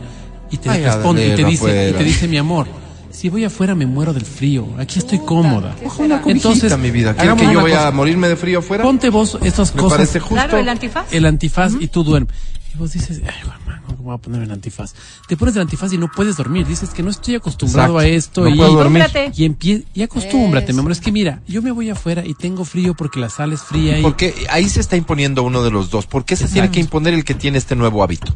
Y 0.52 0.58
te 0.58 0.70
Ay, 0.70 0.84
a 0.84 0.94
responde 0.94 1.26
y 1.26 1.34
te 1.34 1.44
dice, 1.44 1.64
y 1.64 1.70
afuera. 1.70 1.98
te 1.98 2.04
dice, 2.04 2.28
mi 2.28 2.36
amor, 2.36 2.66
si 3.10 3.28
voy 3.28 3.44
afuera 3.44 3.74
me 3.74 3.86
muero 3.86 4.12
del 4.12 4.24
frío. 4.24 4.68
Aquí 4.78 4.98
estoy 4.98 5.18
cómoda. 5.18 5.74
Ojo, 5.84 6.02
una 6.02 6.20
cobijita, 6.20 6.76
mi 6.76 6.90
vida. 6.90 7.14
¿Quieres 7.14 7.34
que 7.36 7.52
yo 7.52 7.60
cosa. 7.62 7.88
a 7.88 7.90
morirme 7.90 8.28
de 8.28 8.36
frío 8.36 8.58
afuera? 8.60 8.84
Ponte 8.84 9.10
vos 9.10 9.38
estas 9.42 9.74
Me 9.74 9.80
cosas. 9.80 9.98
parece 9.98 10.20
justo. 10.20 10.34
Claro, 10.34 10.58
el 10.58 10.68
antifaz. 10.68 11.12
El 11.12 11.26
antifaz 11.26 11.72
y 11.80 11.88
tú 11.88 12.04
duermes. 12.04 12.36
Y 12.74 12.78
vos 12.78 12.92
dices, 12.92 13.20
ay, 13.24 13.34
hermano, 13.40 13.81
¿cómo 14.02 14.10
voy 14.16 14.18
a 14.18 14.22
ponerme 14.22 14.46
el 14.46 14.52
antifaz? 14.52 14.94
Te 15.28 15.36
pones 15.36 15.54
el 15.56 15.62
antifaz 15.62 15.92
y 15.92 15.98
no 15.98 16.08
puedes 16.10 16.36
dormir. 16.36 16.66
Dices 16.66 16.90
que 16.90 17.02
no 17.02 17.10
estoy 17.10 17.36
acostumbrado 17.36 18.00
Exacto. 18.00 18.12
a 18.12 18.16
esto. 18.16 18.40
No 18.42 18.48
y, 18.50 18.56
puedo 18.56 18.72
dormir. 18.74 19.04
Y, 19.34 19.48
empie- 19.48 19.84
y 19.94 20.02
acostúmbrate, 20.02 20.72
mi 20.72 20.80
amor. 20.80 20.92
Es 20.92 21.00
que 21.00 21.12
mira, 21.12 21.40
yo 21.46 21.62
me 21.62 21.70
voy 21.70 21.90
afuera 21.90 22.24
y 22.26 22.34
tengo 22.34 22.64
frío 22.64 22.94
porque 22.94 23.20
la 23.20 23.30
sal 23.30 23.52
es 23.52 23.62
fría 23.62 23.98
y 23.98 24.02
Porque 24.02 24.34
ahí 24.50 24.68
se 24.68 24.80
está 24.80 24.96
imponiendo 24.96 25.42
uno 25.42 25.62
de 25.62 25.70
los 25.70 25.90
dos. 25.90 26.06
¿Por 26.06 26.24
qué 26.24 26.36
se 26.36 26.48
tiene 26.48 26.70
que 26.70 26.80
imponer 26.80 27.14
el 27.14 27.24
que 27.24 27.34
tiene 27.34 27.58
este 27.58 27.76
nuevo 27.76 28.02
hábito? 28.02 28.34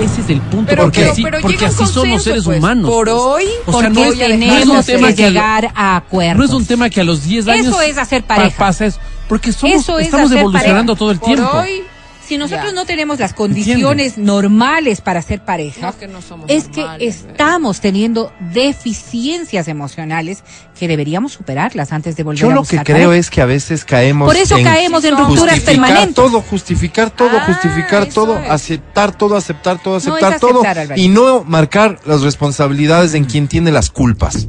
ese 0.00 0.20
es 0.20 0.30
el 0.30 0.40
punto. 0.40 0.66
Pero- 0.68 0.82
porque 0.84 1.00
pero- 1.00 1.12
así, 1.12 1.22
pero 1.22 1.40
porque 1.40 1.66
así 1.66 1.76
somos 1.76 1.92
consenso, 1.92 2.20
seres 2.24 2.44
pues. 2.44 2.58
humanos. 2.58 2.88
Por 2.90 3.08
hoy, 3.08 3.44
o 3.66 3.80
sea, 3.80 3.88
no 3.90 4.04
es, 4.04 4.16
no 4.16 4.22
es 4.24 4.30
un 4.32 4.38
tenemos 4.40 4.86
tema 4.86 5.08
que 5.08 5.14
que 5.16 5.22
lo- 5.24 5.28
llegar 5.30 5.72
a 5.74 5.96
acuerdos. 5.96 6.38
No 6.38 6.44
es 6.44 6.50
un 6.52 6.64
tema 6.66 6.88
que 6.88 7.00
a 7.00 7.04
los 7.04 7.24
10 7.24 7.48
años. 7.48 7.66
Eso 7.66 7.80
es 7.82 7.98
hacer 7.98 8.22
pa- 8.22 8.36
pareja. 8.36 8.56
pasa 8.56 8.86
eso. 8.86 9.00
Porque 9.28 9.52
somos, 9.52 9.76
Eso 9.82 9.98
es 9.98 10.06
estamos 10.06 10.30
evolucionando 10.32 10.94
pareja. 10.94 10.98
todo 10.98 11.10
el 11.10 11.18
por 11.18 11.26
tiempo. 11.34 11.50
hoy, 11.58 11.82
Si 12.28 12.36
nosotros 12.36 12.66
Ya. 12.68 12.72
no 12.74 12.84
tenemos 12.84 13.18
las 13.18 13.32
condiciones 13.32 14.18
normales 14.18 15.00
para 15.00 15.22
ser 15.22 15.42
pareja, 15.44 15.80
No, 15.80 15.98
que 15.98 16.06
no 16.08 16.20
somos 16.20 16.50
es 16.50 16.68
que 16.68 16.84
estamos 17.00 17.80
teniendo 17.80 18.30
deficiencias 18.52 19.66
emocionales 19.68 20.44
que 20.78 20.86
deberíamos 20.88 21.32
superarlas 21.32 21.90
antes 21.92 22.16
de 22.16 22.22
volver 22.22 22.40
Yo 22.40 22.50
a 22.50 22.54
lo 22.54 22.64
que 22.64 22.78
creo 22.84 23.12
es 23.12 23.30
que 23.30 23.40
a 23.40 23.46
veces 23.46 23.84
caemos 23.84 24.28
Por 24.28 24.36
eso 24.36 24.56
en 24.58 24.64
caemos 24.64 25.04
en 25.04 25.16
rupturas 25.16 25.60
permanentes. 25.60 26.14
todo, 26.14 26.40
justificar 26.42 27.10
todo, 27.10 27.30
Ah, 27.38 27.44
justificar 27.46 28.06
todo, 28.06 28.38
es. 28.38 28.50
aceptar 28.50 29.16
todo, 29.16 29.36
aceptar 29.36 29.82
todo, 29.82 29.94
No 29.94 29.98
aceptar 29.98 30.38
todo 30.38 30.62
aceptar, 30.62 30.98
y 30.98 31.08
no 31.08 31.44
marcar 31.44 31.98
las 32.04 32.20
responsabilidades 32.20 33.14
en 33.14 33.24
quien 33.24 33.48
tiene 33.48 33.70
las 33.72 33.90
culpas. 33.90 34.48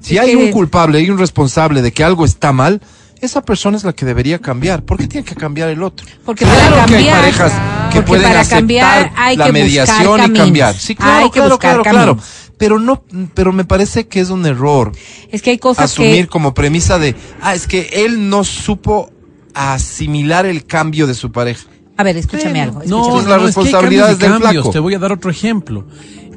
Si 0.00 0.18
hay 0.18 0.34
un 0.34 0.50
culpable 0.50 1.00
y 1.00 1.08
un 1.10 1.18
responsable 1.18 1.80
de 1.80 1.92
que 1.92 2.04
algo 2.04 2.24
está 2.24 2.52
mal, 2.52 2.80
esa 3.22 3.40
persona 3.42 3.76
es 3.76 3.84
la 3.84 3.92
que 3.92 4.04
debería 4.04 4.40
cambiar. 4.40 4.84
¿Por 4.84 4.98
qué 4.98 5.06
tiene 5.06 5.24
que 5.24 5.36
cambiar 5.36 5.68
el 5.68 5.82
otro? 5.82 6.06
Porque 6.24 6.44
Claro 6.44 6.74
para 6.74 6.86
que 6.86 6.94
hay 6.96 7.04
cambiar, 7.04 7.20
parejas 7.20 7.52
que 7.52 8.02
porque 8.02 8.02
pueden 8.02 8.24
para 8.24 8.40
aceptar 8.40 8.58
cambiar 8.58 9.12
hay 9.16 9.36
la 9.36 9.46
que 9.46 9.52
mediación 9.52 10.20
y 10.24 10.36
cambiar. 10.36 10.74
Sí, 10.74 10.94
claro, 10.96 11.24
hay 11.24 11.30
que 11.30 11.38
claro, 11.38 11.50
buscar 11.50 11.82
claro, 11.82 11.90
claro. 11.90 12.18
Pero 12.58 12.78
no, 12.78 13.04
pero 13.34 13.52
me 13.52 13.64
parece 13.64 14.06
que 14.06 14.20
es 14.20 14.30
un 14.30 14.46
error 14.46 14.92
Es 15.32 15.42
que 15.42 15.50
hay 15.50 15.58
cosas 15.58 15.84
asumir 15.84 16.26
que 16.26 16.28
como 16.28 16.52
premisa 16.52 16.98
de, 16.98 17.14
ah, 17.40 17.54
es 17.54 17.66
que 17.66 17.88
él 17.92 18.28
no 18.28 18.44
supo 18.44 19.10
asimilar 19.54 20.44
el 20.44 20.66
cambio 20.66 21.06
de 21.06 21.14
su 21.14 21.30
pareja. 21.30 21.66
A 21.96 22.02
ver, 22.04 22.16
escúchame 22.16 22.52
Pero- 22.52 22.62
algo. 22.64 22.82
No, 22.86 23.02
escúchame. 23.02 23.02
No, 23.02 23.16
las 23.16 23.24
no, 23.24 23.24
es 23.24 23.26
que 23.26 23.32
hay 23.32 23.46
responsabilidades 23.46 24.16
cambios 24.16 24.18
y 24.18 24.22
del 24.22 24.42
cambios. 24.42 24.52
flaco. 24.64 24.70
Te 24.70 24.78
voy 24.78 24.94
a 24.94 24.98
dar 24.98 25.12
otro 25.12 25.30
ejemplo. 25.30 25.84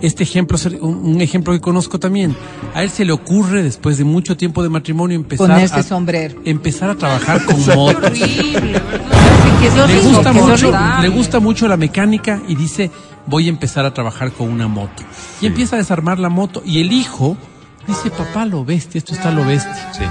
Este 0.02 0.24
ejemplo 0.24 0.58
es 0.58 0.66
un, 0.66 1.22
ejemplo 1.22 1.54
que 1.54 1.62
conozco 1.62 2.00
también. 2.00 2.36
A 2.74 2.84
él 2.84 2.90
se 2.90 3.06
le 3.06 3.14
ocurre, 3.14 3.64
después 3.64 3.98
de 3.98 4.04
mucho 4.04 4.36
tiempo 4.36 4.62
de 4.62 4.70
matrimonio, 4.70 5.16
empezar 5.16 5.48
Ponerse 5.48 5.76
a, 5.80 5.84
sombrero. 5.84 6.42
empezar 6.44 6.90
a 6.90 6.96
trabajar 6.96 7.44
con 7.46 7.66
motos. 7.66 8.04
horrible, 8.04 8.60
¿verdad? 8.60 8.82
que 9.62 9.68
es 9.68 9.76
lo 9.76 9.88
Le 9.88 10.00
gusta, 10.02 10.34
que 10.34 10.42
mucho, 10.42 10.74
le 11.02 11.08
gusta 11.10 11.40
mucho 11.40 11.68
la 11.70 11.78
mecánica 11.78 12.42
y 12.48 12.56
dice, 12.56 12.92
voy 13.26 13.46
a 13.48 13.50
empezar 13.50 13.86
a 13.86 13.94
trabajar 13.94 14.34
con 14.34 14.50
una 14.50 14.68
moto. 14.68 15.02
Y 15.42 15.46
empieza 15.48 15.78
a 15.78 15.80
desarmar 15.80 16.20
la 16.20 16.28
moto. 16.30 16.62
Y 16.66 16.82
el 16.82 16.92
hijo 16.92 17.38
dice, 17.88 18.12
papá, 18.12 18.46
lo 18.46 18.66
bestia, 18.66 19.00
esto 19.00 19.14
está 19.14 19.32
lo 19.32 19.46
bestia. 19.46 19.94
Sí. 19.94 20.04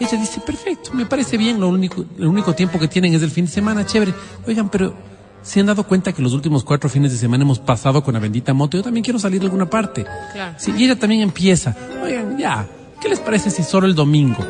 Ella 0.00 0.18
dice, 0.18 0.40
perfecto, 0.40 0.92
me 0.94 1.04
parece 1.04 1.36
bien, 1.36 1.60
lo 1.60 1.68
único, 1.68 2.04
el 2.18 2.26
único 2.26 2.54
tiempo 2.54 2.78
que 2.78 2.88
tienen 2.88 3.14
es 3.14 3.22
el 3.22 3.30
fin 3.30 3.44
de 3.44 3.50
semana, 3.50 3.84
chévere. 3.84 4.14
Oigan, 4.46 4.70
pero 4.70 4.94
¿se 5.42 5.60
han 5.60 5.66
dado 5.66 5.84
cuenta 5.84 6.12
que 6.12 6.22
los 6.22 6.32
últimos 6.32 6.64
cuatro 6.64 6.88
fines 6.88 7.12
de 7.12 7.18
semana 7.18 7.44
hemos 7.44 7.58
pasado 7.58 8.02
con 8.02 8.14
la 8.14 8.20
bendita 8.20 8.54
moto? 8.54 8.78
Yo 8.78 8.82
también 8.82 9.04
quiero 9.04 9.18
salir 9.18 9.40
de 9.40 9.46
alguna 9.46 9.68
parte. 9.68 10.06
Claro. 10.32 10.54
Sí, 10.58 10.72
y 10.76 10.84
ella 10.84 10.98
también 10.98 11.20
empieza, 11.20 11.76
oigan, 12.02 12.38
ya, 12.38 12.66
¿qué 13.00 13.10
les 13.10 13.20
parece 13.20 13.50
si 13.50 13.62
solo 13.62 13.86
el 13.86 13.94
domingo? 13.94 14.44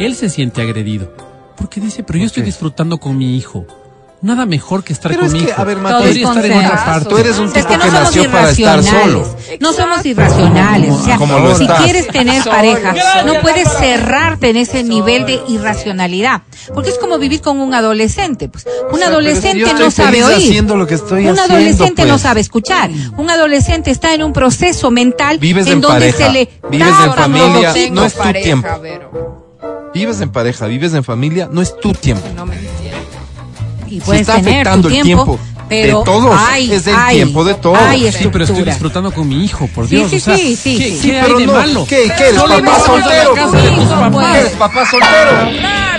Él 0.00 0.16
se 0.16 0.28
siente 0.28 0.60
agredido, 0.60 1.14
porque 1.56 1.80
dice, 1.80 2.02
pero 2.02 2.18
yo 2.18 2.26
estoy 2.26 2.42
qué? 2.42 2.46
disfrutando 2.46 2.98
con 2.98 3.16
mi 3.16 3.36
hijo. 3.36 3.66
Nada 4.22 4.44
mejor 4.44 4.84
que 4.84 4.92
estar 4.92 5.10
Pero 5.10 5.22
con 5.22 5.28
es 5.28 5.32
mi 5.32 5.46
que, 5.46 5.52
a 5.52 5.64
ver, 5.64 5.78
Podría 5.78 6.28
estar 6.28 6.44
en 6.44 6.52
otra 6.58 6.84
parte. 6.84 7.08
Tú 7.08 7.16
eres 7.16 7.38
un 7.38 7.46
Es 7.46 7.52
tipo 7.54 7.68
que 7.68 7.76
no 7.78 7.84
que 7.84 7.90
somos 7.90 8.04
nació 8.04 8.30
para 8.30 8.50
estar 8.50 8.78
irracionales. 8.78 9.26
solo. 9.26 9.36
No 9.60 9.72
somos 9.72 10.04
irracionales. 10.04 10.90
O 10.90 11.02
sea, 11.04 11.16
Como 11.16 11.38
lo 11.38 11.56
si 11.56 11.64
estás. 11.64 11.82
quieres 11.82 12.06
tener 12.08 12.44
pareja, 12.44 12.94
no 13.24 13.40
puedes 13.40 13.66
cerrarte 13.78 14.50
en 14.50 14.56
ese 14.58 14.82
nivel 14.84 15.24
de 15.24 15.40
irracionalidad. 15.48 16.42
Porque 16.74 16.90
es 16.90 16.98
como 16.98 17.18
vivir 17.18 17.40
con 17.40 17.60
un 17.60 17.72
adolescente. 17.72 18.50
Pues. 18.50 18.66
Un 18.92 19.02
adolescente 19.02 19.72
no 19.72 19.90
sabe 19.90 20.22
oír. 20.22 20.36
haciendo 20.36 20.76
lo 20.76 20.86
que 20.86 20.94
estoy 20.96 21.22
un 21.26 21.30
haciendo, 21.30 21.54
adolescente 21.54 22.04
no 22.04 22.18
sabe 22.18 22.40
escuchar. 22.42 22.90
Un 23.16 23.30
adolescente 23.30 23.90
está 23.90 24.12
en 24.12 24.22
un 24.22 24.34
proceso 24.34 24.90
mental 24.90 25.38
Vives 25.38 25.66
en 25.66 25.72
en 25.74 25.80
donde 25.80 26.12
pareja, 26.12 26.26
se 26.26 26.32
le 26.32 26.50
vives 26.70 26.88
en 27.06 27.12
familia, 27.14 27.72
no 27.90 28.04
es 28.04 28.12
tu 28.12 28.18
pareja, 28.18 28.44
tiempo. 28.44 28.68
Vives 29.94 30.20
en 30.20 30.30
pareja, 30.30 30.66
vives 30.66 30.92
en 30.94 31.04
familia, 31.04 31.48
no 31.50 31.62
es 31.62 31.74
tu 31.80 31.92
tiempo. 31.94 32.26
No 32.36 32.44
me. 32.44 32.79
Y 33.90 33.94
Si 33.94 34.00
puedes 34.00 34.20
está 34.22 34.34
tener 34.36 34.52
afectando 34.68 34.88
tu 34.88 34.94
el 34.94 35.02
tiempo, 35.02 35.24
tiempo 35.24 35.44
pero 35.68 35.98
de 36.00 36.04
todos, 36.04 36.40
hay- 36.40 36.72
es 36.72 36.86
el 36.86 36.94
hay- 36.96 37.16
tiempo 37.16 37.44
de 37.44 37.54
todos. 37.54 37.78
Hay 37.78 38.10
Sí, 38.12 38.28
pero 38.32 38.44
estoy 38.44 38.62
disfrutando 38.64 39.12
con 39.12 39.28
mi 39.28 39.44
hijo, 39.44 39.68
por 39.74 39.86
Sí, 39.88 39.96
Dios. 39.96 40.10
sí, 40.10 40.16
o 40.16 40.20
sea, 40.20 40.36
sí, 40.36 40.56
sí, 40.56 40.78
¿qué, 40.78 40.84
sí. 40.84 40.90
qué 40.90 41.00
Sí, 41.00 41.10
hay 41.12 41.22
pero 41.22 41.38
de 41.38 41.46
no, 41.46 41.52
malo? 41.52 41.86
¿qué- 41.88 42.12
qué 42.16 42.22
eres, 42.28 42.40
Solo 42.40 42.54
papá 42.56 42.70
vas 42.70 42.88
a 42.88 42.92
la 42.92 43.02
soltero? 43.02 43.34
casa 43.34 43.56
de 43.56 43.68
tus 43.70 43.84
Hijo, 43.84 44.00
papás. 44.00 44.36
¿Eres 44.36 44.52
papá 44.52 44.90
soltero? 44.90 45.32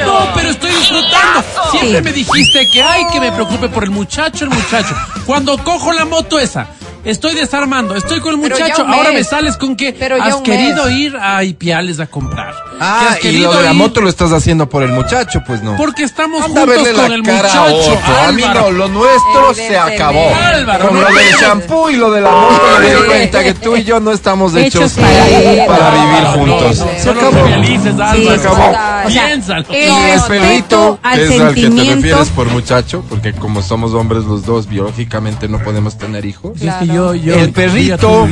No, 0.06 0.34
pero 0.36 0.50
estoy 0.50 0.70
disfrutando. 0.72 1.44
Siempre 1.72 1.98
Sí. 2.00 2.04
me 2.04 2.12
dijiste 2.14 2.70
que 2.74 2.82
hay 2.84 3.06
que 3.14 3.20
me 3.20 3.32
preocupe 3.32 3.70
por 3.70 3.84
el 3.84 3.92
muchacho, 3.92 4.46
el 4.46 4.50
muchacho. 4.52 4.96
Cuando 5.26 5.58
cojo 5.64 5.94
la 5.94 6.06
moto 6.06 6.40
esa, 6.40 6.68
estoy 7.06 7.34
desarmando, 7.36 7.96
estoy 7.96 8.20
con 8.20 8.32
el 8.32 8.38
muchacho, 8.38 8.86
ahora 8.88 9.12
me 9.12 9.24
sales 9.24 9.58
con 9.58 9.76
que 9.76 9.94
Pero 9.94 10.22
has 10.22 10.36
querido 10.38 10.86
mes. 10.86 10.94
ir 10.98 11.16
a 11.18 11.44
Ipiales 11.44 12.00
a 12.00 12.08
comprar. 12.08 12.54
Ah, 12.80 13.10
has 13.12 13.18
y 13.20 13.22
querido 13.22 13.52
lo 13.52 13.58
de 13.60 13.64
la 13.66 13.72
ir 13.72 13.76
moto 13.78 14.02
lo 14.02 14.10
estás 14.10 14.32
haciendo 14.32 14.68
por 14.68 14.82
el 14.84 14.90
muchacho, 14.92 15.42
pues 15.46 15.62
no. 15.62 15.78
Porque 15.78 16.04
estamos 16.04 16.42
Anda 16.44 16.62
a 16.62 16.66
juntos 16.66 16.88
con 16.90 17.10
la 17.10 17.16
el 17.16 17.24
cara 17.24 17.52
a 17.54 17.68
muchacho. 17.70 17.92
otro. 17.92 18.18
A 18.28 18.32
mí 18.32 18.44
no, 18.54 18.72
lo 18.72 18.88
nuestro 18.88 19.54
se 19.54 19.78
acabó. 19.78 20.34
Álvaro, 20.36 20.88
Con 20.88 20.96
no 20.96 21.02
lo 21.10 21.16
del 21.16 21.36
shampoo 21.40 21.90
y 21.92 21.96
lo 21.98 22.12
de 22.12 22.22
la 22.22 22.32
moto 22.32 22.62
me 22.80 22.90
di 22.90 23.02
cuenta 23.08 23.44
que 23.44 23.54
tú 23.54 23.76
y 23.76 23.84
yo 23.84 24.00
no 24.00 24.12
estamos 24.12 24.56
hechos 24.56 24.98
Hechos 24.98 25.06
para 25.06 25.26
vivir. 25.26 25.66
para 25.68 25.90
vivir 25.92 26.24
No, 26.24 26.32
juntos. 26.32 26.78
no, 26.80 27.00
Se 27.00 27.10
acabó. 27.12 27.46
Álvaro. 27.46 28.42
Se 28.42 28.48
acabó. 28.48 29.08
Piénsalo. 29.08 29.66
el 29.70 29.76
Y 29.76 29.84
el 29.92 30.14
respeto 30.14 30.28
perrito 30.28 31.00
al 31.04 31.20
es 31.20 31.40
al 31.42 31.54
que 31.56 31.70
te 31.70 31.84
refieres 31.96 32.30
por 32.30 32.48
muchacho, 32.48 33.04
porque 33.10 33.34
como 33.34 33.62
somos 33.62 33.94
hombres 33.94 34.24
los 34.24 34.46
dos, 34.46 34.68
biológicamente 34.68 35.48
no 35.48 35.60
podemos 35.60 35.98
tener 35.98 36.26
hijos. 36.26 36.54
Yo, 36.94 37.16
yo, 37.16 37.36
El 37.36 37.54
perrito-. 37.54 38.28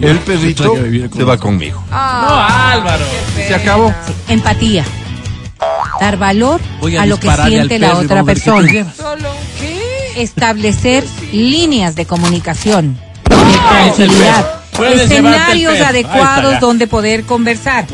El 0.00 0.18
perrito 0.20 0.74
se 1.14 1.24
va 1.24 1.36
conmigo. 1.36 1.82
No, 1.90 1.96
Álvaro. 1.96 3.04
Se 3.34 3.54
acabó. 3.54 3.94
Empatía. 4.28 4.84
dar 6.00 6.16
valor 6.16 6.60
a, 6.98 7.02
a, 7.02 7.06
lo 7.06 7.18
que 7.18 7.30
siente 7.30 7.78
la 7.78 7.96
otra 7.98 8.24
persona. 8.24 8.68
Establecer 10.16 11.04
líneas 11.32 11.94
de 11.94 12.04
comunicación, 12.04 12.98
escenarios 14.92 15.80
adecuados 15.80 16.60
donde 16.60 16.86
poder 16.86 17.24
conversar. 17.24 17.86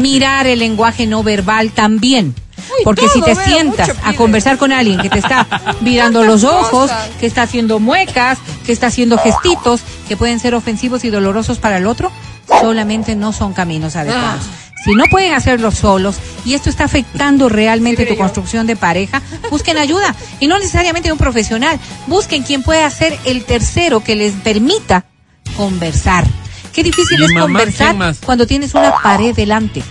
Mirar 0.00 0.46
el 0.46 0.58
lenguaje 0.58 1.06
no 1.06 1.22
verbal 1.22 1.70
también. 1.70 2.34
Uy, 2.78 2.84
Porque 2.84 3.06
todo, 3.06 3.14
si 3.14 3.22
te 3.22 3.34
sientas 3.34 3.88
mucho 3.88 4.00
a 4.04 4.12
conversar 4.14 4.58
con 4.58 4.72
alguien 4.72 4.98
que 5.00 5.10
te 5.10 5.18
está 5.18 5.46
mirando 5.80 6.22
los 6.24 6.44
ojos, 6.44 6.90
que 7.20 7.26
está 7.26 7.42
haciendo 7.42 7.80
muecas, 7.80 8.38
que 8.64 8.72
está 8.72 8.88
haciendo 8.88 9.18
gestitos 9.18 9.82
que 10.08 10.16
pueden 10.16 10.40
ser 10.40 10.54
ofensivos 10.54 11.04
y 11.04 11.10
dolorosos 11.10 11.58
para 11.58 11.78
el 11.78 11.86
otro, 11.86 12.10
solamente 12.60 13.16
no 13.16 13.32
son 13.32 13.52
caminos 13.52 13.96
adecuados. 13.96 14.44
Si 14.84 14.94
no 14.94 15.04
pueden 15.10 15.32
hacerlo 15.32 15.70
solos 15.70 16.16
y 16.44 16.54
esto 16.54 16.68
está 16.68 16.84
afectando 16.84 17.48
realmente 17.48 18.04
tu 18.04 18.16
construcción 18.16 18.66
de 18.66 18.74
pareja, 18.74 19.22
busquen 19.50 19.78
ayuda 19.78 20.14
y 20.40 20.48
no 20.48 20.58
necesariamente 20.58 21.12
un 21.12 21.18
profesional. 21.18 21.78
Busquen 22.08 22.42
quien 22.42 22.62
pueda 22.62 22.90
ser 22.90 23.16
el 23.24 23.44
tercero 23.44 24.02
que 24.02 24.16
les 24.16 24.32
permita 24.34 25.04
conversar. 25.56 26.26
Qué 26.72 26.82
difícil 26.82 27.18
Mi 27.18 27.26
es 27.26 27.32
mamá, 27.32 27.46
conversar 27.46 27.96
cuando 28.24 28.46
tienes 28.46 28.74
una 28.74 28.92
pared 29.00 29.34
delante. 29.36 29.82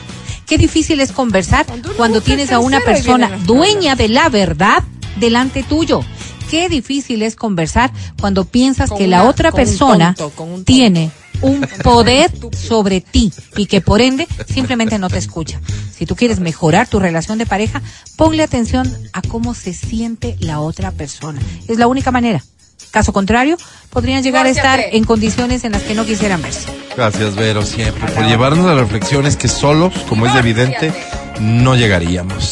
Qué 0.51 0.57
difícil 0.57 0.99
es 0.99 1.13
conversar 1.13 1.65
Cuando 1.95 2.19
tienes 2.19 2.51
a 2.51 2.59
una 2.59 2.81
persona 2.81 3.37
dueña 3.45 3.95
de 3.95 4.09
la 4.09 4.27
verdad 4.27 4.83
delante 5.15 5.63
tuyo. 5.63 6.01
Qué 6.49 6.67
difícil 6.67 7.21
es 7.21 7.37
conversar 7.37 7.89
cuando 8.19 8.43
piensas 8.43 8.89
Con 8.89 8.97
que 8.97 9.07
la 9.07 9.29
otra 9.29 9.51
un 9.51 9.55
persona 9.55 10.13
tonto, 10.13 10.43
un 10.43 10.65
tiene 10.65 11.09
un 11.41 11.61
poder 11.83 12.29
sobre 12.51 12.99
ti 12.99 13.31
y 13.55 13.67
que 13.67 13.79
por 13.79 14.01
ende 14.01 14.27
simplemente 14.45 14.99
no 14.99 15.09
te 15.09 15.19
escucha. 15.19 15.61
Si 15.89 16.05
tú 16.05 16.17
quieres 16.17 16.41
mejorar 16.41 16.85
tu 16.85 16.99
relación 16.99 17.37
de 17.37 17.45
pareja, 17.45 17.81
ponle 18.17 18.43
atención 18.43 18.93
a 19.13 19.21
cómo 19.21 19.53
se 19.53 19.71
siente 19.71 20.35
la 20.41 20.59
otra 20.59 20.91
persona. 20.91 21.39
Es 21.69 21.77
la 21.77 21.87
única 21.87 22.11
manera. 22.11 22.43
Caso 22.89 23.13
contrario, 23.13 23.57
podrían 23.89 24.23
llegar 24.23 24.45
a 24.45 24.49
estar 24.49 24.79
en 24.79 25.03
condiciones 25.03 25.63
en 25.63 25.73
las 25.73 25.83
que 25.83 25.93
no 25.93 26.05
quisieran 26.05 26.41
verse. 26.41 26.67
Gracias, 26.95 27.35
Vero, 27.35 27.63
siempre 27.63 28.11
por 28.11 28.25
llevarnos 28.25 28.65
a 28.65 28.75
reflexiones 28.75 29.35
que 29.37 29.47
solos, 29.47 29.93
como 30.09 30.25
es 30.25 30.35
evidente, 30.35 30.93
no 31.39 31.75
llegaríamos. 31.75 32.43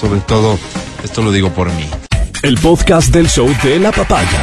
Sobre 0.00 0.20
todo, 0.20 0.58
esto 1.02 1.22
lo 1.22 1.32
digo 1.32 1.50
por 1.50 1.72
mí. 1.72 1.88
El 2.42 2.58
podcast 2.58 3.12
del 3.12 3.28
show 3.28 3.48
de 3.62 3.78
la 3.78 3.92
papaya. 3.92 4.40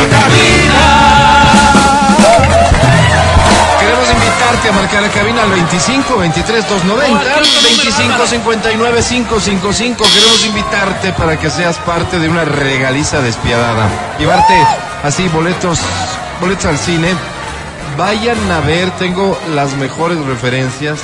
Queremos 0.00 0.39
a 4.70 4.72
marcar 4.72 5.02
la 5.02 5.08
cabina 5.08 5.42
al 5.42 5.50
25 5.50 6.16
23 6.18 6.68
290 6.68 7.24
25 7.62 8.26
59 8.26 9.02
555. 9.02 10.04
Queremos 10.04 10.46
invitarte 10.46 11.12
para 11.12 11.38
que 11.38 11.50
seas 11.50 11.76
parte 11.78 12.18
de 12.18 12.28
una 12.28 12.44
regaliza 12.44 13.20
despiadada. 13.20 13.88
Llevarte 14.18 14.54
así 15.02 15.26
boletos, 15.28 15.80
boletos 16.40 16.66
al 16.66 16.78
cine. 16.78 17.08
Vayan 17.96 18.38
a 18.52 18.60
ver, 18.60 18.90
tengo 18.92 19.38
las 19.54 19.74
mejores 19.74 20.18
referencias 20.24 21.00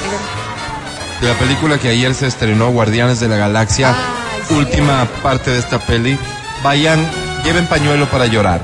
de 1.21 1.29
la 1.29 1.35
película 1.35 1.79
que 1.79 1.89
ayer 1.89 2.15
se 2.15 2.27
estrenó, 2.27 2.71
Guardianes 2.71 3.21
de 3.21 3.29
la 3.29 3.37
Galaxia. 3.37 3.89
Ay, 3.91 4.43
sí. 4.47 4.55
Última 4.55 5.05
parte 5.23 5.51
de 5.51 5.59
esta 5.59 5.79
peli. 5.79 6.19
Vayan, 6.63 7.05
lleven 7.45 7.67
pañuelo 7.67 8.07
para 8.07 8.27
llorar, 8.27 8.61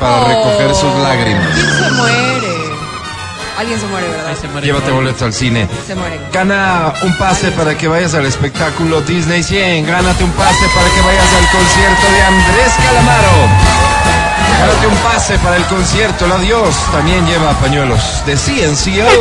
para 0.00 0.24
recoger 0.24 0.74
sus 0.74 0.94
lágrimas. 1.02 1.48
¿Quién 1.54 1.70
se 1.70 1.90
muere? 1.92 2.51
Alguien 3.58 3.78
se 3.78 3.86
muere, 3.86 4.08
¿verdad? 4.08 4.34
Se 4.40 4.48
muere 4.48 4.66
Llévate 4.66 4.90
boletos 4.90 5.22
al 5.22 5.32
cine. 5.32 5.68
Se 5.86 5.94
muere. 5.94 6.18
Gana 6.32 6.92
un 7.02 7.16
pase 7.18 7.50
para 7.52 7.76
que 7.76 7.86
vayas 7.88 8.14
al 8.14 8.24
espectáculo 8.26 9.00
Disney 9.02 9.42
100. 9.42 9.86
Gánate 9.86 10.24
un 10.24 10.32
pase 10.32 10.66
para 10.74 10.88
que 10.88 11.00
vayas 11.02 11.32
al 11.34 11.48
concierto 11.50 12.10
de 12.12 12.22
Andrés 12.22 12.72
Calamaro. 12.84 13.48
Gánate 14.58 14.86
un 14.86 14.96
pase 14.96 15.38
para 15.38 15.56
el 15.56 15.64
concierto 15.64 16.26
El 16.26 16.32
Adiós. 16.32 16.74
También 16.92 17.26
lleva 17.26 17.52
pañuelos 17.54 18.22
de 18.26 18.36
CNCO. 18.36 19.06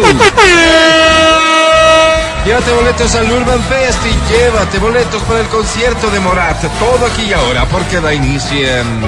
Llévate 2.46 2.72
boletos 2.72 3.14
al 3.14 3.32
Urban 3.32 3.62
Fest 3.64 4.00
y 4.04 4.18
llévate 4.34 4.80
boletos 4.80 5.22
para 5.24 5.42
el 5.42 5.48
concierto 5.48 6.10
de 6.10 6.20
Morat. 6.20 6.60
Todo 6.80 7.06
aquí 7.06 7.26
y 7.30 7.34
ahora 7.34 7.66
porque 7.66 8.02
da 8.02 8.12
inicio 8.14 8.68
en... 8.68 9.02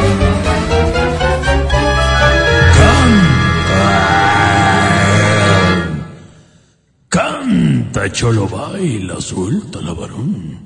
Canta, 7.93 8.11
cholo, 8.11 8.47
baila, 8.47 9.21
suelta 9.21 9.79
la 9.79 9.93
varón. 9.93 10.57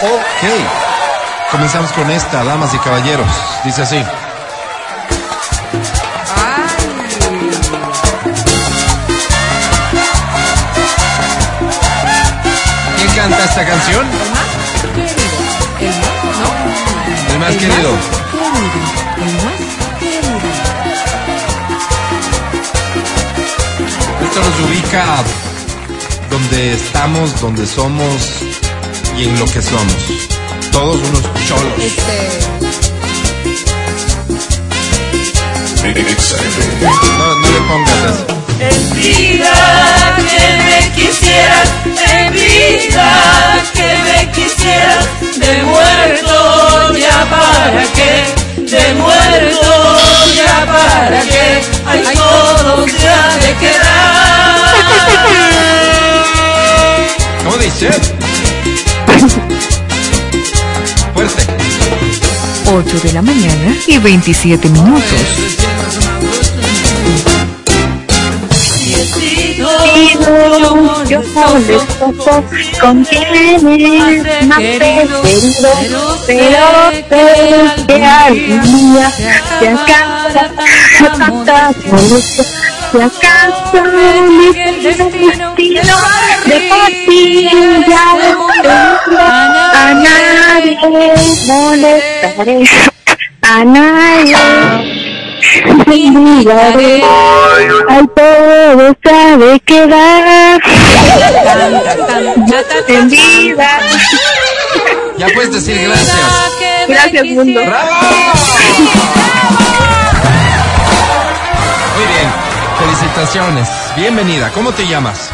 Ok. 0.00 0.42
Comenzamos 1.50 1.90
con 1.90 2.08
esta, 2.08 2.44
damas 2.44 2.72
y 2.72 2.78
caballeros. 2.78 3.26
Dice 3.64 3.82
así. 3.82 4.00
¿Quién 12.96 13.10
canta 13.16 13.44
esta 13.44 13.66
canción? 13.66 14.06
El 14.08 14.18
más 14.20 14.46
querido. 15.16 16.78
El 17.26 17.38
¿No? 17.38 17.38
más 17.38 17.56
querido. 17.56 17.90
El 19.18 19.32
más 19.32 19.34
querido. 19.34 19.41
Esto 24.34 24.48
nos 24.48 24.60
ubica 24.60 25.04
donde 26.30 26.72
estamos, 26.72 27.38
donde 27.42 27.66
somos 27.66 28.40
y 29.18 29.24
en 29.24 29.38
lo 29.38 29.44
que 29.44 29.60
somos. 29.60 29.94
Todos 30.72 30.98
unos 31.06 31.22
cholos. 31.46 31.78
Este. 31.78 32.40
No, 37.18 37.34
no 37.34 37.46
le 37.46 37.60
pongas 37.68 38.04
eso. 38.06 38.26
Quisieras, 40.94 41.70
en 41.84 42.32
vida 42.32 43.62
que 43.74 43.88
me 44.04 44.30
quisieras, 44.30 45.06
de 45.36 45.62
muerto 45.62 46.94
ya 46.96 47.28
para 47.30 47.82
qué, 47.96 48.24
de 48.62 48.94
muerto 48.94 49.98
ya 50.36 50.66
para 50.66 51.20
qué, 51.22 51.62
ay 51.86 52.02
todo 52.14 52.86
se 52.88 53.08
ha 53.08 53.36
de 53.38 53.54
quedar. 53.56 54.22
¿Cómo 57.44 57.56
dice? 57.56 57.90
Fuerte. 61.14 61.42
8 62.66 63.00
de 63.02 63.12
la 63.12 63.22
mañana 63.22 63.76
y 63.86 63.98
27 63.98 64.68
minutos. 64.68 65.02
Sido 69.92 71.04
Yo 71.04 71.04
yo 71.08 71.20
molestoso 71.34 72.44
con 72.80 73.04
quienes 73.04 73.62
más 74.46 74.58
querido, 74.58 75.70
pero 76.26 76.90
sé 77.06 77.84
que 77.86 78.04
algún 78.04 78.94
día 78.94 79.10
se 79.58 79.68
acaba 79.68 80.22
tanta 81.18 81.72
molestia, 81.86 82.44
se 82.92 83.02
acaso 83.02 83.82
mi 84.30 84.48
destino 84.52 85.96
de 86.46 86.58
pastilla 86.68 87.50
a 89.74 89.94
nadie 89.94 90.78
molestaré, 91.46 92.64
a 93.42 93.64
nadie 93.64 94.91
olvidaré, 95.66 97.02
al 97.88 98.08
todo 98.10 98.96
sabe 99.04 99.60
quedar 99.60 100.60
en 102.88 103.08
vida. 103.08 103.68
Ya 105.18 105.28
puedes 105.34 105.52
decir 105.52 105.80
gracias. 105.86 106.18
Gracias, 106.88 107.24
mundo. 107.26 107.60
¡Bravo! 107.64 107.90
Muy 111.96 112.06
bien. 112.06 112.28
Felicitaciones. 112.78 113.68
Bienvenida. 113.96 114.50
¿Cómo 114.54 114.72
te 114.72 114.86
llamas? 114.86 115.30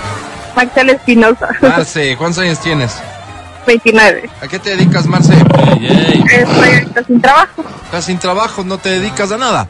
Marcela 0.55 0.93
Espinosa, 0.93 1.49
Marce, 1.62 2.16
¿cuántos 2.16 2.43
años 2.43 2.59
tienes? 2.59 2.97
29. 3.66 4.29
¿A 4.43 4.49
qué 4.49 4.59
te 4.59 4.70
dedicas, 4.70 5.07
Marce? 5.07 5.35
Ey, 5.35 5.87
ey. 5.87 6.24
Estoy 6.33 7.05
sin 7.07 7.20
trabajo. 7.20 7.64
Estás 7.85 8.05
sin 8.05 8.18
trabajo, 8.18 8.64
no 8.64 8.79
te 8.79 8.89
dedicas 8.89 9.31
a 9.31 9.39
nada. 9.39 9.68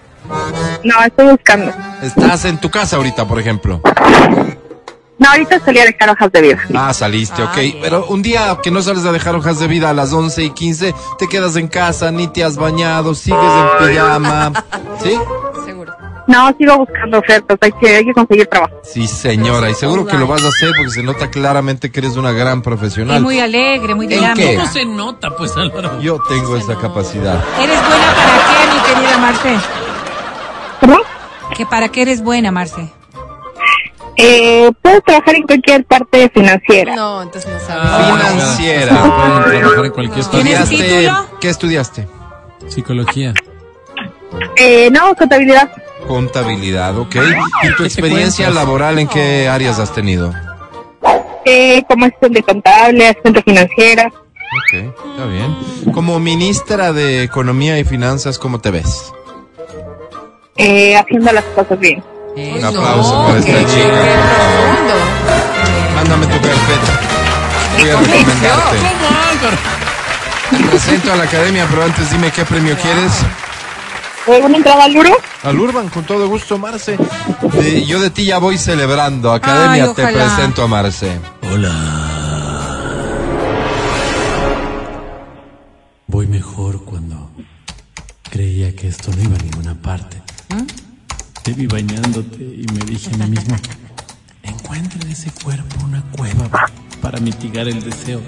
No, 0.84 0.94
estoy 1.04 1.26
buscando. 1.28 1.72
Estás 2.02 2.44
en 2.44 2.58
tu 2.60 2.70
casa 2.70 2.96
ahorita, 2.96 3.26
por 3.26 3.38
ejemplo. 3.40 3.80
No, 5.18 5.28
ahorita 5.30 5.58
salí 5.64 5.80
a 5.80 5.84
dejar 5.84 6.10
hojas 6.10 6.30
de 6.30 6.40
vida. 6.40 6.58
Ah, 6.74 6.94
saliste, 6.94 7.42
ok. 7.42 7.56
bien. 7.56 7.78
Pero 7.82 8.06
un 8.06 8.22
día 8.22 8.56
que 8.62 8.70
no 8.70 8.80
sales 8.82 9.04
a 9.04 9.10
dejar 9.12 9.34
hojas 9.34 9.58
de 9.58 9.66
vida 9.66 9.90
a 9.90 9.92
las 9.94 10.12
11 10.12 10.44
y 10.44 10.50
15, 10.50 10.94
te 11.18 11.28
quedas 11.28 11.56
en 11.56 11.66
casa, 11.66 12.12
ni 12.12 12.28
te 12.28 12.44
has 12.44 12.56
bañado, 12.56 13.14
sigues 13.16 13.40
en 13.40 13.88
pijama. 13.88 14.52
¿Sí? 15.02 15.18
Seguro. 15.66 15.92
No, 16.28 16.54
sigo 16.56 16.76
buscando 16.78 17.18
ofertas, 17.18 17.58
hay 17.60 17.72
que, 17.72 17.96
hay 17.96 18.04
que 18.04 18.12
conseguir 18.12 18.46
trabajo. 18.46 18.74
Sí, 18.84 19.08
señora. 19.08 19.68
Y 19.70 19.74
seguro 19.74 20.06
que 20.06 20.16
lo 20.18 20.26
vas 20.28 20.44
a 20.44 20.48
hacer 20.48 20.70
porque 20.76 20.90
se 20.92 21.02
nota 21.02 21.30
claramente 21.30 21.90
que 21.90 21.98
eres 22.00 22.16
una 22.16 22.30
gran 22.32 22.58
Es 22.58 22.64
profesional. 22.64 23.20
muy 23.22 23.40
alegre, 23.40 23.94
muy 23.96 24.06
dinámica. 24.06 24.54
¿Cómo 24.60 24.70
se 24.70 24.84
nota, 24.84 25.30
pues, 25.36 25.56
Álvaro? 25.56 26.00
Yo 26.00 26.18
tengo 26.28 26.56
esa 26.56 26.76
capacidad. 26.76 27.42
¿Eres 27.60 27.80
buena 27.80 28.14
para 28.14 28.38
qué, 28.46 28.74
mi 28.74 28.94
querida 28.94 29.18
Marce? 29.18 29.56
¿Cómo? 30.80 30.96
¿Que 31.56 31.66
para 31.66 31.88
qué 31.88 32.02
eres 32.02 32.22
buena, 32.22 32.50
Marce? 32.50 32.92
Eh, 34.16 34.70
puedo 34.82 35.00
trabajar 35.00 35.36
en 35.36 35.42
cualquier 35.44 35.84
parte 35.84 36.28
financiera. 36.28 36.96
No, 36.96 37.22
entonces 37.22 37.50
no 37.50 37.60
sabes. 37.60 37.88
Ah, 37.88 38.18
Financiera. 38.18 38.88
Pueden 39.46 39.60
trabajar 39.60 39.84
en 39.84 39.92
cualquier 39.92 40.24
parte. 40.24 40.42
¿Tienes 40.42 40.68
título? 40.68 41.26
¿Qué 41.40 41.48
estudiaste? 41.48 42.08
Psicología. 42.66 43.32
Eh, 44.56 44.90
no, 44.90 45.14
contabilidad. 45.14 45.70
Contabilidad, 46.06 46.98
ok. 46.98 47.14
¿Y 47.14 47.18
tu 47.18 47.20
¿Qué 47.20 47.72
te 47.78 47.84
experiencia 47.84 48.50
laboral 48.50 48.98
en 48.98 49.06
qué 49.08 49.48
áreas 49.48 49.78
has 49.78 49.92
tenido? 49.92 50.32
Eh, 51.44 51.82
como 51.88 52.06
asistente 52.06 52.42
contable, 52.42 53.06
asistente 53.08 53.42
financiera. 53.42 54.06
Ok, 54.06 54.72
está 54.72 55.26
bien. 55.26 55.56
Como 55.92 56.18
ministra 56.18 56.92
de 56.92 57.22
Economía 57.22 57.78
y 57.78 57.84
Finanzas, 57.84 58.38
¿cómo 58.38 58.60
te 58.60 58.70
ves? 58.70 59.12
Eh, 60.58 60.96
haciendo 60.96 61.32
las 61.32 61.44
cosas 61.44 61.78
bien. 61.78 62.02
Un 62.36 62.64
aplauso 62.64 63.24
para 63.24 63.38
esta 63.38 63.64
chica. 63.66 63.88
profundo. 63.88 64.94
Mándame 65.94 66.26
tu 66.26 66.40
carpeta. 66.40 67.00
Voy 67.78 67.88
a 67.88 67.96
recomendarte. 67.96 68.78
Te 70.50 70.64
presento 70.68 71.12
a 71.12 71.16
la 71.16 71.24
academia, 71.24 71.66
pero 71.70 71.84
antes 71.84 72.10
dime 72.10 72.30
qué 72.30 72.44
premio 72.44 72.76
quieres. 72.76 73.12
¿Una 74.44 74.56
entrada 74.56 74.84
al 74.84 74.96
Uro? 74.96 75.16
Al 75.42 75.58
Urban, 75.58 75.88
con 75.88 76.04
todo 76.04 76.28
gusto, 76.28 76.58
Marce. 76.58 76.98
Eh, 77.54 77.84
yo 77.86 78.00
de 78.00 78.10
ti 78.10 78.26
ya 78.26 78.38
voy 78.38 78.58
celebrando. 78.58 79.32
Academia, 79.32 79.84
Ay, 79.84 79.94
te 79.94 80.06
presento 80.06 80.62
a 80.64 80.66
Marce. 80.66 81.18
Voy 86.06 86.26
mejor 86.26 86.84
cuando 86.84 87.30
creía 88.30 88.74
que 88.74 88.88
esto 88.88 89.10
no 89.16 89.22
iba 89.22 89.36
a 89.36 89.42
ninguna 89.42 89.74
parte. 89.80 90.22
Te 91.42 91.52
vi 91.52 91.66
bañándote 91.66 92.42
y 92.42 92.66
me 92.72 92.80
dije 92.86 93.10
a 93.14 93.18
mí 93.18 93.30
mismo, 93.30 93.56
encuentra 94.42 95.00
en 95.02 95.10
ese 95.10 95.30
cuerpo 95.42 95.76
una 95.84 96.02
cueva 96.16 96.48
para 97.02 97.18
mitigar 97.20 97.68
el 97.68 97.82
deseo. 97.82 98.20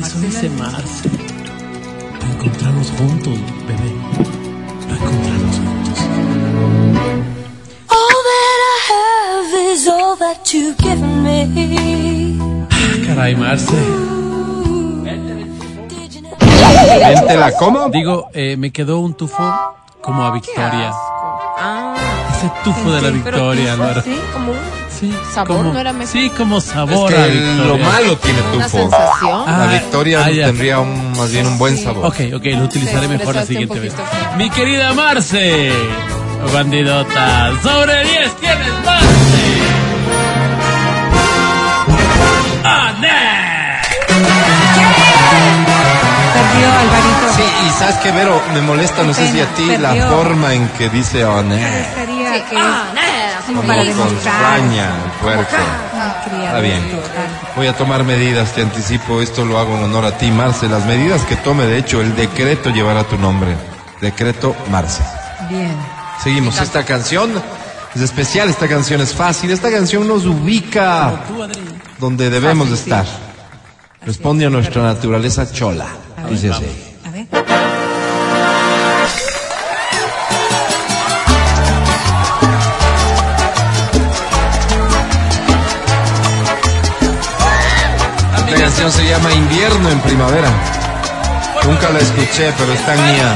Eso 0.00 0.20
dice 0.20 0.48
Marce. 0.50 1.08
Lo 2.20 2.32
encontramos 2.34 2.90
juntos, 2.92 3.38
bebé. 3.66 3.92
Lo 4.88 4.94
encontramos 4.94 5.56
juntos. 5.56 5.98
All 7.90 8.18
that 8.28 8.60
I 8.62 8.78
have 8.90 9.72
is 9.72 9.88
all 9.88 10.16
that 10.18 10.52
you've 10.52 10.76
given 10.78 11.22
me. 11.22 12.66
Ah, 12.70 13.06
Caray, 13.06 13.34
Marce. 13.34 13.72
Véntela, 17.00 17.52
¿cómo? 17.58 17.88
Digo, 17.90 18.28
eh, 18.34 18.56
me 18.56 18.70
quedó 18.70 19.00
un 19.00 19.14
tufo 19.14 19.42
como 20.08 20.24
a 20.24 20.30
Victoria. 20.30 20.90
Ah, 21.60 21.94
Ese 22.34 22.50
tufo 22.64 22.90
de 22.92 23.02
la 23.02 23.10
Victoria, 23.10 23.74
Álvaro. 23.74 24.00
sí, 24.02 24.18
como 24.32 24.52
un 24.52 24.58
Sí, 24.98 25.14
¿Sabor 25.34 25.58
como- 25.58 25.72
no 25.74 25.78
era 25.78 25.92
mejor? 25.92 26.08
Sí, 26.12 26.30
como 26.30 26.58
Es 26.58 26.64
sabor 26.64 27.14
a 27.14 27.26
Victoria. 27.26 27.64
lo 27.66 27.76
malo 27.78 28.16
tiene 28.16 28.40
una 28.40 28.64
tufo. 28.64 28.78
sensación. 28.78 29.44
Ah, 29.46 29.58
La 29.66 29.66
Victoria 29.72 30.20
ah, 30.24 30.30
tendría 30.30 30.78
un, 30.80 31.12
más 31.12 31.30
bien 31.30 31.46
un 31.46 31.58
buen 31.58 31.76
sabor. 31.76 32.06
Ok, 32.06 32.16
ok, 32.34 32.44
lo 32.46 32.64
utilizaré 32.64 33.02
Sí, 33.06 33.08
mejor 33.08 33.34
la 33.36 33.44
siguiente 33.46 33.78
vez. 33.80 33.92
feo. 33.94 34.04
Mi 34.38 34.48
querida 34.50 34.94
Marce, 34.94 35.70
bandidota, 36.54 37.52
sobre 37.62 38.02
10 38.04 38.36
tienes 38.36 38.72
Marce. 38.84 39.58
¡Ané! 42.64 43.78
Perdió 46.60 46.80
Alvarito. 46.80 47.34
Sí, 47.36 47.42
y 47.66 47.70
sabes 47.78 47.96
que 47.96 48.12
Vero, 48.12 48.42
me 48.54 48.60
molesta, 48.60 49.02
no 49.04 49.14
sé 49.14 49.30
si 49.30 49.40
a 49.40 49.46
ti, 49.54 49.66
la 49.78 49.90
Perdió. 49.90 50.08
forma 50.10 50.54
en 50.54 50.68
que 50.70 50.88
dice 50.88 51.24
Oné. 51.24 51.56
Parecería 51.62 52.18
Sí, 52.34 52.44
que 52.50 52.56
ah, 52.56 52.84
nada, 52.94 53.38
es 53.38 53.44
como 53.46 53.62
sí. 53.62 53.66
para 53.68 53.84
demostrar. 53.84 54.58
saña, 54.58 54.90
puerco. 55.22 55.56
Está 56.44 56.60
bien. 56.60 57.00
Voy 57.56 57.66
a 57.66 57.72
tomar 57.76 58.04
medidas, 58.04 58.52
te 58.52 58.62
anticipo, 58.62 59.20
esto 59.20 59.44
lo 59.44 59.58
hago 59.58 59.76
en 59.76 59.84
honor 59.84 60.04
a 60.04 60.18
ti, 60.18 60.30
Marce. 60.30 60.68
Las 60.68 60.84
medidas 60.84 61.22
que 61.22 61.36
tome, 61.36 61.64
de 61.64 61.78
hecho, 61.78 62.00
el 62.00 62.14
decreto 62.14 62.70
llevará 62.70 63.04
tu 63.04 63.16
nombre. 63.18 63.56
Decreto 64.00 64.54
Marce. 64.70 65.02
Bien. 65.48 65.74
Seguimos, 66.22 66.60
esta 66.60 66.84
canción 66.84 67.30
es 67.94 68.02
especial, 68.02 68.48
esta 68.50 68.68
canción 68.68 69.00
es 69.00 69.14
fácil, 69.14 69.50
esta 69.50 69.70
canción 69.70 70.06
nos 70.06 70.26
ubica 70.26 71.12
donde 71.98 72.28
debemos 72.30 72.68
de 72.68 72.74
estar. 72.74 73.04
Responde 74.04 74.46
a 74.46 74.50
nuestra 74.50 74.82
naturaleza 74.82 75.50
chola. 75.50 75.86
Dice 76.26 76.50
así. 76.50 76.64
A 77.04 77.10
ver. 77.10 77.26
Esta 88.46 88.60
canción 88.60 88.92
se 88.92 89.08
llama 89.08 89.32
Invierno 89.32 89.90
en 89.90 90.00
Primavera. 90.00 90.50
Nunca 91.64 91.90
la 91.90 91.98
escuché, 91.98 92.52
pero 92.58 92.72
está 92.72 92.94
mía. 92.94 93.34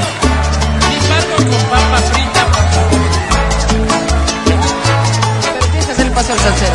con 1.37 1.45
papa 1.69 1.97
frita, 2.11 2.45
por 2.45 2.65
favor. 2.73 3.01
Pero 5.43 5.65
tienes 5.65 5.85
que 5.85 5.91
hacer 5.91 6.05
el 6.07 6.11
paso 6.13 6.33
al 6.33 6.39
salsero, 6.39 6.73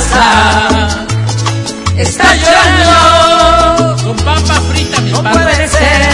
pasa? 0.10 1.06
Estás 1.98 2.36
llorando. 2.42 4.04
Con 4.04 4.18
papa 4.18 4.54
frita, 4.72 5.02
mi 5.02 5.12
No 5.12 5.24
papa. 5.24 5.32
puede 5.34 5.68
ser 5.68 6.14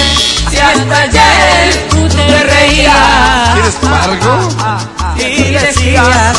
si 0.49 0.57
hasta 0.57 0.97
ayer 1.01 1.87
tú 1.89 2.07
te 2.09 2.43
reías 2.43 3.49
¿Quieres 3.53 3.75
pargo? 3.75 4.33
y 5.17 5.53
decías 5.53 6.37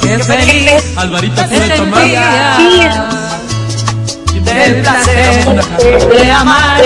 que 0.00 0.18
feliz 0.18 0.82
Alvarito 0.96 1.42
te 1.46 1.60
tomar. 1.76 2.00
sentías 2.02 2.96
del 4.44 4.74
placer 4.82 5.44
de 6.10 6.32
amar 6.32 6.80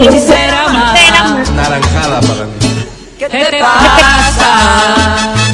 y 0.00 0.18
ser 0.20 0.50
amada. 0.54 0.94
Naranjada 1.54 2.20
para 2.20 2.44
mí. 2.44 2.86
¿Qué 3.18 3.28
te 3.28 3.58
pasa? 3.60 4.50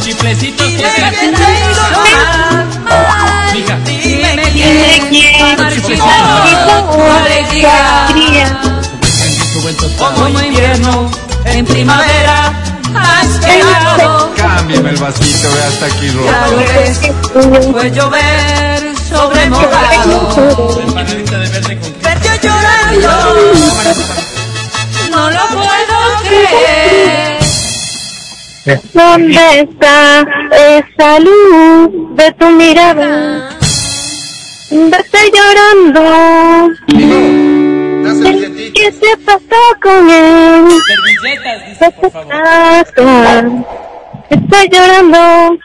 Chiflecitos 0.03 0.67
que 0.67 0.79
se 0.79 1.11
que 1.11 1.17
te 1.17 1.27
hizo 1.27 1.83
mal. 1.93 3.08
Mija. 3.59 3.77
Dime 3.85 5.03
quién 5.11 5.57
marchitó 5.57 5.97
tu 6.93 7.03
alegría. 7.03 8.59
Como 9.99 10.41
invierno 10.41 11.11
en 11.45 11.67
primavera 11.67 12.53
has 12.95 13.45
quedado. 13.45 14.33
Cámbiame 14.37 14.91
el 14.91 14.97
vasito, 14.97 15.49
ve 15.53 15.63
hasta 15.65 15.87
aquí, 15.87 16.09
ves, 16.57 17.01
fue 17.73 17.91
llover 17.91 18.95
sobre 19.09 19.51
mojado. 19.51 20.81
Empanadita 20.81 21.39
de 21.39 21.49
verde 21.49 21.79
con 21.81 21.93
Perdió 21.95 22.33
llorando. 22.41 23.11
No 25.11 25.31
lo 25.31 25.47
puedo 25.49 25.99
creer. 26.23 27.38
¿Dónde 28.93 29.61
está 29.61 30.27
esa 30.53 31.19
luz 31.21 32.17
de 32.17 32.33
tu 32.33 32.51
mirada? 32.51 33.49
Estoy 34.71 35.33
llorando. 35.35 36.03
¿Qué 38.75 38.93
se 38.93 39.17
pasó 39.25 39.57
con 39.83 40.11
él? 40.11 40.69
Estoy 44.29 44.69
llorando. 44.71 45.59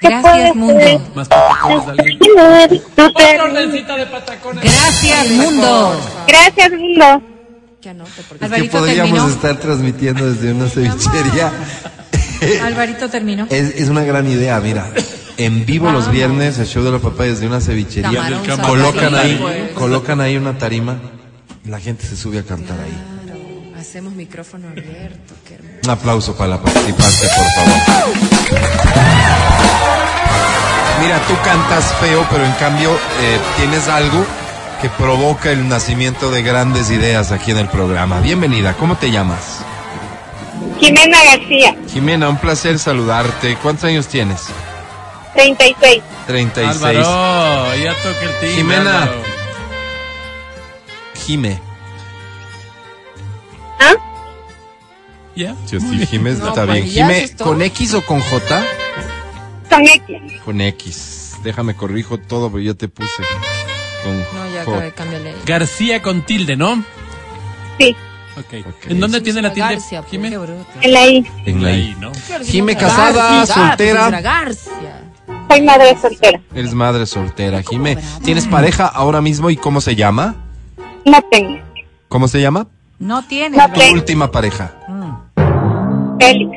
¿Qué 0.00 0.08
Gracias, 0.08 0.54
mundo. 0.54 1.10
Más 1.14 1.28
patacones, 1.28 1.96
de. 3.72 4.60
Gracias, 4.62 5.28
mundo. 5.30 5.96
Gracias, 6.28 6.72
mundo. 6.72 7.35
Que 7.86 7.90
anote, 7.90 8.20
porque 8.28 8.44
Es 8.46 8.50
que 8.50 8.56
Alvarito 8.56 8.78
podríamos 8.78 9.12
terminó. 9.12 9.32
estar 9.32 9.60
transmitiendo 9.60 10.32
desde 10.32 10.52
una 10.52 10.68
cevichería. 10.68 11.52
Alvarito 12.64 13.08
terminó. 13.08 13.46
Es, 13.48 13.76
es 13.76 13.88
una 13.88 14.02
gran 14.02 14.28
idea, 14.28 14.58
mira. 14.58 14.90
En 15.36 15.64
vivo 15.64 15.92
los 15.92 16.10
viernes, 16.10 16.58
el 16.58 16.66
show 16.66 16.82
de 16.82 16.90
los 16.90 17.00
papás 17.00 17.38
de 17.38 17.46
una 17.46 17.60
cevichería. 17.60 18.42
Camarón 18.44 18.58
Colocan 18.66 19.14
ahí, 19.14 19.38
pues. 19.40 19.70
colocan 19.74 20.20
ahí 20.20 20.36
una 20.36 20.58
tarima 20.58 20.96
y 21.64 21.68
la 21.68 21.78
gente 21.78 22.04
se 22.04 22.16
sube 22.16 22.40
a 22.40 22.42
cantar 22.42 22.76
ahí. 22.80 23.78
Hacemos 23.78 24.14
micrófono 24.14 24.66
abierto, 24.68 25.34
qué 25.46 25.54
hermoso. 25.54 25.78
Un 25.84 25.90
aplauso 25.90 26.36
para 26.36 26.50
la 26.50 26.60
participante, 26.60 27.28
por 27.36 27.46
favor. 27.54 28.16
Mira, 31.02 31.20
tú 31.28 31.34
cantas 31.44 31.84
feo, 32.00 32.26
pero 32.32 32.44
en 32.44 32.52
cambio 32.54 32.90
eh, 32.90 33.38
tienes 33.58 33.86
algo 33.86 34.26
que 34.80 34.88
provoca 34.90 35.50
el 35.50 35.68
nacimiento 35.68 36.30
de 36.30 36.42
grandes 36.42 36.90
ideas 36.90 37.32
aquí 37.32 37.50
en 37.50 37.58
el 37.58 37.68
programa. 37.68 38.20
Bienvenida, 38.20 38.74
¿cómo 38.74 38.96
te 38.96 39.10
llamas? 39.10 39.60
Jimena 40.78 41.18
García, 41.24 41.76
Jimena, 41.88 42.28
un 42.28 42.38
placer 42.38 42.78
saludarte. 42.78 43.56
¿Cuántos 43.62 43.84
años 43.84 44.08
tienes? 44.08 44.46
36. 45.34 46.02
36. 46.26 46.82
Álvaro, 46.82 47.76
ya 47.76 47.94
toca 47.94 48.20
el 48.20 48.40
timbre. 48.40 48.54
Jimena. 48.54 49.02
Álvaro. 49.02 49.36
Jime. 51.26 51.60
¿Ah? 53.80 53.94
¿Ya? 55.34 55.56
Sí, 55.66 55.80
sí, 55.80 56.06
Jime 56.06 56.32
No, 56.32 56.48
está 56.48 56.64
bien. 56.64 56.86
Jime. 56.86 57.30
¿con 57.36 57.60
X 57.62 57.94
o 57.94 58.02
con 58.02 58.20
J? 58.20 58.64
Con 59.68 59.82
X. 59.86 60.40
Con 60.44 60.60
X. 60.60 61.32
Déjame 61.42 61.74
corrijo 61.74 62.18
todo, 62.18 62.50
porque 62.50 62.66
ya 62.66 62.74
te 62.74 62.88
puse 62.88 63.22
con 64.06 64.18
No, 64.18 64.54
ya 64.54 64.62
acabé, 64.62 64.92
cámbiale. 64.92 65.34
García 65.44 66.00
con 66.02 66.22
tilde, 66.22 66.56
¿no? 66.56 66.82
Sí, 67.78 67.94
Ok. 68.38 68.66
Ok. 68.68 68.90
¿En 68.90 69.00
dónde 69.00 69.20
tiene 69.22 69.40
la 69.42 69.52
tilde, 69.52 69.76
pues, 69.76 69.92
en 70.82 70.92
la 70.92 71.06
I. 71.06 71.26
En 71.46 71.62
la 71.62 71.72
I. 71.72 71.96
¿no? 71.98 72.12
Jime, 72.44 72.76
casada, 72.76 73.38
pues, 73.44 73.48
soltera. 73.48 74.08
una 74.08 74.20
Garcia. 74.20 75.02
Soy 75.48 75.62
madre 75.62 75.96
soltera. 76.00 76.40
Eres 76.54 76.74
madre 76.74 77.06
soltera, 77.06 77.62
Jime. 77.62 77.96
¿Tienes 78.22 78.46
pareja 78.46 78.86
ahora 78.86 79.20
mismo 79.22 79.48
y 79.48 79.56
cómo 79.56 79.80
se 79.80 79.96
llama? 79.96 80.34
No 81.06 81.22
tengo. 81.30 81.60
¿Cómo 82.08 82.28
se 82.28 82.40
llama? 82.40 82.66
No 82.98 83.22
tiene. 83.26 83.56
No 83.56 83.68
Tu 83.72 83.80
tengo. 83.80 83.94
última 83.94 84.30
pareja. 84.30 84.72
Félix. 86.20 86.50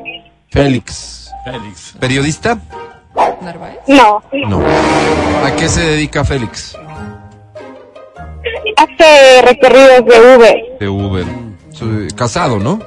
Félix. 0.51 1.30
Félix. 1.45 1.93
¿Periodista? 1.99 2.59
¿Narváez? 3.41 3.77
No. 3.88 4.21
No. 4.47 4.61
¿A 5.45 5.55
qué 5.55 5.69
se 5.69 5.81
dedica 5.81 6.23
Félix? 6.26 6.76
Hace 8.80 9.41
recorridos 9.41 10.06
de 10.06 10.35
Uber. 10.35 10.56
De 10.80 10.88
Uber. 10.88 11.26
Casado, 12.15 12.60
¿no? 12.60 12.80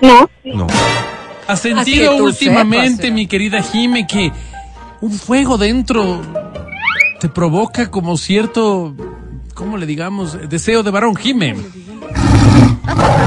No. 0.00 0.28
No. 0.44 0.66
¿Has 1.46 1.60
sentido 1.60 2.16
últimamente, 2.16 3.04
sepas, 3.04 3.12
mi 3.12 3.28
querida 3.28 3.62
Jime, 3.62 4.04
que 4.08 4.32
un 5.00 5.12
fuego 5.12 5.58
dentro 5.58 6.20
te 7.20 7.28
provoca 7.28 7.88
como 7.88 8.16
cierto, 8.16 8.94
¿cómo 9.54 9.76
le 9.76 9.86
digamos? 9.86 10.48
Deseo 10.48 10.82
de 10.82 10.90
varón, 10.90 11.14
Jime. 11.14 11.54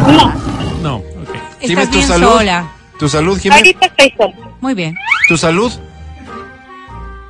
No. 0.08 0.34
No, 0.82 0.96
ok. 0.98 1.36
Estás 1.62 1.90
tu 1.90 1.98
bien 1.98 2.08
salud. 2.08 2.28
sola. 2.28 2.72
¿Tu 3.00 3.08
salud, 3.08 3.40
Jime? 3.40 3.56
Ahorita 3.56 3.86
estoy 3.86 4.14
sola. 4.18 4.36
Muy 4.60 4.74
bien. 4.74 4.98
¿Tu 5.30 5.38
salud? 5.38 5.72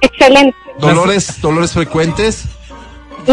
Excelente. 0.02 0.58
¿Dolores, 0.80 1.40
dolores 1.40 1.72
frecuentes? 1.74 2.46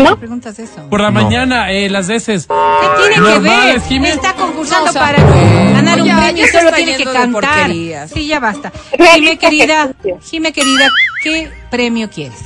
¿No? 0.03 0.11
¿Qué 0.11 0.17
preguntas 0.17 0.59
eso? 0.59 0.89
Por 0.91 1.01
la 1.01 1.11
No. 1.11 1.23
mañana, 1.23 1.71
eh, 1.73 1.89
las 1.89 2.09
veces. 2.09 2.47
¿Qué 2.47 2.89
tiene 3.15 3.33
que 3.33 3.39
ver? 3.41 3.81
Jimé. 3.83 4.11
Está 4.11 4.35
concursando 4.35 4.85
No, 4.87 4.91
o 4.91 4.93
sea, 4.93 5.03
para 5.03 5.25
bueno, 5.25 5.73
ganar 5.75 6.01
un 6.03 6.09
premio, 6.09 6.47
se 6.47 6.59
solo 6.59 6.73
tiene 6.73 6.97
que 6.97 7.05
cantar. 7.05 7.71
Sí, 8.13 8.27
ya 8.27 8.41
basta. 8.41 8.73
Jime 9.15 9.39
querida. 9.39 9.91
Jime 10.23 10.53
querida, 10.53 10.89
¿qué 11.23 11.51
premio 11.71 12.11
quieres? 12.11 12.39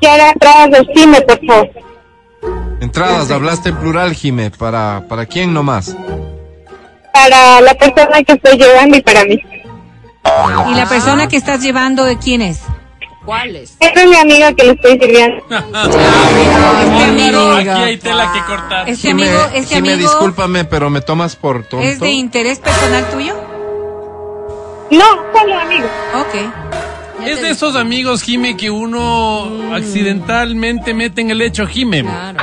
Quiero 0.00 0.24
entradas 0.26 0.70
del 0.70 0.86
cine, 0.94 1.20
por 1.22 1.46
favor. 1.46 1.70
Entradas, 2.80 3.30
hablaste 3.30 3.70
en 3.70 3.76
plural, 3.76 4.14
Jime. 4.14 4.50
¿Para, 4.50 5.04
para 5.08 5.26
quién 5.26 5.54
nomás? 5.54 5.96
Para 7.12 7.60
la 7.60 7.74
persona 7.74 8.22
que 8.24 8.32
estoy 8.32 8.58
llevando 8.58 8.96
y 8.96 9.02
para 9.02 9.24
mí. 9.24 9.38
¿Y 10.70 10.74
la 10.74 10.86
persona 10.88 11.28
que 11.28 11.36
estás 11.36 11.60
llevando 11.62 12.04
de 12.04 12.18
quién 12.18 12.42
es? 12.42 12.60
¿Cuáles? 13.24 13.76
Esa 13.80 14.02
es 14.02 14.08
mi 14.08 14.16
amiga 14.16 14.52
que 14.52 14.64
le 14.64 14.72
estoy 14.72 14.92
sirviendo. 14.98 15.44
Este 16.84 17.04
amigo, 17.04 17.52
Aquí 17.52 17.68
hay 17.68 17.96
tela 17.98 18.32
que 18.32 18.40
cortar. 18.44 18.88
este 18.88 19.08
Jime, 19.08 19.28
amigo, 19.28 19.40
este 19.54 19.74
Jime, 19.76 19.92
amigo 19.94 20.08
discúlpame, 20.10 20.64
pero 20.64 20.90
me 20.90 21.00
tomas 21.00 21.36
por 21.36 21.62
tonto. 21.64 21.80
es 21.80 22.00
de 22.00 22.10
interés 22.10 22.58
personal 22.58 23.08
tuyo. 23.10 23.34
No, 24.90 25.04
solo 25.38 25.58
amigo. 25.58 25.86
Ok. 26.20 27.24
Es 27.26 27.40
de 27.40 27.50
esos 27.50 27.76
amigos, 27.76 28.22
Jime, 28.22 28.56
que 28.56 28.70
uno 28.70 29.74
accidentalmente 29.74 30.92
mete 30.94 31.20
en 31.22 31.30
el 31.30 31.40
hecho, 31.42 31.66
Jime. 31.66 32.02
Claro. 32.02 32.38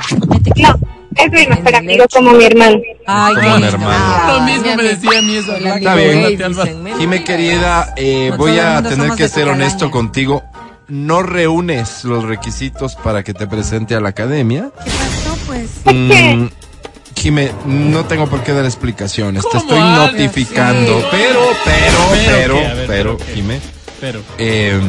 No, 0.55 0.79
es 1.15 1.31
mi 1.31 1.47
mejor 1.47 1.75
amigo 1.75 2.05
como 2.13 2.31
mi 2.31 2.43
hermano. 2.45 2.77
Ay, 3.05 3.35
Como 3.35 3.47
un 3.47 3.61
lindo. 3.61 3.67
hermano. 3.67 4.33
Lo 4.33 4.41
mismo 4.41 4.75
me 4.75 4.83
decía 4.83 5.19
a 5.19 5.21
mí 5.21 5.37
flaca. 5.41 5.75
Está 5.77 5.95
bien. 5.95 6.97
Jime 6.97 7.23
querida, 7.23 7.93
eh, 7.95 8.31
voy 8.37 8.57
a 8.59 8.81
tener 8.81 9.11
que 9.11 9.27
ser 9.27 9.47
honesto 9.49 9.91
contigo. 9.91 10.43
No 10.91 11.23
reúnes 11.23 12.03
los 12.03 12.26
requisitos 12.26 12.95
para 12.95 13.23
que 13.23 13.34
te 13.34 13.47
presente 13.47 13.95
a 13.95 14.01
la 14.01 14.09
academia. 14.09 14.72
¿Qué 14.84 14.91
pasó, 14.91 15.38
pues? 15.47 15.69
Mm, 15.85 16.47
Jime, 17.15 17.51
no 17.65 18.03
tengo 18.03 18.27
por 18.27 18.43
qué 18.43 18.51
dar 18.51 18.65
explicaciones. 18.65 19.41
Te 19.43 19.57
¿Cómo, 19.57 19.61
estoy 19.61 19.80
notificando. 19.80 20.99
Sí. 20.99 21.05
Pero, 21.11 21.39
pero, 21.63 21.97
Pero 22.11 22.26
pero, 22.26 22.55
ver, 22.55 22.88
pero. 22.88 23.18
Jime, 23.34 23.61
Pero. 24.01 24.19
eh, 24.38 24.81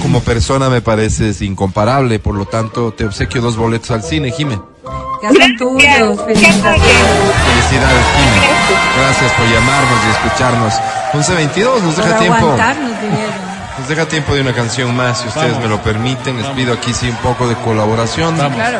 como 0.00 0.20
persona 0.20 0.70
me 0.70 0.80
pareces 0.80 1.42
incomparable. 1.42 2.18
Por 2.20 2.36
lo 2.36 2.46
tanto, 2.46 2.92
te 2.92 3.04
obsequio 3.04 3.42
dos 3.42 3.58
boletos 3.58 3.90
al 3.90 4.02
cine, 4.02 4.30
Jime. 4.30 4.58
Ya 5.22 5.28
son 5.30 5.56
tuyos. 5.58 6.20
Felicitaciones. 6.24 6.80
Felicidades, 6.80 8.04
Jime. 8.16 8.46
Gracias 8.98 9.32
por 9.32 9.46
llamarnos 9.52 9.98
y 10.06 10.10
escucharnos. 10.26 10.74
11.22, 11.12 11.82
nos 11.82 11.94
Por 11.96 12.04
deja 12.04 12.18
tiempo. 12.18 12.56
Nos 13.78 13.88
deja 13.88 14.06
tiempo 14.06 14.34
de 14.34 14.40
una 14.40 14.52
canción 14.54 14.94
más, 14.96 15.20
si 15.20 15.28
ustedes 15.28 15.48
Vamos. 15.52 15.62
me 15.64 15.68
lo 15.68 15.82
permiten. 15.82 16.36
Les 16.36 16.44
Vamos. 16.44 16.56
pido 16.58 16.72
aquí 16.74 16.92
sí 16.94 17.08
un 17.08 17.16
poco 17.16 17.48
de 17.48 17.54
colaboración. 17.56 18.36
Vamos. 18.38 18.54
Claro. 18.54 18.78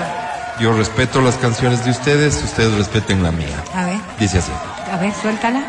Yo 0.60 0.72
respeto 0.72 1.20
las 1.20 1.34
canciones 1.36 1.84
de 1.84 1.90
ustedes, 1.90 2.40
ustedes 2.44 2.72
respeten 2.74 3.22
la 3.24 3.32
mía. 3.32 3.56
A 3.74 3.84
ver, 3.86 3.98
Dice 4.20 4.38
así. 4.38 4.52
a 4.92 4.96
ver, 4.98 5.12
suéltala. 5.20 5.60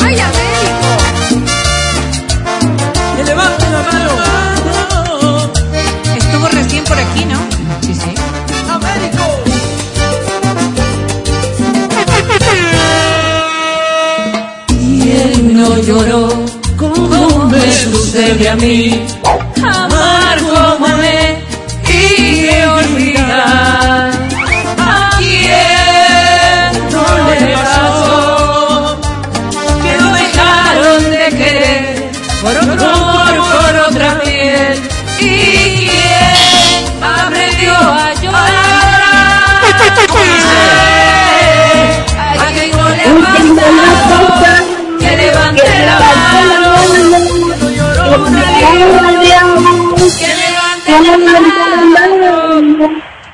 ¡Ay, 0.00 0.20
Américo! 0.20 1.46
Que 3.16 3.24
levanten 3.24 3.72
la 3.72 3.82
mano. 3.82 4.10
Estuvo 6.16 6.48
recién 6.48 6.84
por 6.84 6.98
aquí, 6.98 7.24
¿no? 7.24 7.38
Sí, 7.82 7.94
sí. 7.94 8.14
¿Quién 15.38 15.54
no 15.54 15.78
lloró 15.82 16.28
como 16.76 17.44
me 17.44 17.72
sucede 17.72 18.48
a 18.48 18.56
mí? 18.56 19.06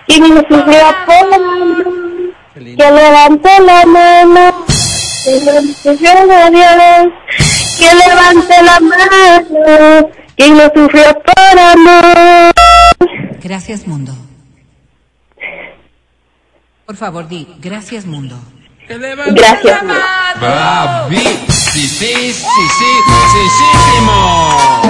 Y 0.06 0.20
me 0.20 0.28
sufrió 0.40 0.84
por 1.06 1.34
amor. 1.34 1.84
Que 2.54 2.90
levante 2.90 3.50
la 3.60 3.86
mano. 3.86 4.64
Que 5.24 5.40
sufrió 5.82 6.26
de 6.26 6.50
Dios. 6.50 7.12
Que 7.78 7.90
levante 7.94 8.62
la 8.62 8.80
mano. 8.80 10.10
Quien 10.36 10.56
no 10.56 10.64
sufrió 10.74 11.22
por 11.22 11.58
amor. 11.58 12.52
Gracias, 13.42 13.86
mundo. 13.86 14.12
Por 16.86 16.96
favor, 16.96 17.26
di, 17.28 17.46
gracias, 17.60 18.04
mundo. 18.04 18.36
Que 18.86 18.98
levante 18.98 19.32
Gracias. 19.40 19.64
la 19.64 19.82
mano. 19.82 20.00
¡Bravi! 20.40 21.16
Sí, 21.48 21.88
sí, 21.88 22.32
sí, 22.32 22.32
sí, 22.32 22.90
sí, 23.32 23.48
sísimo. 23.56 24.82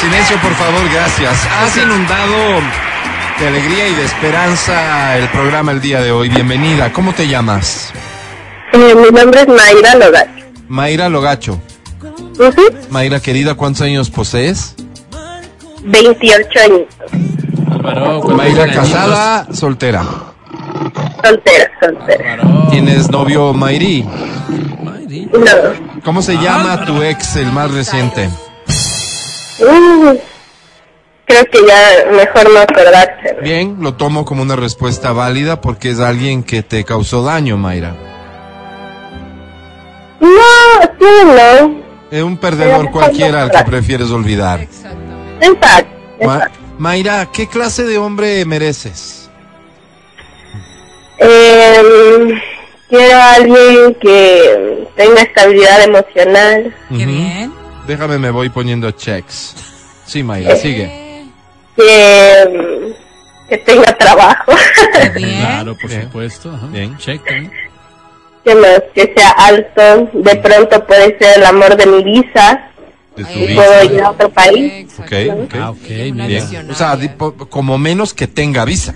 Silencio, 0.00 0.36
por 0.40 0.54
favor, 0.54 0.80
gracias. 0.92 1.46
Has 1.60 1.76
inundado 1.76 2.34
de 3.38 3.48
alegría 3.48 3.88
y 3.88 3.94
de 3.94 4.04
esperanza 4.04 5.18
el 5.18 5.28
programa 5.28 5.72
el 5.72 5.80
día 5.80 6.00
de 6.00 6.10
hoy. 6.10 6.28
Bienvenida. 6.30 6.92
¿Cómo 6.92 7.12
te 7.12 7.28
llamas? 7.28 7.92
Eh, 8.72 8.94
Mi 8.94 9.10
nombre 9.10 9.40
es 9.42 9.48
Mayra 9.48 9.94
Logacho. 9.96 10.44
Mayra 10.68 11.08
Logacho. 11.08 11.60
Ujú. 12.38 12.62
Mayra, 12.90 13.20
querida, 13.20 13.54
¿cuántos 13.54 13.82
años 13.82 14.08
posees? 14.10 14.74
28 15.82 16.48
años. 16.64 16.80
Álvaro, 17.70 18.20
¿cuántos 18.20 18.36
Mayra, 18.36 18.72
casada, 18.72 19.46
soltera. 19.52 20.02
Soltera, 21.22 21.70
soltera. 21.80 22.38
¿Tienes 22.70 23.10
novio 23.10 23.52
Mayri? 23.52 24.06
Mayri. 24.82 25.26
No. 25.26 26.00
¿Cómo 26.04 26.22
se 26.22 26.36
llama 26.38 26.84
tu 26.86 27.02
ex, 27.02 27.36
el 27.36 27.52
más 27.52 27.70
reciente? 27.70 28.30
Mm, 29.60 30.16
creo 31.26 31.44
que 31.46 31.58
ya 31.66 32.10
mejor 32.12 32.52
no 32.52 32.60
acordarse. 32.60 33.36
Bien, 33.42 33.76
lo 33.80 33.94
tomo 33.94 34.24
como 34.24 34.42
una 34.42 34.56
respuesta 34.56 35.12
válida 35.12 35.60
porque 35.60 35.90
es 35.90 36.00
alguien 36.00 36.42
que 36.42 36.62
te 36.62 36.84
causó 36.84 37.22
daño, 37.22 37.56
Mayra. 37.56 37.94
No, 40.20 40.28
sí, 40.98 41.24
no. 41.24 41.80
Es 42.10 42.22
un 42.22 42.36
perdedor 42.36 42.90
cualquiera 42.90 43.42
al 43.42 43.50
que 43.50 43.64
prefieres 43.64 44.10
olvidar. 44.10 44.66
Exacto. 45.40 45.90
Ma-. 46.24 46.50
Mayra, 46.78 47.28
¿qué 47.32 47.46
clase 47.46 47.84
de 47.84 47.98
hombre 47.98 48.44
mereces? 48.44 49.30
Eh, 51.18 52.40
quiero 52.88 53.16
a 53.16 53.34
alguien 53.34 53.94
que 54.00 54.88
tenga 54.96 55.22
estabilidad 55.22 55.82
emocional, 55.84 56.74
Qué 56.88 57.06
bien. 57.06 57.59
Déjame, 57.90 58.18
me 58.20 58.30
voy 58.30 58.48
poniendo 58.50 58.88
checks. 58.92 59.56
Sí, 60.06 60.22
Mayra, 60.22 60.54
sigue. 60.54 61.26
que, 61.76 62.94
que 63.48 63.58
tenga 63.58 63.92
trabajo, 63.98 64.52
bien. 65.16 65.40
Claro, 65.40 65.76
por 65.76 65.90
Bien. 65.90 66.02
supuesto. 66.04 66.52
ajá. 66.54 66.66
Bien. 66.68 66.96
Check 66.98 67.24
también. 67.24 67.52
que, 68.44 68.54
más, 68.54 68.80
que 68.94 69.12
sea 69.16 69.30
alto, 69.30 70.08
de 70.12 70.36
pronto 70.36 70.86
puede 70.86 71.18
ser 71.18 71.38
el 71.38 71.46
amor 71.46 71.76
de 71.76 71.86
mi 71.86 72.04
visa 72.04 72.69
De 73.16 73.24
tu 73.24 73.38
y 73.38 73.46
vida. 73.48 73.62
puedo 73.62 73.94
ir 73.94 74.00
a 74.02 74.10
otro 74.10 74.30
país. 74.30 74.86
Ok, 74.98 75.12
ok. 75.44 75.54
Ah, 75.60 75.70
ok, 75.70 75.78
Una 76.12 76.26
bien. 76.26 76.70
O 76.70 76.74
sea, 76.74 76.98
como 77.48 77.76
menos 77.78 78.14
que 78.14 78.26
tenga 78.26 78.64
visa. 78.64 78.94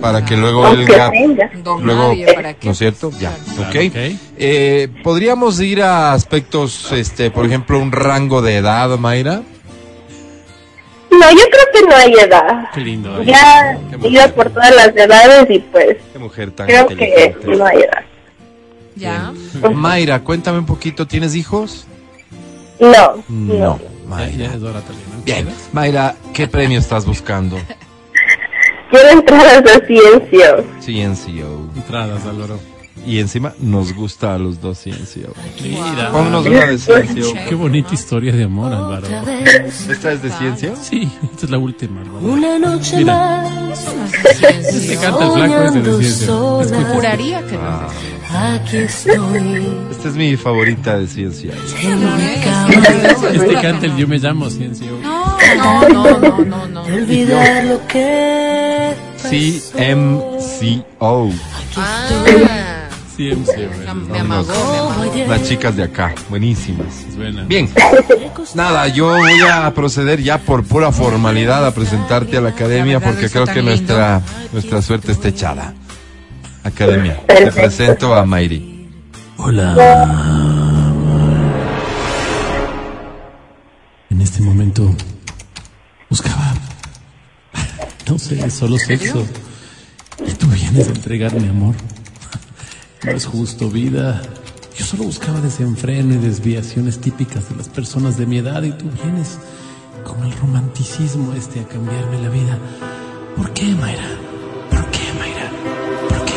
Para 0.00 0.24
que 0.24 0.36
luego 0.36 0.68
él 0.68 0.86
Luego, 1.82 2.08
nadie, 2.10 2.32
¿para 2.32 2.54
qué? 2.54 2.66
¿no 2.66 2.72
es 2.72 2.78
cierto? 2.78 3.10
Ya, 3.18 3.34
Claro, 3.56 3.68
ok. 3.70 3.76
ok. 3.88 3.96
Eh, 4.36 4.88
¿Podríamos 5.02 5.58
ir 5.60 5.82
a 5.82 6.12
aspectos, 6.12 6.92
este, 6.92 7.32
por 7.32 7.44
ejemplo, 7.46 7.80
un 7.80 7.90
rango 7.90 8.40
de 8.40 8.58
edad, 8.58 8.96
Mayra? 8.96 9.42
No, 11.10 11.30
yo 11.32 11.44
creo 11.50 11.64
que 11.72 11.82
no 11.88 11.96
hay 11.96 12.12
edad. 12.12 12.68
Qué 12.72 12.80
lindo. 12.80 13.20
¿eh? 13.20 13.24
Ya 13.26 13.76
Qué 13.88 13.94
he 13.94 13.98
mujer. 13.98 14.12
ido 14.12 14.34
por 14.34 14.50
todas 14.50 14.72
las 14.76 14.88
edades 14.94 15.46
y 15.50 15.58
pues 15.58 15.96
Qué 16.12 16.18
mujer 16.20 16.50
tan 16.52 16.66
creo 16.68 16.86
que 16.86 17.34
no 17.46 17.66
hay 17.66 17.78
edad. 17.78 18.04
Ya. 18.94 19.32
Mayra, 19.74 20.20
cuéntame 20.20 20.58
un 20.58 20.66
poquito, 20.66 21.06
¿tienes 21.08 21.34
hijos? 21.34 21.86
No, 22.80 23.22
No, 23.28 23.78
Mayra. 24.06 24.52
Bien, 25.24 25.48
Mayra, 25.72 26.14
¿qué 26.32 26.46
premio 26.46 26.78
estás 26.78 27.04
buscando? 27.04 27.58
Quiero 28.90 29.08
entradas 29.10 29.62
de 29.64 29.86
ciencia. 29.86 30.56
CNCO. 30.80 31.70
Entradas, 31.76 32.24
Álvaro. 32.24 32.58
Y 33.08 33.20
encima 33.20 33.54
nos 33.58 33.94
gusta 33.94 34.34
a 34.34 34.38
los 34.38 34.60
dos 34.60 34.80
CNCO. 34.84 35.32
Mira. 35.62 36.12
Ponnos 36.12 36.44
una 36.44 36.66
de 36.66 36.76
CNCO. 36.76 37.32
Qué 37.48 37.54
bonita 37.54 37.94
historia 37.94 38.32
de 38.34 38.44
amor, 38.44 38.70
Álvaro. 38.70 39.06
¿Esta 39.88 40.12
es 40.12 40.22
de 40.22 40.30
ciencia? 40.30 40.76
Sí, 40.76 41.10
esta 41.32 41.46
es 41.46 41.50
la 41.50 41.56
última, 41.56 42.02
Álvaro. 42.02 42.26
Una 42.26 42.58
noche 42.58 42.98
Mira. 42.98 43.42
más. 43.42 43.86
Este 44.42 44.96
canta 44.96 45.24
el 45.24 45.32
flaco 45.32 45.64
ese 45.64 45.80
de 45.80 46.02
ciencia. 46.02 46.26
Escucha. 46.60 46.84
Juraría 46.92 47.46
que 47.46 47.52
no. 47.52 47.60
Ah, 48.30 48.58
Aquí 48.60 48.76
estoy. 48.76 49.66
esta 49.90 50.08
es 50.08 50.14
mi 50.14 50.36
favorita 50.36 50.98
de 50.98 51.06
ciencia. 51.06 51.54
Este 53.32 53.54
canta 53.54 53.86
el 53.86 53.96
Yo 53.96 54.06
me 54.06 54.18
llamo 54.18 54.50
Ciencio. 54.50 54.98
No, 55.02 55.38
no, 55.56 55.88
no, 55.88 56.18
no, 56.18 56.44
no, 56.44 56.66
no. 56.68 56.82
Olvidar 56.82 57.64
lo 57.64 57.86
que. 57.86 58.92
CMCO. 59.70 61.30
Ah, 61.76 62.08
Me 63.18 63.32
amagó, 63.88 64.12
me 64.12 64.18
amagó. 64.20 65.26
Las 65.26 65.42
chicas 65.42 65.74
de 65.74 65.82
acá, 65.82 66.14
buenísimas. 66.28 67.04
Suena. 67.12 67.42
Bien, 67.42 67.68
nada, 68.54 68.86
yo 68.86 69.08
voy 69.08 69.40
a 69.50 69.74
proceder 69.74 70.22
ya 70.22 70.38
por 70.38 70.62
pura 70.62 70.92
formalidad 70.92 71.66
a 71.66 71.74
presentarte 71.74 72.36
a 72.36 72.40
la 72.40 72.50
academia 72.50 73.00
porque 73.00 73.28
creo 73.28 73.46
que 73.46 73.60
nuestra, 73.60 74.22
nuestra 74.52 74.82
suerte 74.82 75.10
está 75.10 75.28
echada. 75.28 75.74
Academia, 76.62 77.20
te 77.26 77.50
presento 77.50 78.14
a 78.14 78.24
Mayri. 78.24 78.88
Hola. 79.38 79.74
En 84.10 84.20
este 84.20 84.42
momento 84.42 84.94
buscaba, 86.08 86.54
no 88.08 88.16
sé, 88.16 88.48
solo 88.50 88.78
sexo. 88.78 89.26
Y 90.24 90.32
tú 90.34 90.46
vienes 90.46 90.86
a 90.86 90.90
entregarme 90.90 91.48
amor. 91.48 91.74
No 93.04 93.12
es 93.12 93.26
justo, 93.26 93.70
vida. 93.70 94.20
Yo 94.76 94.84
solo 94.84 95.04
buscaba 95.04 95.40
desenfreno 95.40 96.14
y 96.14 96.18
desviaciones 96.18 97.00
típicas 97.00 97.48
de 97.48 97.56
las 97.56 97.68
personas 97.68 98.16
de 98.16 98.26
mi 98.26 98.38
edad 98.38 98.62
y 98.62 98.72
tú 98.72 98.86
vienes 99.02 99.38
con 100.04 100.24
el 100.24 100.32
romanticismo 100.38 101.32
este 101.34 101.60
a 101.60 101.64
cambiarme 101.64 102.20
la 102.22 102.28
vida. 102.28 102.58
¿Por 103.36 103.52
qué, 103.52 103.66
Mayra? 103.74 104.08
¿Por 104.70 104.90
qué, 104.90 105.00
Mayra? 105.18 105.50
¿Por 106.08 106.24
qué? 106.24 106.34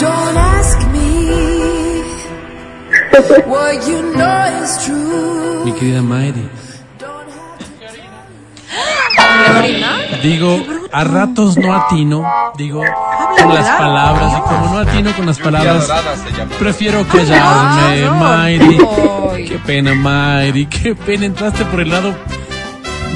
Don't 0.00 0.36
ask 0.36 0.78
me 0.92 1.06
what 3.50 3.86
you 3.86 4.02
know 4.14 4.62
is 4.62 4.78
true. 4.84 5.64
Mi 5.64 5.72
querida 5.72 6.02
Mayri. 6.02 6.48
Digo, 10.22 10.64
a 10.92 11.04
ratos 11.04 11.56
no 11.56 11.74
atino, 11.74 12.24
digo, 12.56 12.82
con 13.38 13.54
las 13.54 13.68
palabras, 13.68 14.32
y 14.38 14.40
como 14.40 14.72
no 14.72 14.78
atino 14.78 15.12
con 15.14 15.26
las 15.26 15.38
palabras, 15.38 15.92
prefiero 16.58 17.06
callarme, 17.06 18.10
Mayri. 18.10 18.78
Qué 19.48 19.58
pena, 19.64 19.94
Mayri, 19.94 20.66
qué 20.66 20.94
pena, 20.94 21.26
entraste 21.26 21.64
por 21.66 21.80
el 21.80 21.90
lado 21.90 22.14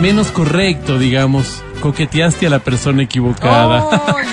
menos 0.00 0.28
correcto, 0.28 0.98
digamos. 0.98 1.62
Coqueteaste 1.80 2.46
a 2.46 2.50
la 2.50 2.58
persona 2.58 3.02
equivocada. 3.02 3.88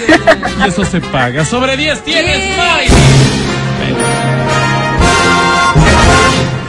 y 0.59 0.67
eso 0.67 0.83
se 0.83 0.99
paga. 0.99 1.45
Sobre 1.45 1.77
10 1.77 2.03
tienes, 2.03 2.57
Mayri. 2.57 2.93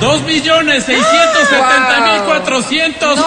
Dos 0.01 0.23
millones 0.23 0.85
seiscientos 0.85 1.49
setenta 1.49 2.12
mil 2.12 2.23
cuatrocientos. 2.23 3.19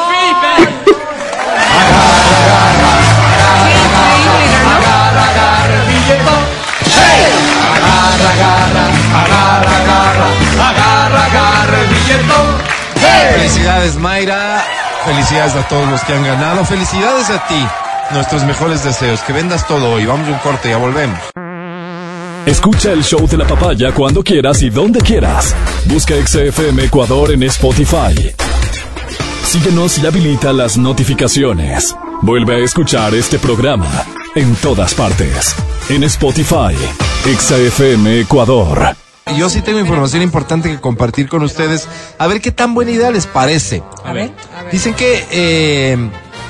Felicidades 13.33 13.95
Mayra, 13.97 14.63
felicidades 15.05 15.55
a 15.55 15.67
todos 15.67 15.89
los 15.89 16.01
que 16.03 16.13
han 16.13 16.23
ganado, 16.23 16.65
felicidades 16.65 17.29
a 17.29 17.47
ti, 17.47 17.67
nuestros 18.11 18.43
mejores 18.43 18.83
deseos, 18.83 19.21
que 19.21 19.33
vendas 19.33 19.67
todo 19.67 19.91
hoy, 19.91 20.05
vamos 20.05 20.27
a 20.27 20.31
un 20.31 20.37
corte, 20.39 20.69
ya 20.69 20.77
volvemos. 20.77 21.19
Escucha 22.45 22.91
el 22.91 23.03
show 23.03 23.27
de 23.27 23.37
la 23.37 23.45
papaya 23.45 23.91
cuando 23.93 24.23
quieras 24.23 24.61
y 24.63 24.69
donde 24.69 24.99
quieras. 24.99 25.55
Busca 25.85 26.15
XFM 26.15 26.85
Ecuador 26.85 27.31
en 27.31 27.43
Spotify. 27.43 28.33
Síguenos 29.51 29.97
y 29.97 30.05
habilita 30.05 30.53
las 30.53 30.77
notificaciones. 30.77 31.93
Vuelve 32.21 32.55
a 32.55 32.59
escuchar 32.59 33.13
este 33.13 33.37
programa 33.37 33.91
en 34.33 34.55
todas 34.55 34.93
partes. 34.93 35.53
En 35.89 36.05
Spotify, 36.05 36.73
XFM 37.25 38.21
Ecuador. 38.21 38.95
Yo 39.37 39.49
sí 39.49 39.61
tengo 39.61 39.81
información 39.81 40.21
importante 40.21 40.69
que 40.69 40.79
compartir 40.79 41.27
con 41.27 41.43
ustedes, 41.43 41.85
a 42.17 42.27
ver 42.27 42.39
qué 42.39 42.51
tan 42.51 42.73
buena 42.73 42.91
idea 42.91 43.11
les 43.11 43.27
parece. 43.27 43.83
A 44.05 44.13
ver. 44.13 44.31
Dicen 44.71 44.93
que 44.93 45.25
eh, 45.31 45.97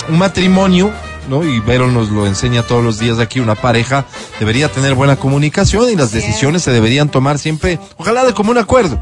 un 0.07 0.17
matrimonio, 0.19 0.91
¿no? 1.27 1.43
Y 1.43 1.59
Vero 1.59 1.89
nos 1.89 2.11
lo 2.11 2.27
enseña 2.27 2.61
todos 2.61 2.83
los 2.83 2.99
días 2.99 3.17
aquí, 3.17 3.39
una 3.39 3.55
pareja 3.55 4.05
debería 4.39 4.69
tener 4.69 4.93
buena 4.93 5.15
comunicación 5.15 5.89
y 5.89 5.95
las 5.95 6.11
decisiones 6.11 6.61
se 6.61 6.69
deberían 6.69 7.09
tomar 7.09 7.39
siempre, 7.39 7.79
ojalá 7.97 8.23
de 8.25 8.35
común 8.35 8.59
acuerdo, 8.59 8.99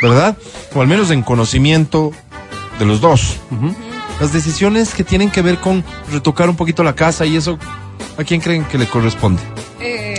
¿verdad? 0.00 0.38
O 0.74 0.80
al 0.80 0.86
menos 0.86 1.10
en 1.10 1.22
conocimiento 1.22 2.12
de 2.82 2.86
los 2.88 3.00
dos. 3.00 3.36
Las 4.20 4.32
decisiones 4.32 4.92
que 4.94 5.04
tienen 5.04 5.30
que 5.30 5.40
ver 5.42 5.58
con 5.58 5.84
retocar 6.10 6.48
un 6.50 6.56
poquito 6.56 6.82
la 6.82 6.94
casa 6.94 7.24
y 7.26 7.36
eso, 7.36 7.58
¿a 8.18 8.24
quién 8.24 8.40
creen 8.40 8.64
que 8.64 8.76
le 8.78 8.86
corresponde? 8.86 9.40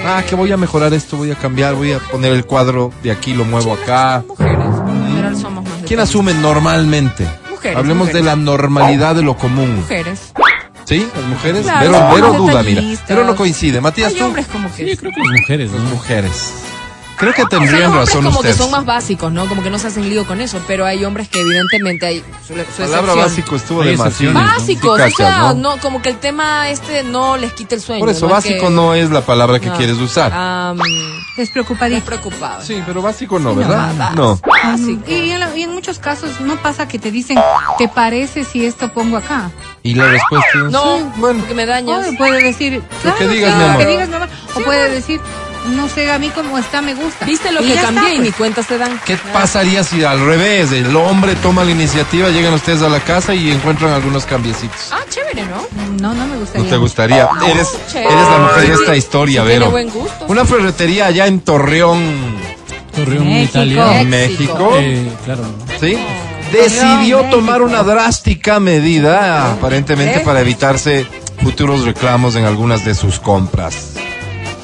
Ah, 0.05 0.23
que 0.27 0.35
voy 0.35 0.51
a 0.51 0.57
mejorar 0.57 0.93
esto, 0.93 1.15
voy 1.17 1.31
a 1.31 1.35
cambiar, 1.35 1.75
voy 1.75 1.93
a 1.93 1.99
poner 1.99 2.33
el 2.33 2.45
cuadro 2.45 2.91
de 3.03 3.11
aquí, 3.11 3.33
lo 3.33 3.45
muevo 3.45 3.73
acá. 3.73 4.23
Mujeres, 4.27 5.39
somos 5.41 5.63
más 5.63 5.73
¿Quién 5.87 5.99
asume 5.99 6.33
normalmente? 6.33 7.25
Mujeres, 7.49 7.77
Hablemos 7.77 8.07
mujeres. 8.07 8.21
de 8.23 8.27
la 8.29 8.35
normalidad 8.35 9.15
de 9.15 9.21
lo 9.23 9.37
común. 9.37 9.75
mujeres. 9.77 10.33
¿Sí? 10.85 11.07
¿Las 11.15 11.25
mujeres? 11.25 11.61
Claro, 11.63 11.93
somos 11.93 12.15
Vero 12.15 12.33
duda, 12.33 12.63
mira. 12.63 12.81
Pero 13.07 13.23
no 13.23 13.35
coincide. 13.37 13.79
Matías, 13.79 14.11
Hay 14.13 14.19
tú. 14.19 14.33
como 14.51 14.67
Sí, 14.69 14.85
yo 14.89 14.97
creo 14.97 15.11
que 15.13 15.19
las 15.21 15.31
mujeres, 15.41 15.71
Las 15.71 15.81
¿no? 15.81 15.89
mujeres. 15.91 16.53
Creo 17.17 17.33
que 17.33 17.43
O 17.43 17.47
sea, 17.49 17.59
tendrían 17.59 17.83
los 17.83 17.89
hombres 17.91 18.07
razón 18.07 18.23
como 18.25 18.39
ustedes. 18.39 18.55
que 18.57 18.61
son 18.63 18.71
más 18.71 18.85
básicos, 18.85 19.31
¿no? 19.31 19.47
Como 19.47 19.61
que 19.63 19.69
no 19.69 19.77
se 19.79 19.87
hacen 19.87 20.09
lío 20.09 20.25
con 20.25 20.41
eso, 20.41 20.59
pero 20.67 20.85
hay 20.85 21.05
hombres 21.05 21.29
que 21.29 21.39
evidentemente 21.39 22.05
hay 22.05 22.23
su, 22.45 22.53
su 22.53 22.81
La 22.81 22.87
palabra 22.87 23.13
básico 23.15 23.55
estuvo 23.55 23.81
Hay 23.81 23.89
demasiado. 23.91 24.09
excepciones, 24.31 24.43
¿no? 24.43 24.57
Básicos, 24.57 25.01
Sí, 25.01 25.13
o 25.13 25.15
sea, 25.17 25.39
¿no? 25.39 25.53
¿no? 25.53 25.77
como 25.77 26.01
que 26.01 26.09
el 26.09 26.17
tema 26.17 26.69
este 26.69 27.03
no 27.03 27.37
les 27.37 27.53
quita 27.53 27.75
el 27.75 27.81
sueño. 27.81 27.99
Por 27.99 28.09
eso, 28.09 28.21
¿no? 28.27 28.37
Es 28.37 28.43
básico 28.43 28.67
que- 28.67 28.73
no 28.73 28.93
es 28.95 29.09
la 29.11 29.21
palabra 29.21 29.59
que 29.59 29.67
no. 29.69 29.77
quieres 29.77 29.97
usar. 29.97 30.31
Ah, 30.33 30.73
Despreocupadito. 31.37 32.05
preocupado. 32.05 32.61
Sí, 32.61 32.81
pero 32.85 33.01
básico 33.01 33.39
no, 33.39 33.51
Sí, 33.51 33.57
¿verdad? 33.59 33.93
no, 33.93 34.15
No. 34.15 34.39
Básico. 34.63 35.03
Y 35.09 35.31
en, 35.31 35.39
la- 35.39 35.55
y 35.55 35.63
en 35.63 35.71
muchos 35.73 35.99
casos 35.99 36.41
no 36.41 36.55
pasa 36.57 36.87
que 36.87 36.99
te 36.99 37.11
dicen, 37.11 37.39
¿te 37.77 37.87
parece 37.87 38.43
si 38.43 38.65
esto 38.65 38.91
pongo 38.91 39.17
acá? 39.17 39.51
Y 39.83 39.95
la 39.95 40.07
respuesta 40.07 40.47
es, 40.65 40.71
No, 40.71 40.97
sí, 40.97 41.03
bueno. 41.17 41.39
porque 41.39 41.53
me 41.55 41.65
dañas. 41.65 42.07
O 42.07 42.17
puede 42.17 42.43
decir, 42.43 42.81
claro, 43.01 43.17
que 43.17 43.27
digas, 43.27 43.51
sí, 43.51 43.57
mi 43.57 43.63
amor. 43.65 43.77
que 43.77 43.85
digas, 43.85 44.09
mi 44.09 44.15
amor. 44.15 44.29
O 44.55 44.59
puede 44.61 44.89
decir, 44.89 45.19
no 45.67 45.87
sé, 45.89 46.11
a 46.11 46.19
mí 46.19 46.29
como 46.29 46.57
está 46.57 46.81
me 46.81 46.93
gusta. 46.93 47.25
¿Viste 47.25 47.51
lo 47.51 47.61
Y 47.63 47.67
que 47.69 47.75
cambié 47.75 48.03
está, 48.03 48.13
y 48.15 48.19
ni 48.19 48.25
pues. 48.25 48.35
cuentas 48.35 48.67
te 48.67 48.77
dan? 48.77 48.99
¿Qué 49.05 49.17
pasaría 49.31 49.83
si 49.83 50.03
al 50.03 50.25
revés, 50.25 50.71
el 50.71 50.95
hombre 50.95 51.35
toma 51.35 51.63
la 51.63 51.71
iniciativa, 51.71 52.29
llegan 52.29 52.53
ustedes 52.53 52.81
a 52.81 52.89
la 52.89 52.99
casa 52.99 53.33
y 53.33 53.49
encuentran 53.51 53.91
algunos 53.91 54.25
cambiecitos? 54.25 54.89
Ah, 54.91 54.99
chévere, 55.09 55.43
¿no? 55.45 55.61
No, 56.01 56.13
no 56.13 56.25
me 56.27 56.33
¿No 56.35 56.39
gustaría. 56.41 56.69
te 56.69 56.77
gustaría? 56.77 57.29
Eres, 57.47 57.69
chévere. 57.91 58.13
eres 58.13 58.27
la 58.29 58.37
mujer 58.39 58.67
de 58.67 58.73
esta 58.73 58.95
historia, 58.95 59.41
sí 59.41 59.47
tiene 59.47 59.59
Vero. 59.59 59.71
buen 59.71 59.89
gusto. 59.89 60.25
Una 60.27 60.45
ferretería 60.45 61.05
allá 61.07 61.27
en 61.27 61.39
Torreón, 61.41 62.01
Torreón, 62.95 63.27
México. 63.27 63.49
Italia. 63.59 64.03
México, 64.03 64.71
Eh, 64.77 65.11
claro. 65.25 65.43
¿sí? 65.79 65.97
Decidió 66.51 67.21
tomar 67.31 67.61
una 67.63 67.81
drástica 67.81 68.59
medida, 68.59 69.53
aparentemente 69.53 70.19
para 70.19 70.41
evitarse 70.41 71.07
futuros 71.41 71.83
reclamos 71.83 72.35
en 72.35 72.45
algunas 72.45 72.85
de 72.85 72.93
sus 72.93 73.19
compras. 73.19 73.93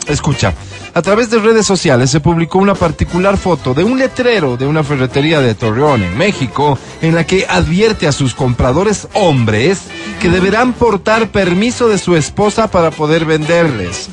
Escucha, 0.05 0.53
a 0.93 1.01
través 1.01 1.29
de 1.29 1.39
redes 1.39 1.65
sociales 1.65 2.09
se 2.09 2.19
publicó 2.19 2.59
una 2.59 2.75
particular 2.75 3.37
foto 3.37 3.73
de 3.73 3.83
un 3.83 3.97
letrero 3.97 4.57
de 4.57 4.67
una 4.67 4.83
ferretería 4.83 5.39
de 5.41 5.55
Torreón, 5.55 6.03
en 6.03 6.17
México, 6.17 6.77
en 7.01 7.15
la 7.15 7.25
que 7.25 7.45
advierte 7.47 8.07
a 8.07 8.11
sus 8.11 8.33
compradores 8.33 9.07
hombres 9.13 9.83
que 10.19 10.29
deberán 10.29 10.73
portar 10.73 11.29
permiso 11.29 11.87
de 11.87 11.97
su 11.97 12.15
esposa 12.15 12.69
para 12.69 12.91
poder 12.91 13.25
venderles. 13.25 14.09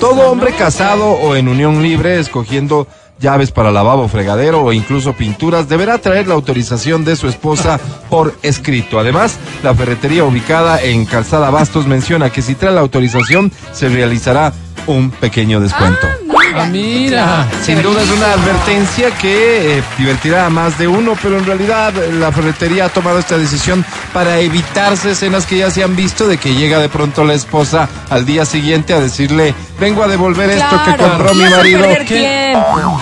Todo 0.00 0.30
hombre 0.30 0.52
casado 0.52 1.10
o 1.10 1.36
en 1.36 1.48
unión 1.48 1.82
libre, 1.82 2.18
escogiendo 2.18 2.88
llaves 3.20 3.52
para 3.52 3.70
lavabo, 3.70 4.08
fregadero 4.08 4.64
o 4.64 4.72
incluso 4.72 5.12
pinturas, 5.12 5.68
deberá 5.68 5.98
traer 5.98 6.26
la 6.26 6.34
autorización 6.34 7.04
de 7.04 7.16
su 7.16 7.28
esposa 7.28 7.78
por 8.10 8.34
escrito. 8.42 8.98
Además, 8.98 9.38
la 9.62 9.74
ferretería 9.74 10.24
ubicada 10.24 10.82
en 10.82 11.06
Calzada 11.06 11.50
Bastos 11.50 11.86
menciona 11.86 12.30
que 12.30 12.42
si 12.42 12.54
trae 12.54 12.74
la 12.74 12.80
autorización, 12.80 13.52
se 13.72 13.88
realizará 13.88 14.52
un 14.86 15.10
pequeño 15.10 15.60
descuento. 15.60 16.06
Ah, 16.54 16.66
mira. 16.70 17.46
Sin 17.64 17.80
duda 17.82 18.02
es 18.02 18.10
una 18.10 18.32
advertencia 18.32 19.10
que 19.12 19.78
eh, 19.78 19.82
divertirá 19.96 20.46
a 20.46 20.50
más 20.50 20.76
de 20.78 20.86
uno, 20.86 21.14
pero 21.22 21.38
en 21.38 21.46
realidad 21.46 21.96
eh, 21.96 22.12
la 22.12 22.30
ferretería 22.30 22.86
ha 22.86 22.88
tomado 22.90 23.18
esta 23.18 23.38
decisión 23.38 23.84
para 24.12 24.38
evitarse 24.38 25.12
escenas 25.12 25.46
que 25.46 25.56
ya 25.58 25.70
se 25.70 25.82
han 25.82 25.96
visto 25.96 26.26
de 26.28 26.36
que 26.36 26.54
llega 26.54 26.78
de 26.78 26.90
pronto 26.90 27.24
la 27.24 27.32
esposa 27.34 27.88
al 28.10 28.26
día 28.26 28.44
siguiente 28.44 28.92
a 28.92 29.00
decirle, 29.00 29.54
vengo 29.80 30.02
a 30.02 30.08
devolver 30.08 30.50
esto 30.50 30.76
que 30.84 30.96
compró 30.96 31.32
mi 31.34 31.44
marido. 31.44 31.84
¿Qué? 32.06 32.52
tiempo. 32.52 33.00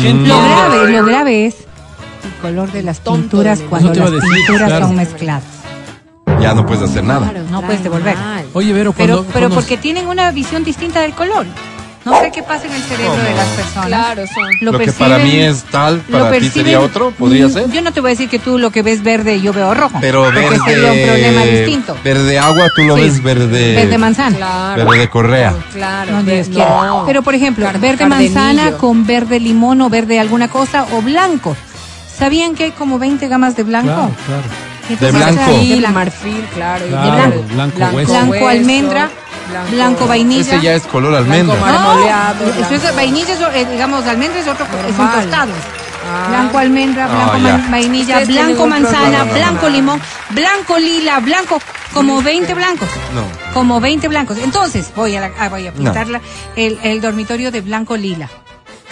¿Quién 0.00 0.28
Lo 0.28 0.34
tiene? 0.36 0.54
grave, 0.54 0.90
lo 0.92 1.04
grave 1.04 1.46
es 1.46 1.54
el 2.24 2.32
color 2.40 2.70
de 2.70 2.82
las 2.84 3.00
Tonto 3.00 3.20
pinturas 3.22 3.60
cuando 3.68 3.90
Eso 3.92 3.94
te 3.94 3.98
iba 4.00 4.10
las 4.10 4.20
decir, 4.22 4.36
pinturas 4.46 4.68
claro. 4.68 4.86
son 4.86 4.96
mezcladas. 4.96 5.44
Ya 6.42 6.54
no 6.54 6.66
puedes 6.66 6.82
hacer 6.88 7.04
nada. 7.04 7.30
Claro, 7.30 7.46
No 7.50 7.62
puedes 7.62 7.82
devolver. 7.82 8.16
mal. 8.16 8.44
Oye, 8.52 8.72
Vero, 8.72 8.92
Pero, 8.92 9.16
cuando, 9.16 9.32
pero 9.32 9.46
cuando- 9.48 9.54
porque 9.56 9.76
tienen 9.76 10.06
una 10.08 10.30
visión 10.32 10.64
distinta 10.64 11.00
del 11.00 11.12
color. 11.12 11.46
No 12.04 12.18
sé 12.18 12.32
qué 12.34 12.42
pasa 12.42 12.66
en 12.66 12.72
el 12.72 12.82
cerebro 12.82 13.14
de 13.14 13.32
las 13.32 13.46
personas. 13.50 13.86
Claro, 13.86 14.22
son. 14.34 14.44
Lo 14.62 14.76
que 14.76 14.90
para 14.90 15.18
perciben- 15.18 15.22
mí 15.22 15.38
es 15.38 15.62
tal, 15.70 16.02
lo 16.08 16.18
para 16.18 16.32
ti 16.36 16.50
sería 16.50 16.78
perciben- 16.80 16.84
otro, 16.90 17.10
podría 17.12 17.46
Mm, 17.46 17.50
ser. 17.52 17.70
Yo 17.70 17.80
no 17.80 17.92
te 17.92 18.00
voy 18.00 18.08
a 18.08 18.14
decir 18.14 18.28
que 18.28 18.40
tú 18.40 18.58
lo 18.58 18.72
que 18.72 18.82
ves 18.82 19.04
verde 19.04 19.36
y 19.36 19.40
yo 19.42 19.52
veo 19.52 19.72
rojo. 19.72 19.98
Pero 20.00 20.24
porque 20.24 20.40
verde, 20.40 20.58
sería 20.66 20.90
un 20.92 21.06
problema 21.08 21.42
distinto. 21.44 21.96
verde 22.02 22.38
agua, 22.40 22.66
tú 22.74 22.82
lo 22.82 22.96
Sí. 22.96 23.02
ves 23.02 23.22
verde, 23.22 23.74
Verde 23.76 23.98
manzana. 23.98 24.36
Claro. 24.36 24.84
verde 24.90 25.08
correa. 25.10 25.54
Claro. 25.72 26.10
No, 26.10 26.22
Dios 26.24 26.48
no. 26.48 26.54
quiera. 26.56 26.92
Pero 27.06 27.22
por 27.22 27.36
ejemplo, 27.36 27.66
Car- 27.66 27.78
verde 27.78 27.98
cardenillo. 27.98 28.34
manzana 28.34 28.72
con 28.78 29.06
verde 29.06 29.38
limón 29.38 29.80
o 29.80 29.88
verde 29.88 30.18
alguna 30.18 30.48
cosa 30.48 30.86
o 30.90 31.02
blanco. 31.02 31.56
¿Sabían 32.18 32.56
que 32.56 32.64
hay 32.64 32.70
como 32.72 32.98
20 32.98 33.28
gamas 33.28 33.54
de 33.54 33.62
blanco? 33.62 33.86
Claro, 33.94 34.12
claro. 34.26 34.42
De 34.96 35.10
blanco. 35.12 35.40
de 35.40 35.46
Marfil, 35.46 35.78
blanco. 35.78 35.94
marfil, 35.98 36.46
claro. 36.54 36.86
Claro, 36.86 37.42
blanco. 37.42 37.76
blanco 37.76 37.96
hueso. 37.96 38.12
Blanco 38.12 38.48
almendra, 38.48 39.10
blanco 39.70 40.06
vainilla. 40.06 40.40
Ese 40.54 40.60
ya 40.60 40.74
es 40.74 40.82
color 40.84 41.14
almendra. 41.14 41.54
Blanco 41.56 41.72
No, 41.72 41.78
marmoleado, 41.84 42.44
eso 42.46 42.60
es 42.74 42.80
blanco. 42.82 42.96
vainilla, 42.96 43.32
es, 43.34 43.40
eh, 43.54 43.66
digamos, 43.70 44.06
almendra 44.06 44.40
es 44.40 44.48
otro, 44.48 44.66
Normal. 44.66 45.20
tostados. 45.22 45.54
Ah. 46.14 46.26
Blanco 46.28 46.58
almendra, 46.58 47.04
Ah, 47.06 47.36
blanco 47.36 47.38
ma- 47.58 47.70
vainilla, 47.70 48.18
Ustedes 48.18 48.28
blanco 48.28 48.62
un 48.64 48.68
manzana, 48.70 49.24
blanco 49.24 49.68
limón, 49.68 50.00
blanco 50.30 50.78
lila, 50.78 51.20
blanco, 51.20 51.60
como 51.94 52.20
20 52.22 52.54
blancos. 52.54 52.88
No. 53.14 53.22
Como 53.54 53.80
20 53.80 54.08
blancos. 54.08 54.36
Entonces, 54.38 54.90
voy 54.96 55.14
a, 55.16 55.20
la- 55.20 55.30
ah, 55.38 55.48
voy 55.48 55.66
a 55.68 55.72
pintarla 55.72 56.20
el, 56.56 56.78
el 56.82 57.00
dormitorio 57.00 57.50
de 57.52 57.60
blanco 57.60 57.96
lila. 57.96 58.28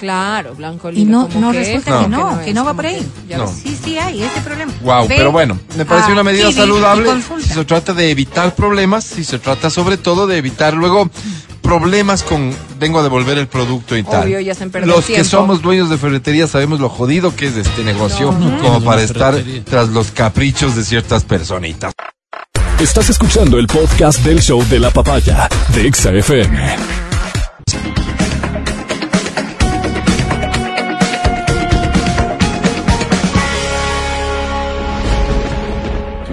Claro, 0.01 0.55
blanco 0.55 0.91
Y 0.91 0.95
lila. 0.95 1.11
no, 1.11 1.29
como 1.29 1.41
no 1.41 1.53
que 1.53 1.59
resulta 1.59 1.91
No. 1.91 2.01
que 2.03 2.09
no, 2.09 2.41
que 2.41 2.49
es, 2.51 2.55
no 2.55 2.65
va 2.65 2.75
por 2.75 2.87
ahí. 2.87 3.07
No. 3.37 3.47
Sí, 3.47 3.79
sí 3.85 3.99
hay 3.99 4.23
ese 4.23 4.41
problema. 4.41 4.73
Wow, 4.83 5.07
Ve 5.07 5.15
pero 5.17 5.31
bueno, 5.31 5.59
me 5.77 5.85
parece 5.85 6.11
una 6.11 6.23
medida 6.23 6.49
y 6.49 6.53
saludable 6.55 7.11
si 7.41 7.49
se 7.51 7.65
trata 7.67 7.93
de 7.93 8.11
evitar 8.11 8.55
problemas, 8.55 9.05
si 9.05 9.23
se 9.25 9.39
trata 9.39 9.69
sobre 9.71 9.99
todo 9.99 10.27
de 10.27 10.39
evitar 10.39 10.73
luego 10.75 11.11
problemas 11.63 12.23
con 12.23 12.53
vengo 12.79 12.99
a 12.99 13.03
devolver 13.03 13.37
el 13.39 13.47
producto 13.47 13.95
y 13.97 14.03
tal. 14.03 14.25
Obvio, 14.25 14.41
ya 14.41 14.55
se 14.55 14.65
han 14.65 14.71
perdido 14.71 14.97
Los 14.97 15.05
que 15.05 15.13
tiempo. 15.15 15.29
somos 15.31 15.61
dueños 15.63 15.91
de 15.91 15.99
ferretería 15.99 16.47
sabemos 16.49 16.81
lo 16.81 16.89
jodido 16.89 17.37
que 17.37 17.47
es 17.49 17.57
este 17.57 17.85
negocio 17.85 18.29
como 18.63 18.79
No. 18.79 18.85
para 18.85 19.03
estar 19.03 19.37
tras 19.69 19.91
los 19.91 20.11
caprichos 20.11 20.75
de 20.75 20.83
ciertas 20.85 21.25
personitas. 21.25 21.93
Estás 22.81 23.11
escuchando 23.11 23.59
el 23.59 23.67
podcast 23.67 24.21
del 24.21 24.41
show 24.41 24.65
de 24.71 24.81
la 24.81 24.91
papaya 24.91 25.47
de 25.75 25.87
Exa 25.87 26.11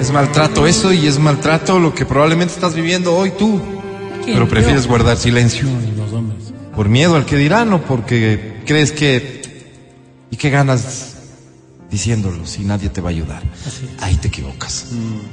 Es 0.00 0.10
maltrato 0.12 0.66
eso 0.66 0.94
y 0.94 1.06
es 1.06 1.18
maltrato 1.18 1.78
lo 1.78 1.94
que 1.94 2.06
probablemente 2.06 2.54
estás 2.54 2.74
viviendo 2.74 3.14
hoy 3.14 3.32
tú. 3.32 3.60
Pero 4.24 4.48
prefieres 4.48 4.86
guardar 4.86 5.18
silencio. 5.18 5.68
Y 5.68 5.94
los 5.94 6.10
hombres. 6.12 6.54
Por 6.74 6.88
miedo 6.88 7.16
al 7.16 7.26
que 7.26 7.36
dirán 7.36 7.72
o 7.74 7.82
porque 7.82 8.62
crees 8.64 8.92
que... 8.92 9.40
¿Y 10.30 10.36
qué 10.36 10.48
ganas 10.48 11.16
diciéndolo 11.90 12.46
si 12.46 12.64
nadie 12.64 12.88
te 12.88 13.02
va 13.02 13.08
a 13.08 13.10
ayudar? 13.10 13.42
Ahí 14.00 14.16
te 14.16 14.28
equivocas. 14.28 14.86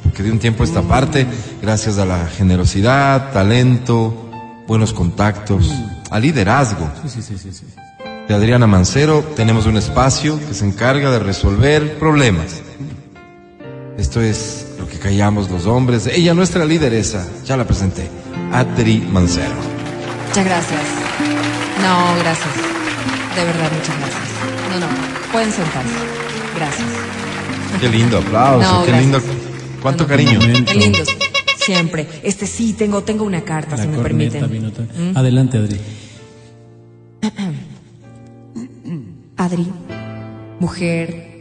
Porque 0.03 0.23
de 0.23 0.31
un 0.31 0.39
tiempo 0.39 0.63
a 0.63 0.65
esta 0.65 0.81
parte, 0.81 1.25
gracias 1.61 1.97
a 1.97 2.05
la 2.05 2.27
generosidad, 2.27 3.31
talento, 3.31 4.29
buenos 4.67 4.91
contactos, 4.91 5.71
a 6.09 6.19
liderazgo 6.19 6.91
Sí, 7.03 7.09
sí, 7.09 7.21
sí, 7.21 7.37
sí, 7.37 7.51
sí. 7.53 7.65
de 8.27 8.33
Adriana 8.33 8.67
Mancero, 8.67 9.23
tenemos 9.35 9.65
un 9.65 9.77
espacio 9.77 10.39
que 10.45 10.53
se 10.53 10.65
encarga 10.65 11.09
de 11.09 11.19
resolver 11.19 11.97
problemas. 11.99 12.63
Esto 13.97 14.21
es 14.21 14.67
lo 14.79 14.87
que 14.87 14.97
callamos 14.99 15.49
los 15.49 15.65
hombres. 15.65 16.07
Ella, 16.07 16.33
nuestra 16.33 16.63
lideresa, 16.65 17.27
ya 17.45 17.57
la 17.57 17.65
presenté, 17.65 18.07
Adri 18.51 18.99
Mancero. 18.99 19.55
Muchas 20.29 20.45
gracias. 20.45 20.81
No, 21.81 22.15
gracias. 22.21 22.55
De 23.35 23.43
verdad, 23.43 23.71
muchas 23.73 23.97
gracias. 23.97 24.23
No, 24.71 24.79
no, 24.79 24.87
pueden 25.31 25.51
sentarse. 25.51 25.95
Gracias. 26.55 26.87
Qué 27.81 27.89
lindo 27.89 28.19
aplauso, 28.19 28.71
No, 28.71 28.81
qué 28.85 28.91
gracias. 28.91 29.01
lindo. 29.01 29.19
¿Cuánto 29.81 30.03
No, 30.03 30.09
no, 30.09 30.15
cariño? 30.15 30.39
Qué 30.39 30.73
lindos. 30.75 31.07
Siempre. 31.57 32.07
Este 32.23 32.45
sí, 32.47 32.73
tengo, 32.73 33.03
tengo 33.03 33.23
una 33.25 33.41
carta, 33.41 33.75
La 33.77 33.81
si 33.83 33.89
me 33.89 33.97
permiten. 33.97 34.43
otra- 34.65 34.85
¿Mm? 34.85 35.17
Adelante, 35.17 35.57
Adri. 35.57 35.79
Adri, 39.37 39.67
mujer, 40.59 41.36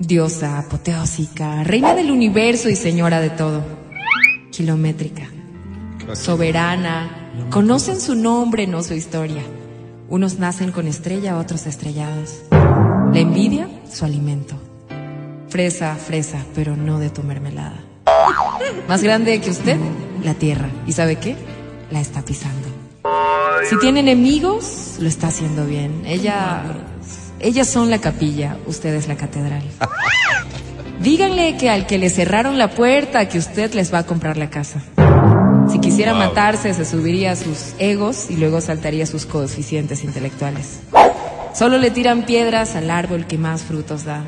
diosa, 0.00 0.58
apoteósica, 0.58 1.62
reina 1.62 1.94
del 1.94 2.10
universo 2.10 2.68
y 2.68 2.76
señora 2.76 3.20
de 3.20 3.30
todo. 3.30 3.62
Kilométrica, 4.50 5.28
soberana, 6.14 7.30
conocen 7.50 8.00
su 8.00 8.16
nombre, 8.16 8.66
no 8.66 8.82
su 8.82 8.94
historia. 8.94 9.42
Unos 10.08 10.38
nacen 10.40 10.72
con 10.72 10.88
estrella, 10.88 11.38
otros 11.38 11.66
estrellados. 11.66 12.42
La 12.50 13.20
envidia, 13.20 13.68
su 13.88 14.04
alimento. 14.04 14.56
Fresa, 15.48 15.94
fresa, 15.94 16.44
pero 16.54 16.76
no 16.76 16.98
de 16.98 17.10
tu 17.10 17.22
mermelada. 17.22 17.84
Más 18.88 19.02
grande 19.02 19.40
que 19.40 19.50
usted, 19.50 19.76
la 20.24 20.34
tierra. 20.34 20.68
¿Y 20.86 20.92
sabe 20.92 21.16
qué? 21.16 21.36
La 21.90 22.00
está 22.00 22.22
pisando. 22.22 22.68
Si 23.68 23.78
tiene 23.78 24.00
enemigos, 24.00 24.96
lo 24.98 25.08
está 25.08 25.28
haciendo 25.28 25.66
bien. 25.66 26.02
Ella, 26.06 26.62
ellas 27.40 27.68
son 27.68 27.90
la 27.90 27.98
capilla, 27.98 28.56
usted 28.66 28.94
es 28.94 29.08
la 29.08 29.16
catedral. 29.16 29.62
Díganle 31.00 31.56
que 31.56 31.70
al 31.70 31.86
que 31.86 31.98
le 31.98 32.10
cerraron 32.10 32.58
la 32.58 32.70
puerta, 32.74 33.28
que 33.28 33.38
usted 33.38 33.72
les 33.74 33.92
va 33.92 33.98
a 33.98 34.06
comprar 34.06 34.36
la 34.36 34.50
casa. 34.50 34.82
Si 35.70 35.78
quisiera 35.78 36.14
matarse, 36.14 36.74
se 36.74 36.84
subiría 36.84 37.32
a 37.32 37.36
sus 37.36 37.74
egos 37.78 38.30
y 38.30 38.36
luego 38.36 38.60
saltaría 38.60 39.06
sus 39.06 39.24
coeficientes 39.24 40.04
intelectuales. 40.04 40.80
Solo 41.54 41.78
le 41.78 41.90
tiran 41.90 42.24
piedras 42.26 42.76
al 42.76 42.90
árbol 42.90 43.26
que 43.26 43.38
más 43.38 43.62
frutos 43.62 44.04
da. 44.04 44.24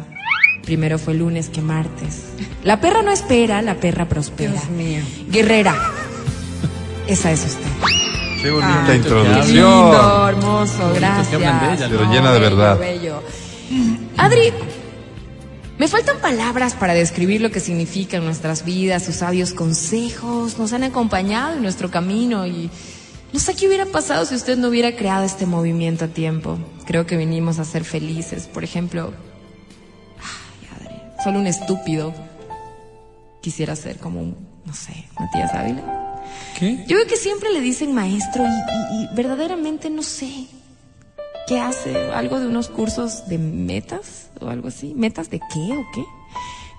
Primero 0.64 0.98
fue 0.98 1.14
lunes 1.14 1.48
que 1.48 1.60
martes. 1.60 2.22
La 2.64 2.80
perra 2.80 3.02
no 3.02 3.10
espera, 3.10 3.60
la 3.62 3.74
perra 3.74 4.08
prospera. 4.08 4.52
Dios 4.52 4.70
mío. 4.70 5.02
Guerrera. 5.28 5.74
Esa 7.06 7.32
es 7.32 7.44
usted. 7.44 8.01
Qué 8.42 8.50
bonita 8.50 8.84
Qué 8.86 8.96
introducción. 8.96 9.46
lindo, 9.46 10.28
hermoso, 10.28 10.92
gracias. 10.94 11.40
Pero 11.88 12.10
llena 12.10 12.32
de 12.32 12.40
bello, 12.40 12.56
verdad. 12.56 12.78
bello. 12.78 13.22
Adri, 14.16 14.52
me 15.78 15.86
faltan 15.86 16.18
palabras 16.18 16.74
para 16.74 16.92
describir 16.92 17.40
lo 17.40 17.50
que 17.50 17.60
significan 17.60 18.24
nuestras 18.24 18.64
vidas, 18.64 19.04
sus 19.04 19.16
sabios 19.16 19.52
consejos, 19.52 20.58
nos 20.58 20.72
han 20.72 20.82
acompañado 20.82 21.54
en 21.54 21.62
nuestro 21.62 21.90
camino 21.90 22.46
y 22.46 22.68
no 23.32 23.38
sé 23.38 23.54
qué 23.54 23.68
hubiera 23.68 23.86
pasado 23.86 24.26
si 24.26 24.34
usted 24.34 24.58
no 24.58 24.68
hubiera 24.68 24.96
creado 24.96 25.24
este 25.24 25.46
movimiento 25.46 26.06
a 26.06 26.08
tiempo. 26.08 26.58
Creo 26.84 27.06
que 27.06 27.16
vinimos 27.16 27.60
a 27.60 27.64
ser 27.64 27.84
felices. 27.84 28.48
Por 28.48 28.64
ejemplo, 28.64 29.12
ay, 30.18 30.68
Adri, 30.86 31.00
solo 31.22 31.38
un 31.38 31.46
estúpido 31.46 32.12
quisiera 33.40 33.76
ser 33.76 33.98
como 33.98 34.20
un, 34.20 34.36
no 34.64 34.74
sé, 34.74 35.08
Matías 35.18 35.54
Ávila. 35.54 36.11
¿Qué? 36.58 36.84
Yo 36.86 36.96
veo 36.96 37.06
que 37.06 37.16
siempre 37.16 37.50
le 37.52 37.60
dicen 37.60 37.94
maestro 37.94 38.44
y, 38.44 38.48
y- 38.48 39.02
y 39.04 39.08
verdaderamente 39.14 39.90
no 39.90 40.02
sé 40.02 40.46
qué 41.48 41.60
hace, 41.60 41.96
algo 42.12 42.38
de 42.40 42.46
unos 42.46 42.68
cursos 42.68 43.26
de 43.28 43.38
metas 43.38 44.30
o 44.40 44.48
algo 44.48 44.68
así. 44.68 44.92
¿Metas 44.94 45.28
de 45.30 45.38
qué 45.52 45.72
o 45.76 45.84
qué? 45.94 46.04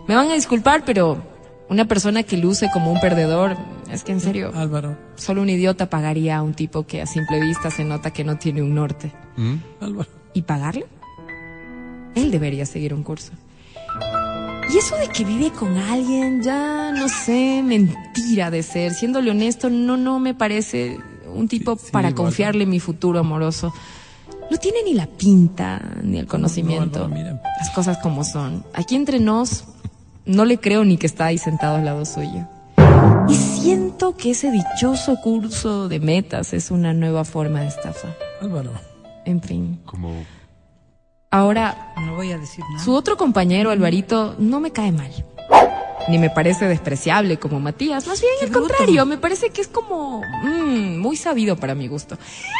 Me 0.07 0.15
van 0.15 0.29
a 0.31 0.33
disculpar, 0.35 0.83
pero 0.85 1.21
una 1.69 1.85
persona 1.85 2.23
que 2.23 2.37
luce 2.37 2.69
como 2.71 2.91
un 2.91 2.99
perdedor, 2.99 3.57
es 3.91 4.03
que 4.03 4.11
en 4.11 4.19
serio, 4.21 4.51
Álvaro. 4.55 4.97
solo 5.15 5.41
un 5.41 5.49
idiota 5.49 5.89
pagaría 5.89 6.37
a 6.37 6.43
un 6.43 6.53
tipo 6.53 6.85
que 6.85 7.01
a 7.01 7.05
simple 7.05 7.39
vista 7.41 7.69
se 7.71 7.83
nota 7.83 8.11
que 8.11 8.23
no 8.23 8.37
tiene 8.37 8.61
un 8.61 8.73
norte. 8.75 9.11
¿Mm? 9.37 9.55
Álvaro. 9.81 10.09
¿Y 10.33 10.41
pagarle? 10.43 10.85
Él 12.15 12.31
debería 12.31 12.65
seguir 12.65 12.93
un 12.93 13.03
curso. 13.03 13.31
Y 14.73 14.77
eso 14.77 14.95
de 14.97 15.07
que 15.07 15.23
vive 15.23 15.51
con 15.51 15.77
alguien, 15.77 16.41
ya 16.41 16.91
no 16.91 17.07
sé, 17.07 17.61
mentira 17.63 18.49
de 18.49 18.63
ser. 18.63 18.95
Siéndole 18.95 19.29
honesto, 19.29 19.69
no, 19.69 19.97
no 19.97 20.19
me 20.19 20.33
parece 20.33 20.97
un 21.31 21.47
tipo 21.47 21.75
Sí, 21.75 21.85
sí, 21.85 21.91
para 21.91 22.15
confiarle 22.15 22.65
mi 22.65 22.79
futuro 22.79 23.19
amoroso. 23.19 23.71
No 24.49 24.57
tiene 24.57 24.79
ni 24.83 24.95
la 24.95 25.05
pinta, 25.05 25.79
ni 26.01 26.17
el 26.17 26.25
conocimiento. 26.25 26.99
No, 26.99 27.05
Álvaro, 27.05 27.23
mira. 27.23 27.41
Las 27.59 27.69
cosas 27.69 27.99
como 27.99 28.23
son. 28.23 28.65
Aquí 28.73 28.95
entre 28.95 29.19
nos, 29.19 29.65
no 30.25 30.43
le 30.43 30.57
creo 30.57 30.83
ni 30.85 30.97
que 30.97 31.05
está 31.05 31.27
ahí 31.27 31.37
sentado 31.37 31.75
al 31.75 31.85
lado 31.85 32.03
suyo. 32.03 32.47
Y 33.29 33.35
siento 33.35 34.17
que 34.17 34.31
ese 34.31 34.49
dichoso 34.49 35.17
curso 35.21 35.87
de 35.87 35.99
metas 35.99 36.51
es 36.51 36.71
una 36.71 36.95
nueva 36.95 37.25
forma 37.25 37.61
de 37.61 37.67
estafa. 37.67 38.07
Álvaro. 38.41 38.71
En 39.25 39.39
fin. 39.39 39.79
Como 39.85 40.09
Ahora, 41.33 41.91
No 41.97 42.13
voy 42.13 42.31
a 42.31 42.37
decir 42.37 42.63
nada. 42.69 42.83
su 42.83 42.93
otro 42.93 43.17
compañero, 43.17 43.71
Alvarito, 43.71 44.35
no 44.37 44.59
me 44.59 44.69
cae 44.69 44.91
mal. 44.91 45.09
Ni 46.07 46.19
me 46.19 46.29
parece 46.29 46.67
despreciable 46.67 47.37
como 47.37 47.59
Matías. 47.59 48.05
Más 48.05 48.21
bien, 48.21 48.33
al 48.43 48.51
contrario, 48.51 49.03
me 49.07 49.17
parece 49.17 49.49
que 49.49 49.61
es 49.61 49.67
como 49.67 50.21
mm, 50.21 50.99
muy 50.99 51.17
sabido 51.17 51.55
para 51.55 51.73
mi 51.73 51.87
gusto. 51.87 52.19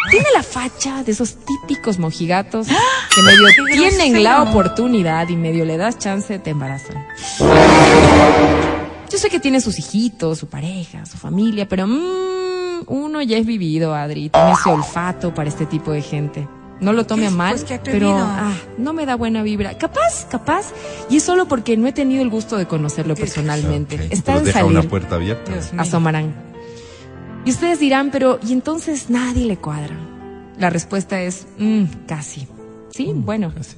Tiene 0.10 0.26
la 0.34 0.42
facha 0.42 1.04
de 1.04 1.12
esos 1.12 1.36
típicos 1.46 2.00
mojigatos 2.00 2.66
que 2.68 3.22
medio 3.22 3.46
¡Qué 3.68 3.74
tienen 3.76 4.24
la 4.24 4.42
oportunidad 4.42 5.30
y 5.30 5.36
medio 5.36 5.66
le 5.66 5.78
das 5.78 6.00
chance, 6.00 6.40
te 6.40 6.50
embarazan. 6.50 7.06
Yo 9.12 9.20
sé 9.20 9.30
que 9.30 9.40
tiene 9.40 9.62
sus 9.62 9.78
hijitos, 9.78 10.40
su 10.40 10.48
pareja, 10.48 11.06
su 11.06 11.18
familia, 11.20 11.68
pero 11.70 11.86
mm, 11.86 12.86
uno 12.88 13.22
ya 13.22 13.38
es 13.38 13.46
vivido, 13.46 13.94
Adri. 13.94 14.30
Tiene 14.30 14.54
ese 14.54 14.70
olfato 14.72 15.32
para 15.32 15.48
este 15.48 15.68
tipo 15.68 15.92
de 15.92 16.02
gente. 16.02 16.48
No 16.84 16.94
lo 16.94 17.06
tome 17.06 17.28
a 17.28 17.32
mal, 17.32 17.56
Pues 17.66 17.80
pero 17.84 18.16
ah, 18.18 18.52
no 18.78 18.94
me 18.94 19.06
da 19.06 19.16
buena 19.16 19.42
vibra. 19.42 19.78
Capaz, 19.78 20.26
capaz. 20.30 20.72
Y 21.10 21.18
es 21.18 21.24
solo 21.24 21.48
porque 21.48 21.78
no 21.78 21.88
he 21.88 21.94
tenido 21.94 22.22
el 22.22 22.30
gusto 22.30 22.58
de 22.58 22.68
conocerlo 22.68 23.16
personalmente. 23.16 23.96
Ok, 23.96 24.02
Está 24.12 24.24
pero 24.34 24.40
en 24.40 24.46
deja 24.46 24.60
salir. 24.60 24.78
una 24.78 24.90
puerta 24.90 25.16
abierta. 25.16 25.52
Asomarán. 25.78 26.34
Y 27.46 27.52
ustedes 27.52 27.80
dirán, 27.80 28.10
pero 28.12 28.40
¿y 28.46 28.54
entonces 28.54 29.10
nadie 29.10 29.46
le 29.46 29.58
cuadra? 29.58 29.96
La 30.60 30.70
respuesta 30.70 31.22
es, 31.22 31.48
mm, 31.58 31.84
casi. 32.08 32.48
Sí, 32.92 33.12
bueno. 33.14 33.52
casi. 33.56 33.76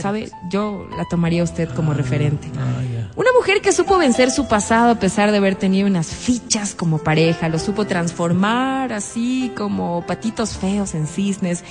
¿Sabe? 0.00 0.30
Yo 0.50 0.88
la 0.96 1.04
tomaría 1.10 1.42
a 1.42 1.44
usted 1.44 1.68
como 1.70 1.92
referente. 1.92 2.48
Ah. 2.56 3.10
Una 3.14 3.28
mujer 3.36 3.60
que 3.60 3.72
supo 3.72 3.98
vencer 3.98 4.30
su 4.30 4.46
pasado 4.48 4.92
a 4.92 4.94
pesar 4.94 5.30
de 5.32 5.36
haber 5.36 5.54
tenido 5.56 5.86
unas 5.86 6.06
fichas 6.06 6.74
como 6.74 6.96
pareja, 6.98 7.50
lo 7.50 7.58
supo 7.58 7.86
transformar 7.86 8.92
así 8.94 9.52
como 9.54 10.02
patitos 10.06 10.56
feos 10.56 10.94
en 10.94 11.06
cisnes. 11.06 11.62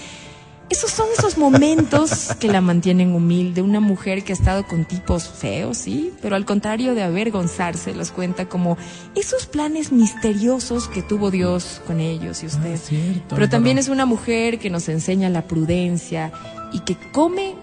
Esos 0.71 0.89
son 0.91 1.07
esos 1.17 1.37
momentos 1.37 2.29
que 2.39 2.47
la 2.47 2.61
mantienen 2.61 3.13
humilde. 3.13 3.61
Una 3.61 3.81
mujer 3.81 4.23
que 4.23 4.31
ha 4.31 4.35
estado 4.35 4.65
con 4.65 4.85
tipos 4.85 5.27
feos, 5.27 5.77
sí, 5.77 6.13
pero 6.21 6.37
al 6.37 6.45
contrario 6.45 6.95
de 6.95 7.03
avergonzarse, 7.03 7.93
los 7.93 8.11
cuenta 8.11 8.47
como 8.47 8.77
esos 9.13 9.47
planes 9.47 9.91
misteriosos 9.91 10.87
que 10.87 11.01
tuvo 11.01 11.29
Dios 11.29 11.81
con 11.85 11.99
ellos 11.99 12.41
y 12.43 12.45
usted. 12.45 12.75
Ah, 12.75 12.77
cierto, 12.77 13.35
pero 13.35 13.49
también 13.49 13.77
es 13.79 13.89
una 13.89 14.05
mujer 14.05 14.59
que 14.59 14.69
nos 14.69 14.87
enseña 14.87 15.29
la 15.29 15.41
prudencia 15.43 16.31
y 16.71 16.79
que 16.79 16.95
come 17.11 17.55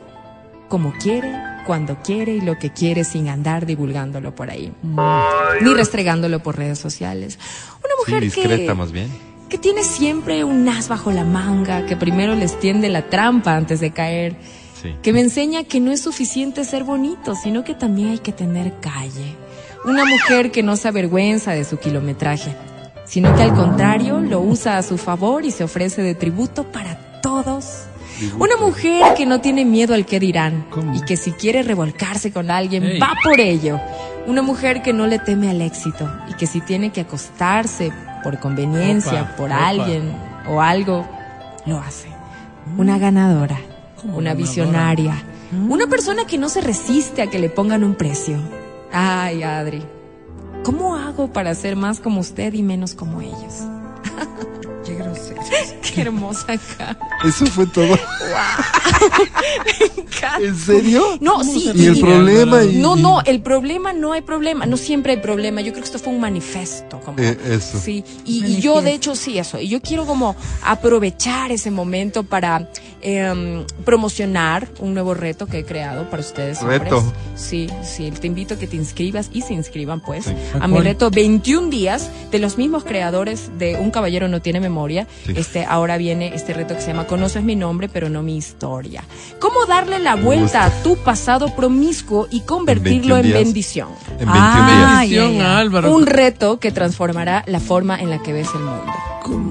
como 0.69 0.93
quiere, 0.93 1.33
cuando 1.67 1.97
quiere 2.03 2.35
y 2.35 2.41
lo 2.43 2.59
que 2.59 2.75
quiere 2.75 3.05
sin 3.05 3.29
andar 3.29 3.65
divulgándolo 3.65 4.35
por 4.35 4.51
ahí. 4.51 4.71
Ni 5.63 5.73
restregándolo 5.73 6.43
por 6.43 6.59
redes 6.59 6.79
sociales. 6.79 7.39
Una 7.79 7.95
Sí, 8.05 8.13
mujer 8.13 8.23
discreta 8.23 8.73
que, 8.73 8.75
más 8.75 8.93
bien. 8.93 9.09
Que 9.49 9.59
tiene 9.59 9.83
siempre 9.83 10.45
un 10.45 10.69
as 10.69 10.89
bajo 10.89 11.11
la 11.11 11.25
manga, 11.25 11.87
que 11.87 11.97
primero 11.97 12.35
les 12.35 12.59
tiende 12.61 12.89
la 12.89 13.03
trampa 13.09 13.57
antes 13.57 13.81
de 13.81 13.91
caer, 13.91 14.37
Sí. 14.81 14.95
que 15.03 15.13
me 15.13 15.21
enseña 15.21 15.65
que 15.65 15.81
no 15.81 15.91
es 15.91 16.01
suficiente 16.03 16.65
ser 16.65 16.85
bonito, 16.85 17.35
sino 17.35 17.65
que 17.65 17.75
también 17.75 18.11
hay 18.11 18.19
que 18.19 18.31
tener 18.33 18.75
calle. 18.81 19.35
Una 19.85 20.05
mujer 20.05 20.51
que 20.53 20.63
no 20.63 20.77
se 20.77 20.87
avergüenza 20.89 21.53
de 21.53 21.65
su 21.65 21.79
kilometraje, 21.79 22.55
sino 23.05 23.35
que 23.35 23.43
al 23.43 23.55
contrario 23.55 24.21
lo 24.21 24.41
usa 24.41 24.77
a 24.79 24.83
su 24.83 24.97
favor 24.99 25.45
y 25.45 25.51
se 25.51 25.65
ofrece 25.65 26.03
de 26.03 26.15
tributo 26.15 26.65
para 26.65 27.21
todos. 27.23 27.85
Una 28.39 28.57
mujer 28.57 29.15
que 29.17 29.27
no 29.27 29.41
tiene 29.41 29.65
miedo 29.65 29.95
al 29.95 30.05
que 30.05 30.19
dirán 30.21 30.67
¿Cómo? 30.71 30.95
y 30.95 31.01
que 31.03 31.17
si 31.17 31.33
quiere 31.33 31.63
revolcarse 31.63 32.33
con 32.33 32.51
alguien 32.51 32.85
va 33.01 33.15
por 33.25 33.41
ello. 33.41 33.81
Una 34.27 34.43
mujer 34.43 34.83
que 34.83 34.93
no 34.93 35.07
le 35.07 35.19
teme 35.19 35.49
al 35.51 35.63
éxito 35.63 36.09
y 36.29 36.35
que 36.35 36.47
si 36.47 36.61
tiene 36.61 36.91
que 36.91 37.01
acostarse 37.01 37.93
por 38.23 38.39
conveniencia, 38.41 39.23
Opa, 39.23 39.37
por 39.37 39.51
opa. 39.51 39.69
alguien 39.69 40.13
o 40.49 40.61
algo, 40.61 41.07
lo 41.67 41.79
hace. 41.79 42.09
Una 42.77 42.99
ganadora, 42.99 43.59
¿Cómo 44.01 44.17
una 44.19 44.31
ganadora? 44.31 44.35
visionaria, 44.35 45.23
una 45.69 45.87
persona 45.87 46.27
que 46.27 46.37
no 46.39 46.49
se 46.49 46.61
resiste 46.61 47.23
a 47.23 47.29
que 47.31 47.39
le 47.39 47.49
pongan 47.49 47.83
un 47.85 47.95
precio. 47.95 48.39
Ay, 48.93 49.43
Adri, 49.43 49.83
¿cómo 50.65 50.97
hago 50.97 51.33
para 51.33 51.55
ser 51.55 51.77
más 51.77 52.01
como 52.01 52.21
usted 52.21 52.53
y 52.55 52.63
menos 52.63 52.95
como 52.95 53.21
ellos? 53.21 53.63
Qué 54.89 54.95
grosero. 54.95 55.41
Qué 55.95 56.01
hermosa 56.03 56.53
acá. 56.55 56.97
Eso 57.25 57.47
fue 57.47 57.67
todo. 57.67 57.97
¿En 60.41 60.57
serio? 60.57 61.19
No, 61.21 61.43
sí. 61.45 61.71
Y 61.75 61.87
el 61.87 62.01
problema 62.01 62.63
y- 62.65 62.77
No, 62.77 62.97
no, 62.97 63.21
el 63.23 63.41
problema 63.41 63.93
no 63.93 64.13
hay 64.13 64.23
problema. 64.23 64.67
No 64.67 64.77
siempre 64.77 65.13
hay 65.15 65.19
problema. 65.21 65.61
Yo 65.61 65.73
creo 65.73 65.83
que 65.83 65.87
esto 65.89 65.99
fue 65.99 66.13
un 66.13 66.21
manifiesto. 66.21 67.01
Como, 67.01 67.19
Eh, 67.19 67.37
eso. 67.51 67.79
Sí. 67.79 68.05
Y, 68.25 68.45
y 68.45 68.61
yo, 68.61 68.81
de 68.83 68.93
hecho, 68.93 69.15
sí, 69.15 69.39
eso. 69.39 69.59
Y 69.61 69.69
yo 69.69 69.81
quiero 69.81 70.07
como 70.07 70.37
aprovechar 70.65 71.51
ese 71.53 71.71
momento 71.71 72.23
para 72.25 72.71
em, 73.01 73.65
promocionar 73.85 74.69
un 74.81 74.95
nuevo 74.95 75.15
reto 75.15 75.47
que 75.47 75.61
he 75.61 75.65
creado 75.65 76.09
para 76.11 76.21
ustedes. 76.23 76.61
Reto. 76.63 76.99
hombres. 76.99 77.15
Sí, 77.37 77.69
sí. 77.83 78.11
Te 78.11 78.27
invito 78.27 78.55
a 78.55 78.59
que 78.59 78.67
te 78.67 78.77
inscribas 78.77 79.31
y 79.33 79.43
se 79.43 79.55
inscriban, 79.55 80.01
pues, 80.01 80.25
Sí. 80.25 80.35
a 80.61 80.65
¿A 80.65 80.69
mi 80.69 80.81
reto 80.81 81.11
21 81.11 81.71
días 81.71 82.11
de 82.31 82.39
los 82.41 82.59
mismos 82.59 82.85
creadores 82.85 83.51
de 83.59 83.77
Un 83.77 83.91
Caballero 83.91 84.29
No 84.29 84.41
Tiene 84.43 84.61
Memoria. 84.61 84.78
Sí. 84.87 85.33
Este, 85.37 85.65
ahora 85.65 85.97
viene 85.99 86.33
este 86.35 86.53
reto 86.55 86.75
que 86.75 86.81
se 86.81 86.89
llama 86.89 87.07
Conoces 87.07 87.43
mi 87.43 87.57
nombre, 87.57 87.89
pero 87.89 88.09
no 88.09 88.23
mi 88.23 88.37
historia. 88.37 89.03
¿Cómo 89.41 89.67
darle 89.67 89.99
la 89.99 90.15
vuelta 90.17 90.65
a 90.65 90.71
tu 90.83 90.97
pasado 90.97 91.55
promiscuo 91.55 92.27
y 92.31 92.41
convertirlo 92.41 93.15
21 93.15 93.17
en 93.17 93.23
días. 93.25 93.39
bendición? 93.45 93.89
En 94.19 94.31
21 94.31 94.35
Ah, 94.37 95.03
días. 95.07 95.33
ya. 95.35 95.59
Álvaro. 95.59 95.95
Un 95.95 96.07
reto 96.07 96.59
que 96.61 96.71
transformará 96.73 97.43
la 97.47 97.61
forma 97.61 97.99
en 98.01 98.11
la 98.11 98.23
que 98.23 98.33
ves 98.33 98.49
el 98.55 98.61
mundo. 98.61 98.85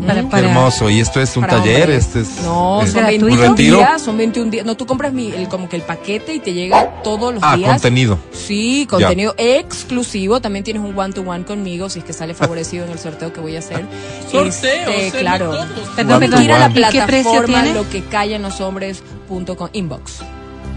Para- 0.07 0.21
Qué 0.21 0.27
para- 0.27 0.47
hermoso. 0.47 0.89
Y 0.89 0.99
esto 1.01 1.21
es 1.21 1.37
un 1.37 1.41
Para 1.41 1.57
taller, 1.57 1.81
hombres. 1.81 2.05
este 2.07 2.21
es 2.21 2.41
No, 2.41 2.81
son 2.87 2.99
un 3.01 3.05
21 3.05 3.49
retiro. 3.49 3.77
días, 3.77 4.01
son 4.01 4.17
21 4.17 4.49
días. 4.49 4.65
No, 4.65 4.75
tú 4.75 4.87
compras 4.87 5.13
mi, 5.13 5.31
el, 5.31 5.47
como 5.49 5.69
que 5.69 5.75
el 5.75 5.83
paquete 5.83 6.33
y 6.33 6.39
te 6.39 6.53
llega 6.53 7.01
todos 7.03 7.31
los 7.35 7.43
Ah, 7.43 7.55
días. 7.57 7.69
contenido. 7.73 8.17
Sí, 8.31 8.87
contenido 8.89 9.35
exclusivo. 9.37 10.41
También 10.41 10.63
tienes 10.63 10.81
un 10.81 10.97
one-to-one 10.97 11.43
conmigo 11.45 11.89
si 11.89 11.99
es 11.99 12.05
que 12.05 12.13
sale 12.13 12.33
favorecido 12.33 12.85
en 12.85 12.91
el 12.91 12.97
sorteo 12.97 13.31
que 13.33 13.39
voy 13.39 13.55
a 13.55 13.59
hacer. 13.59 13.85
Sorteo, 14.31 14.89
Este, 14.89 15.16
claro. 15.19 15.51
Perdón, 15.95 16.15
One 16.17 16.25
to 16.27 16.31
perdón. 16.31 16.43
Ir 16.43 16.51
a 16.51 16.59
la 16.59 16.65
one. 16.67 16.79
¿Y 16.79 16.83
qué 16.91 17.01
precio 17.03 17.31
plataforma 17.31 17.61
tiene? 17.63 17.73
lo 17.73 17.89
que 17.89 18.03
callan 18.05 18.41
los 18.41 18.61
hombres.com 18.61 19.69
inbox. 19.73 20.21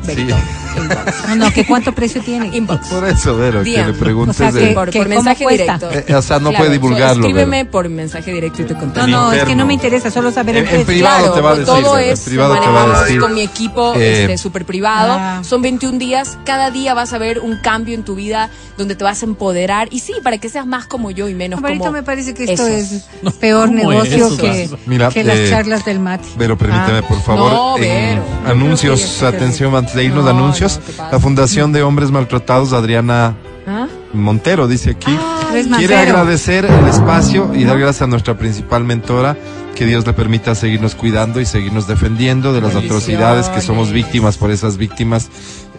Sí. 0.05 0.20
Inbox. 0.22 0.40
No, 1.28 1.36
no, 1.36 1.52
¿que 1.52 1.66
cuánto 1.66 1.93
precio 1.93 2.22
tiene? 2.22 2.56
Inbox. 2.56 2.89
Por 2.89 3.05
eso, 3.09 3.36
Vero, 3.36 3.62
que 3.64 3.70
le 3.85 3.93
preguntes 3.93 4.36
O 4.36 4.39
sea, 4.39 4.52
de- 4.52 4.68
que- 4.68 4.74
Por, 4.74 5.09
mensaje 5.09 5.43
cuesta. 5.44 5.78
directo. 5.78 5.90
Eh, 6.12 6.14
o 6.14 6.22
sea, 6.22 6.39
no 6.39 6.51
Claro, 6.51 6.64
puede 6.64 6.72
divulgarlo, 6.78 7.22
Escríbeme 7.27 7.59
Vero. 7.59 7.70
por 7.70 7.89
mensaje 7.89 8.32
directo 8.32 8.62
y 8.62 8.64
te 8.66 8.74
No, 8.74 8.81
contesto. 8.81 9.06
no, 9.09 9.32
es 9.32 9.44
que 9.44 9.55
no 9.56 9.66
me 9.66 9.74
interesa 9.74 10.10
solo 10.10 10.31
saber 10.31 10.56
el 10.56 10.62
En- 10.62 10.64
en 10.68 10.70
precio. 10.70 10.86
privado 10.86 11.18
Claro, 11.18 11.35
te 11.35 11.40
va 11.40 11.51
a 11.51 11.56
decir, 11.56 11.66
todo 11.66 11.98
es 11.98 12.20
privado 12.20 12.55
te 12.55 12.60
va 12.60 12.66
a 12.66 12.70
manejamos 12.72 13.01
decir. 13.05 13.20
con 13.20 13.35
mi 13.35 13.40
equipo 13.43 13.94
Eh, 13.97 14.22
este, 14.22 14.39
súper 14.39 14.64
privado. 14.64 15.16
Ah. 15.18 15.40
Son 15.44 15.60
21 15.60 15.98
días. 15.98 16.39
Cada 16.44 16.70
día 16.70 16.94
vas 16.94 17.12
a 17.12 17.18
ver 17.18 17.40
un 17.40 17.56
cambio 17.60 17.94
en 17.94 18.05
tu 18.05 18.14
vida 18.14 18.48
donde 18.78 18.94
te 18.94 19.05
vas 19.05 19.22
a 19.22 19.27
empoderar. 19.27 19.89
Y 19.90 19.98
sí, 20.01 20.14
para 20.22 20.39
que 20.39 20.48
seas 20.48 20.66
más 20.66 20.86
como 20.86 21.10
yo 21.10 21.28
y 21.28 21.35
menos 21.35 21.60
Ahorita 21.62 21.78
como 21.81 21.93
me 21.93 22.02
parece 22.02 22.32
que 22.32 22.44
esto 22.44 22.66
esos. 22.66 22.93
es 23.24 23.32
peor 23.40 23.68
¿cómo 23.68 23.78
negocio 23.90 24.27
eso? 24.28 24.36
que, 24.39 24.70
Mira, 24.86 25.09
que 25.10 25.24
las 25.24 25.36
eh, 25.36 25.47
charlas 25.51 25.85
del 25.85 25.98
mate. 26.01 26.27
Vero, 26.36 26.56
permíteme, 26.56 26.98
Ah, 26.98 27.09
por 27.09 27.20
favor. 27.22 27.52
no, 27.52 27.78
en 27.78 28.20
anuncios, 28.47 29.22
atención, 29.22 29.74
antes 29.90 29.94
de 29.96 30.04
irnos 30.04 30.24
No, 30.24 30.30
a 30.30 30.32
anuncios. 30.32 30.80
la 31.10 31.18
Fundación 31.18 31.72
de 31.72 31.82
Hombres 31.82 32.10
Maltratados, 32.10 32.72
Adriana 32.72 33.36
¿Ah? 33.66 33.86
Montero, 34.12 34.66
dice 34.68 34.90
aquí. 34.90 35.16
Tres 35.50 35.66
Quiere 35.76 35.96
agradecer 35.96 36.64
el 36.64 36.86
espacio 36.88 37.50
y 37.54 37.64
dar 37.64 37.78
gracias 37.78 38.02
a 38.02 38.06
nuestra 38.06 38.36
principal 38.36 38.84
mentora. 38.84 39.36
Que 39.74 39.86
Dios 39.86 40.06
le 40.06 40.12
permita 40.12 40.54
seguirnos 40.54 40.94
cuidando 40.94 41.40
y 41.40 41.46
seguirnos 41.46 41.86
defendiendo 41.86 42.52
de 42.52 42.60
las 42.60 42.74
atrocidades 42.74 43.48
que 43.48 43.60
somos 43.62 43.92
víctimas 43.92 44.36
por 44.36 44.50
esas 44.50 44.76
víctimas, 44.76 45.30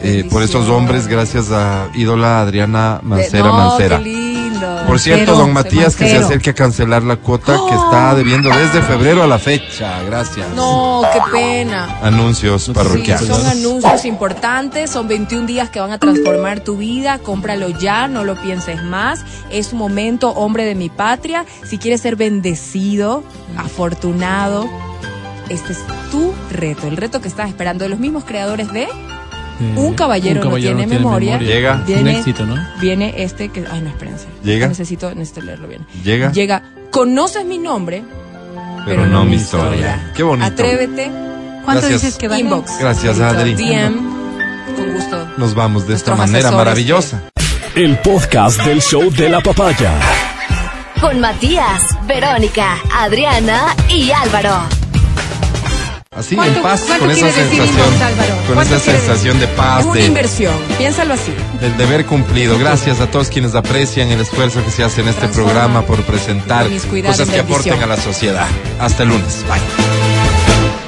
eh, 0.02 0.26
por 0.32 0.42
esos 0.42 0.70
hombres, 0.70 1.08
gracias 1.08 1.52
a 1.52 1.88
ídola 1.94 2.42
Adriana 2.42 3.00
Mancera 3.04 3.48
no, 3.48 3.54
Mancera. 3.54 4.02
Por 4.88 5.00
cierto, 5.00 5.36
don 5.36 5.54
Matías, 5.54 5.96
que 5.96 6.08
se 6.10 6.18
acerque 6.18 6.52
a 6.52 6.54
cancelar 6.54 7.04
la 7.04 7.18
cuota 7.18 7.58
que 7.70 7.76
está 7.76 8.16
debiendo 8.16 8.50
desde 8.50 8.82
febrero 8.82 9.24
a 9.24 9.28
la 9.28 9.40
fecha. 9.40 10.02
Gracias. 10.04 10.48
No, 10.56 11.02
qué 11.14 11.20
pena. 11.32 12.00
Anuncios 12.02 12.64
Sí, 12.64 12.72
parroquiales. 12.74 13.28
son 13.28 13.46
anuncios 13.46 14.06
importantes, 14.06 14.90
son 14.92 15.08
21 15.08 15.46
días 15.48 15.70
que 15.70 15.80
van 15.80 15.92
a 15.92 15.98
transformar 16.00 16.60
tu 16.62 16.78
vida, 16.78 17.20
cómpralo 17.20 17.70
ya, 17.70 18.08
no 18.08 18.24
lo 18.24 18.36
pienses 18.42 18.84
más, 18.84 19.24
es 19.50 19.74
momento, 19.74 20.30
hombre 20.32 20.66
de 20.66 20.76
mi 20.76 20.90
patria, 20.90 21.46
si 21.64 21.78
quieres 21.78 22.02
ser 22.02 22.16
bendecido, 22.16 23.24
afortunado, 23.58 24.70
este 25.50 25.74
es 25.74 25.80
tu 26.12 26.34
reto, 26.52 26.88
el 26.88 26.98
reto 26.98 27.20
que 27.22 27.28
estás 27.28 27.50
esperando 27.50 27.84
de 27.84 27.90
los 27.90 28.00
mismos 28.00 28.24
creadores 28.24 28.72
de 28.72 28.88
Eh, 29.62 29.74
Un 29.78 29.94
caballero 29.94 30.44
no 30.44 30.56
tiene 30.56 30.88
memoria. 30.88 31.38
Llega. 31.38 31.76
Un 31.76 31.86
Viene, 31.86 32.18
éxito, 32.18 32.46
¿no? 32.46 32.56
viene 32.82 33.14
este 33.18 33.50
que, 33.50 33.64
ay 33.72 33.82
no, 33.82 33.90
espérense, 33.90 34.26
Llega. 34.44 34.68
necesito, 34.68 35.14
necesito 35.14 35.42
leerlo 35.42 35.68
bien. 35.68 35.86
Llega, 36.04 36.32
Llega, 36.32 36.64
conoces 36.90 37.46
mi 37.46 37.58
nombre, 37.60 38.04
pero 38.86 39.06
no 39.06 39.24
mi 39.24 39.36
historia. 39.36 40.12
Qué 40.16 40.24
bonito. 40.24 40.48
atrévete, 40.48 41.12
¿Cuánto 41.64 41.82
Gracias. 41.88 42.02
dices 42.02 42.18
que 42.18 42.28
vale? 42.28 42.42
inbox, 42.42 42.80
Gracias, 42.80 43.20
Adri. 43.20 43.54
DM, 43.54 43.96
con 44.76 44.94
gusto. 44.96 45.28
Nos 45.38 45.54
vamos 45.54 45.88
de 45.88 45.94
esta 45.94 46.16
manera 46.16 46.50
maravillosa. 46.52 47.22
El 47.76 47.98
podcast 48.00 48.62
del 48.64 48.82
show 48.82 49.12
de 49.12 49.30
la 49.30 49.42
papaya. 49.42 49.94
Con 51.00 51.20
Matías, 51.20 51.82
Verónica, 52.08 52.78
Adriana 52.94 53.76
y 53.90 54.12
Álvaro. 54.12 54.81
Así, 56.14 56.36
¿Cuánto- 56.36 56.58
en 56.58 56.64
paz, 56.64 56.82
con 57.00 57.10
esa 57.10 57.32
sensación. 57.32 57.68
Con 58.46 58.56
¿Cuánto 58.56 58.76
esa 58.76 58.92
sensación 58.92 59.40
de 59.40 59.46
Es 59.46 59.52
paz, 59.52 59.86
una 59.86 59.94
de, 59.94 60.06
inversión, 60.08 60.54
piénsalo 60.78 61.14
así. 61.14 61.32
del 61.62 61.78
deber 61.78 62.06
cumplido. 62.06 62.60
Gracias 62.60 63.00
a 63.00 63.10
todos 63.10 63.30
quienes 63.30 63.56
aprecian 63.56 64.10
el 64.12 64.20
esfuerzo 64.20 64.62
que 64.66 64.72
se 64.72 64.84
hace 64.84 65.00
en 65.02 65.08
este 65.08 65.22
Transforma 65.22 65.52
programa 65.54 65.82
por 65.84 66.02
presentar 66.04 66.68
cosas 67.06 67.30
que 67.30 67.40
aporten 67.40 67.82
a 67.82 67.86
la 67.86 67.96
sociedad. 67.96 68.46
Hasta 68.78 69.04
el 69.04 69.10
lunes. 69.10 69.46
Bye. 69.48 70.01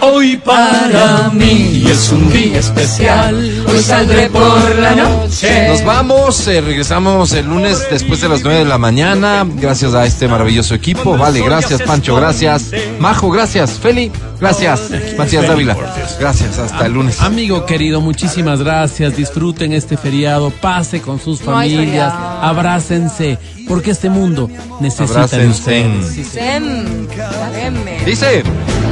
Hoy 0.05 0.35
para 0.35 1.29
mí 1.33 1.85
es 1.89 2.11
un 2.11 2.29
día 2.29 2.59
especial. 2.59 3.63
Hoy 3.65 3.81
saldré 3.81 4.29
por 4.29 4.75
la 4.77 4.95
noche. 4.95 5.69
Nos 5.69 5.85
vamos, 5.85 6.45
eh, 6.49 6.59
regresamos 6.59 7.31
el 7.31 7.45
lunes 7.45 7.87
después 7.89 8.19
de 8.19 8.27
las 8.27 8.43
9 8.43 8.59
de 8.59 8.65
la 8.65 8.77
mañana. 8.77 9.47
Gracias 9.47 9.93
a 9.93 10.05
este 10.05 10.27
maravilloso 10.27 10.75
equipo. 10.75 11.17
Vale, 11.17 11.41
gracias 11.41 11.81
Pancho, 11.83 12.15
gracias. 12.15 12.71
Majo, 12.99 13.31
gracias. 13.31 13.79
Feli, 13.79 14.11
gracias. 14.41 14.89
Matías 15.17 15.47
Dávila, 15.47 15.77
gracias. 16.19 16.59
Hasta 16.59 16.85
el 16.85 16.93
lunes. 16.93 17.21
Amigo 17.21 17.65
querido, 17.65 18.01
muchísimas 18.01 18.61
gracias. 18.61 19.15
Disfruten 19.15 19.71
este 19.71 19.95
feriado, 19.95 20.49
pase 20.49 20.99
con 20.99 21.17
sus 21.17 21.39
familias, 21.41 22.13
abrácense, 22.41 23.39
porque 23.69 23.91
este 23.91 24.09
mundo 24.09 24.49
necesita 24.81 25.27
de 25.27 25.43
Abrácense. 25.45 25.85
Dice. 28.05 28.43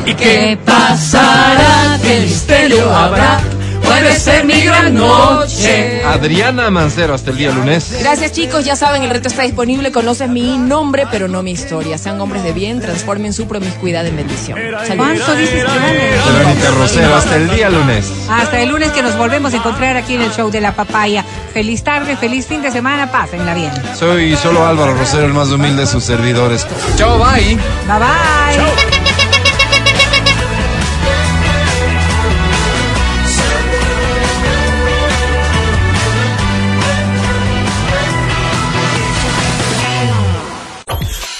¿Y 0.06 0.14
qué 0.14 0.57
pasará? 0.65 1.99
¿Qué 2.02 2.22
misterio 2.22 2.94
habrá? 2.94 3.40
Puede 3.84 4.15
ser 4.19 4.45
mi 4.45 4.61
gran 4.61 4.94
noche. 4.94 6.02
Adriana 6.06 6.69
Mancero, 6.69 7.14
hasta 7.14 7.32
el 7.32 7.38
día 7.38 7.52
lunes. 7.52 7.98
Gracias 7.99 8.32
chicos, 8.32 8.64
ya 8.64 8.76
saben, 8.76 9.03
el 9.03 9.10
reto 9.10 9.28
está 9.28 9.41
disponible, 9.44 9.91
conoces 9.91 10.30
mi 10.30 10.57
nombre 10.57 11.07
pero 11.11 11.28
no 11.28 11.44
mi 11.44 11.52
historia. 11.52 11.98
Sean 11.98 12.22
hombres 12.22 12.44
de 12.44 12.53
bien, 12.53 12.80
transformen 12.80 13.34
su 13.34 13.48
promiscuidad 13.48 14.06
en 14.07 14.15
bendición. 14.15 14.57
Saludos. 14.57 14.95
¿Cuánto 14.95 15.36
dices 15.36 15.64
que 15.64 15.80
vale? 15.80 16.11
Verónica 16.26 16.72
Rosero, 16.72 17.15
hasta 17.15 17.36
el 17.36 17.49
día 17.49 17.69
lunes. 17.69 18.11
Hasta 18.30 18.61
el 18.61 18.69
lunes 18.69 18.91
que 18.91 19.02
nos 19.02 19.18
volvemos 19.18 19.53
a 19.53 19.57
encontrar 19.57 19.98
aquí 19.98 20.15
en 20.15 20.22
el 20.22 20.32
show 20.32 20.49
de 20.49 20.61
la 20.61 20.73
papaya. 20.73 21.26
Feliz 21.53 21.84
tarde, 21.84 22.15
feliz 22.15 22.48
fin 22.48 22.61
de 22.61 22.72
semana, 22.72 23.11
pásenla 23.11 23.53
bien. 23.53 23.72
Soy 23.98 24.36
solo 24.38 24.65
Álvaro 24.65 24.94
Rosero, 24.94 25.26
el 25.26 25.34
más 25.34 25.49
humilde 25.49 25.82
de 25.82 25.88
sus 25.88 26.03
servidores. 26.03 26.65
Chao, 26.95 27.18
bye. 27.18 27.56
Bye 27.56 27.99
bye. 27.99 29.01